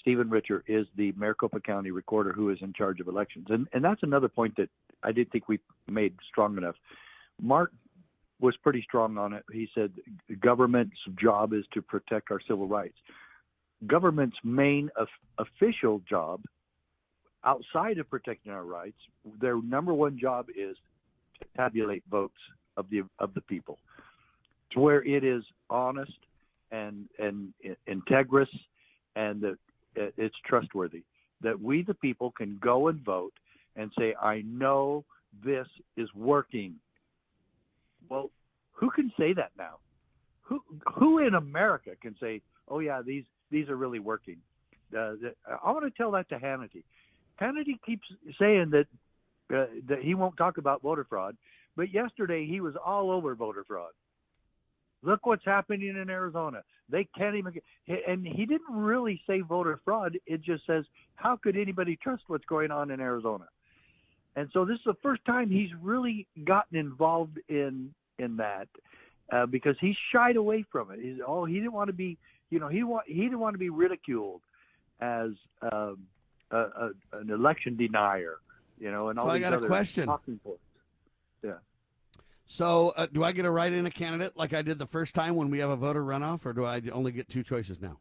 Stephen 0.01 0.29
Richer 0.29 0.63
is 0.67 0.87
the 0.97 1.13
Maricopa 1.13 1.61
County 1.61 1.91
recorder 1.91 2.33
who 2.33 2.51
is 2.51 2.59
in 2.61 2.73
charge 2.73 3.01
of 3.01 3.09
elections, 3.09 3.47
and 3.51 3.67
and 3.73 3.85
that's 3.85 4.03
another 4.03 4.29
point 4.29 4.55
that 4.57 4.69
I 5.03 5.13
didn't 5.13 5.31
think 5.31 5.49
we 5.49 5.61
made 5.89 6.15
strong 6.29 6.59
enough. 6.59 6.75
Mark 7.41 7.73
was 8.45 8.55
pretty 8.63 8.83
strong 8.83 9.17
on 9.17 9.33
it. 9.33 9.43
He 9.51 9.67
said 9.75 9.91
government's 10.41 10.97
job 11.19 11.55
is 11.55 11.65
to 11.73 11.81
protect 11.81 12.31
our 12.31 12.41
civil 12.47 12.69
rights. 12.69 12.97
Government's 13.87 14.37
main 14.45 14.91
of, 14.97 15.09
official 15.39 16.03
job, 16.07 16.43
outside 17.43 17.97
of 17.97 18.09
protecting 18.11 18.53
our 18.53 18.65
rights, 18.65 18.99
their 19.41 19.61
number 19.63 19.95
one 19.95 20.19
job 20.19 20.49
is 20.51 20.77
to 21.39 21.47
tabulate 21.57 22.03
votes 22.11 22.37
of 22.77 22.85
the 22.91 23.03
of 23.19 23.33
the 23.33 23.41
people, 23.41 23.79
to 24.73 24.81
where 24.81 25.03
it 25.03 25.25
is 25.25 25.43
honest 25.71 26.19
and 26.71 27.09
and 27.19 27.55
integrous, 27.89 28.55
and 29.17 29.41
that 29.41 29.57
it's 29.97 30.37
trustworthy. 30.47 31.03
That 31.41 31.59
we 31.59 31.83
the 31.83 31.95
people 31.95 32.31
can 32.31 32.59
go 32.63 32.89
and 32.89 33.01
vote 33.03 33.33
and 33.77 33.91
say, 33.99 34.15
I 34.21 34.43
know 34.47 35.05
this 35.43 35.67
is 35.97 36.09
working 36.15 36.75
well, 38.09 38.31
who 38.73 38.91
can 38.91 39.13
say 39.19 39.33
that 39.35 39.53
now? 39.57 39.77
Who 40.43 40.61
who 40.95 41.19
in 41.19 41.35
America 41.35 41.91
can 42.01 42.15
say, 42.21 42.43
"Oh 42.69 42.81
yeah, 42.81 43.03
these 43.03 43.25
these 43.51 43.69
are 43.69 43.77
really 43.77 43.99
working"? 43.99 44.37
Uh, 44.93 45.15
the, 45.21 45.35
I 45.65 45.71
want 45.73 45.85
to 45.85 45.91
tell 45.91 46.11
that 46.13 46.29
to 46.29 46.39
Hannity. 46.39 46.85
Hannity 47.41 47.81
keeps 47.85 48.07
saying 48.39 48.71
that 48.71 48.87
uh, 49.55 49.67
that 49.89 50.01
he 50.03 50.15
won't 50.15 50.37
talk 50.37 50.59
about 50.59 50.83
voter 50.83 51.07
fraud, 51.09 51.37
but 51.77 51.93
yesterday 51.93 52.47
he 52.47 52.61
was 52.61 52.75
all 52.85 53.11
over 53.11 53.35
voter 53.35 53.65
fraud. 53.67 53.93
Look 55.03 55.27
what's 55.27 55.45
happening 55.45 55.97
in 56.01 56.09
Arizona. 56.09 56.63
They 56.89 57.07
can't 57.17 57.37
even 57.37 57.53
get, 57.53 57.63
and 58.09 58.27
he 58.27 58.47
didn't 58.47 58.71
really 58.71 59.21
say 59.27 59.41
voter 59.41 59.81
fraud. 59.85 60.19
It 60.27 60.43
just 60.43 60.67
says, 60.67 60.85
how 61.17 61.37
could 61.37 61.57
anybody 61.57 61.99
trust 62.03 62.23
what's 62.27 62.45
going 62.47 62.71
on 62.71 62.91
in 62.91 63.01
Arizona? 63.01 63.45
And 64.37 64.49
so 64.53 64.65
this 64.65 64.77
is 64.77 64.85
the 64.85 64.97
first 65.03 65.25
time 65.25 65.51
he's 65.51 65.71
really 65.81 66.27
gotten 66.45 66.77
involved 66.77 67.39
in 67.49 67.95
in 68.19 68.37
that 68.37 68.69
uh, 69.33 69.47
because 69.47 69.77
he 69.81 69.97
shied 70.13 70.37
away 70.37 70.65
from 70.71 70.91
it. 70.91 71.01
He's 71.01 71.19
oh 71.27 71.45
he 71.45 71.55
didn't 71.55 71.73
want 71.73 71.89
to 71.89 71.95
be 71.95 72.19
you 72.51 72.59
know 72.59 72.69
he 72.69 72.83
want 72.83 73.07
he 73.07 73.23
didn't 73.23 73.41
want 73.41 73.55
to 73.55 73.59
be 73.59 73.71
ridiculed 73.71 74.41
as 75.01 75.31
um, 75.63 76.07
a, 76.51 76.59
a, 76.59 76.91
an 77.13 77.31
election 77.31 77.77
denier. 77.77 78.39
You 78.81 78.91
know, 78.91 79.09
and 79.09 79.19
all 79.19 79.29
so 79.29 79.35
these 79.35 79.45
I 79.45 79.51
got 79.51 79.57
other 79.57 79.67
a 79.67 79.69
question. 79.69 80.07
talking 80.07 80.39
points. 80.43 80.61
Yeah. 81.43 81.53
So, 82.47 82.93
uh, 82.97 83.07
do 83.11 83.25
I 83.25 83.33
get 83.33 83.47
a 83.47 83.51
write-in 83.51 83.87
a 83.87 83.91
candidate 83.91 84.37
like 84.37 84.53
I 84.53 84.63
did 84.63 84.79
the 84.79 84.87
first 84.87 85.15
time 85.15 85.37
when 85.37 85.49
we 85.49 85.59
have 85.59 85.71
a 85.71 85.77
voter 85.77 86.03
runoff, 86.03 86.45
or 86.45 86.53
do 86.53 86.65
I 86.65 86.83
only 86.93 87.13
get 87.13 87.29
two 87.29 87.43
choices 87.43 87.81
now? 87.81 87.99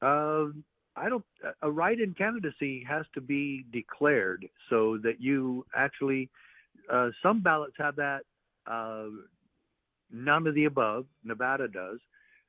Um, 0.00 0.64
I 1.00 1.08
don't. 1.08 1.24
A 1.62 1.70
write-in 1.70 2.14
candidacy 2.14 2.84
has 2.88 3.06
to 3.14 3.20
be 3.20 3.64
declared 3.72 4.46
so 4.68 4.98
that 5.02 5.20
you 5.20 5.64
actually. 5.74 6.28
Uh, 6.92 7.10
some 7.22 7.40
ballots 7.40 7.74
have 7.78 7.96
that. 7.96 8.22
Uh, 8.66 9.06
none 10.12 10.46
of 10.46 10.54
the 10.54 10.66
above. 10.66 11.06
Nevada 11.24 11.68
does. 11.68 11.98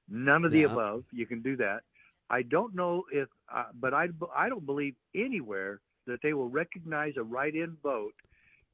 None 0.09 0.45
of 0.45 0.51
the 0.51 0.61
Yeah. 0.61 0.73
above. 0.73 1.03
You 1.11 1.25
can 1.25 1.41
do 1.41 1.55
that. 1.57 1.83
I 2.29 2.41
don't 2.43 2.73
know 2.75 3.05
if, 3.11 3.27
uh, 3.53 3.65
but 3.73 3.93
I 3.93 4.09
I 4.35 4.49
don't 4.49 4.65
believe 4.65 4.95
anywhere 5.15 5.81
that 6.07 6.21
they 6.23 6.33
will 6.33 6.49
recognize 6.49 7.13
a 7.17 7.23
write-in 7.23 7.77
vote 7.83 8.15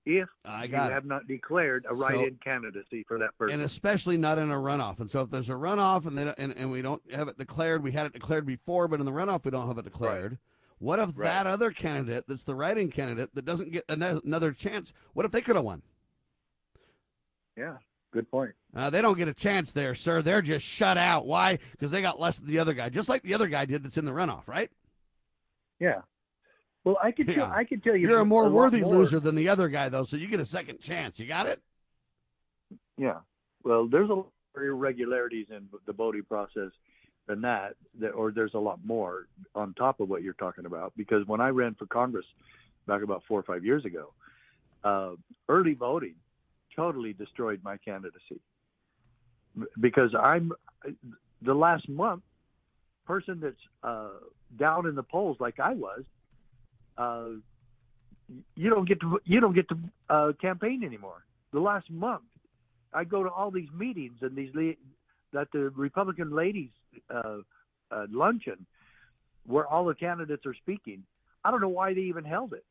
if 0.08 0.30
I 0.46 0.64
you 0.64 0.76
it. 0.76 0.92
have 0.92 1.06
not 1.06 1.28
declared 1.28 1.86
a 1.90 1.94
write-in 1.94 2.38
candidacy 2.42 3.04
for 3.08 3.20
that 3.20 3.38
person. 3.38 3.56
and 3.56 3.64
especially 3.64 4.18
not 4.18 4.38
in 4.38 4.52
a 4.52 4.56
runoff. 4.56 5.00
And 5.00 5.12
so, 5.12 5.22
if 5.22 5.30
there's 5.30 5.50
a 5.50 5.54
runoff 5.54 6.08
and 6.08 6.18
they 6.18 6.24
don't, 6.24 6.38
and, 6.40 6.54
and 6.56 6.72
we 6.72 6.82
don't 6.82 7.02
have 7.12 7.28
it 7.28 7.38
declared, 7.38 7.84
we 7.84 7.92
had 7.92 8.06
it 8.06 8.14
declared 8.14 8.46
before, 8.46 8.88
but 8.88 9.00
in 9.00 9.06
the 9.06 9.12
runoff 9.12 9.44
we 9.44 9.52
don't 9.52 9.68
have 9.68 9.78
it 9.78 9.84
declared. 9.84 10.38
What 10.80 11.00
if 11.00 11.16
that 11.16 11.48
other 11.48 11.72
candidate, 11.72 12.26
that's 12.28 12.44
the 12.44 12.56
writing 12.56 12.90
candidate, 12.90 13.34
that 13.34 13.46
doesn't 13.46 13.72
get 13.72 13.84
another 13.90 14.52
chance? 14.54 14.94
What 15.14 15.26
if 15.26 15.32
they 15.32 15.42
could 15.42 15.56
have 15.56 15.66
won? 15.66 15.82
yeah, 17.58 17.78
good 18.12 18.30
point. 18.30 18.54
Uh, 18.76 18.90
they 18.92 19.02
don't 19.02 19.18
get 19.18 19.28
a 19.28 19.34
chance 19.34 19.72
there, 19.72 19.96
sir. 19.96 20.22
They're 20.22 20.44
just 20.44 20.66
shut 20.66 20.98
out. 20.98 21.26
Why? 21.26 21.58
Because 21.72 21.90
they 21.92 22.02
got 22.02 22.20
less 22.20 22.38
than 22.38 22.48
the 22.48 22.60
other 22.60 22.74
guy, 22.74 22.90
just 22.90 23.10
like 23.10 23.24
the 23.24 23.34
other 23.34 23.48
guy 23.48 23.66
did 23.66 23.84
that's 23.84 23.98
in 23.98 24.06
the 24.06 24.12
runoff, 24.12 24.48
right? 24.48 24.70
Yeah. 25.80 26.02
Well, 26.88 26.98
I 27.04 27.12
could 27.12 27.28
tell. 27.28 27.52
I 27.52 27.66
could 27.66 27.84
tell 27.84 27.98
you. 27.98 28.08
You're 28.08 28.22
a 28.22 28.26
more 28.26 28.44
lot 28.44 28.54
worthy 28.54 28.80
more. 28.80 28.96
loser 28.96 29.20
than 29.20 29.36
the 29.36 29.50
other 29.50 29.68
guy, 29.68 29.90
though, 29.90 30.06
so 30.06 30.16
you 30.16 30.28
get 30.28 30.40
a 30.40 30.46
second 30.46 30.80
chance. 30.80 31.20
You 31.20 31.28
got 31.28 31.46
it? 31.46 31.62
Yeah. 32.98 33.18
Well, 33.66 33.90
there's 33.90 34.10
a 34.10 34.14
lot 34.14 34.28
of 34.56 34.64
irregularities 34.64 35.48
in 35.50 35.68
the 35.86 35.92
voting 35.92 36.24
process 36.24 36.72
than 37.26 37.42
that, 37.42 37.76
that, 38.00 38.12
or 38.12 38.32
there's 38.32 38.54
a 38.54 38.60
lot 38.60 38.80
more 38.86 39.28
on 39.54 39.74
top 39.74 40.00
of 40.00 40.08
what 40.08 40.24
you're 40.24 40.32
talking 40.32 40.66
about. 40.66 40.94
Because 40.96 41.28
when 41.28 41.42
I 41.42 41.50
ran 41.50 41.76
for 41.76 41.88
Congress 41.88 42.26
back 42.86 43.02
about 43.02 43.22
four 43.28 43.38
or 43.38 43.44
five 43.44 43.66
years 43.66 43.84
ago, 43.84 44.14
uh, 44.86 45.10
early 45.50 45.74
voting 45.74 46.16
totally 46.74 47.12
destroyed 47.12 47.60
my 47.64 47.76
candidacy 47.76 48.40
because 49.78 50.16
I'm 50.18 50.54
the 51.42 51.54
last 51.54 51.90
month 51.90 52.24
person 53.06 53.42
that's 53.42 53.56
uh, 53.84 54.10
down 54.58 54.86
in 54.88 54.96
the 54.96 55.04
polls 55.04 55.36
like 55.42 55.60
I 55.60 55.74
was. 55.74 56.06
Uh, 56.98 57.28
you 58.56 58.70
don't 58.70 58.88
get 58.88 59.00
to 59.02 59.20
you 59.26 59.40
don't 59.40 59.56
get 59.56 59.70
to 59.70 59.78
uh, 60.10 60.32
campaign 60.42 60.84
anymore. 60.84 61.24
The 61.54 61.60
last 61.60 61.90
month, 61.90 62.24
I 62.94 63.04
go 63.04 63.24
to 63.24 63.30
all 63.30 63.52
these 63.52 63.70
meetings 63.74 64.18
and 64.22 64.36
these 64.36 64.54
that 65.34 65.48
the 65.54 65.70
Republican 65.76 66.36
ladies 66.36 66.70
uh, 67.14 67.38
uh, 67.92 68.06
luncheon 68.12 68.66
where 69.46 69.66
all 69.66 69.86
the 69.86 69.96
candidates 69.96 70.46
are 70.46 70.54
speaking. 70.54 71.04
I 71.44 71.52
don't 71.52 71.62
know 71.62 71.70
why 71.70 71.94
they 71.94 72.02
even 72.02 72.26
held 72.26 72.54
it 72.54 72.66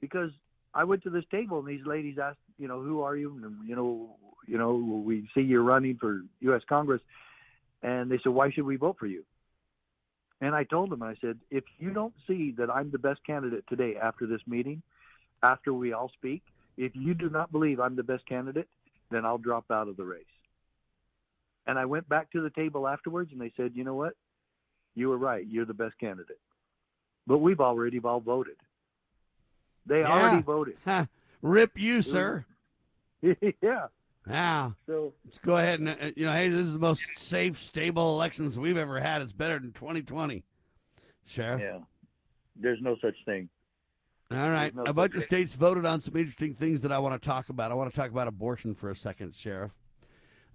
because 0.00 0.30
I 0.74 0.84
went 0.84 1.02
to 1.04 1.10
this 1.10 1.24
table 1.30 1.58
and 1.58 1.68
these 1.68 1.86
ladies 1.86 2.16
asked, 2.22 2.38
you 2.58 2.68
know, 2.68 2.80
who 2.80 3.02
are 3.02 3.16
you? 3.16 3.40
And 3.42 3.68
you 3.68 3.76
know, 3.76 4.16
you 4.46 4.58
know, 4.58 4.74
we 4.74 5.28
see 5.34 5.42
you're 5.42 5.62
running 5.62 5.96
for 6.00 6.22
U.S. 6.40 6.62
Congress, 6.68 7.00
and 7.82 8.10
they 8.10 8.18
said, 8.22 8.32
why 8.32 8.50
should 8.50 8.64
we 8.64 8.76
vote 8.76 8.96
for 8.98 9.06
you? 9.06 9.24
And 10.40 10.54
I 10.54 10.64
told 10.64 10.90
them, 10.90 11.02
I 11.02 11.14
said, 11.20 11.38
if 11.50 11.64
you 11.78 11.90
don't 11.90 12.14
see 12.26 12.54
that 12.56 12.70
I'm 12.70 12.90
the 12.90 12.98
best 12.98 13.24
candidate 13.26 13.64
today 13.68 13.96
after 14.00 14.26
this 14.26 14.40
meeting, 14.46 14.82
after 15.42 15.72
we 15.72 15.92
all 15.92 16.10
speak, 16.14 16.42
if 16.76 16.92
you 16.94 17.14
do 17.14 17.28
not 17.28 17.52
believe 17.52 17.78
I'm 17.78 17.96
the 17.96 18.02
best 18.02 18.26
candidate, 18.26 18.68
then 19.10 19.26
I'll 19.26 19.38
drop 19.38 19.70
out 19.70 19.88
of 19.88 19.96
the 19.96 20.04
race. 20.04 20.24
And 21.66 21.78
I 21.78 21.84
went 21.84 22.08
back 22.08 22.30
to 22.32 22.40
the 22.40 22.50
table 22.50 22.88
afterwards 22.88 23.32
and 23.32 23.40
they 23.40 23.52
said, 23.56 23.72
you 23.74 23.84
know 23.84 23.94
what? 23.94 24.14
You 24.94 25.08
were 25.08 25.18
right. 25.18 25.46
You're 25.46 25.66
the 25.66 25.74
best 25.74 25.98
candidate. 25.98 26.40
But 27.26 27.38
we've 27.38 27.60
already 27.60 28.00
all 28.00 28.20
voted. 28.20 28.56
They 29.86 30.00
Yeah. 30.00 30.10
already 30.10 30.42
voted. 30.42 30.78
Rip 31.42 31.78
you, 31.78 32.02
sir. 32.02 32.44
yeah. 33.22 33.88
Now, 34.26 34.76
So 34.86 35.14
let's 35.24 35.38
go 35.38 35.56
ahead 35.56 35.80
and 35.80 35.88
uh, 35.88 35.94
you 36.14 36.26
know, 36.26 36.32
hey, 36.32 36.48
this 36.48 36.60
is 36.60 36.74
the 36.74 36.78
most 36.78 37.02
safe, 37.16 37.58
stable 37.58 38.14
elections 38.14 38.58
we've 38.58 38.76
ever 38.76 39.00
had. 39.00 39.22
It's 39.22 39.32
better 39.32 39.58
than 39.58 39.72
2020, 39.72 40.44
Sheriff. 41.24 41.60
Yeah. 41.60 41.78
There's 42.56 42.78
no 42.82 42.96
such 43.00 43.14
thing. 43.24 43.48
All 44.30 44.50
right. 44.50 44.72
no 44.74 44.84
a 44.84 44.92
bunch 44.92 45.14
of 45.16 45.22
states 45.22 45.54
voted 45.54 45.84
on 45.86 46.00
some 46.00 46.14
interesting 46.16 46.54
things 46.54 46.82
that 46.82 46.92
I 46.92 46.98
want 47.00 47.20
to 47.20 47.26
talk 47.26 47.48
about. 47.48 47.72
I 47.72 47.74
want 47.74 47.92
to 47.92 47.98
talk 47.98 48.10
about 48.10 48.28
abortion 48.28 48.74
for 48.74 48.90
a 48.90 48.94
second, 48.94 49.34
Sheriff. 49.34 49.72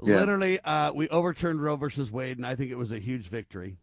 Yeah. 0.03 0.15
Literally, 0.19 0.59
uh, 0.61 0.93
we 0.93 1.09
overturned 1.09 1.61
Roe 1.61 1.75
versus 1.75 2.11
Wade, 2.11 2.37
and 2.37 2.45
I 2.45 2.55
think 2.55 2.71
it 2.71 2.77
was 2.77 2.91
a 2.91 2.99
huge 2.99 3.27
victory. 3.27 3.77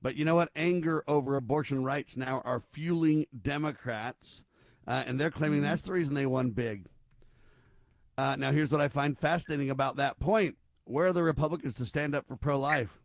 But 0.00 0.16
you 0.16 0.24
know 0.24 0.34
what? 0.34 0.50
Anger 0.56 1.04
over 1.06 1.36
abortion 1.36 1.84
rights 1.84 2.16
now 2.16 2.40
are 2.44 2.58
fueling 2.60 3.26
Democrats, 3.40 4.42
uh, 4.86 5.04
and 5.06 5.20
they're 5.20 5.30
claiming 5.30 5.58
Mm-hmm. 5.60 5.68
that's 5.68 5.82
the 5.82 5.92
reason 5.92 6.14
they 6.14 6.26
won 6.26 6.50
big. 6.50 6.86
Uh, 8.16 8.36
now, 8.38 8.52
here's 8.52 8.70
what 8.70 8.80
I 8.80 8.88
find 8.88 9.18
fascinating 9.18 9.70
about 9.70 9.96
that 9.96 10.18
point. 10.20 10.56
Where 10.84 11.06
are 11.06 11.12
the 11.12 11.22
Republicans 11.22 11.74
to 11.76 11.86
stand 11.86 12.14
up 12.14 12.26
for 12.26 12.36
pro 12.36 12.58
life? 12.58 13.00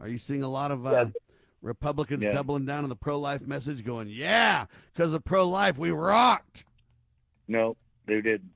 Are 0.00 0.08
you 0.08 0.18
seeing 0.18 0.42
a 0.42 0.48
lot 0.48 0.70
of 0.70 0.86
uh, 0.86 1.06
Republicans 1.62 2.24
Yeah. 2.24 2.32
doubling 2.32 2.64
down 2.66 2.82
on 2.84 2.88
the 2.88 2.96
pro 2.96 3.18
life 3.18 3.46
message, 3.46 3.84
going, 3.84 4.08
yeah, 4.08 4.66
because 4.92 5.12
of 5.12 5.24
pro 5.24 5.48
life, 5.48 5.78
we 5.78 5.90
rocked? 5.90 6.64
No, 7.48 7.76
they 8.06 8.20
didn't. 8.20 8.50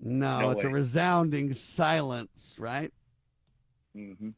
No, 0.00 0.40
No 0.40 0.50
it's 0.50 0.64
a 0.64 0.68
resounding 0.68 1.52
silence, 1.52 2.56
right? 2.58 2.92
Mm-hmm. 3.96 4.30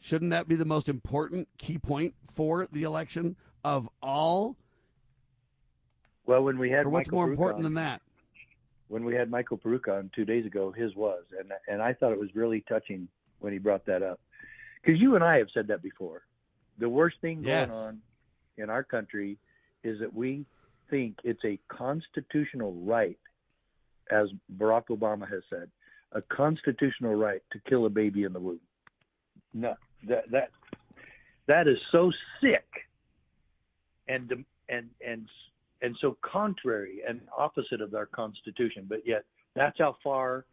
Shouldn't 0.00 0.30
that 0.30 0.48
be 0.48 0.54
the 0.56 0.64
most 0.64 0.88
important 0.88 1.48
key 1.58 1.78
point 1.78 2.14
for 2.30 2.66
the 2.72 2.82
election 2.84 3.36
of 3.64 3.88
all? 4.02 4.56
Well, 6.24 6.42
when 6.42 6.58
we 6.58 6.70
had 6.70 6.86
Or 6.86 6.90
what's 6.90 7.08
Michael 7.08 7.16
more 7.18 7.26
Baruch 7.26 7.38
important 7.38 7.58
on- 7.58 7.74
than 7.74 7.74
that? 7.74 8.02
When 8.88 9.04
we 9.04 9.14
had 9.14 9.30
Michael 9.30 9.56
Baruch 9.56 9.88
on 9.88 10.10
two 10.14 10.24
days 10.24 10.46
ago, 10.46 10.72
his 10.72 10.94
was, 10.94 11.24
and 11.38 11.52
and 11.68 11.82
I 11.82 11.92
thought 11.92 12.12
it 12.12 12.20
was 12.20 12.34
really 12.34 12.64
touching 12.68 13.08
when 13.40 13.52
he 13.52 13.58
brought 13.58 13.84
that 13.86 14.02
up, 14.02 14.20
because 14.82 15.00
you 15.00 15.14
and 15.14 15.24
I 15.24 15.38
have 15.38 15.48
said 15.52 15.66
that 15.68 15.82
before. 15.82 16.22
The 16.78 16.88
worst 16.88 17.16
thing 17.20 17.42
Yes. 17.42 17.68
going 17.68 17.78
on 17.78 18.02
in 18.58 18.70
our 18.70 18.82
country 18.82 19.38
is 19.82 19.98
that 20.00 20.12
we 20.12 20.44
think 20.90 21.16
it's 21.24 21.44
a 21.44 21.58
constitutional 21.68 22.72
right, 22.74 23.18
as 24.10 24.28
Barack 24.56 24.86
Obama 24.88 25.28
has 25.28 25.42
said, 25.50 25.70
a 26.12 26.22
constitutional 26.22 27.14
right 27.14 27.42
to 27.52 27.58
kill 27.68 27.86
a 27.86 27.90
baby 27.90 28.24
in 28.24 28.32
the 28.32 28.40
womb. 28.40 28.60
No, 29.52 29.74
that 30.08 30.30
that 30.30 30.50
that 31.46 31.66
is 31.66 31.78
so 31.90 32.12
sick, 32.40 32.66
and 34.08 34.44
and 34.68 34.88
and 35.06 35.28
and 35.82 35.96
so 36.00 36.16
contrary 36.22 37.00
and 37.06 37.20
opposite 37.36 37.80
of 37.80 37.94
our 37.94 38.06
constitution 38.06 38.86
but 38.88 39.06
yet 39.06 39.24
that's 39.54 39.78
how 39.78 39.96
far 40.02 40.44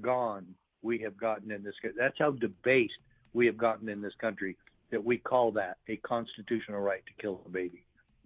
gone 0.00 0.46
we 0.82 0.98
have 0.98 1.16
gotten 1.16 1.50
in 1.50 1.62
this 1.62 1.74
that's 1.98 2.18
how 2.18 2.30
debased 2.30 2.94
we 3.32 3.46
have 3.46 3.56
gotten 3.56 3.88
in 3.88 4.00
this 4.00 4.14
country 4.20 4.56
that 4.90 5.04
we 5.04 5.18
call 5.18 5.52
that 5.52 5.78
a 5.88 5.96
constitutional 5.96 6.80
right 6.80 7.02
to 7.06 7.22
kill 7.22 7.40
a 7.46 7.48
baby 7.48 7.84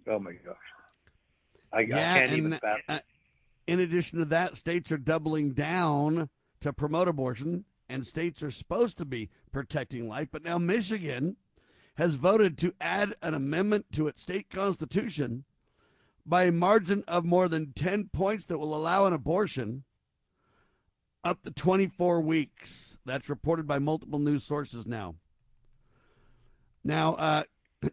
oh 0.09 0.19
my 0.19 0.33
gosh 0.45 0.55
i, 1.73 1.79
I 1.79 1.85
can't 1.85 2.31
even 2.31 2.53
and 2.53 2.61
fathom. 2.61 2.81
uh, 2.89 2.99
in 3.67 3.79
addition 3.79 4.19
to 4.19 4.25
that, 4.25 4.57
states 4.57 4.91
are 4.91 4.97
doubling 4.97 5.53
down 5.53 6.29
to 6.61 6.73
promote 6.73 7.07
abortion, 7.07 7.65
and 7.89 8.05
states 8.05 8.43
are 8.43 8.51
supposed 8.51 8.97
to 8.99 9.05
be 9.05 9.29
protecting 9.51 10.07
life. 10.07 10.29
But 10.31 10.43
now 10.43 10.57
Michigan 10.57 11.37
has 11.95 12.15
voted 12.15 12.57
to 12.59 12.73
add 12.79 13.15
an 13.21 13.33
amendment 13.33 13.91
to 13.93 14.07
its 14.07 14.21
state 14.21 14.49
constitution 14.49 15.45
by 16.25 16.45
a 16.45 16.51
margin 16.51 17.03
of 17.07 17.25
more 17.25 17.47
than 17.47 17.73
10 17.73 18.09
points 18.11 18.45
that 18.45 18.57
will 18.57 18.75
allow 18.75 19.05
an 19.05 19.13
abortion 19.13 19.83
up 21.23 21.41
to 21.43 21.51
24 21.51 22.21
weeks. 22.21 22.97
That's 23.05 23.29
reported 23.29 23.67
by 23.67 23.79
multiple 23.79 24.19
news 24.19 24.43
sources 24.43 24.85
now. 24.85 25.15
Now, 26.83 27.15
uh, 27.15 27.43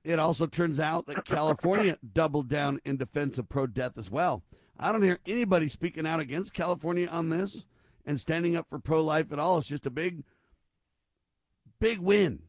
it 0.05 0.19
also 0.19 0.47
turns 0.47 0.81
out 0.81 1.07
that 1.07 1.25
California 1.25 1.99
doubled 2.15 2.49
down 2.49 2.81
in 2.85 2.97
defense 2.97 3.39
of 3.39 3.49
pro 3.49 3.67
death 3.67 3.99
as 3.99 4.11
well. 4.11 4.43
I 4.79 4.93
don't 4.93 5.03
hear 5.03 5.21
anybody 5.27 5.69
speaking 5.69 6.07
out 6.07 6.21
against 6.21 6.55
California 6.55 7.07
on 7.09 7.31
this 7.31 7.67
and 8.05 8.19
standing 8.19 8.57
up 8.57 8.67
for 8.69 8.79
pro 8.79 9.03
life 9.03 9.33
at 9.33 9.39
all. 9.39 9.59
It's 9.59 9.69
just 9.69 9.87
a 9.87 9.91
big, 9.91 10.25
big 11.81 12.01
win. 12.01 12.41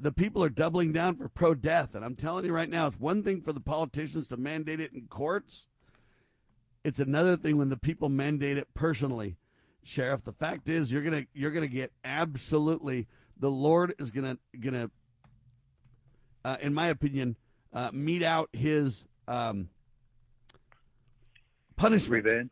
The 0.00 0.12
people 0.12 0.42
are 0.42 0.48
doubling 0.50 0.92
down 0.92 1.16
for 1.16 1.28
pro 1.28 1.54
death. 1.54 1.94
And 1.94 2.04
I'm 2.04 2.16
telling 2.16 2.44
you 2.44 2.52
right 2.52 2.68
now, 2.68 2.86
it's 2.86 2.98
one 2.98 3.22
thing 3.22 3.40
for 3.40 3.52
the 3.52 3.60
politicians 3.60 4.28
to 4.28 4.36
mandate 4.36 4.80
it 4.80 4.92
in 4.92 5.06
courts, 5.08 5.68
it's 6.82 7.00
another 7.00 7.36
thing 7.36 7.56
when 7.56 7.70
the 7.70 7.78
people 7.78 8.08
mandate 8.08 8.58
it 8.58 8.74
personally. 8.74 9.36
Sheriff, 9.82 10.24
the 10.24 10.32
fact 10.32 10.68
is 10.68 10.90
you're 10.90 11.02
gonna 11.02 11.24
you're 11.34 11.50
gonna 11.50 11.66
get 11.66 11.92
absolutely 12.04 13.06
the 13.38 13.50
Lord 13.50 13.94
is 13.98 14.10
gonna 14.10 14.38
gonna 14.58 14.90
uh, 16.44 16.56
in 16.60 16.74
my 16.74 16.88
opinion, 16.88 17.36
uh, 17.72 17.90
mete 17.92 18.22
out 18.22 18.50
his 18.52 19.06
um, 19.26 19.68
punishment 21.76 22.24
revenge 22.24 22.50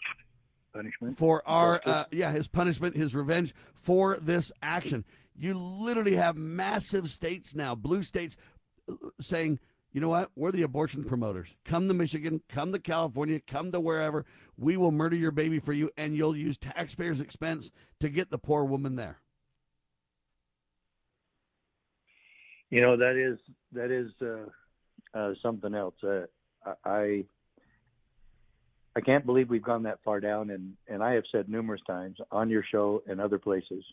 punishment 0.73 1.19
for 1.19 1.43
our 1.47 1.81
uh, 1.85 2.05
yeah 2.10 2.32
his 2.32 2.48
punishment, 2.48 2.97
his 2.97 3.14
revenge 3.14 3.55
for 3.74 4.19
this 4.20 4.51
action. 4.62 5.05
You 5.36 5.54
literally 5.54 6.16
have 6.16 6.36
massive 6.36 7.09
states 7.10 7.54
now, 7.54 7.74
blue 7.74 8.02
states, 8.02 8.36
saying, 9.20 9.59
you 9.92 10.00
know 10.00 10.09
what, 10.09 10.30
we're 10.36 10.52
the 10.52 10.62
abortion 10.62 11.04
promoters. 11.04 11.54
Come 11.64 11.88
to 11.88 11.94
Michigan, 11.94 12.42
come 12.48 12.72
to 12.72 12.78
California, 12.78 13.40
come 13.40 13.72
to 13.72 13.80
wherever. 13.80 14.24
We 14.56 14.76
will 14.76 14.92
murder 14.92 15.16
your 15.16 15.30
baby 15.30 15.59
for 15.59 15.72
you, 15.72 15.90
and 15.96 16.14
you'll 16.14 16.36
use 16.36 16.56
taxpayers' 16.59 17.20
expense 17.20 17.70
to 18.00 18.09
get 18.09 18.30
the 18.30 18.38
poor 18.38 18.64
woman 18.64 18.96
there. 18.96 19.22
you 22.72 22.80
know 22.80 22.96
that 22.96 23.16
is 23.16 23.38
that 23.72 23.90
is 23.90 24.10
uh, 24.22 25.16
uh, 25.16 25.34
something 25.42 25.74
else. 25.74 25.94
Uh, 26.02 26.22
I 26.84 27.24
I 28.96 29.00
can't 29.02 29.26
believe 29.26 29.50
we've 29.50 29.62
gone 29.62 29.82
that 29.82 30.02
far 30.02 30.20
down, 30.20 30.48
and 30.48 30.72
and 30.88 31.02
I 31.04 31.12
have 31.12 31.24
said 31.30 31.50
numerous 31.50 31.82
times 31.86 32.16
on 32.32 32.48
your 32.48 32.64
show 32.64 33.02
and 33.06 33.20
other 33.20 33.38
places, 33.38 33.84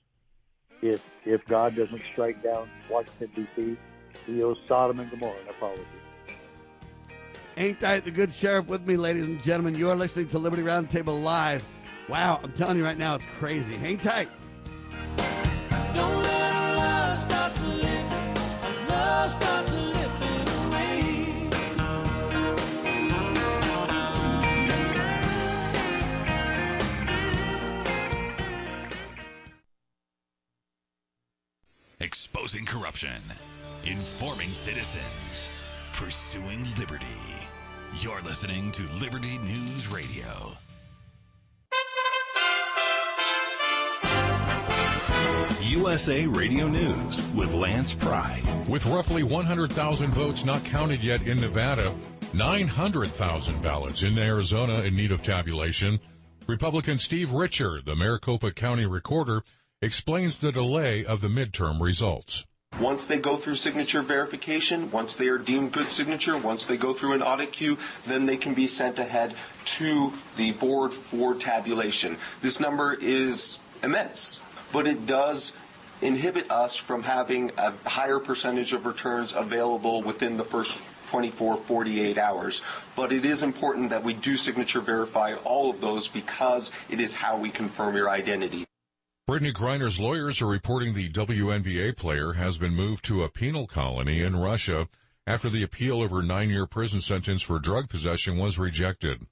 if 0.82 1.04
if 1.26 1.46
God 1.46 1.76
doesn't 1.76 2.02
strike 2.12 2.42
down 2.44 2.70
Washington 2.90 3.30
D.C., 3.36 3.78
He 4.26 4.44
owes 4.44 4.58
Sodom 4.68 5.00
and 5.00 5.10
Gomorrah 5.10 5.40
an 5.42 5.50
apology. 5.50 5.84
Ain't 7.58 7.84
I 7.84 8.00
the 8.00 8.12
good 8.12 8.34
sheriff 8.34 8.68
with 8.68 8.88
me, 8.88 8.96
ladies 8.96 9.26
and 9.26 9.42
gentlemen? 9.42 9.76
You 9.76 9.90
are 9.90 9.96
listening 9.96 10.30
to 10.30 10.40
Liberty 10.40 10.64
Roundtable 10.64 11.22
Live. 11.22 11.68
Wow, 12.08 12.40
I'm 12.42 12.54
telling 12.54 12.78
you 12.78 12.86
right 12.86 12.98
now, 12.98 13.16
it's 13.16 13.26
crazy. 13.26 13.76
Hang 13.76 13.98
tight. 13.98 14.30
Corruption, 32.80 33.22
informing 33.86 34.54
citizens, 34.54 35.50
pursuing 35.94 36.64
liberty. 36.78 37.06
You're 37.96 38.22
listening 38.22 38.72
to 38.72 38.84
Liberty 39.02 39.38
News 39.40 39.88
Radio. 39.90 40.58
USA 45.62 46.26
Radio 46.26 46.68
News 46.68 47.26
with 47.36 47.54
Lance 47.54 47.94
Pry. 47.94 48.42
With 48.70 48.86
roughly 48.86 49.24
100,000 49.24 50.12
votes 50.12 50.46
not 50.46 50.64
counted 50.64 51.04
yet 51.04 51.24
in 51.24 51.40
Nevada, 51.42 51.94
900,000 52.34 53.62
ballots 53.62 54.04
in 54.04 54.18
Arizona 54.18 54.84
in 54.84 54.96
need 54.96 55.12
of 55.12 55.22
tabulation, 55.22 56.00
Republican 56.48 56.98
Steve 56.98 57.32
Richer, 57.32 57.82
the 57.84 57.96
Maricopa 57.96 58.52
County 58.52 58.86
recorder, 58.86 59.44
explains 59.82 60.38
the 60.38 60.52
delay 60.52 61.04
of 61.04 61.22
the 61.22 61.28
midterm 61.28 61.82
results. 61.82 62.46
Once 62.80 63.04
they 63.04 63.18
go 63.18 63.36
through 63.36 63.56
signature 63.56 64.02
verification, 64.02 64.90
once 64.90 65.18
they 65.18 65.28
are 65.28 65.38
deemed 65.38 65.74
good 65.74 65.92
signature, 65.92 66.38
once 66.38 66.66
they 66.66 66.78
go 66.78 66.94
through 66.94 67.12
an 67.12 67.22
audit 67.22 67.52
queue, 67.52 67.78
then 68.06 68.26
they 68.26 68.38
can 68.38 68.54
be 68.54 68.66
sent 68.66 68.98
ahead 69.00 69.34
to 69.66 70.14
the 70.38 70.52
board 70.52 70.94
for 70.94 71.36
tabulation. 71.36 72.18
This 72.42 72.60
number 72.60 72.94
is 72.94 73.60
immense, 73.84 74.40
but 74.72 74.88
it 74.88 75.06
does 75.06 75.52
inhibit 76.02 76.50
us 76.50 76.78
from 76.78 77.04
having 77.04 77.52
a 77.58 77.74
higher 77.86 78.20
percentage 78.20 78.72
of 78.72 78.86
returns 78.86 79.34
available 79.34 80.02
within 80.02 80.38
the 80.38 80.46
first 80.46 80.82
24, 81.10 81.58
48 81.58 82.18
hours. 82.18 82.62
But 82.96 83.12
it 83.12 83.26
is 83.26 83.44
important 83.44 83.90
that 83.90 84.04
we 84.04 84.14
do 84.14 84.38
signature 84.38 84.80
verify 84.80 85.34
all 85.44 85.70
of 85.70 85.82
those 85.82 86.08
because 86.08 86.72
it 86.90 87.02
is 87.02 87.14
how 87.14 87.38
we 87.38 87.50
confirm 87.50 87.98
your 87.98 88.10
identity. 88.10 88.69
Brittney 89.30 89.54
Griner's 89.54 90.00
lawyers 90.00 90.42
are 90.42 90.48
reporting 90.48 90.96
the 90.96 91.08
WNBA 91.08 91.96
player 91.96 92.34
has 92.34 92.58
been 92.58 92.74
moved 92.74 93.06
to 93.06 93.22
a 93.22 93.30
penal 93.30 93.68
colony 93.68 94.24
in 94.24 94.36
Russia 94.36 94.88
after 95.28 95.52
the 95.52 95.62
appeal 95.62 96.02
of 96.02 96.10
her 96.10 96.24
nine-year 96.24 96.66
prison 96.66 97.00
sentence 97.00 97.44
for 97.44 97.60
drug 97.60 97.90
possession 97.90 98.40
was 98.40 98.58
rejected. 98.58 99.28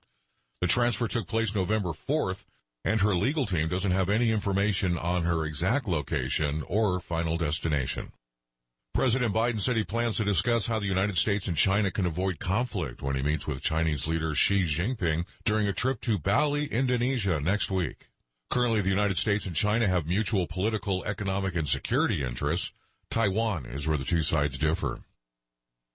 The 0.62 0.68
transfer 0.68 1.08
took 1.08 1.28
place 1.28 1.56
November 1.56 1.94
4th, 1.94 2.46
and 2.86 3.02
her 3.02 3.16
legal 3.16 3.48
team 3.48 3.70
doesn't 3.70 3.90
have 3.90 4.08
any 4.08 4.32
information 4.32 5.00
on 5.00 5.24
her 5.24 5.44
exact 5.46 5.88
location 5.88 6.64
or 6.68 7.00
final 7.00 7.36
destination. 7.36 8.12
President 8.94 9.34
Biden 9.34 9.60
said 9.60 9.78
he 9.78 9.84
plans 9.84 10.18
to 10.18 10.24
discuss 10.24 10.68
how 10.68 10.78
the 10.78 10.86
United 10.86 11.18
States 11.18 11.48
and 11.48 11.58
China 11.58 11.90
can 11.90 12.06
avoid 12.06 12.38
conflict 12.38 13.02
when 13.02 13.16
he 13.16 13.24
meets 13.24 13.48
with 13.48 13.64
Chinese 13.64 14.08
leader 14.08 14.36
Xi 14.36 14.62
Jinping 14.62 15.26
during 15.44 15.68
a 15.68 15.74
trip 15.74 16.02
to 16.02 16.20
Bali, 16.20 16.68
Indonesia 16.68 17.40
next 17.40 17.72
week. 17.72 18.07
Currently, 18.50 18.82
the 18.82 18.90
United 18.90 19.18
States 19.18 19.46
and 19.46 19.56
China 19.56 19.88
have 19.88 20.08
mutual 20.08 20.48
political, 20.48 21.04
economic, 21.04 21.56
and 21.56 21.68
security 21.68 22.24
interests. 22.24 22.72
Taiwan 23.10 23.66
is 23.66 23.88
where 23.88 23.98
the 23.98 24.06
two 24.06 24.22
sides 24.22 24.58
differ. 24.58 25.02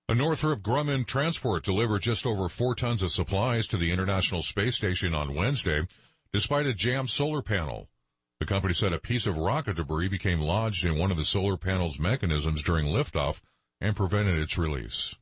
A 0.09 0.15
Northrop 0.15 0.61
Grumman 0.61 1.07
transport 1.07 1.65
delivered 1.65 2.03
just 2.03 2.27
over 2.27 2.49
four 2.49 2.75
tons 2.75 3.03
of 3.03 3.11
supplies 3.11 3.67
to 3.69 3.77
the 3.79 3.91
International 3.91 4.43
Space 4.43 4.77
Station 4.77 5.15
on 5.15 5.35
Wednesday, 5.35 5.87
despite 6.33 6.67
a 6.67 6.75
jammed 6.75 7.09
solar 7.09 7.41
panel. 7.41 7.89
The 8.39 8.47
company 8.47 8.75
said 8.75 8.93
a 8.93 8.99
piece 8.99 9.27
of 9.27 9.39
rocket 9.39 9.77
debris 9.77 10.09
became 10.09 10.41
lodged 10.41 10.85
in 10.85 10.99
one 10.99 11.11
of 11.11 11.17
the 11.17 11.25
solar 11.25 11.57
panel's 11.57 11.99
mechanisms 11.99 12.63
during 12.63 12.87
liftoff 12.87 13.41
and 13.81 13.97
prevented 13.97 14.39
its 14.39 14.59
release. 14.59 15.15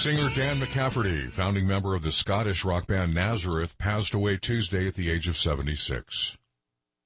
Singer 0.00 0.30
Dan 0.30 0.58
McCafferty, 0.58 1.30
founding 1.30 1.66
member 1.66 1.94
of 1.94 2.00
the 2.00 2.10
Scottish 2.10 2.64
rock 2.64 2.86
band 2.86 3.12
Nazareth, 3.12 3.76
passed 3.76 4.14
away 4.14 4.38
Tuesday 4.38 4.88
at 4.88 4.94
the 4.94 5.10
age 5.10 5.28
of 5.28 5.36
76. 5.36 6.38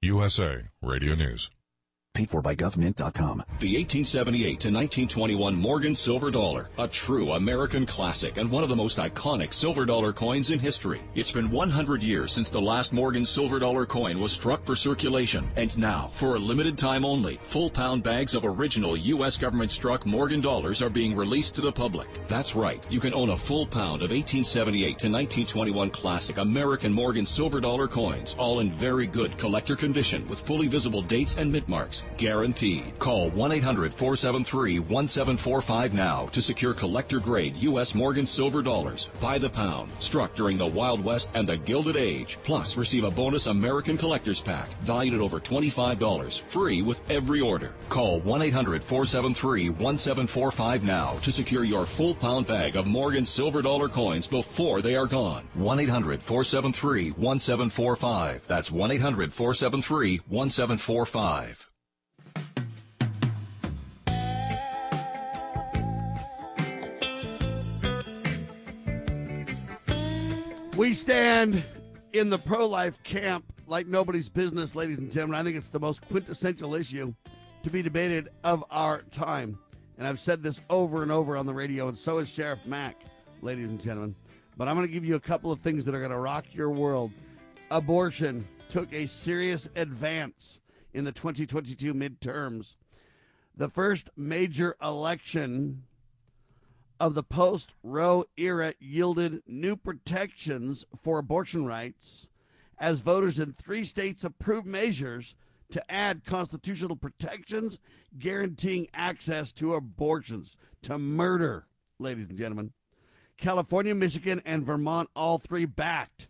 USA 0.03 0.69
Radio 0.81 1.17
News. 1.17 1.51
Paid 2.15 2.31
for 2.31 2.41
by 2.41 2.55
GovMint.com. 2.55 3.39
The 3.59 3.75
1878 3.75 4.47
to 4.61 4.71
1921 4.71 5.57
Morgan 5.57 5.97
Silver 5.97 6.31
Dollar, 6.31 6.71
a 6.79 6.87
true 6.87 7.33
American 7.33 7.85
classic 7.85 8.37
and 8.39 8.49
one 8.49 8.63
of 8.63 8.69
the 8.69 8.77
most 8.77 8.99
iconic 8.99 9.53
silver 9.53 9.85
dollar 9.85 10.13
coins 10.13 10.51
in 10.51 10.61
history. 10.61 11.01
It's 11.17 11.33
been 11.33 11.51
100 11.51 12.05
years 12.05 12.31
since 12.31 12.51
the 12.51 12.61
last 12.61 12.93
Morgan 12.93 13.27
Silver 13.27 13.59
Dollar 13.59 13.85
coin 13.85 14.21
was 14.21 14.33
struck 14.33 14.65
for 14.65 14.77
circulation, 14.77 15.51
and 15.57 15.77
now, 15.77 16.13
for 16.15 16.37
a 16.37 16.39
limited 16.39 16.79
time 16.79 17.05
only, 17.05 17.41
full 17.43 17.69
pound 17.69 18.05
bags 18.05 18.37
of 18.37 18.45
original 18.45 18.97
U.S. 18.97 19.37
government 19.37 19.73
struck 19.73 20.07
Morgan 20.07 20.41
dollars 20.41 20.83
are 20.83 20.91
being 20.91 21.17
released 21.17 21.57
to 21.57 21.63
the 21.63 21.73
public. 21.73 22.07
That's 22.29 22.55
right, 22.55 22.87
you 22.91 23.01
can 23.01 23.13
own 23.13 23.31
a 23.31 23.37
full 23.37 23.67
pound 23.67 24.03
of 24.03 24.13
1878 24.13 24.85
to 24.85 25.11
1921 25.11 25.91
classic 25.91 26.39
American 26.39 26.93
Morgan 26.93 27.27
Silver 27.27 27.61
Dollar 27.61 27.89
coins, 27.89 28.37
all 28.39 28.61
in 28.61 28.71
very 28.71 29.09
good 29.09 29.37
collector 29.37 29.75
condition 29.75 30.29
with 30.29 30.47
fully 30.47 30.69
visible 30.69 31.03
dates 31.03 31.39
and 31.39 31.51
mint 31.51 31.69
marks 31.69 32.04
guaranteed. 32.17 32.99
Call 32.99 33.31
1-800-473-1745 33.33 35.93
now 35.93 36.27
to 36.27 36.43
secure 36.43 36.75
collector 36.75 37.21
grade 37.21 37.57
U.S. 37.57 37.95
Morgan 37.95 38.27
silver 38.27 38.63
dollars 38.63 39.11
by 39.21 39.39
the 39.39 39.51
pound, 39.51 39.91
struck 39.99 40.35
during 40.35 40.59
the 40.59 40.67
Wild 40.67 41.05
West 41.05 41.31
and 41.35 41.47
the 41.47 41.57
Gilded 41.57 41.97
Age. 41.97 42.39
Plus, 42.43 42.77
receive 42.77 43.05
a 43.05 43.11
bonus 43.11 43.47
American 43.47 43.97
collector's 43.97 44.41
pack 44.41 44.69
valued 44.83 45.15
at 45.15 45.21
over 45.21 45.39
$25, 45.41 46.41
free 46.41 46.83
with 46.83 47.01
every 47.11 47.41
order. 47.41 47.73
Call 47.89 48.21
1-800-473-1745 48.23 50.83
now 50.83 51.15
to 51.23 51.31
secure 51.33 51.65
your 51.65 51.87
full 51.87 52.15
pound 52.15 52.47
bag 52.47 52.77
of 52.77 52.87
Morgan 52.87 53.25
silver 53.25 53.63
dollar 53.63 53.89
coins 53.89 54.27
before 54.27 54.83
they 54.83 54.97
are 54.97 55.07
gone. 55.07 55.45
1-800-473-1745. 55.59 58.47
That's 58.47 58.71
1-800-473-1745. 58.71 61.67
We 70.85 70.93
stand 70.93 71.65
in 72.13 72.29
the 72.29 72.37
pro 72.37 72.67
life 72.67 73.03
camp 73.03 73.47
like 73.67 73.87
nobody's 73.87 74.29
business, 74.29 74.75
ladies 74.75 74.99
and 74.99 75.11
gentlemen. 75.11 75.41
I 75.41 75.43
think 75.43 75.57
it's 75.57 75.71
the 75.71 75.81
most 75.81 76.07
quintessential 76.09 76.75
issue 76.75 77.15
to 77.63 77.71
be 77.71 77.81
debated 77.81 78.29
of 78.45 78.63
our 78.71 79.01
time. 79.11 79.59
And 79.97 80.07
I've 80.07 80.21
said 80.21 80.43
this 80.43 80.61
over 80.69 81.03
and 81.03 81.11
over 81.11 81.39
on 81.39 81.47
the 81.47 81.55
radio, 81.55 81.89
and 81.89 81.97
so 81.97 82.19
has 82.19 82.29
Sheriff 82.29 82.67
Mack, 82.67 83.01
ladies 83.41 83.67
and 83.67 83.81
gentlemen. 83.81 84.15
But 84.59 84.69
I'm 84.69 84.77
going 84.77 84.87
to 84.87 84.93
give 84.93 85.07
you 85.07 85.15
a 85.15 85.21
couple 85.21 85.51
of 85.51 85.61
things 85.61 85.87
that 85.87 85.95
are 85.95 86.01
going 86.01 86.11
to 86.11 86.19
rock 86.19 86.45
your 86.53 86.69
world. 86.69 87.13
Abortion 87.71 88.47
took 88.69 88.93
a 88.93 89.07
serious 89.07 89.71
advance 89.77 90.61
in 90.93 91.05
the 91.05 91.13
2022 91.13 91.95
midterms. 91.95 92.77
The 93.57 93.71
first 93.71 94.11
major 94.19 94.77
election 94.83 95.85
of 97.05 97.13
the 97.13 97.23
post 97.23 97.75
Roe 97.83 98.25
era 98.35 98.73
yielded 98.81 99.43
new 99.47 99.77
protections 99.77 100.87
for 101.03 101.19
abortion 101.19 101.67
rights 101.67 102.31
as 102.79 103.01
voters 103.01 103.39
in 103.39 103.53
three 103.53 103.85
states 103.85 104.25
approved 104.25 104.67
measures 104.67 105.37
to 105.71 105.93
add 105.93 106.25
constitutional 106.25 106.97
protections 106.97 107.79
guaranteeing 108.19 108.89
access 108.95 109.53
to 109.53 109.75
abortions, 109.75 110.57
to 110.81 110.99
murder, 110.99 111.67
ladies 111.99 112.31
and 112.31 112.39
gentlemen. 112.39 112.73
California, 113.37 113.95
Michigan, 113.95 114.41
and 114.47 114.65
Vermont 114.65 115.11
all 115.15 115.37
three 115.37 115.67
backed 115.67 116.29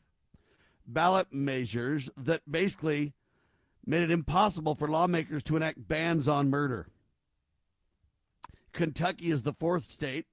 ballot 0.89 1.29
measures 1.31 2.11
that 2.17 2.43
basically 2.51 3.13
made 3.87 4.03
it 4.03 4.11
impossible 4.11 4.75
for 4.75 4.89
lawmakers 4.89 5.45
to 5.45 5.55
enact 5.55 5.87
bans 5.87 6.27
on 6.27 6.51
murder. 6.51 6.89
Kentucky 8.73 9.31
is 9.31 9.45
the 9.45 9.53
fourth 9.53 9.89
state, 9.89 10.27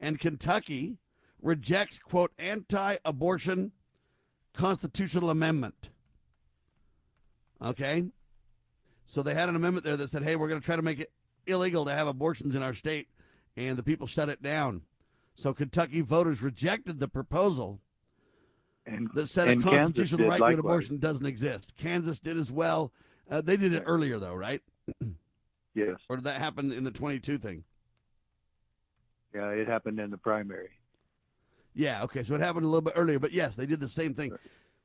and 0.00 0.18
Kentucky 0.18 0.96
rejects, 1.42 1.98
quote, 1.98 2.32
anti 2.38 2.96
abortion 3.04 3.72
constitutional 4.54 5.30
amendment. 5.30 5.90
Okay? 7.62 8.04
So 9.06 9.22
they 9.22 9.34
had 9.34 9.48
an 9.48 9.56
amendment 9.56 9.84
there 9.84 9.96
that 9.96 10.10
said, 10.10 10.22
hey, 10.22 10.36
we're 10.36 10.48
going 10.48 10.60
to 10.60 10.64
try 10.64 10.76
to 10.76 10.82
make 10.82 11.00
it 11.00 11.12
illegal 11.46 11.84
to 11.84 11.92
have 11.92 12.06
abortions 12.06 12.54
in 12.54 12.62
our 12.62 12.74
state, 12.74 13.08
and 13.56 13.76
the 13.76 13.82
people 13.82 14.06
shut 14.06 14.28
it 14.28 14.42
down. 14.42 14.82
So 15.34 15.52
Kentucky 15.52 16.00
voters 16.00 16.42
rejected 16.42 17.00
the 17.00 17.08
proposal 17.08 17.80
and, 18.86 19.08
that 19.14 19.28
said 19.28 19.48
a 19.48 19.56
constitutional 19.56 20.28
right 20.28 20.38
to 20.38 20.44
an 20.44 20.58
abortion 20.58 20.98
doesn't 20.98 21.26
exist. 21.26 21.74
Kansas 21.76 22.18
did 22.18 22.36
as 22.36 22.50
well. 22.50 22.92
Uh, 23.30 23.40
they 23.40 23.56
did 23.56 23.72
it 23.72 23.84
earlier, 23.86 24.18
though, 24.18 24.34
right? 24.34 24.62
Yes. 25.72 25.98
Or 26.08 26.16
did 26.16 26.24
that 26.24 26.40
happen 26.40 26.72
in 26.72 26.82
the 26.82 26.90
22 26.90 27.38
thing? 27.38 27.62
Yeah, 29.34 29.50
it 29.50 29.68
happened 29.68 30.00
in 30.00 30.10
the 30.10 30.18
primary. 30.18 30.70
Yeah, 31.74 32.02
okay. 32.04 32.22
So 32.22 32.34
it 32.34 32.40
happened 32.40 32.64
a 32.64 32.68
little 32.68 32.82
bit 32.82 32.94
earlier, 32.96 33.18
but 33.18 33.32
yes, 33.32 33.56
they 33.56 33.66
did 33.66 33.80
the 33.80 33.88
same 33.88 34.14
thing. 34.14 34.36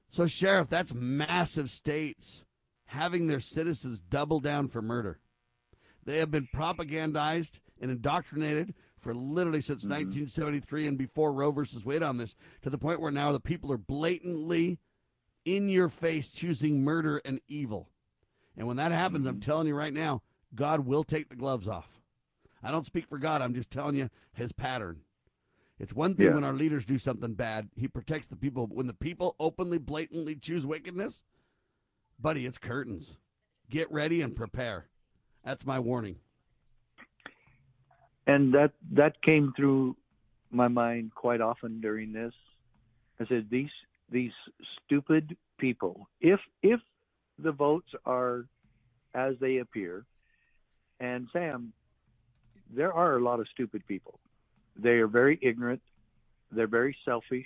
So, 0.09 0.27
Sheriff, 0.27 0.69
that's 0.69 0.93
massive 0.93 1.69
states 1.69 2.45
having 2.85 3.27
their 3.27 3.39
citizens 3.39 3.99
double 3.99 4.39
down 4.39 4.67
for 4.67 4.81
murder. 4.81 5.19
They 6.03 6.17
have 6.17 6.31
been 6.31 6.47
propagandized 6.55 7.59
and 7.81 7.89
indoctrinated 7.89 8.76
for 8.97 9.13
literally 9.13 9.61
since 9.61 9.84
mm-hmm. 9.84 9.93
1973 9.93 10.88
and 10.88 10.97
before 10.97 11.34
Roe 11.34 11.51
versus 11.51 11.84
Wade 11.84 12.03
on 12.03 12.17
this, 12.17 12.35
to 12.61 12.69
the 12.69 12.77
point 12.77 13.01
where 13.01 13.11
now 13.11 13.31
the 13.31 13.39
people 13.39 13.72
are 13.72 13.77
blatantly 13.77 14.80
in 15.43 15.69
your 15.69 15.89
face 15.89 16.30
choosing 16.30 16.84
murder 16.84 17.22
and 17.26 17.39
evil. 17.47 17.89
And 18.55 18.67
when 18.67 18.77
that 18.77 18.91
happens, 18.91 19.27
I'm 19.27 19.35
mm-hmm. 19.35 19.49
telling 19.49 19.67
you 19.67 19.76
right 19.76 19.93
now, 19.93 20.22
God 20.53 20.85
will 20.85 21.03
take 21.03 21.30
the 21.30 21.35
gloves 21.35 21.67
off. 21.67 22.01
I 22.65 22.71
don't 22.71 22.85
speak 22.85 23.07
for 23.07 23.19
God. 23.19 23.41
I'm 23.43 23.53
just 23.53 23.69
telling 23.69 23.95
you 23.95 24.09
his 24.33 24.51
pattern. 24.51 25.01
It's 25.77 25.93
one 25.93 26.15
thing 26.15 26.27
Yeah. 26.27 26.33
when 26.33 26.43
our 26.43 26.53
leaders 26.53 26.83
do 26.85 26.97
something 26.97 27.33
bad, 27.35 27.69
he 27.75 27.87
protects 27.87 28.27
the 28.27 28.35
people. 28.35 28.65
When 28.65 28.87
the 28.87 28.93
people 28.93 29.35
openly, 29.39 29.77
blatantly 29.77 30.35
choose 30.35 30.65
wickedness, 30.65 31.21
buddy, 32.19 32.45
it's 32.47 32.57
curtains. 32.57 33.19
Get 33.69 33.91
ready 33.91 34.21
and 34.21 34.35
prepare. 34.35 34.87
That's 35.43 35.65
my 35.65 35.79
warning. 35.79 36.19
and 38.27 38.51
that 38.55 38.71
that 38.91 39.21
came 39.21 39.53
through 39.55 39.95
my 40.49 40.67
mind 40.67 41.13
quite 41.13 41.41
often 41.41 41.79
during 41.79 42.11
this. 42.11 42.33
I 43.19 43.25
said 43.27 43.47
these 43.51 43.69
these 44.09 44.31
stupid 44.83 45.37
people. 45.59 46.09
If 46.21 46.39
if 46.63 46.79
the 47.37 47.51
votes 47.51 47.93
are 48.05 48.47
as 49.13 49.35
they 49.39 49.57
appear, 49.57 50.05
and 50.99 51.27
Sam, 51.31 51.71
there 52.73 52.93
are 52.93 53.17
a 53.17 53.23
lot 53.23 53.39
of 53.39 53.47
stupid 53.53 53.85
people. 53.87 54.19
They 54.77 54.97
are 54.99 55.07
very 55.07 55.39
ignorant. 55.41 55.81
They're 56.51 56.67
very 56.67 56.95
selfish. 57.05 57.45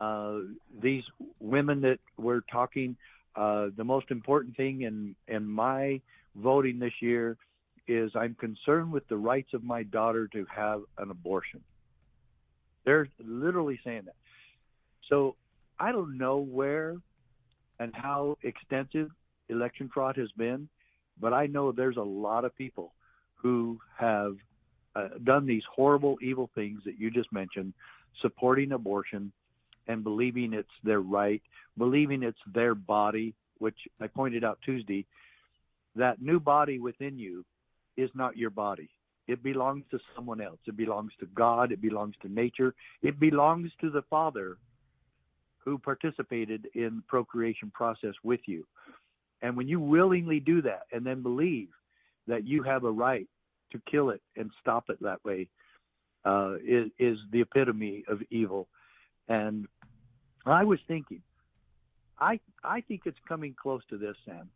Uh, 0.00 0.40
these 0.80 1.02
women 1.40 1.80
that 1.82 1.98
we're 2.16 2.42
talking, 2.52 2.96
uh, 3.36 3.68
the 3.76 3.84
most 3.84 4.10
important 4.10 4.56
thing 4.56 4.82
in 4.82 5.14
in 5.26 5.44
my 5.44 6.00
voting 6.36 6.78
this 6.78 6.92
year 7.00 7.36
is 7.88 8.12
I'm 8.14 8.34
concerned 8.34 8.92
with 8.92 9.08
the 9.08 9.16
rights 9.16 9.54
of 9.54 9.64
my 9.64 9.82
daughter 9.82 10.28
to 10.28 10.46
have 10.54 10.82
an 10.98 11.10
abortion. 11.10 11.60
They're 12.84 13.08
literally 13.18 13.80
saying 13.84 14.02
that. 14.06 14.14
So 15.08 15.36
I 15.80 15.90
don't 15.92 16.18
know 16.18 16.38
where 16.38 16.96
and 17.80 17.94
how 17.94 18.36
extensive 18.42 19.10
election 19.48 19.90
fraud 19.92 20.16
has 20.16 20.30
been, 20.32 20.68
but 21.20 21.32
I 21.32 21.46
know 21.46 21.72
there's 21.72 21.96
a 21.96 22.02
lot 22.02 22.44
of 22.44 22.54
people 22.56 22.92
who 23.40 23.78
have 23.96 24.36
uh, 24.96 25.08
done 25.24 25.46
these 25.46 25.62
horrible, 25.74 26.18
evil 26.22 26.50
things 26.54 26.80
that 26.84 26.98
you 26.98 27.10
just 27.10 27.32
mentioned, 27.32 27.72
supporting 28.20 28.72
abortion 28.72 29.32
and 29.86 30.04
believing 30.04 30.52
it's 30.52 30.68
their 30.84 31.00
right, 31.00 31.42
believing 31.76 32.22
it's 32.22 32.38
their 32.52 32.74
body, 32.74 33.34
which 33.58 33.76
I 34.00 34.06
pointed 34.06 34.44
out 34.44 34.58
Tuesday. 34.64 35.06
That 35.96 36.20
new 36.20 36.38
body 36.38 36.78
within 36.78 37.18
you 37.18 37.44
is 37.96 38.10
not 38.14 38.36
your 38.36 38.50
body. 38.50 38.90
It 39.26 39.42
belongs 39.42 39.84
to 39.90 39.98
someone 40.14 40.40
else. 40.40 40.58
It 40.66 40.76
belongs 40.76 41.12
to 41.20 41.26
God. 41.34 41.70
It 41.70 41.82
belongs 41.82 42.14
to 42.22 42.32
nature. 42.32 42.74
It 43.02 43.20
belongs 43.20 43.70
to 43.80 43.90
the 43.90 44.02
Father 44.08 44.56
who 45.58 45.78
participated 45.78 46.66
in 46.74 46.96
the 46.96 47.02
procreation 47.06 47.70
process 47.74 48.14
with 48.22 48.40
you. 48.46 48.66
And 49.42 49.56
when 49.56 49.68
you 49.68 49.80
willingly 49.80 50.40
do 50.40 50.62
that 50.62 50.82
and 50.92 51.04
then 51.04 51.22
believe 51.22 51.68
that 52.28 52.46
you 52.46 52.62
have 52.62 52.84
a 52.84 52.90
right 52.90 53.26
to 53.72 53.80
kill 53.90 54.10
it 54.10 54.22
and 54.36 54.50
stop 54.60 54.84
it 54.88 54.98
that 55.02 55.22
way, 55.24 55.48
uh, 56.24 56.54
is, 56.64 56.90
is 56.98 57.18
the 57.32 57.40
epitome 57.40 58.04
of 58.08 58.20
evil. 58.30 58.68
And 59.28 59.66
I 60.46 60.64
was 60.64 60.78
thinking, 60.88 61.22
I 62.20 62.40
I 62.64 62.80
think 62.80 63.02
it's 63.04 63.18
coming 63.28 63.54
close 63.60 63.82
to 63.90 63.98
this, 63.98 64.16
Sam. 64.24 64.48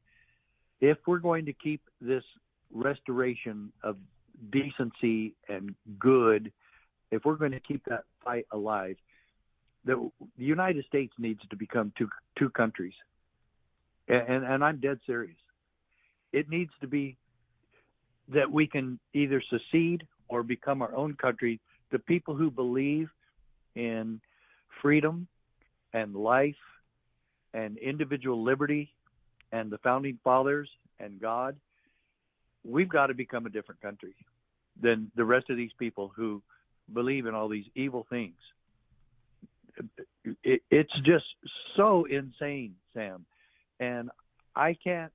If 0.81 0.99
we're 1.07 1.19
going 1.19 1.45
to 1.47 1.53
keep 1.53 1.81
this 2.01 2.25
restoration 2.73 3.73
of 3.83 3.97
decency 4.51 5.35
and 5.49 5.75
good, 5.99 6.51
if 7.11 7.25
we're 7.25 7.37
going 7.37 7.53
to 7.53 7.61
keep 7.61 7.85
that 7.85 8.05
fight 8.25 8.47
alive, 8.51 8.97
the, 9.85 10.11
the 10.39 10.45
United 10.45 10.85
States 10.87 11.13
needs 11.19 11.41
to 11.51 11.57
become 11.57 11.93
two 11.97 12.09
two 12.39 12.51
countries, 12.51 12.95
and, 14.09 14.23
and 14.29 14.45
and 14.45 14.65
I'm 14.65 14.81
dead 14.81 14.99
serious. 15.07 15.37
It 16.33 16.49
needs 16.49 16.73
to 16.81 16.89
be 16.89 17.17
that 18.35 18.51
we 18.51 18.67
can 18.67 18.99
either 19.15 19.43
secede 19.51 20.07
or 20.29 20.43
become 20.43 20.83
our 20.83 20.95
own 20.95 21.15
country. 21.15 21.61
The 21.91 21.99
people 21.99 22.35
who 22.35 22.51
believe 22.51 23.09
in 23.75 24.21
freedom 24.81 25.27
and 25.93 26.15
life 26.15 26.55
and 27.55 27.77
individual 27.79 28.43
liberty 28.43 28.91
and 29.53 29.71
the 29.71 29.79
founding 29.79 30.19
fathers 30.25 30.69
and 30.99 31.21
God, 31.21 31.57
we've 32.65 32.89
got 32.89 33.09
to 33.09 33.15
become 33.15 33.47
a 33.47 33.51
different 33.51 33.81
country 33.81 34.15
than 34.81 35.11
the 35.17 35.25
rest 35.25 35.51
of 35.51 35.57
these 35.57 35.73
people 35.79 36.13
who 36.15 36.43
believe 36.93 37.27
in 37.27 37.35
all 37.35 37.49
these 37.49 37.67
evil 37.75 38.07
things. 38.09 38.37
It, 40.45 40.63
it's 40.71 40.93
just 41.05 41.25
so 41.77 42.05
insane, 42.05 42.75
Sam, 42.95 43.25
and 43.81 44.11
I 44.55 44.75
can't 44.75 45.13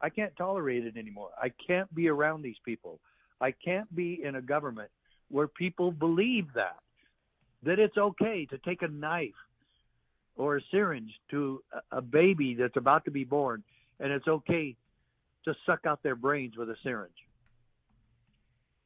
I 0.00 0.10
can't 0.10 0.34
tolerate 0.36 0.86
it 0.86 0.96
anymore. 0.96 1.30
I 1.40 1.50
can't 1.66 1.92
be 1.94 2.08
around 2.08 2.42
these 2.42 2.58
people. 2.64 3.00
I 3.40 3.52
can't 3.52 3.92
be 3.94 4.22
in 4.22 4.36
a 4.36 4.42
government 4.42 4.90
where 5.28 5.48
people 5.48 5.92
believe 5.92 6.52
that 6.54 6.76
that 7.64 7.78
it's 7.78 7.96
okay 7.96 8.46
to 8.46 8.58
take 8.58 8.82
a 8.82 8.88
knife 8.88 9.34
or 10.36 10.56
a 10.56 10.60
syringe 10.70 11.12
to 11.30 11.62
a- 11.90 12.00
baby 12.00 12.54
that's 12.54 12.76
about 12.76 13.04
to 13.04 13.10
be 13.10 13.24
born 13.24 13.64
and 13.98 14.12
it's 14.12 14.28
okay 14.28 14.76
to 15.44 15.54
suck 15.66 15.86
out 15.86 16.02
their 16.02 16.14
brains 16.14 16.56
with 16.56 16.70
a 16.70 16.76
syringe. 16.82 17.10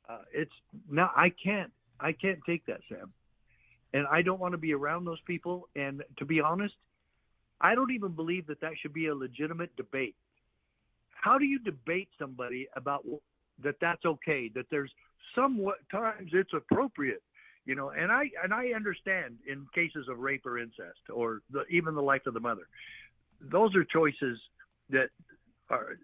Uh, 0.08 0.18
it's 0.32 0.52
now 0.90 1.10
I 1.14 1.28
can't 1.30 1.70
I 2.00 2.12
can't 2.12 2.40
take 2.44 2.66
that, 2.66 2.80
Sam, 2.88 3.12
and 3.92 4.06
I 4.06 4.22
don't 4.22 4.40
want 4.40 4.52
to 4.52 4.58
be 4.58 4.74
around 4.74 5.04
those 5.04 5.20
people. 5.20 5.68
And 5.76 6.02
to 6.18 6.24
be 6.24 6.40
honest, 6.40 6.74
I 7.60 7.74
don't 7.74 7.92
even 7.92 8.12
believe 8.12 8.46
that 8.48 8.60
that 8.60 8.72
should 8.80 8.92
be 8.92 9.06
a 9.06 9.14
legitimate 9.14 9.74
debate. 9.76 10.16
How 11.22 11.38
do 11.38 11.44
you 11.44 11.60
debate 11.60 12.08
somebody 12.18 12.68
about 12.74 13.04
that? 13.62 13.76
That's 13.80 14.04
okay. 14.04 14.50
That 14.54 14.66
there's 14.70 14.90
somewhat 15.34 15.76
times 15.90 16.30
it's 16.32 16.52
appropriate, 16.52 17.22
you 17.64 17.76
know. 17.76 17.90
And 17.90 18.10
I 18.10 18.30
and 18.42 18.52
I 18.52 18.72
understand 18.74 19.38
in 19.46 19.66
cases 19.72 20.08
of 20.08 20.18
rape 20.18 20.44
or 20.44 20.58
incest 20.58 20.98
or 21.14 21.40
the, 21.50 21.64
even 21.70 21.94
the 21.94 22.02
life 22.02 22.26
of 22.26 22.34
the 22.34 22.40
mother, 22.40 22.66
those 23.40 23.74
are 23.76 23.84
choices 23.84 24.38
that 24.90 25.10
our 25.70 25.96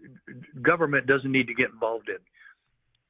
government 0.61 1.05
doesn't 1.05 1.31
need 1.31 1.47
to 1.47 1.53
get 1.53 1.69
involved 1.69 2.07
in. 2.07 2.19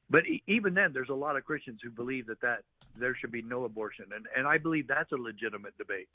But 0.09 0.23
even 0.47 0.73
then, 0.73 0.91
there's 0.91 1.09
a 1.09 1.13
lot 1.13 1.37
of 1.37 1.45
Christians 1.45 1.79
who 1.83 1.91
believe 1.91 2.25
that, 2.25 2.41
that 2.41 2.63
there 2.97 3.15
should 3.15 3.31
be 3.31 3.43
no 3.43 3.65
abortion, 3.65 4.05
and, 4.15 4.25
and 4.35 4.47
I 4.47 4.57
believe 4.57 4.87
that's 4.87 5.11
a 5.11 5.15
legitimate 5.15 5.77
debate. 5.77 6.09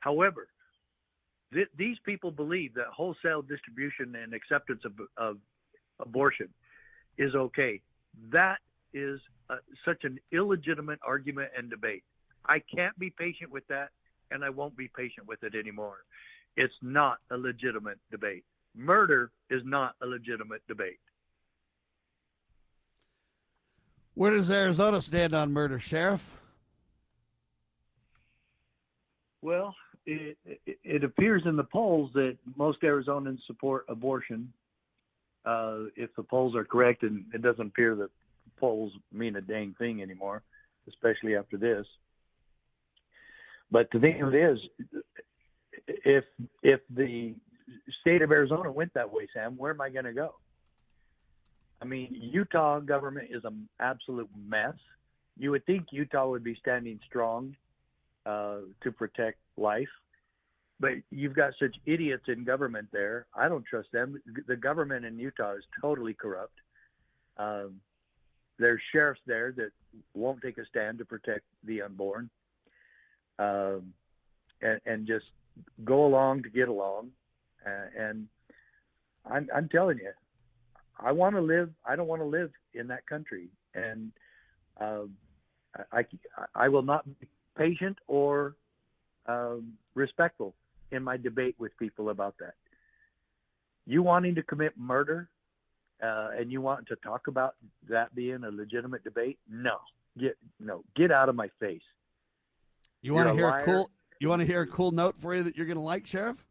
However, 0.00 0.48
th- 1.52 1.68
these 1.76 1.98
people 2.04 2.30
believe 2.30 2.74
that 2.74 2.86
wholesale 2.86 3.42
distribution 3.42 4.14
and 4.16 4.34
acceptance 4.34 4.82
of, 4.84 4.92
of 5.16 5.38
abortion 5.98 6.48
is 7.18 7.34
okay. 7.34 7.80
That 8.30 8.58
is 8.92 9.20
uh, 9.48 9.56
such 9.84 10.04
an 10.04 10.18
illegitimate 10.32 10.98
argument 11.06 11.50
and 11.56 11.70
debate. 11.70 12.04
I 12.46 12.60
can't 12.60 12.98
be 12.98 13.10
patient 13.10 13.50
with 13.50 13.66
that, 13.68 13.90
and 14.30 14.44
I 14.44 14.50
won't 14.50 14.76
be 14.76 14.88
patient 14.88 15.28
with 15.28 15.42
it 15.42 15.54
anymore. 15.54 15.98
It's 16.56 16.74
not 16.82 17.18
a 17.30 17.36
legitimate 17.36 17.98
debate. 18.10 18.44
Murder 18.74 19.30
is 19.50 19.62
not 19.64 19.94
a 20.02 20.06
legitimate 20.06 20.62
debate. 20.68 20.98
Where 24.14 24.32
does 24.32 24.50
Arizona 24.50 25.00
stand 25.00 25.34
on 25.34 25.52
murder, 25.52 25.78
Sheriff? 25.78 26.36
Well, 29.42 29.74
it, 30.06 30.36
it, 30.84 31.04
appears 31.04 31.42
in 31.46 31.56
the 31.56 31.64
polls 31.64 32.10
that 32.14 32.36
most 32.56 32.80
Arizonans 32.82 33.38
support 33.46 33.84
abortion. 33.88 34.52
Uh, 35.44 35.84
if 35.96 36.14
the 36.16 36.22
polls 36.22 36.54
are 36.54 36.64
correct, 36.64 37.02
and 37.02 37.24
it 37.32 37.42
doesn't 37.42 37.68
appear 37.68 37.94
that 37.96 38.10
polls 38.58 38.92
mean 39.12 39.36
a 39.36 39.40
dang 39.40 39.74
thing 39.78 40.02
anymore, 40.02 40.42
especially 40.88 41.36
after 41.36 41.56
this. 41.56 41.86
But 43.70 43.88
the 43.92 44.00
thing 44.00 44.20
of 44.22 44.34
it 44.34 44.52
is, 44.52 44.58
if 45.86 46.24
if 46.62 46.80
the 46.94 47.34
state 48.00 48.22
of 48.22 48.32
Arizona 48.32 48.70
went 48.70 48.92
that 48.94 49.12
way, 49.12 49.28
Sam, 49.32 49.56
where 49.56 49.72
am 49.72 49.80
I 49.80 49.90
going 49.90 50.04
to 50.04 50.12
go? 50.12 50.34
I 51.80 51.86
mean, 51.86 52.08
Utah 52.10 52.80
government 52.80 53.28
is 53.30 53.44
an 53.44 53.68
absolute 53.78 54.28
mess. 54.36 54.74
You 55.38 55.52
would 55.52 55.64
think 55.64 55.86
Utah 55.90 56.28
would 56.28 56.44
be 56.44 56.56
standing 56.56 57.00
strong 57.06 57.56
uh, 58.26 58.58
to 58.82 58.92
protect 58.92 59.38
life, 59.56 59.88
but 60.78 60.92
you've 61.10 61.34
got 61.34 61.52
such 61.60 61.74
idiots 61.86 62.24
in 62.28 62.44
government 62.44 62.88
there. 62.92 63.26
I 63.34 63.48
don't 63.48 63.64
trust 63.64 63.88
them. 63.92 64.20
The 64.46 64.56
government 64.56 65.04
in 65.04 65.18
Utah 65.18 65.52
is 65.54 65.64
totally 65.80 66.14
corrupt. 66.14 66.54
Um, 67.36 67.80
there's 68.58 68.80
sheriffs 68.92 69.20
there 69.26 69.52
that 69.52 69.70
won't 70.14 70.42
take 70.42 70.58
a 70.58 70.66
stand 70.66 70.98
to 70.98 71.04
protect 71.04 71.44
the 71.64 71.82
unborn, 71.82 72.28
um, 73.38 73.92
and, 74.60 74.80
and 74.86 75.06
just 75.06 75.26
go 75.84 76.04
along 76.06 76.42
to 76.42 76.50
get 76.50 76.68
along. 76.68 77.10
Uh, 77.66 77.86
and 77.98 78.26
I'm, 79.30 79.48
I'm 79.54 79.68
telling 79.68 79.98
you, 79.98 80.10
I 80.98 81.12
want 81.12 81.34
to 81.36 81.40
live. 81.40 81.70
I 81.86 81.96
don't 81.96 82.08
want 82.08 82.20
to 82.20 82.26
live 82.26 82.50
in 82.74 82.86
that 82.88 83.06
country, 83.06 83.48
and 83.74 84.12
I, 85.92 85.98
I, 85.98 86.04
I 86.54 86.68
will 86.68 86.82
not 86.82 87.04
be 87.20 87.28
patient 87.56 87.98
or 88.06 88.56
um, 89.26 89.74
respectful 89.94 90.54
in 90.90 91.02
my 91.02 91.16
debate 91.16 91.54
with 91.58 91.76
people 91.78 92.10
about 92.10 92.34
that. 92.40 92.54
You 93.86 94.02
wanting 94.02 94.34
to 94.36 94.42
commit 94.42 94.74
murder 94.76 95.28
uh, 96.02 96.30
and 96.38 96.50
you 96.50 96.60
want 96.60 96.86
to 96.88 96.96
talk 96.96 97.26
about 97.26 97.54
that 97.88 98.14
being 98.14 98.44
a 98.44 98.50
legitimate 98.50 99.04
debate, 99.04 99.38
no, 99.48 99.78
get 100.18 100.36
no, 100.58 100.84
get 100.96 101.10
out 101.10 101.28
of 101.28 101.34
my 101.34 101.48
face. 101.60 101.82
You 103.02 103.14
want 103.14 103.28
to 103.28 103.34
hear 103.34 103.48
a 103.48 103.64
cool? 103.64 103.90
You 104.18 104.28
want 104.28 104.40
to 104.40 104.46
hear 104.46 104.62
a 104.62 104.66
cool 104.66 104.90
note 104.90 105.18
for 105.18 105.34
you 105.34 105.42
that 105.42 105.56
you're 105.56 105.66
going 105.66 105.76
to 105.76 105.82
like, 105.82 106.06
Sheriff? 106.06 106.44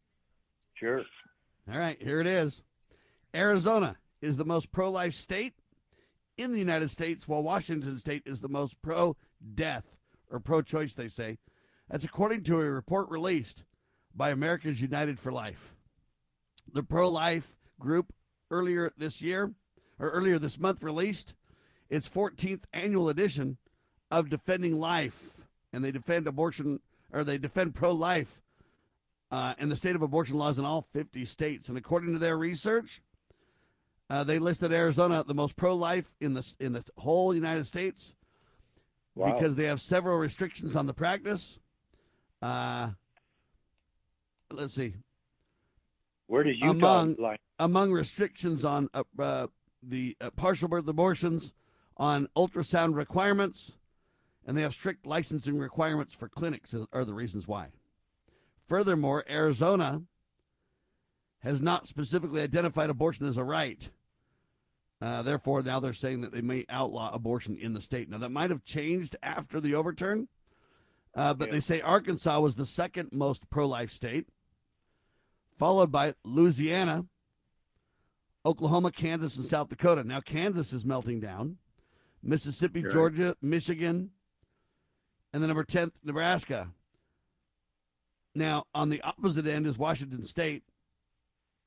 Sure. 0.73 1.03
All 1.71 1.77
right, 1.77 2.01
here 2.01 2.19
it 2.19 2.25
is. 2.25 2.63
Arizona 3.35 3.97
is 4.21 4.37
the 4.37 4.45
most 4.45 4.71
pro-life 4.71 5.13
state 5.13 5.53
in 6.37 6.51
the 6.51 6.57
United 6.57 6.89
States, 6.89 7.27
while 7.27 7.43
Washington 7.43 7.97
State 7.97 8.23
is 8.25 8.41
the 8.41 8.49
most 8.49 8.81
pro-death 8.81 9.98
or 10.29 10.39
pro-choice. 10.39 10.93
They 10.93 11.07
say 11.07 11.37
that's 11.89 12.05
according 12.05 12.43
to 12.43 12.61
a 12.61 12.69
report 12.69 13.09
released 13.09 13.63
by 14.15 14.29
Americans 14.29 14.81
United 14.81 15.19
for 15.19 15.31
Life. 15.31 15.75
The 16.71 16.83
pro-life 16.83 17.57
group 17.79 18.13
earlier 18.51 18.91
this 18.97 19.21
year 19.21 19.53
or 19.97 20.09
earlier 20.09 20.39
this 20.39 20.59
month 20.59 20.83
released 20.83 21.35
its 21.89 22.07
14th 22.07 22.63
annual 22.73 23.09
edition 23.09 23.57
of 24.11 24.29
Defending 24.29 24.79
Life, 24.79 25.37
and 25.73 25.83
they 25.83 25.91
defend 25.91 26.27
abortion 26.27 26.79
or 27.11 27.23
they 27.23 27.37
defend 27.37 27.73
pro-life 27.73 28.39
uh, 29.31 29.53
and 29.57 29.71
the 29.71 29.75
state 29.75 29.95
of 29.95 30.01
abortion 30.01 30.37
laws 30.37 30.59
in 30.59 30.65
all 30.65 30.87
50 30.91 31.25
states. 31.25 31.69
And 31.69 31.77
according 31.77 32.13
to 32.13 32.19
their 32.19 32.37
research, 32.37 33.01
uh, 34.09 34.23
they 34.23 34.39
listed 34.39 34.71
Arizona 34.71 35.23
the 35.23 35.33
most 35.33 35.55
pro-life 35.55 36.13
in 36.19 36.33
the 36.33 36.53
in 36.59 36.73
the 36.73 36.83
whole 36.97 37.33
United 37.33 37.67
States 37.67 38.15
Wow. 39.19 39.33
because 39.33 39.55
they 39.55 39.65
have 39.65 39.81
several 39.81 40.17
restrictions 40.17 40.77
on 40.77 40.85
the 40.85 40.93
practice. 40.93 41.59
Uh, 42.41 42.91
let's 44.49 44.73
see. 44.73 44.93
Where 46.27 46.43
does 46.43 46.55
Utah 46.57 46.69
among 46.69 47.37
among 47.59 47.91
restrictions 47.91 48.63
on 48.63 48.87
uh, 48.93 49.03
uh, 49.17 49.47
the 49.83 50.15
uh, 50.21 50.29
partial 50.29 50.69
birth 50.69 50.87
abortions, 50.87 51.53
on 51.97 52.29
ultrasound 52.37 52.95
requirements, 52.95 53.75
and 54.47 54.55
they 54.55 54.61
have 54.61 54.73
strict 54.73 55.05
licensing 55.05 55.59
requirements 55.59 56.13
for 56.13 56.29
clinics. 56.29 56.73
Are 56.93 57.03
the 57.03 57.13
reasons 57.13 57.45
why. 57.45 57.67
Furthermore, 58.67 59.25
Arizona 59.29 60.03
has 61.39 61.61
not 61.61 61.87
specifically 61.87 62.41
identified 62.41 62.89
abortion 62.89 63.27
as 63.27 63.35
a 63.35 63.43
right. 63.43 63.89
Uh, 65.01 65.21
therefore, 65.21 65.61
now 65.61 65.79
they're 65.79 65.93
saying 65.93 66.21
that 66.21 66.31
they 66.33 66.41
may 66.41 66.65
outlaw 66.69 67.09
abortion 67.13 67.55
in 67.55 67.73
the 67.73 67.81
state. 67.81 68.09
Now, 68.09 68.17
that 68.17 68.29
might 68.31 68.49
have 68.49 68.65
changed 68.65 69.15
after 69.23 69.61
the 69.61 69.73
overturn, 69.75 70.27
uh, 71.15 71.33
but 71.33 71.51
they 71.51 71.61
say 71.61 71.79
Arkansas 71.79 72.39
was 72.39 72.55
the 72.55 72.65
second 72.65 73.09
most 73.13 73.49
pro 73.49 73.65
life 73.65 73.91
state, 73.91 74.27
followed 75.57 75.91
by 75.91 76.15
Louisiana, 76.25 77.05
Oklahoma, 78.45 78.91
Kansas, 78.91 79.37
and 79.37 79.45
South 79.45 79.69
Dakota. 79.69 80.03
Now, 80.03 80.19
Kansas 80.19 80.73
is 80.73 80.83
melting 80.83 81.21
down, 81.21 81.57
Mississippi, 82.21 82.81
Sure. 82.81 82.91
Georgia, 82.91 83.35
Michigan, 83.41 84.11
and 85.31 85.41
the 85.41 85.47
number 85.47 85.63
10th, 85.63 85.93
Nebraska. 86.03 86.71
Now, 88.35 88.65
on 88.75 88.89
the 88.89 89.01
opposite 89.01 89.47
end 89.47 89.65
is 89.65 89.77
Washington 89.77 90.25
State, 90.25 90.63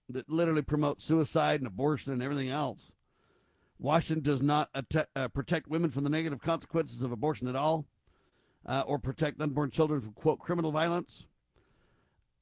that 0.09 0.28
literally 0.28 0.62
promotes 0.62 1.04
suicide 1.04 1.60
and 1.60 1.66
abortion 1.66 2.12
and 2.12 2.22
everything 2.22 2.50
else. 2.50 2.92
Washington 3.78 4.23
does 4.23 4.43
not 4.43 4.70
uh, 5.16 5.28
protect 5.28 5.69
women 5.69 5.90
from 5.90 6.05
the 6.05 6.11
negative 6.11 6.40
consequences 6.40 7.03
of 7.03 7.12
abortion 7.12 7.49
at 7.49 7.57
all, 7.57 7.86
uh, 8.66 8.85
or 8.86 8.99
protect 8.99 9.40
unborn 9.40 9.70
children 9.70 10.01
from 10.01 10.12
quote 10.12 10.39
criminal 10.39 10.70
violence. 10.73 11.27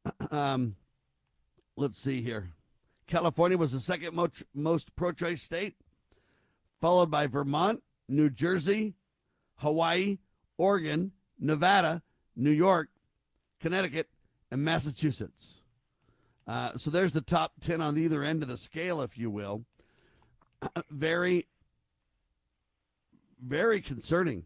um, 0.31 0.77
let's 1.77 1.99
see 1.99 2.21
here. 2.23 2.51
California 3.07 3.59
was 3.59 3.73
the 3.73 3.81
second 3.81 4.15
most, 4.15 4.45
most 4.55 4.95
pro-choice 4.95 5.43
state, 5.43 5.77
followed 6.81 7.11
by 7.11 7.27
Vermont, 7.27 7.83
New 8.09 8.31
Jersey, 8.31 8.95
Hawaii, 9.57 10.19
Oregon, 10.59 11.13
Nevada, 11.39 12.03
New 12.37 12.51
York, 12.51 12.89
Connecticut, 13.61 14.09
and 14.51 14.65
Massachusetts. 14.65 15.63
Uh, 16.47 16.77
so 16.77 16.91
there's 16.91 17.13
the 17.13 17.21
top 17.21 17.53
10 17.61 17.81
on 17.81 17.97
either 17.97 18.23
end 18.23 18.43
of 18.43 18.49
the 18.49 18.57
scale, 18.57 19.01
if 19.01 19.17
you 19.17 19.31
will. 19.31 19.65
Very, 20.91 21.47
very 23.43 23.81
concerning. 23.81 24.45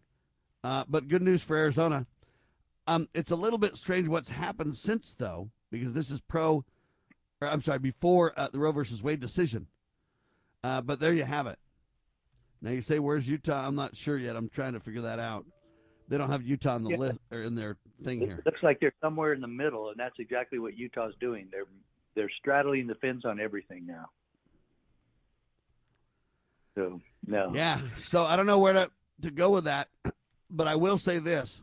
Uh, 0.62 0.84
but 0.88 1.08
good 1.08 1.22
news 1.22 1.42
for 1.42 1.56
Arizona. 1.56 2.06
Um, 2.86 3.08
it's 3.14 3.30
a 3.30 3.36
little 3.36 3.58
bit 3.58 3.76
strange 3.76 4.08
what's 4.08 4.30
happened 4.30 4.76
since, 4.76 5.14
though, 5.14 5.50
because 5.70 5.92
this 5.94 6.10
is 6.10 6.20
pro, 6.20 6.64
or 7.40 7.48
I'm 7.48 7.62
sorry, 7.62 7.78
before 7.78 8.32
uh, 8.36 8.48
the 8.52 8.58
Roe 8.58 8.72
versus 8.72 9.02
Wade 9.02 9.20
decision. 9.20 9.66
Uh, 10.62 10.80
but 10.80 11.00
there 11.00 11.12
you 11.12 11.24
have 11.24 11.46
it. 11.46 11.58
Now 12.62 12.70
you 12.70 12.80
say, 12.80 12.98
"Where's 12.98 13.28
Utah?" 13.28 13.66
I'm 13.66 13.74
not 13.74 13.94
sure 13.96 14.16
yet. 14.16 14.36
I'm 14.36 14.48
trying 14.48 14.72
to 14.72 14.80
figure 14.80 15.02
that 15.02 15.18
out. 15.18 15.44
They 16.08 16.16
don't 16.18 16.30
have 16.30 16.42
Utah 16.42 16.74
on 16.74 16.84
the 16.84 16.90
Yeah. 16.90 16.96
list 16.96 17.18
or 17.30 17.42
in 17.42 17.54
their 17.54 17.76
thing 18.02 18.20
here. 18.20 18.40
Looks 18.44 18.62
like 18.62 18.80
they're 18.80 18.94
somewhere 19.02 19.32
in 19.34 19.40
the 19.40 19.46
middle, 19.48 19.90
and 19.90 19.98
that's 19.98 20.18
exactly 20.18 20.58
what 20.58 20.76
Utah's 20.76 21.14
doing. 21.20 21.48
They're 21.50 21.66
they're 22.14 22.30
straddling 22.38 22.86
the 22.86 22.94
fence 22.96 23.24
on 23.24 23.40
everything 23.40 23.86
now. 23.86 24.10
So 26.74 27.00
no. 27.26 27.52
Yeah. 27.54 27.80
So 28.02 28.24
I 28.24 28.36
don't 28.36 28.46
know 28.46 28.58
where 28.58 28.72
to, 28.72 28.90
to 29.22 29.30
go 29.30 29.50
with 29.50 29.64
that, 29.64 29.88
but 30.50 30.66
I 30.68 30.76
will 30.76 30.98
say 30.98 31.18
this. 31.18 31.62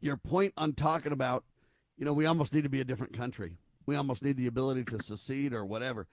Your 0.00 0.16
point 0.16 0.52
on 0.56 0.72
talking 0.74 1.12
about, 1.12 1.44
you 1.96 2.04
know, 2.04 2.12
we 2.12 2.26
almost 2.26 2.52
need 2.52 2.64
to 2.64 2.68
be 2.68 2.80
a 2.80 2.84
different 2.84 3.16
country. 3.16 3.56
We 3.86 3.96
almost 3.96 4.22
need 4.22 4.36
the 4.36 4.46
ability 4.46 4.84
to 4.84 5.02
secede 5.02 5.52
or 5.52 5.64
whatever. 5.64 6.06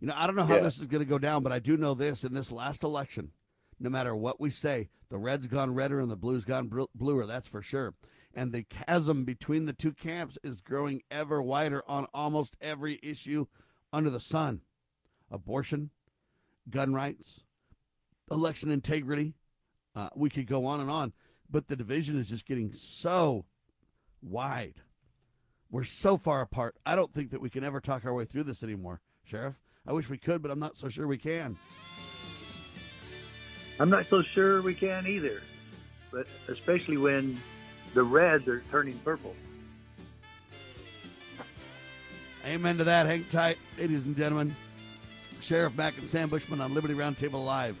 You 0.00 0.08
know, 0.08 0.14
I 0.16 0.26
don't 0.26 0.36
know 0.36 0.44
how 0.44 0.56
Yeah. 0.56 0.60
this 0.62 0.78
is 0.78 0.86
going 0.86 1.02
to 1.02 1.08
go 1.08 1.18
down, 1.18 1.42
but 1.42 1.52
I 1.52 1.58
do 1.58 1.76
know 1.76 1.94
this 1.94 2.24
in 2.24 2.34
this 2.34 2.52
last 2.52 2.82
election, 2.82 3.32
no 3.80 3.90
matter 3.90 4.14
what 4.14 4.40
we 4.40 4.50
say, 4.50 4.88
the 5.10 5.18
red's 5.18 5.46
gone 5.46 5.74
redder 5.74 6.00
and 6.00 6.10
the 6.10 6.16
blue's 6.16 6.44
gone 6.44 6.70
bluer, 6.94 7.26
that's 7.26 7.48
for 7.48 7.62
sure. 7.62 7.94
And 8.34 8.52
the 8.52 8.62
chasm 8.64 9.24
between 9.24 9.66
the 9.66 9.72
two 9.72 9.92
camps 9.92 10.38
is 10.44 10.60
growing 10.60 11.02
ever 11.10 11.40
wider 11.42 11.82
on 11.88 12.06
almost 12.14 12.56
every 12.60 13.00
issue 13.02 13.46
under 13.92 14.10
the 14.10 14.20
sun 14.20 14.60
abortion, 15.30 15.90
gun 16.70 16.92
rights, 16.94 17.44
election 18.30 18.70
integrity. 18.70 19.34
Uh, 19.94 20.08
we 20.14 20.30
could 20.30 20.46
go 20.46 20.66
on 20.66 20.80
and 20.80 20.90
on, 20.90 21.12
but 21.50 21.68
the 21.68 21.76
division 21.76 22.18
is 22.18 22.28
just 22.28 22.46
getting 22.46 22.72
so 22.72 23.44
wide. 24.22 24.74
We're 25.70 25.84
so 25.84 26.16
far 26.16 26.40
apart. 26.40 26.76
I 26.86 26.94
don't 26.96 27.12
think 27.12 27.30
that 27.30 27.40
we 27.40 27.50
can 27.50 27.64
ever 27.64 27.80
talk 27.80 28.04
our 28.04 28.14
way 28.14 28.24
through 28.24 28.44
this 28.44 28.62
anymore, 28.62 29.00
Sheriff. 29.24 29.60
I 29.86 29.92
wish 29.92 30.08
we 30.08 30.18
could, 30.18 30.42
but 30.42 30.50
I'm 30.50 30.58
not 30.58 30.76
so 30.76 30.88
sure 30.88 31.06
we 31.06 31.18
can. 31.18 31.56
I'm 33.80 33.90
not 33.90 34.06
so 34.08 34.22
sure 34.22 34.60
we 34.62 34.74
can 34.74 35.06
either, 35.06 35.42
but 36.10 36.26
especially 36.48 36.96
when 36.96 37.40
the 37.94 38.02
reds 38.02 38.48
are 38.48 38.62
turning 38.70 38.98
purple. 38.98 39.34
Amen 42.46 42.78
to 42.78 42.84
that. 42.84 43.06
Hang 43.06 43.24
tight, 43.24 43.58
ladies 43.78 44.04
and 44.04 44.16
gentlemen. 44.16 44.54
Sheriff 45.40 45.76
Mack 45.76 45.98
and 45.98 46.08
Sam 46.08 46.28
Bushman 46.28 46.60
on 46.60 46.74
Liberty 46.74 46.94
Roundtable 46.94 47.44
Live. 47.44 47.80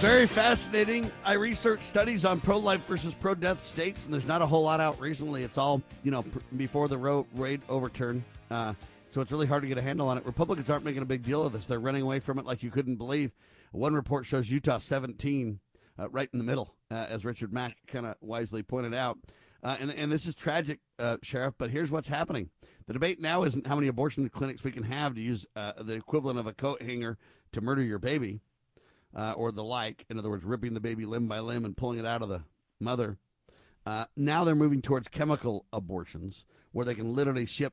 Very 0.00 0.26
fascinating. 0.26 1.10
I 1.24 1.32
researched 1.32 1.82
studies 1.82 2.26
on 2.26 2.38
pro 2.38 2.58
life 2.58 2.84
versus 2.84 3.14
pro 3.14 3.34
death 3.34 3.64
states, 3.64 4.04
and 4.04 4.12
there's 4.12 4.26
not 4.26 4.42
a 4.42 4.46
whole 4.46 4.62
lot 4.62 4.78
out 4.78 5.00
recently. 5.00 5.42
It's 5.42 5.56
all, 5.56 5.80
you 6.02 6.10
know, 6.10 6.22
pr- 6.22 6.38
before 6.54 6.86
the 6.86 6.98
Roe 6.98 7.26
Wade 7.32 7.62
overturn. 7.70 8.22
Uh, 8.50 8.74
so 9.08 9.22
it's 9.22 9.32
really 9.32 9.46
hard 9.46 9.62
to 9.62 9.68
get 9.68 9.78
a 9.78 9.82
handle 9.82 10.06
on 10.08 10.18
it. 10.18 10.26
Republicans 10.26 10.68
aren't 10.68 10.84
making 10.84 11.00
a 11.00 11.06
big 11.06 11.22
deal 11.22 11.46
of 11.46 11.54
this. 11.54 11.64
They're 11.64 11.80
running 11.80 12.02
away 12.02 12.20
from 12.20 12.38
it 12.38 12.44
like 12.44 12.62
you 12.62 12.70
couldn't 12.70 12.96
believe. 12.96 13.32
One 13.72 13.94
report 13.94 14.26
shows 14.26 14.50
Utah 14.50 14.78
17, 14.78 15.60
uh, 15.98 16.10
right 16.10 16.28
in 16.30 16.38
the 16.38 16.44
middle, 16.44 16.74
uh, 16.90 17.06
as 17.08 17.24
Richard 17.24 17.50
Mack 17.54 17.78
kind 17.86 18.04
of 18.04 18.16
wisely 18.20 18.62
pointed 18.62 18.92
out. 18.92 19.18
Uh, 19.62 19.76
and, 19.80 19.90
and 19.90 20.12
this 20.12 20.26
is 20.26 20.34
tragic, 20.34 20.80
uh, 20.98 21.16
Sheriff, 21.22 21.54
but 21.56 21.70
here's 21.70 21.90
what's 21.90 22.08
happening. 22.08 22.50
The 22.86 22.92
debate 22.92 23.18
now 23.18 23.44
isn't 23.44 23.66
how 23.66 23.76
many 23.76 23.88
abortion 23.88 24.28
clinics 24.28 24.62
we 24.62 24.72
can 24.72 24.82
have 24.82 25.14
to 25.14 25.22
use 25.22 25.46
uh, 25.56 25.72
the 25.80 25.94
equivalent 25.94 26.38
of 26.38 26.46
a 26.46 26.52
coat 26.52 26.82
hanger 26.82 27.16
to 27.52 27.62
murder 27.62 27.82
your 27.82 27.98
baby 27.98 28.42
uh, 29.16 29.32
or 29.32 29.50
the 29.50 29.64
like. 29.64 30.04
In 30.08 30.18
other 30.18 30.30
words, 30.30 30.44
ripping 30.44 30.74
the 30.74 30.80
baby 30.80 31.06
limb 31.06 31.26
by 31.26 31.40
limb 31.40 31.64
and 31.64 31.76
pulling 31.76 31.98
it 31.98 32.06
out 32.06 32.22
of 32.22 32.28
the 32.28 32.42
mother. 32.78 33.18
Uh, 33.84 34.04
now 34.16 34.44
they're 34.44 34.54
moving 34.54 34.82
towards 34.82 35.08
chemical 35.08 35.64
abortions, 35.72 36.44
where 36.72 36.84
they 36.84 36.94
can 36.94 37.14
literally 37.14 37.46
ship 37.46 37.72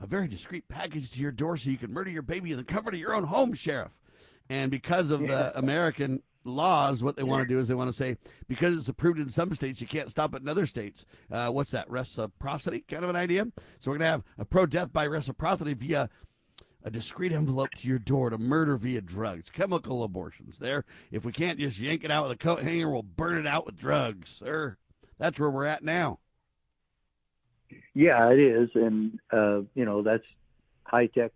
a 0.00 0.06
very 0.06 0.28
discreet 0.28 0.66
package 0.68 1.10
to 1.10 1.20
your 1.20 1.32
door 1.32 1.56
so 1.56 1.68
you 1.68 1.76
can 1.76 1.92
murder 1.92 2.10
your 2.10 2.22
baby 2.22 2.52
in 2.52 2.56
the 2.56 2.64
comfort 2.64 2.94
of 2.94 3.00
your 3.00 3.14
own 3.14 3.24
home, 3.24 3.52
Sheriff. 3.52 4.00
And 4.48 4.70
because 4.70 5.10
of 5.10 5.20
the 5.20 5.56
American 5.56 6.22
laws, 6.44 7.04
what 7.04 7.16
they 7.16 7.22
want 7.22 7.42
to 7.42 7.54
do 7.54 7.60
is 7.60 7.68
they 7.68 7.74
want 7.74 7.90
to 7.90 7.96
say 7.96 8.16
because 8.48 8.76
it's 8.76 8.88
approved 8.88 9.18
in 9.18 9.28
some 9.28 9.54
states, 9.54 9.80
you 9.80 9.86
can't 9.86 10.10
stop 10.10 10.34
it 10.34 10.42
in 10.42 10.48
other 10.48 10.66
states. 10.66 11.04
Uh, 11.30 11.48
what's 11.50 11.70
that? 11.72 11.88
Reciprocity, 11.90 12.84
kind 12.88 13.04
of 13.04 13.10
an 13.10 13.16
idea. 13.16 13.46
So 13.78 13.90
we're 13.90 13.98
gonna 13.98 14.10
have 14.10 14.24
a 14.38 14.44
pro 14.44 14.66
death 14.66 14.92
by 14.92 15.04
reciprocity 15.06 15.74
via 15.74 16.08
a 16.84 16.90
discreet 16.90 17.32
envelope 17.32 17.70
to 17.76 17.88
your 17.88 17.98
door 17.98 18.30
to 18.30 18.38
murder 18.38 18.76
via 18.76 19.00
drugs, 19.00 19.50
chemical 19.50 20.02
abortions. 20.02 20.58
There, 20.58 20.84
if 21.10 21.24
we 21.24 21.32
can't 21.32 21.58
just 21.58 21.78
yank 21.78 22.04
it 22.04 22.10
out 22.10 22.24
with 22.24 22.32
a 22.32 22.38
coat 22.38 22.62
hanger, 22.62 22.90
we'll 22.90 23.02
burn 23.02 23.38
it 23.38 23.46
out 23.46 23.66
with 23.66 23.76
drugs, 23.76 24.30
sir. 24.30 24.76
That's 25.18 25.38
where 25.38 25.50
we're 25.50 25.66
at 25.66 25.84
now. 25.84 26.18
Yeah, 27.94 28.30
it 28.30 28.38
is, 28.38 28.70
and 28.74 29.18
uh, 29.32 29.60
you 29.74 29.84
know 29.84 30.02
that's 30.02 30.24
high 30.84 31.06
tech 31.06 31.32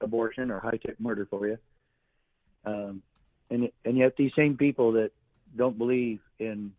abortion 0.00 0.50
or 0.50 0.60
high 0.60 0.78
tech 0.84 1.00
murder 1.00 1.26
for 1.28 1.46
you. 1.46 1.58
Um, 2.64 3.02
and 3.50 3.70
and 3.84 3.96
yet 3.96 4.16
these 4.16 4.32
same 4.36 4.56
people 4.56 4.92
that 4.92 5.10
don't 5.56 5.78
believe 5.78 6.20
in 6.38 6.72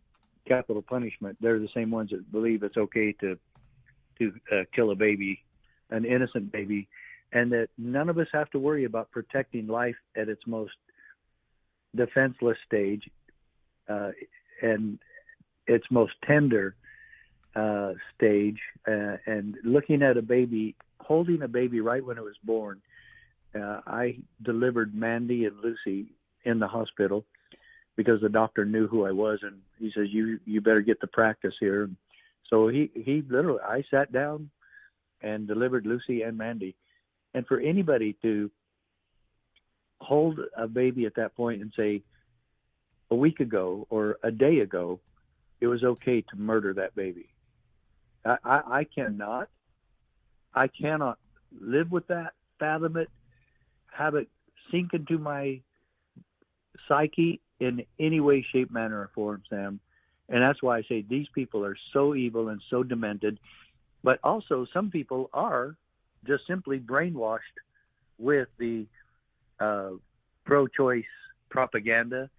capital 0.46 0.82
punishment, 0.82 1.36
they're 1.40 1.58
the 1.58 1.68
same 1.74 1.90
ones 1.90 2.10
that 2.10 2.30
believe 2.30 2.62
it's 2.62 2.76
okay 2.76 3.12
to 3.12 3.38
to 4.18 4.32
uh, 4.52 4.64
kill 4.74 4.90
a 4.90 4.94
baby, 4.94 5.42
an 5.90 6.04
innocent 6.04 6.52
baby, 6.52 6.88
and 7.34 7.50
that 7.52 7.68
none 7.76 8.08
of 8.08 8.16
us 8.16 8.28
have 8.32 8.48
to 8.50 8.58
worry 8.58 8.84
about 8.84 9.10
protecting 9.10 9.66
life 9.66 9.96
at 10.16 10.28
its 10.28 10.42
most 10.46 10.72
defenseless 11.94 12.56
stage, 12.66 13.02
uh, 13.88 14.10
and 14.62 14.98
its 15.66 15.84
most 15.90 16.12
tender 16.26 16.76
uh, 17.56 17.92
stage 18.16 18.58
uh, 18.88 19.16
and 19.26 19.56
looking 19.64 20.02
at 20.02 20.16
a 20.16 20.22
baby, 20.22 20.74
holding 21.00 21.42
a 21.42 21.48
baby 21.48 21.80
right 21.80 22.04
when 22.04 22.18
it 22.18 22.24
was 22.24 22.36
born. 22.44 22.80
Uh, 23.54 23.80
I 23.86 24.18
delivered 24.42 24.94
Mandy 24.94 25.44
and 25.44 25.56
Lucy 25.60 26.12
in 26.44 26.58
the 26.58 26.66
hospital 26.66 27.24
because 27.96 28.20
the 28.20 28.28
doctor 28.28 28.64
knew 28.64 28.88
who 28.88 29.06
I 29.06 29.12
was, 29.12 29.38
and 29.42 29.60
he 29.78 29.92
says, 29.94 30.08
"You 30.10 30.40
you 30.44 30.60
better 30.60 30.80
get 30.80 31.00
the 31.00 31.06
practice 31.06 31.54
here." 31.60 31.88
So 32.50 32.68
he 32.68 32.90
he 32.94 33.22
literally, 33.28 33.60
I 33.60 33.84
sat 33.90 34.12
down 34.12 34.50
and 35.22 35.46
delivered 35.46 35.86
Lucy 35.86 36.22
and 36.22 36.36
Mandy, 36.36 36.74
and 37.34 37.46
for 37.46 37.60
anybody 37.60 38.16
to 38.22 38.50
hold 40.00 40.38
a 40.56 40.68
baby 40.68 41.06
at 41.06 41.16
that 41.16 41.34
point 41.34 41.60
and 41.60 41.72
say, 41.76 42.02
a 43.10 43.14
week 43.14 43.40
ago 43.40 43.86
or 43.90 44.18
a 44.22 44.30
day 44.30 44.60
ago, 44.60 45.00
it 45.60 45.66
was 45.66 45.84
okay 45.84 46.20
to 46.22 46.36
murder 46.36 46.72
that 46.74 46.94
baby. 46.94 47.28
I, 48.24 48.36
I, 48.44 48.60
I 48.78 48.84
cannot, 48.84 49.48
I 50.54 50.68
cannot 50.68 51.18
live 51.60 51.90
with 51.90 52.06
that, 52.08 52.32
fathom 52.58 52.96
it, 52.96 53.10
have 53.92 54.14
it 54.14 54.28
sink 54.70 54.94
into 54.94 55.18
my 55.18 55.60
psyche 56.88 57.40
in 57.60 57.84
any 58.00 58.20
way, 58.20 58.44
shape, 58.52 58.70
manner, 58.70 59.00
or 59.00 59.10
form, 59.14 59.42
Sam. 59.48 59.80
And 60.28 60.42
that's 60.42 60.62
why 60.62 60.78
I 60.78 60.82
say 60.82 61.04
these 61.08 61.26
people 61.34 61.64
are 61.64 61.76
so 61.92 62.14
evil 62.14 62.48
and 62.48 62.60
so 62.70 62.82
demented. 62.82 63.38
But 64.02 64.18
also, 64.24 64.66
some 64.72 64.90
people 64.90 65.30
are 65.32 65.76
just 66.26 66.46
simply 66.46 66.78
brainwashed 66.78 67.40
with 68.18 68.48
the 68.58 68.86
uh, 69.60 69.90
pro 70.44 70.66
choice 70.66 71.04
propaganda. 71.48 72.30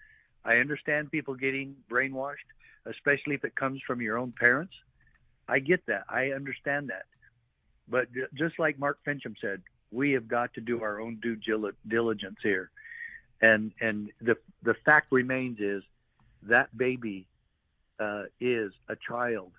I 0.44 0.58
understand 0.58 1.12
people 1.12 1.34
getting 1.34 1.76
brainwashed, 1.90 2.50
especially 2.86 3.36
if 3.36 3.44
it 3.44 3.56
comes 3.56 3.82
from 3.86 4.02
your 4.02 4.18
own 4.18 4.34
parents. 4.38 4.74
I 5.48 5.60
get 5.60 5.86
that. 5.88 6.04
I 6.10 6.32
understand 6.32 6.90
that. 6.90 7.06
But 7.88 8.12
ju- 8.14 8.28
just 8.34 8.60
like 8.60 8.80
Mark 8.80 9.00
Finchem 9.06 9.36
said, 9.40 9.62
we 9.92 10.12
have 10.12 10.28
got 10.28 10.54
to 10.56 10.62
do 10.62 10.82
our 10.82 11.00
own 11.00 11.20
due 11.22 11.38
diligence 11.88 12.38
here. 12.42 12.70
And 13.42 13.72
and 13.82 14.12
the 14.22 14.38
the 14.64 14.74
fact 14.86 15.12
remains 15.12 15.60
is 15.60 15.84
that 16.44 16.76
baby 16.78 17.28
uh, 18.00 18.24
is 18.40 18.72
a 18.90 18.96
child 18.96 19.52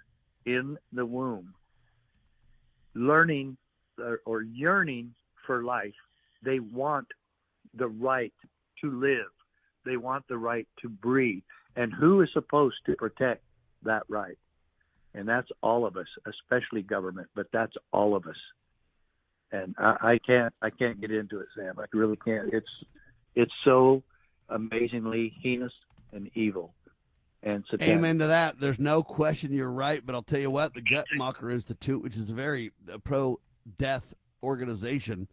in 0.45 0.79
the 0.93 1.05
womb, 1.05 1.55
learning 2.95 3.57
or, 3.99 4.21
or 4.25 4.43
yearning 4.43 5.15
for 5.47 5.63
life. 5.63 5.95
They 6.43 6.61
want 6.61 7.09
the 7.75 7.89
right 7.89 8.33
to 8.83 8.91
live. 8.91 9.31
They 9.85 9.97
want 9.97 10.27
the 10.29 10.39
right 10.39 10.67
to 10.83 10.89
breathe. 10.89 11.43
And 11.77 11.93
who 11.93 12.23
is 12.23 12.29
supposed 12.33 12.77
to 12.87 12.97
protect 12.97 13.43
that 13.83 14.03
right? 14.09 14.39
And 15.15 15.29
that's 15.29 15.49
all 15.63 15.87
of 15.87 15.97
us, 15.97 16.07
especially 16.27 16.83
government, 16.83 17.29
but 17.35 17.47
that's 17.53 17.73
all 17.93 18.15
of 18.15 18.27
us. 18.27 18.37
And 19.53 19.75
I, 19.79 19.97
I 20.01 20.19
can't 20.27 20.53
I 20.61 20.71
can't 20.71 21.01
get 21.01 21.11
into 21.11 21.41
it, 21.41 21.47
Sam. 21.57 21.79
I 21.79 21.85
really 21.93 22.17
can't. 22.17 22.53
It's 22.53 22.67
it's 23.35 23.53
so 23.65 24.03
amazingly 24.49 25.33
heinous 25.43 25.73
and 26.13 26.31
evil 26.35 26.75
and 27.43 27.65
satanic. 27.71 27.97
Amen 27.97 28.19
to 28.19 28.27
that. 28.27 28.61
There's 28.61 28.79
no 28.79 29.03
question 29.03 29.53
you're 29.53 29.71
right, 29.71 30.05
but 30.05 30.15
I'll 30.15 30.23
tell 30.23 30.41
you 30.41 30.51
what, 30.51 30.75
the 30.75 30.83
Guttmacher 30.83 31.53
Institute, 31.53 32.03
which 32.03 32.17
is 32.17 32.31
a 32.31 32.35
very 32.35 32.73
uh, 32.93 32.99
pro-death 33.67 34.15
organization, 34.43 35.29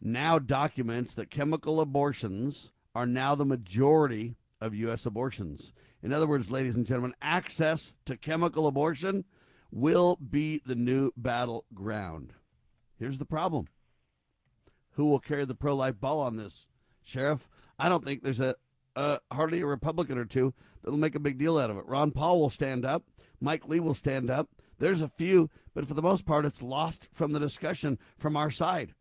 now 0.00 0.38
documents 0.38 1.14
that 1.14 1.30
chemical 1.30 1.80
abortions 1.80 2.72
are 2.94 3.06
now 3.06 3.34
the 3.34 3.44
majority 3.44 4.36
of 4.60 4.74
U.S. 4.74 5.06
abortions. 5.06 5.72
In 6.02 6.12
other 6.12 6.26
words, 6.26 6.50
ladies 6.50 6.74
and 6.74 6.86
gentlemen, 6.86 7.14
access 7.22 7.94
to 8.04 8.16
chemical 8.16 8.66
abortion 8.66 9.24
will 9.70 10.16
be 10.16 10.60
the 10.66 10.74
new 10.74 11.12
battleground. 11.16 12.34
Here's 12.98 13.18
the 13.18 13.24
problem. 13.24 13.68
Who 14.92 15.06
will 15.06 15.20
carry 15.20 15.44
the 15.44 15.54
pro-life 15.54 15.98
ball 16.00 16.20
on 16.20 16.36
this? 16.36 16.68
Sheriff, 17.02 17.48
I 17.78 17.88
don't 17.88 18.04
think 18.04 18.22
there's 18.22 18.40
a 18.40 18.56
hardly 19.32 19.60
a 19.60 19.66
Republican 19.66 20.18
or 20.18 20.26
two 20.26 20.52
that'll 20.82 20.98
make 20.98 21.14
a 21.14 21.20
big 21.20 21.38
deal 21.38 21.58
out 21.58 21.70
of 21.70 21.78
it. 21.78 21.86
Ron 21.86 22.10
Paul 22.10 22.40
will 22.40 22.50
stand 22.50 22.84
up. 22.84 23.04
Mike 23.40 23.66
Lee 23.66 23.80
will 23.80 23.94
stand 23.94 24.30
up. 24.30 24.50
There's 24.82 25.00
a 25.00 25.08
few, 25.08 25.48
but 25.74 25.86
for 25.86 25.94
the 25.94 26.02
most 26.02 26.26
part, 26.26 26.44
it's 26.44 26.60
lost 26.60 27.08
from 27.12 27.30
the 27.30 27.38
discussion 27.38 28.00
from 28.18 28.36
our 28.36 28.50
side. 28.50 28.96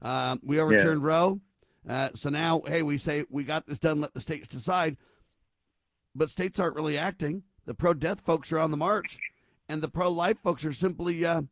Um, 0.00 0.38
we 0.44 0.60
overturned 0.60 1.02
Roe. 1.02 1.40
Uh, 1.88 2.10
so 2.14 2.30
now, 2.30 2.62
hey, 2.64 2.82
we 2.82 2.96
say 2.96 3.24
we 3.28 3.42
got 3.42 3.66
this 3.66 3.80
done. 3.80 4.00
Let 4.00 4.14
the 4.14 4.20
states 4.20 4.46
decide. 4.46 4.96
But 6.14 6.30
states 6.30 6.60
aren't 6.60 6.76
really 6.76 6.96
acting. 6.96 7.42
The 7.64 7.74
pro-death 7.74 8.20
folks 8.20 8.52
are 8.52 8.60
on 8.60 8.70
the 8.70 8.76
march, 8.76 9.18
and 9.68 9.82
the 9.82 9.88
pro-life 9.88 10.38
folks 10.44 10.64
are 10.64 10.72
simply 10.72 11.24
uh, 11.24 11.42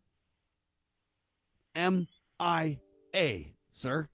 M.I.A. 1.74 3.54
Sir. 3.72 4.08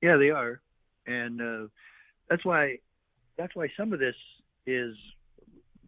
Yeah, 0.00 0.16
they 0.16 0.30
are, 0.30 0.62
and 1.06 1.42
uh, 1.42 1.66
that's 2.30 2.46
why 2.46 2.78
that's 3.36 3.54
why 3.54 3.68
some 3.76 3.92
of 3.92 3.98
this 3.98 4.16
is, 4.66 4.96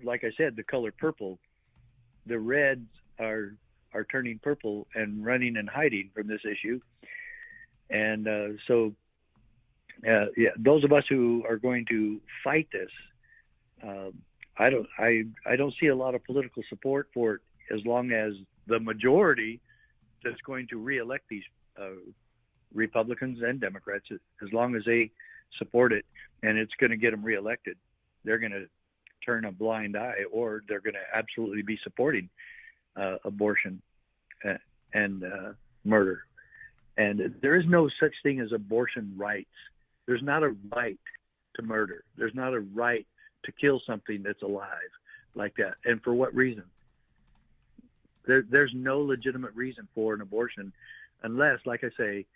like 0.05 0.25
I 0.25 0.31
said, 0.37 0.57
the 0.57 0.63
color 0.63 0.93
purple. 0.93 1.39
The 2.29 2.39
reds 2.39 2.87
are 3.19 3.55
are 3.95 4.05
turning 4.05 4.39
purple 4.39 4.87
and 4.95 5.25
running 5.25 5.57
and 5.57 5.69
hiding 5.69 6.11
from 6.15 6.29
this 6.29 6.43
issue, 6.45 6.81
and 7.91 8.29
uh, 8.29 8.49
so 8.67 8.95
uh, 10.07 10.27
yeah, 10.37 10.51
those 10.57 10.85
of 10.85 10.93
us 10.93 11.05
who 11.09 11.45
are 11.49 11.57
going 11.57 11.87
to 11.87 12.21
fight 12.45 12.69
this, 12.73 12.91
um, 13.83 14.13
I 14.59 14.71
don't 14.71 14.87
I 14.99 15.25
I 15.47 15.57
don't 15.57 15.75
see 15.81 15.87
a 15.89 15.97
lot 15.97 16.15
of 16.15 16.23
political 16.25 16.63
support 16.69 17.09
for 17.15 17.35
it 17.35 17.41
as 17.75 17.85
long 17.85 18.13
as 18.13 18.35
the 18.67 18.79
majority 18.79 19.61
that's 20.23 20.41
going 20.43 20.67
to 20.69 20.79
reelect 20.79 21.25
these 21.29 21.45
uh, 21.81 21.91
Republicans 22.75 23.43
and 23.43 23.61
Democrats, 23.61 24.07
as 24.11 24.53
long 24.53 24.75
as 24.75 24.85
they 24.85 25.11
support 25.57 25.93
it, 25.93 26.05
and 26.43 26.59
it's 26.59 26.75
going 26.75 26.91
to 26.91 26.97
get 26.97 27.11
them 27.13 27.23
reelected, 27.23 27.77
they're 28.25 28.39
going 28.39 28.53
to 28.53 28.67
turn 29.25 29.45
a 29.45 29.53
blind 29.53 29.97
eye, 29.97 30.25
or 30.31 30.63
they're 30.69 30.81
going 30.81 30.95
to 30.95 31.17
absolutely 31.17 31.63
be 31.63 31.79
supporting 31.83 32.29
uh, 32.97 33.17
abortion 33.25 33.81
uh, 34.45 34.55
and 34.95 35.25
uh, 35.25 35.53
murder. 35.85 36.25
And 36.97 37.35
there 37.41 37.57
is 37.57 37.65
no 37.67 37.89
such 38.01 38.15
thing 38.23 38.41
as 38.41 38.53
abortion 38.53 39.15
rights. 39.17 39.47
There's 40.07 40.23
not 40.23 40.43
a 40.43 40.55
right 40.75 40.99
to 41.57 41.63
murder. 41.63 42.03
There's 42.17 42.35
not 42.35 42.55
a 42.55 42.61
right 42.61 43.07
to 43.45 43.53
kill 43.53 43.81
something 43.87 44.23
that's 44.23 44.43
alive 44.43 44.91
like 45.35 45.55
that. 45.57 45.75
And 45.85 46.03
for 46.03 46.13
what 46.15 46.35
reason? 46.35 46.65
There, 48.27 48.43
there's 48.51 48.73
no 48.75 49.01
legitimate 49.01 49.55
reason 49.55 49.87
for 49.95 50.13
an 50.15 50.21
abortion 50.21 50.73
unless, 51.23 51.59
like 51.65 51.85
I 51.85 51.91
say, 51.97 52.27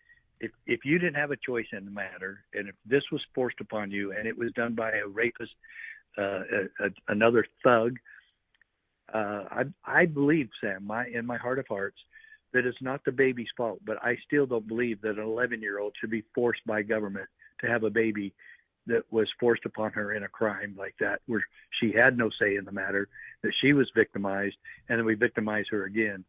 if, 0.40 0.50
if 0.66 0.84
you 0.84 0.98
didn't 0.98 1.14
have 1.14 1.30
a 1.30 1.36
choice 1.36 1.66
in 1.72 1.84
the 1.84 1.90
matter, 1.90 2.44
and 2.54 2.68
if 2.68 2.74
this 2.86 3.04
was 3.12 3.20
forced 3.34 3.60
upon 3.60 3.90
you, 3.90 4.12
and 4.12 4.26
it 4.26 4.36
was 4.36 4.52
done 4.52 4.74
by 4.74 4.90
a 4.90 5.06
rapist, 5.06 5.52
uh, 6.18 6.40
a, 6.80 6.90
another 7.08 7.46
thug, 7.62 7.98
uh, 9.12 9.44
I, 9.50 9.64
I 9.84 10.06
believe, 10.06 10.50
Sam, 10.60 10.86
my 10.86 11.06
in 11.06 11.26
my 11.26 11.36
heart 11.36 11.58
of 11.58 11.66
hearts, 11.68 11.98
that 12.52 12.66
it's 12.66 12.80
not 12.80 13.04
the 13.04 13.12
baby's 13.12 13.48
fault. 13.56 13.80
But 13.84 14.02
I 14.02 14.16
still 14.26 14.46
don't 14.46 14.66
believe 14.66 15.00
that 15.02 15.18
an 15.18 15.26
11-year-old 15.26 15.94
should 16.00 16.10
be 16.10 16.24
forced 16.34 16.64
by 16.66 16.82
government 16.82 17.28
to 17.60 17.66
have 17.66 17.84
a 17.84 17.90
baby 17.90 18.32
that 18.86 19.04
was 19.10 19.28
forced 19.38 19.64
upon 19.64 19.92
her 19.92 20.12
in 20.12 20.24
a 20.24 20.28
crime 20.28 20.74
like 20.76 20.94
that, 20.98 21.20
where 21.26 21.44
she 21.80 21.92
had 21.92 22.18
no 22.18 22.30
say 22.30 22.56
in 22.56 22.64
the 22.64 22.72
matter, 22.72 23.08
that 23.42 23.52
she 23.60 23.72
was 23.72 23.88
victimized, 23.94 24.56
and 24.88 24.98
then 24.98 25.06
we 25.06 25.14
victimize 25.14 25.66
her 25.70 25.84
again 25.84 26.24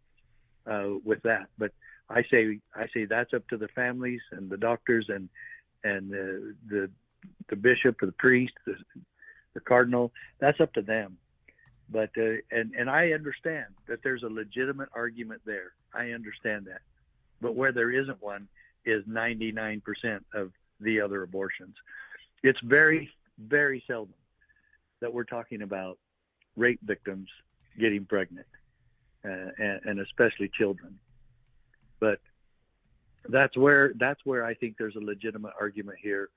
uh, 0.68 0.90
with 1.04 1.22
that. 1.24 1.48
But 1.58 1.72
I 2.10 2.24
say 2.24 2.60
I 2.76 2.88
say 2.94 3.06
that's 3.06 3.34
up 3.34 3.48
to 3.50 3.58
the 3.58 3.70
families 3.70 4.22
and 4.32 4.50
the 4.50 4.58
doctors 4.58 5.08
and 5.10 5.30
and 5.84 6.12
the 6.12 6.56
the, 6.68 6.90
the 7.50 7.56
bishop 7.56 8.02
or 8.02 8.06
the 8.06 8.12
priest, 8.14 8.54
the, 8.66 8.76
the 9.54 9.60
cardinal. 9.60 10.12
That's 10.40 10.60
up 10.60 10.74
to 10.74 10.82
them. 10.82 11.18
But 11.90 12.10
uh, 12.18 12.38
and 12.52 12.74
and 12.78 12.90
I 12.90 13.12
understand 13.12 13.68
that 13.88 14.00
there's 14.04 14.24
a 14.24 14.30
legitimate 14.30 14.90
argument 14.94 15.42
there. 15.46 15.74
I 15.94 16.12
understand 16.12 16.66
that. 16.66 16.82
But 17.42 17.56
where 17.56 17.72
there 17.72 17.92
isn't 17.92 18.22
one 18.22 18.48
is 18.86 19.04
99% 19.06 19.82
of 20.34 20.52
the 20.80 21.02
other 21.02 21.24
abortions. 21.24 21.76
It's 22.42 22.60
very 22.62 23.10
very 23.40 23.84
seldom 23.88 24.16
that 25.02 25.14
we're 25.14 25.24
talking 25.24 25.62
about 25.64 25.98
rape 26.56 26.80
victims 26.84 27.28
getting 27.80 28.06
pregnant, 28.06 28.46
uh, 29.26 29.50
and, 29.58 29.80
and 29.86 30.00
especially 30.00 30.50
children 30.50 31.00
but 32.04 32.20
that's 33.30 33.56
where 33.56 33.94
that's 33.98 34.20
where 34.26 34.44
I 34.44 34.56
think 34.56 34.76
there's 34.78 34.98
a 34.98 35.00
legitimate 35.00 35.54
argument 35.58 36.00
here 36.02 36.30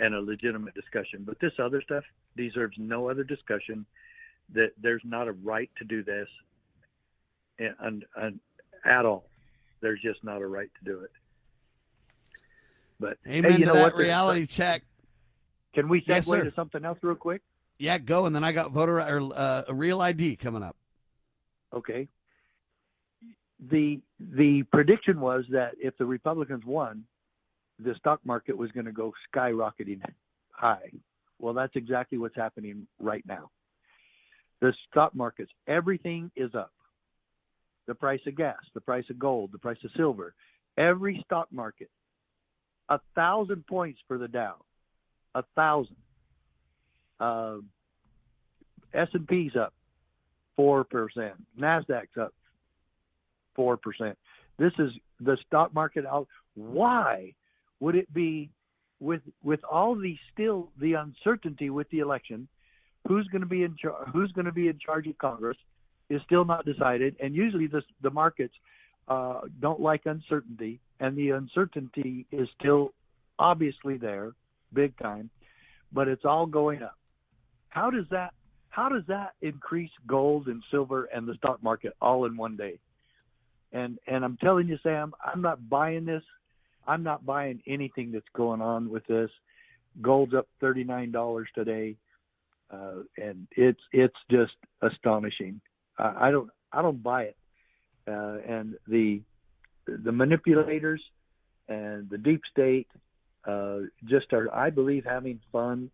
and 0.00 0.14
a 0.14 0.20
legitimate 0.20 0.74
discussion. 0.74 1.22
But 1.24 1.38
this 1.40 1.52
other 1.58 1.82
stuff 1.82 2.04
deserves 2.36 2.76
no 2.78 3.08
other 3.08 3.22
discussion. 3.22 3.86
That 4.52 4.72
there's 4.80 5.02
not 5.04 5.28
a 5.28 5.32
right 5.32 5.70
to 5.78 5.84
do 5.84 6.02
this, 6.02 6.26
and, 7.58 7.74
and, 7.78 8.04
and 8.16 8.40
at 8.84 9.06
all. 9.06 9.26
There's 9.80 10.00
just 10.02 10.24
not 10.24 10.42
a 10.42 10.46
right 10.46 10.70
to 10.78 10.84
do 10.84 11.00
it. 11.00 11.12
But 12.98 13.18
Amen 13.26 13.52
hey, 13.52 13.58
you 13.58 13.64
to 13.64 13.72
know 13.72 13.74
that 13.74 13.94
what? 13.94 13.96
Reality 13.96 14.46
check. 14.46 14.82
Can 15.74 15.88
we 15.88 16.00
segue 16.00 16.08
Yes, 16.08 16.26
to 16.26 16.52
something 16.54 16.84
else 16.84 16.98
real 17.00 17.14
quick? 17.14 17.42
Yeah, 17.78 17.96
go, 17.98 18.26
and 18.26 18.34
then 18.34 18.44
I 18.44 18.52
got 18.52 18.72
voter 18.72 19.00
or 19.00 19.32
uh, 19.34 19.62
a 19.68 19.72
real 19.72 20.02
ID 20.02 20.36
coming 20.36 20.62
up. 20.62 20.76
Okay. 21.72 22.08
The 23.70 24.00
the 24.18 24.64
prediction 24.64 25.20
was 25.20 25.44
that 25.50 25.72
if 25.78 25.96
the 25.96 26.04
Republicans 26.04 26.64
won, 26.66 27.04
the 27.84 27.94
stock 27.96 28.20
market 28.24 28.56
was 28.56 28.70
going 28.72 28.86
to 28.86 28.92
go 28.92 29.12
skyrocketing 29.34 30.00
high. 30.50 30.90
Well, 31.38 31.54
that's 31.54 31.76
exactly 31.76 32.18
what's 32.18 32.36
happening 32.36 32.86
right 32.98 33.24
now. 33.26 33.50
The 34.60 34.74
stock 34.90 35.14
markets, 35.14 35.50
everything 35.66 36.30
is 36.36 36.54
up. 36.54 36.72
The 37.86 37.94
price 37.94 38.20
of 38.26 38.36
gas, 38.36 38.58
the 38.74 38.80
price 38.80 39.04
of 39.10 39.18
gold, 39.18 39.50
the 39.52 39.58
price 39.58 39.78
of 39.84 39.90
silver, 39.96 40.34
every 40.76 41.22
stock 41.24 41.48
market, 41.50 41.90
a 42.88 43.00
thousand 43.14 43.66
points 43.66 44.00
for 44.06 44.18
the 44.18 44.28
Dow, 44.28 44.56
a 45.34 45.42
thousand. 45.56 45.96
Uh, 47.18 47.56
S 48.92 49.08
and 49.12 49.26
P's 49.28 49.52
up 49.56 49.72
four 50.56 50.84
percent. 50.84 51.34
Nasdaq's 51.58 52.16
up 52.20 52.34
four 53.54 53.76
percent. 53.76 54.16
This 54.58 54.72
is 54.78 54.90
the 55.20 55.36
stock 55.46 55.72
market 55.72 56.04
out. 56.04 56.26
Why 56.54 57.34
would 57.80 57.96
it 57.96 58.12
be 58.12 58.50
with 59.00 59.22
with 59.42 59.60
all 59.64 59.94
the 59.94 60.16
still 60.32 60.70
the 60.80 60.94
uncertainty 60.94 61.70
with 61.70 61.88
the 61.90 61.98
election? 61.98 62.46
Who's 63.08 63.26
going 63.28 63.40
to 63.40 63.48
be 63.48 63.62
in 63.62 63.76
charge? 63.76 64.08
Who's 64.12 64.30
going 64.32 64.44
to 64.44 64.52
be 64.52 64.68
in 64.68 64.78
charge 64.78 65.06
of 65.06 65.16
Congress 65.18 65.56
is 66.10 66.20
still 66.26 66.44
not 66.44 66.64
decided, 66.64 67.16
and 67.20 67.34
usually 67.34 67.66
the 67.66 67.82
the 68.02 68.10
markets 68.10 68.54
uh, 69.08 69.40
don't 69.60 69.80
like 69.80 70.02
uncertainty, 70.04 70.80
and 71.00 71.16
the 71.16 71.30
uncertainty 71.30 72.26
is 72.30 72.48
still 72.58 72.92
obviously 73.38 73.96
there, 73.96 74.32
big 74.72 74.96
time, 74.98 75.30
but 75.92 76.06
it's 76.06 76.24
all 76.24 76.46
going 76.46 76.82
up. 76.82 76.96
How 77.70 77.90
does 77.90 78.04
that 78.10 78.34
how 78.68 78.88
does 78.88 79.02
that 79.08 79.32
increase 79.42 79.90
gold 80.06 80.46
and 80.46 80.62
silver 80.70 81.04
and 81.06 81.26
the 81.26 81.34
stock 81.34 81.62
market 81.62 81.94
all 82.00 82.24
in 82.26 82.36
one 82.36 82.56
day? 82.56 82.78
And 83.72 83.98
and 84.06 84.24
I'm 84.24 84.36
telling 84.36 84.68
you, 84.68 84.78
Sam, 84.82 85.12
I'm 85.24 85.42
not 85.42 85.68
buying 85.68 86.04
this. 86.04 86.22
I'm 86.86 87.02
not 87.02 87.24
buying 87.24 87.62
anything 87.66 88.12
that's 88.12 88.24
going 88.34 88.60
on 88.60 88.90
with 88.90 89.06
this. 89.06 89.30
Gold's 90.00 90.34
up 90.34 90.48
thirty 90.60 90.84
nine 90.84 91.10
dollars 91.10 91.48
today, 91.54 91.96
uh, 92.70 93.02
and 93.16 93.46
it's 93.56 93.80
it's 93.92 94.16
just 94.30 94.52
astonishing. 94.82 95.60
I, 95.98 96.28
I 96.28 96.30
don't 96.30 96.50
I 96.72 96.82
don't 96.82 97.02
buy 97.02 97.24
it. 97.24 97.36
Uh, 98.06 98.38
and 98.46 98.74
the 98.88 99.20
the 99.86 100.12
manipulators 100.12 101.02
and 101.68 102.08
the 102.10 102.18
deep 102.18 102.42
state 102.50 102.88
uh, 103.46 103.78
just 104.04 104.32
are, 104.32 104.52
I 104.54 104.70
believe, 104.70 105.04
having 105.04 105.40
fun 105.50 105.90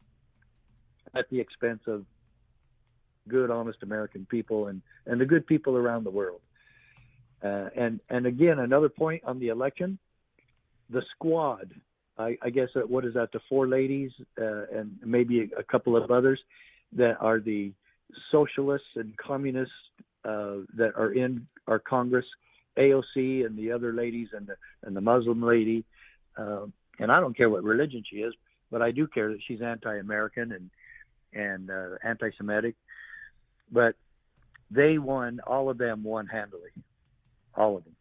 at 1.15 1.29
the 1.31 1.41
expense 1.41 1.83
of 1.87 2.05
good, 3.29 3.51
honest 3.51 3.79
American 3.83 4.27
people 4.31 4.69
and, 4.69 4.83
and 5.07 5.21
the 5.21 5.25
good 5.25 5.47
people 5.47 5.77
around 5.77 6.05
the 6.05 6.11
world. 6.11 6.41
Uh, 7.43 7.69
and 7.77 8.01
and 8.09 8.27
again, 8.27 8.59
another 8.59 8.89
point 8.89 9.23
on 9.25 9.39
the 9.39 9.49
election, 9.49 9.99
the 10.91 11.03
squad. 11.15 11.73
I, 12.19 12.37
I 12.43 12.51
guess 12.51 12.69
uh, 12.77 12.81
what 12.81 13.05
is 13.05 13.15
that? 13.15 13.33
The 13.33 13.41
four 13.49 13.69
ladies 13.69 14.11
uh, 14.41 14.67
and 14.73 14.97
maybe 15.05 15.41
a, 15.41 15.61
a 15.61 15.63
couple 15.63 15.97
of 15.97 16.11
others 16.11 16.41
that 16.93 17.17
are 17.21 17.41
the 17.41 17.73
socialists 18.31 18.89
and 18.97 19.17
communists 19.17 19.75
uh, 20.25 20.57
that 20.77 20.93
are 20.97 21.13
in 21.13 21.47
our 21.67 21.79
Congress, 21.79 22.25
AOC 22.79 23.45
and 23.47 23.59
the 23.59 23.73
other 23.73 23.93
ladies 23.93 24.29
and 24.33 24.47
the 24.47 24.57
and 24.83 24.97
the 24.97 25.01
Muslim 25.01 25.43
lady. 25.43 25.85
Uh, 26.37 26.67
and 26.99 27.11
I 27.13 27.21
don't 27.21 27.37
care 27.37 27.51
what 27.51 27.63
religion 27.65 28.03
she 28.09 28.17
is, 28.17 28.35
but 28.71 28.83
I 28.83 28.91
do 28.91 29.07
care 29.07 29.31
that 29.31 29.41
she's 29.47 29.63
anti-American 29.63 30.53
and 30.53 30.71
and 31.33 31.71
uh, 31.71 31.97
anti-Semitic. 32.03 32.77
But 33.71 33.97
they 34.71 34.99
won. 34.99 35.41
All 35.47 35.69
of 35.69 35.79
them 35.79 36.03
won 36.03 36.27
handily, 36.27 36.71
all 37.55 37.77
of 37.77 37.85
them. 37.85 37.96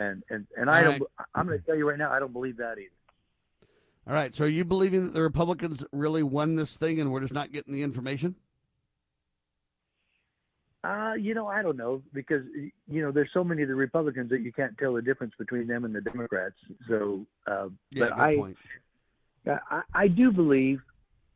And 0.00 0.22
and 0.30 0.46
and 0.56 0.70
I 0.70 0.78
All 0.78 0.92
don't. 0.92 1.02
I'm 1.34 1.46
going 1.46 1.60
to 1.60 1.66
tell 1.66 1.76
you 1.76 1.86
right 1.86 1.98
now, 1.98 2.10
I 2.10 2.18
don't 2.18 2.32
believe 2.32 2.56
that 2.56 2.78
either. 2.78 2.88
All 4.08 4.14
right. 4.14 4.34
So 4.34 4.46
are 4.46 4.48
you 4.48 4.64
believing 4.64 5.04
that 5.04 5.12
the 5.12 5.22
Republicans 5.22 5.84
really 5.92 6.22
won 6.22 6.56
this 6.56 6.76
thing 6.76 7.00
and 7.00 7.12
we're 7.12 7.20
just 7.20 7.34
not 7.34 7.52
getting 7.52 7.74
the 7.74 7.82
information? 7.82 8.34
Uh, 10.82 11.12
you 11.20 11.34
know, 11.34 11.46
I 11.46 11.60
don't 11.60 11.76
know 11.76 12.02
because 12.14 12.42
you 12.88 13.02
know 13.02 13.12
there's 13.12 13.28
so 13.34 13.44
many 13.44 13.60
of 13.60 13.68
the 13.68 13.74
Republicans 13.74 14.30
that 14.30 14.40
you 14.40 14.52
can't 14.52 14.76
tell 14.78 14.94
the 14.94 15.02
difference 15.02 15.34
between 15.38 15.66
them 15.66 15.84
and 15.84 15.94
the 15.94 16.00
Democrats. 16.00 16.56
So, 16.88 17.26
uh, 17.46 17.68
Yeah, 17.90 18.08
but 18.08 18.12
I, 18.18 18.36
point. 18.36 18.56
I, 19.46 19.82
I 19.92 20.08
do 20.08 20.32
believe 20.32 20.80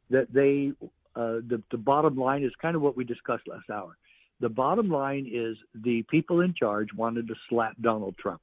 that 0.09 0.32
they, 0.32 0.73
uh, 1.15 1.45
the 1.47 1.62
the 1.70 1.77
bottom 1.77 2.16
line 2.16 2.43
is 2.43 2.53
kind 2.62 2.74
of 2.74 2.81
what 2.81 2.97
we 2.97 3.05
discussed 3.05 3.47
last 3.47 3.69
hour. 3.69 3.99
The 4.41 4.49
bottom 4.49 4.89
line 4.89 5.31
is 5.31 5.59
the 5.74 6.03
people 6.11 6.41
in 6.41 6.55
charge 6.55 6.89
wanted 6.95 7.28
to 7.28 7.35
slap 7.51 7.77
Donald 7.82 8.16
Trump, 8.16 8.41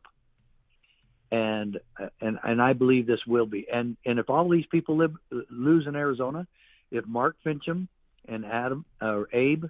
and 1.32 1.80
and 2.20 2.40
and 2.44 2.62
I 2.62 2.74
believe 2.74 3.08
this 3.08 3.26
will 3.26 3.46
be. 3.46 3.68
And 3.72 3.98
and 4.06 4.20
if 4.20 4.30
all 4.30 4.50
these 4.50 4.66
people 4.66 4.98
live, 4.98 5.14
lose 5.50 5.88
in 5.88 5.96
Arizona, 5.96 6.46
if 6.92 7.06
Mark 7.08 7.38
Finchem 7.46 7.88
and 8.28 8.46
Adam 8.46 8.86
or 9.02 9.30
Abe 9.32 9.66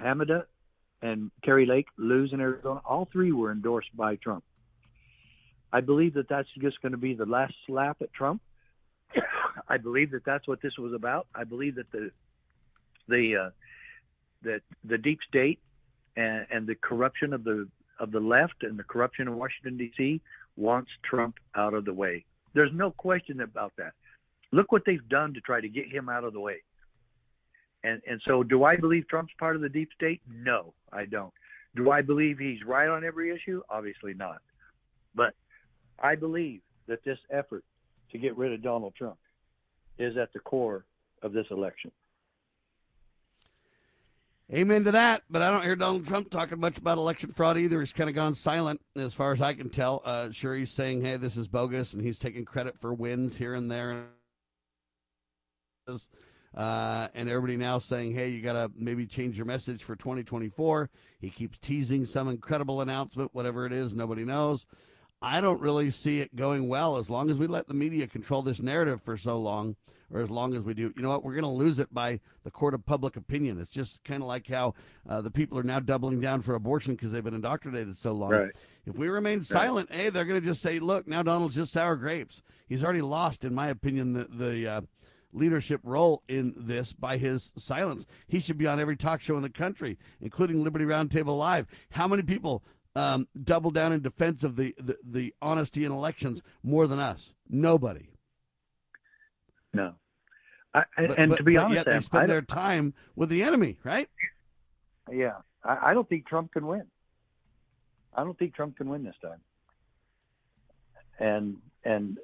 Hamadeh 0.00 0.44
and 1.00 1.30
Kari 1.42 1.66
Lake 1.66 1.86
lose 1.96 2.32
in 2.32 2.40
Arizona, 2.40 2.80
all 2.84 3.08
three 3.10 3.32
were 3.32 3.50
endorsed 3.50 3.94
by 3.96 4.16
Trump. 4.16 4.44
I 5.72 5.80
believe 5.80 6.14
that 6.14 6.28
that's 6.28 6.48
just 6.58 6.80
going 6.82 6.92
to 6.92 6.98
be 6.98 7.14
the 7.14 7.26
last 7.26 7.54
slap 7.66 8.02
at 8.02 8.12
Trump. 8.12 8.42
I 9.68 9.78
believe 9.78 10.10
that 10.10 10.24
that's 10.24 10.46
what 10.46 10.60
this 10.60 10.76
was 10.76 10.92
about. 10.92 11.26
I 11.34 11.44
believe 11.44 11.76
that 11.76 11.90
the 11.90 12.10
the 13.08 13.36
uh, 13.36 13.50
that 14.42 14.60
the 14.84 14.98
deep 14.98 15.20
state 15.26 15.60
and, 16.16 16.46
and 16.50 16.66
the 16.66 16.74
corruption 16.74 17.32
of 17.32 17.44
the 17.44 17.68
of 17.98 18.10
the 18.10 18.20
left 18.20 18.62
and 18.62 18.78
the 18.78 18.84
corruption 18.84 19.28
in 19.28 19.36
Washington 19.36 19.78
D.C. 19.78 20.20
wants 20.56 20.90
Trump 21.02 21.36
out 21.56 21.74
of 21.74 21.84
the 21.84 21.92
way. 21.92 22.24
There's 22.54 22.72
no 22.74 22.90
question 22.90 23.40
about 23.40 23.72
that. 23.78 23.92
Look 24.52 24.70
what 24.72 24.82
they've 24.84 25.08
done 25.08 25.32
to 25.34 25.40
try 25.40 25.60
to 25.60 25.68
get 25.68 25.90
him 25.90 26.08
out 26.08 26.24
of 26.24 26.32
the 26.32 26.40
way. 26.40 26.56
And 27.84 28.00
and 28.06 28.20
so, 28.26 28.42
do 28.42 28.64
I 28.64 28.76
believe 28.76 29.08
Trump's 29.08 29.32
part 29.38 29.56
of 29.56 29.62
the 29.62 29.68
deep 29.68 29.88
state? 29.94 30.20
No, 30.30 30.74
I 30.92 31.04
don't. 31.06 31.32
Do 31.74 31.90
I 31.90 32.02
believe 32.02 32.38
he's 32.38 32.62
right 32.64 32.88
on 32.88 33.04
every 33.04 33.34
issue? 33.34 33.62
Obviously 33.70 34.14
not. 34.14 34.38
But 35.14 35.34
I 35.98 36.14
believe 36.14 36.60
that 36.86 37.02
this 37.04 37.18
effort 37.30 37.64
to 38.12 38.18
get 38.18 38.36
rid 38.36 38.52
of 38.52 38.62
Donald 38.62 38.94
Trump 38.94 39.16
is 39.98 40.16
at 40.16 40.32
the 40.32 40.38
core 40.40 40.84
of 41.22 41.32
this 41.32 41.46
election. 41.50 41.90
Amen 44.54 44.84
to 44.84 44.92
that. 44.92 45.22
But 45.30 45.40
I 45.40 45.50
don't 45.50 45.62
hear 45.62 45.76
Donald 45.76 46.06
Trump 46.06 46.30
talking 46.30 46.60
much 46.60 46.76
about 46.76 46.98
election 46.98 47.32
fraud 47.32 47.56
either. 47.56 47.80
He's 47.80 47.94
kind 47.94 48.10
of 48.10 48.14
gone 48.14 48.34
silent 48.34 48.82
as 48.94 49.14
far 49.14 49.32
as 49.32 49.40
I 49.40 49.54
can 49.54 49.70
tell. 49.70 50.02
Uh, 50.04 50.30
sure, 50.30 50.54
he's 50.54 50.70
saying, 50.70 51.00
hey, 51.00 51.16
this 51.16 51.38
is 51.38 51.48
bogus, 51.48 51.94
and 51.94 52.02
he's 52.02 52.18
taking 52.18 52.44
credit 52.44 52.78
for 52.78 52.92
wins 52.92 53.36
here 53.36 53.54
and 53.54 53.70
there. 53.70 54.04
Uh, 56.54 57.08
and 57.14 57.30
everybody 57.30 57.56
now 57.56 57.78
saying, 57.78 58.12
hey, 58.12 58.28
you 58.28 58.42
got 58.42 58.52
to 58.52 58.70
maybe 58.76 59.06
change 59.06 59.38
your 59.38 59.46
message 59.46 59.82
for 59.84 59.96
2024. 59.96 60.90
He 61.18 61.30
keeps 61.30 61.56
teasing 61.56 62.04
some 62.04 62.28
incredible 62.28 62.82
announcement, 62.82 63.30
whatever 63.32 63.64
it 63.64 63.72
is, 63.72 63.94
nobody 63.94 64.26
knows. 64.26 64.66
I 65.22 65.40
don't 65.40 65.60
really 65.60 65.90
see 65.90 66.20
it 66.20 66.34
going 66.34 66.68
well 66.68 66.96
as 66.96 67.08
long 67.08 67.30
as 67.30 67.38
we 67.38 67.46
let 67.46 67.68
the 67.68 67.74
media 67.74 68.06
control 68.06 68.42
this 68.42 68.60
narrative 68.60 69.02
for 69.02 69.16
so 69.16 69.38
long, 69.38 69.76
or 70.12 70.20
as 70.20 70.30
long 70.30 70.54
as 70.54 70.62
we 70.62 70.74
do. 70.74 70.92
You 70.96 71.02
know 71.02 71.10
what? 71.10 71.24
We're 71.24 71.32
going 71.32 71.44
to 71.44 71.48
lose 71.48 71.78
it 71.78 71.94
by 71.94 72.20
the 72.44 72.50
court 72.50 72.74
of 72.74 72.84
public 72.84 73.16
opinion. 73.16 73.58
It's 73.60 73.70
just 73.70 74.02
kind 74.04 74.22
of 74.22 74.28
like 74.28 74.48
how 74.48 74.74
uh, 75.08 75.20
the 75.20 75.30
people 75.30 75.58
are 75.58 75.62
now 75.62 75.80
doubling 75.80 76.20
down 76.20 76.42
for 76.42 76.54
abortion 76.54 76.94
because 76.94 77.12
they've 77.12 77.24
been 77.24 77.34
indoctrinated 77.34 77.96
so 77.96 78.12
long. 78.12 78.30
Right. 78.30 78.50
If 78.84 78.98
we 78.98 79.08
remain 79.08 79.42
silent, 79.42 79.92
hey, 79.92 80.10
they're 80.10 80.24
going 80.24 80.40
to 80.40 80.46
just 80.46 80.60
say, 80.60 80.80
look, 80.80 81.06
now 81.06 81.22
Donald's 81.22 81.54
just 81.54 81.72
sour 81.72 81.94
grapes. 81.94 82.42
He's 82.68 82.82
already 82.82 83.02
lost, 83.02 83.44
in 83.44 83.54
my 83.54 83.68
opinion, 83.68 84.14
the, 84.14 84.24
the 84.24 84.66
uh, 84.66 84.80
leadership 85.32 85.80
role 85.84 86.22
in 86.28 86.52
this 86.56 86.92
by 86.92 87.16
his 87.16 87.52
silence. 87.56 88.06
He 88.26 88.40
should 88.40 88.58
be 88.58 88.66
on 88.66 88.80
every 88.80 88.96
talk 88.96 89.20
show 89.20 89.36
in 89.36 89.42
the 89.42 89.50
country, 89.50 89.98
including 90.20 90.64
Liberty 90.64 90.84
Roundtable 90.84 91.38
Live. 91.38 91.66
How 91.90 92.08
many 92.08 92.22
people 92.22 92.64
um, 92.94 93.26
double 93.42 93.70
down 93.70 93.92
in 93.92 94.00
defense 94.02 94.44
of 94.44 94.56
the, 94.56 94.74
the, 94.78 94.96
the 95.04 95.34
honesty 95.40 95.84
in 95.84 95.92
elections 95.92 96.42
more 96.62 96.86
than 96.86 96.98
us? 96.98 97.34
Nobody. 97.48 98.10
No. 99.72 99.94
I, 100.74 100.84
and 100.96 101.08
But- 101.08 101.18
and 101.18 101.30
but- 101.30 101.36
to 101.36 101.42
be 101.44 101.56
honest, 101.56 101.74
yet 101.76 101.86
they 101.86 102.00
spend 102.00 102.28
their 102.28 102.42
time 102.42 102.94
with 103.16 103.28
the 103.28 103.42
enemy, 103.42 103.78
right? 103.84 104.08
Yeah, 105.10 105.38
I, 105.64 105.90
I 105.90 105.94
don't 105.94 106.08
think 106.08 106.26
Trump 106.26 106.52
can 106.52 106.66
win. 106.66 106.84
I 108.14 108.24
don't 108.24 108.38
think 108.38 108.54
Trump 108.54 108.76
can 108.76 108.88
win 108.88 109.02
this 109.04 109.16
time. 109.22 109.40
And 111.18 111.56
and 111.84 112.18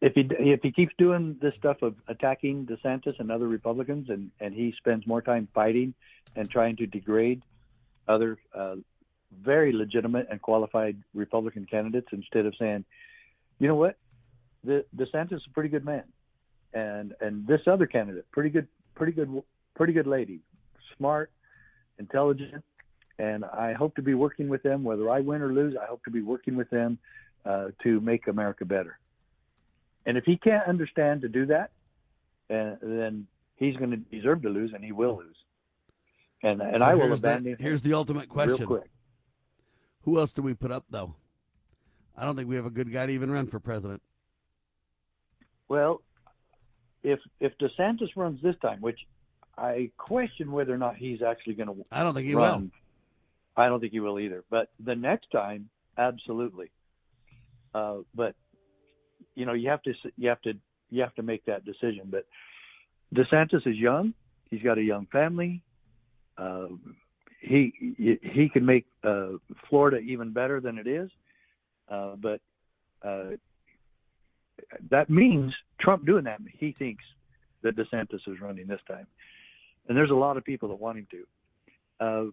if 0.00 0.14
he 0.14 0.26
if 0.38 0.60
he 0.62 0.70
keeps 0.72 0.92
doing 0.98 1.36
this 1.40 1.54
stuff 1.58 1.82
of 1.82 1.94
attacking 2.08 2.66
DeSantis 2.66 3.18
and 3.20 3.30
other 3.30 3.48
Republicans, 3.48 4.08
and 4.10 4.30
and 4.40 4.54
he 4.54 4.72
spends 4.78 5.06
more 5.06 5.22
time 5.22 5.48
fighting 5.54 5.94
and 6.36 6.48
trying 6.50 6.76
to 6.76 6.86
degrade 6.86 7.42
other 8.08 8.38
uh, 8.54 8.76
very 9.42 9.72
legitimate 9.72 10.28
and 10.30 10.40
qualified 10.40 10.96
Republican 11.14 11.66
candidates 11.70 12.08
instead 12.12 12.46
of 12.46 12.54
saying, 12.58 12.84
you 13.58 13.68
know 13.68 13.76
what, 13.76 13.96
the 14.64 14.84
DeSantis 14.96 15.34
is 15.34 15.42
a 15.46 15.50
pretty 15.50 15.68
good 15.68 15.84
man, 15.84 16.04
and 16.74 17.14
and 17.20 17.46
this 17.46 17.60
other 17.66 17.86
candidate, 17.86 18.30
pretty 18.32 18.50
good, 18.50 18.68
pretty 18.94 19.12
good, 19.12 19.42
pretty 19.74 19.92
good 19.92 20.06
lady, 20.06 20.40
smart, 20.96 21.30
intelligent, 21.98 22.64
and 23.18 23.44
I 23.44 23.72
hope 23.72 23.94
to 23.96 24.02
be 24.02 24.14
working 24.14 24.48
with 24.48 24.62
them, 24.62 24.82
whether 24.82 25.08
I 25.10 25.20
win 25.20 25.42
or 25.42 25.52
lose. 25.52 25.76
I 25.80 25.86
hope 25.86 26.04
to 26.04 26.10
be 26.10 26.22
working 26.22 26.56
with 26.56 26.68
them 26.70 26.98
uh, 27.44 27.68
to 27.82 28.00
make 28.00 28.26
America 28.26 28.64
better. 28.64 28.98
And 30.06 30.16
if 30.16 30.24
he 30.24 30.36
can't 30.36 30.66
understand 30.66 31.22
to 31.22 31.28
do 31.28 31.46
that, 31.46 31.70
uh, 32.50 32.76
then 32.82 33.26
he's 33.56 33.76
going 33.76 33.90
to 33.90 33.96
deserve 33.98 34.42
to 34.42 34.48
lose, 34.48 34.72
and 34.74 34.82
he 34.84 34.92
will 34.92 35.18
lose. 35.18 35.36
And 36.42 36.60
and 36.62 36.78
So 36.78 36.84
I 36.84 36.94
will 36.94 37.08
the- 37.08 37.14
abandon. 37.14 37.52
him 37.52 37.58
here's 37.60 37.82
the 37.82 37.92
ultimate 37.94 38.28
question. 38.28 38.66
Who 40.02 40.18
else 40.18 40.32
do 40.32 40.42
we 40.42 40.54
put 40.54 40.70
up, 40.70 40.84
though? 40.90 41.14
I 42.16 42.24
don't 42.24 42.36
think 42.36 42.48
we 42.48 42.56
have 42.56 42.66
a 42.66 42.70
good 42.70 42.92
guy 42.92 43.06
to 43.06 43.12
even 43.12 43.30
run 43.30 43.46
for 43.46 43.60
president. 43.60 44.02
Well, 45.68 46.02
if 47.02 47.20
if 47.38 47.52
DeSantis 47.58 48.10
runs 48.16 48.42
this 48.42 48.56
time, 48.60 48.80
which 48.80 48.98
I 49.56 49.90
question 49.96 50.52
whether 50.52 50.74
or 50.74 50.78
not 50.78 50.96
he's 50.96 51.22
actually 51.22 51.54
going 51.54 51.68
to. 51.68 51.84
I 51.92 52.02
don't 52.02 52.14
think 52.14 52.26
he 52.26 52.34
run. 52.34 52.62
will. 52.62 52.70
I 53.56 53.68
don't 53.68 53.80
think 53.80 53.92
he 53.92 54.00
will 54.00 54.18
either. 54.18 54.44
But 54.50 54.70
the 54.84 54.94
next 54.94 55.30
time, 55.30 55.68
absolutely. 55.96 56.70
Uh, 57.74 57.98
but 58.14 58.34
you 59.34 59.46
know, 59.46 59.52
you 59.52 59.68
have 59.68 59.82
to 59.82 59.92
you 60.16 60.28
have 60.28 60.40
to 60.42 60.54
you 60.90 61.02
have 61.02 61.14
to 61.16 61.22
make 61.22 61.44
that 61.44 61.64
decision. 61.64 62.08
But 62.10 62.26
DeSantis 63.14 63.66
is 63.66 63.76
young. 63.76 64.14
He's 64.50 64.62
got 64.62 64.78
a 64.78 64.82
young 64.82 65.06
family. 65.06 65.62
Uh, 66.36 66.68
he 67.40 68.18
he 68.22 68.48
can 68.48 68.64
make 68.64 68.86
uh, 69.02 69.32
Florida 69.68 69.98
even 69.98 70.32
better 70.32 70.60
than 70.60 70.78
it 70.78 70.86
is. 70.86 71.10
Uh, 71.88 72.14
but 72.16 72.40
uh, 73.02 73.30
that 74.90 75.10
means 75.10 75.52
Trump 75.80 76.06
doing 76.06 76.24
that. 76.24 76.40
He 76.58 76.72
thinks 76.72 77.02
that 77.62 77.76
DeSantis 77.76 78.26
is 78.26 78.40
running 78.40 78.66
this 78.66 78.80
time, 78.86 79.06
and 79.88 79.96
there's 79.96 80.10
a 80.10 80.14
lot 80.14 80.36
of 80.36 80.44
people 80.44 80.68
that 80.68 80.76
want 80.76 80.98
him 80.98 81.06
to. 81.10 81.26
Uh, 82.04 82.24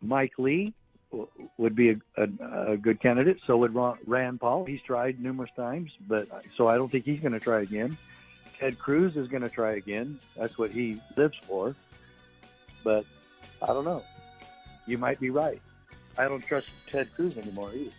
Mike 0.00 0.32
Lee 0.38 0.72
w- 1.10 1.28
would 1.58 1.74
be 1.74 1.90
a, 1.90 1.96
a, 2.16 2.72
a 2.72 2.76
good 2.76 3.00
candidate. 3.00 3.38
So 3.46 3.56
would 3.58 3.74
Ron, 3.74 3.98
Rand 4.06 4.40
Paul. 4.40 4.64
He's 4.64 4.82
tried 4.82 5.20
numerous 5.20 5.50
times, 5.56 5.90
but 6.06 6.28
so 6.56 6.68
I 6.68 6.76
don't 6.76 6.90
think 6.90 7.04
he's 7.04 7.20
going 7.20 7.32
to 7.32 7.40
try 7.40 7.62
again. 7.62 7.96
Ted 8.58 8.78
Cruz 8.78 9.16
is 9.16 9.28
going 9.28 9.42
to 9.42 9.50
try 9.50 9.72
again. 9.72 10.20
That's 10.36 10.56
what 10.56 10.70
he 10.70 11.00
lives 11.16 11.36
for. 11.48 11.74
But 12.84 13.04
I 13.60 13.66
don't 13.66 13.84
know. 13.84 14.02
You 14.86 14.98
might 14.98 15.20
be 15.20 15.30
right. 15.30 15.60
I 16.18 16.28
don't 16.28 16.44
trust 16.44 16.66
Ted 16.90 17.08
Cruz 17.14 17.36
anymore 17.38 17.70
either. 17.74 17.90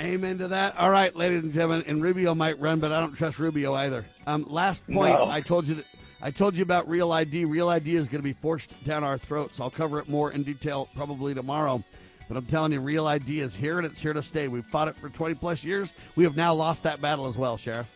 Amen 0.00 0.38
to 0.38 0.48
that. 0.48 0.76
All 0.76 0.90
right, 0.90 1.14
ladies 1.14 1.42
and 1.42 1.52
gentlemen, 1.52 1.84
and 1.86 2.02
Rubio 2.02 2.34
might 2.34 2.58
run, 2.58 2.80
but 2.80 2.90
I 2.90 3.00
don't 3.00 3.14
trust 3.14 3.38
Rubio 3.38 3.74
either. 3.74 4.04
Um, 4.26 4.44
last 4.48 4.86
point, 4.88 5.14
No. 5.14 5.28
I 5.30 5.40
told 5.40 5.68
you 5.68 5.76
that 5.76 5.84
I 6.20 6.30
told 6.30 6.56
you 6.56 6.62
about 6.62 6.88
Real 6.88 7.12
ID. 7.12 7.44
Real 7.44 7.68
ID 7.68 7.96
is 7.96 8.08
going 8.08 8.20
to 8.20 8.24
be 8.24 8.32
forced 8.32 8.82
down 8.84 9.04
our 9.04 9.18
throats. 9.18 9.60
I'll 9.60 9.70
cover 9.70 9.98
it 9.98 10.08
more 10.08 10.32
in 10.32 10.42
detail 10.42 10.88
probably 10.96 11.34
tomorrow. 11.34 11.84
But 12.28 12.38
I'm 12.38 12.46
telling 12.46 12.72
you, 12.72 12.80
Real 12.80 13.06
ID 13.06 13.40
is 13.40 13.54
here 13.54 13.76
and 13.76 13.86
it's 13.86 14.00
here 14.00 14.14
to 14.14 14.22
stay. 14.22 14.48
We've 14.48 14.64
fought 14.64 14.88
it 14.88 14.96
for 14.96 15.10
20 15.10 15.34
plus 15.34 15.62
years. 15.62 15.92
We 16.16 16.24
have 16.24 16.34
now 16.34 16.54
lost 16.54 16.82
that 16.84 17.02
battle 17.02 17.26
as 17.26 17.36
well, 17.36 17.58
Sheriff. 17.58 17.90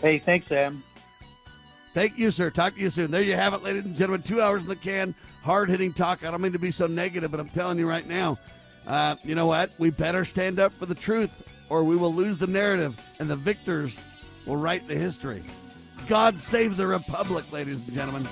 Hey, 0.00 0.20
thanks, 0.20 0.46
Sam. 0.48 0.84
Thank 1.92 2.16
you, 2.16 2.30
sir. 2.30 2.50
Talk 2.50 2.76
to 2.76 2.80
you 2.80 2.88
soon. 2.88 3.10
There 3.10 3.22
you 3.22 3.34
have 3.34 3.52
it, 3.52 3.64
ladies 3.64 3.84
and 3.84 3.96
gentlemen. 3.96 4.22
Two 4.22 4.40
hours 4.40 4.62
in 4.62 4.68
the 4.68 4.76
can. 4.76 5.14
Hard 5.42 5.70
hitting 5.70 5.92
talk. 5.92 6.24
I 6.24 6.30
don't 6.30 6.42
mean 6.42 6.52
to 6.52 6.58
be 6.58 6.70
so 6.70 6.86
negative, 6.86 7.30
but 7.30 7.40
I'm 7.40 7.48
telling 7.48 7.78
you 7.78 7.88
right 7.88 8.06
now, 8.06 8.38
uh, 8.86 9.16
you 9.22 9.34
know 9.34 9.46
what? 9.46 9.70
We 9.78 9.90
better 9.90 10.24
stand 10.24 10.60
up 10.60 10.72
for 10.74 10.86
the 10.86 10.94
truth 10.94 11.42
or 11.68 11.84
we 11.84 11.96
will 11.96 12.14
lose 12.14 12.36
the 12.38 12.46
narrative 12.46 13.00
and 13.18 13.30
the 13.30 13.36
victors 13.36 13.98
will 14.46 14.56
write 14.56 14.86
the 14.88 14.96
history. 14.96 15.42
God 16.08 16.40
save 16.40 16.76
the 16.76 16.86
Republic, 16.86 17.50
ladies 17.52 17.78
and 17.78 17.92
gentlemen. 17.92 18.26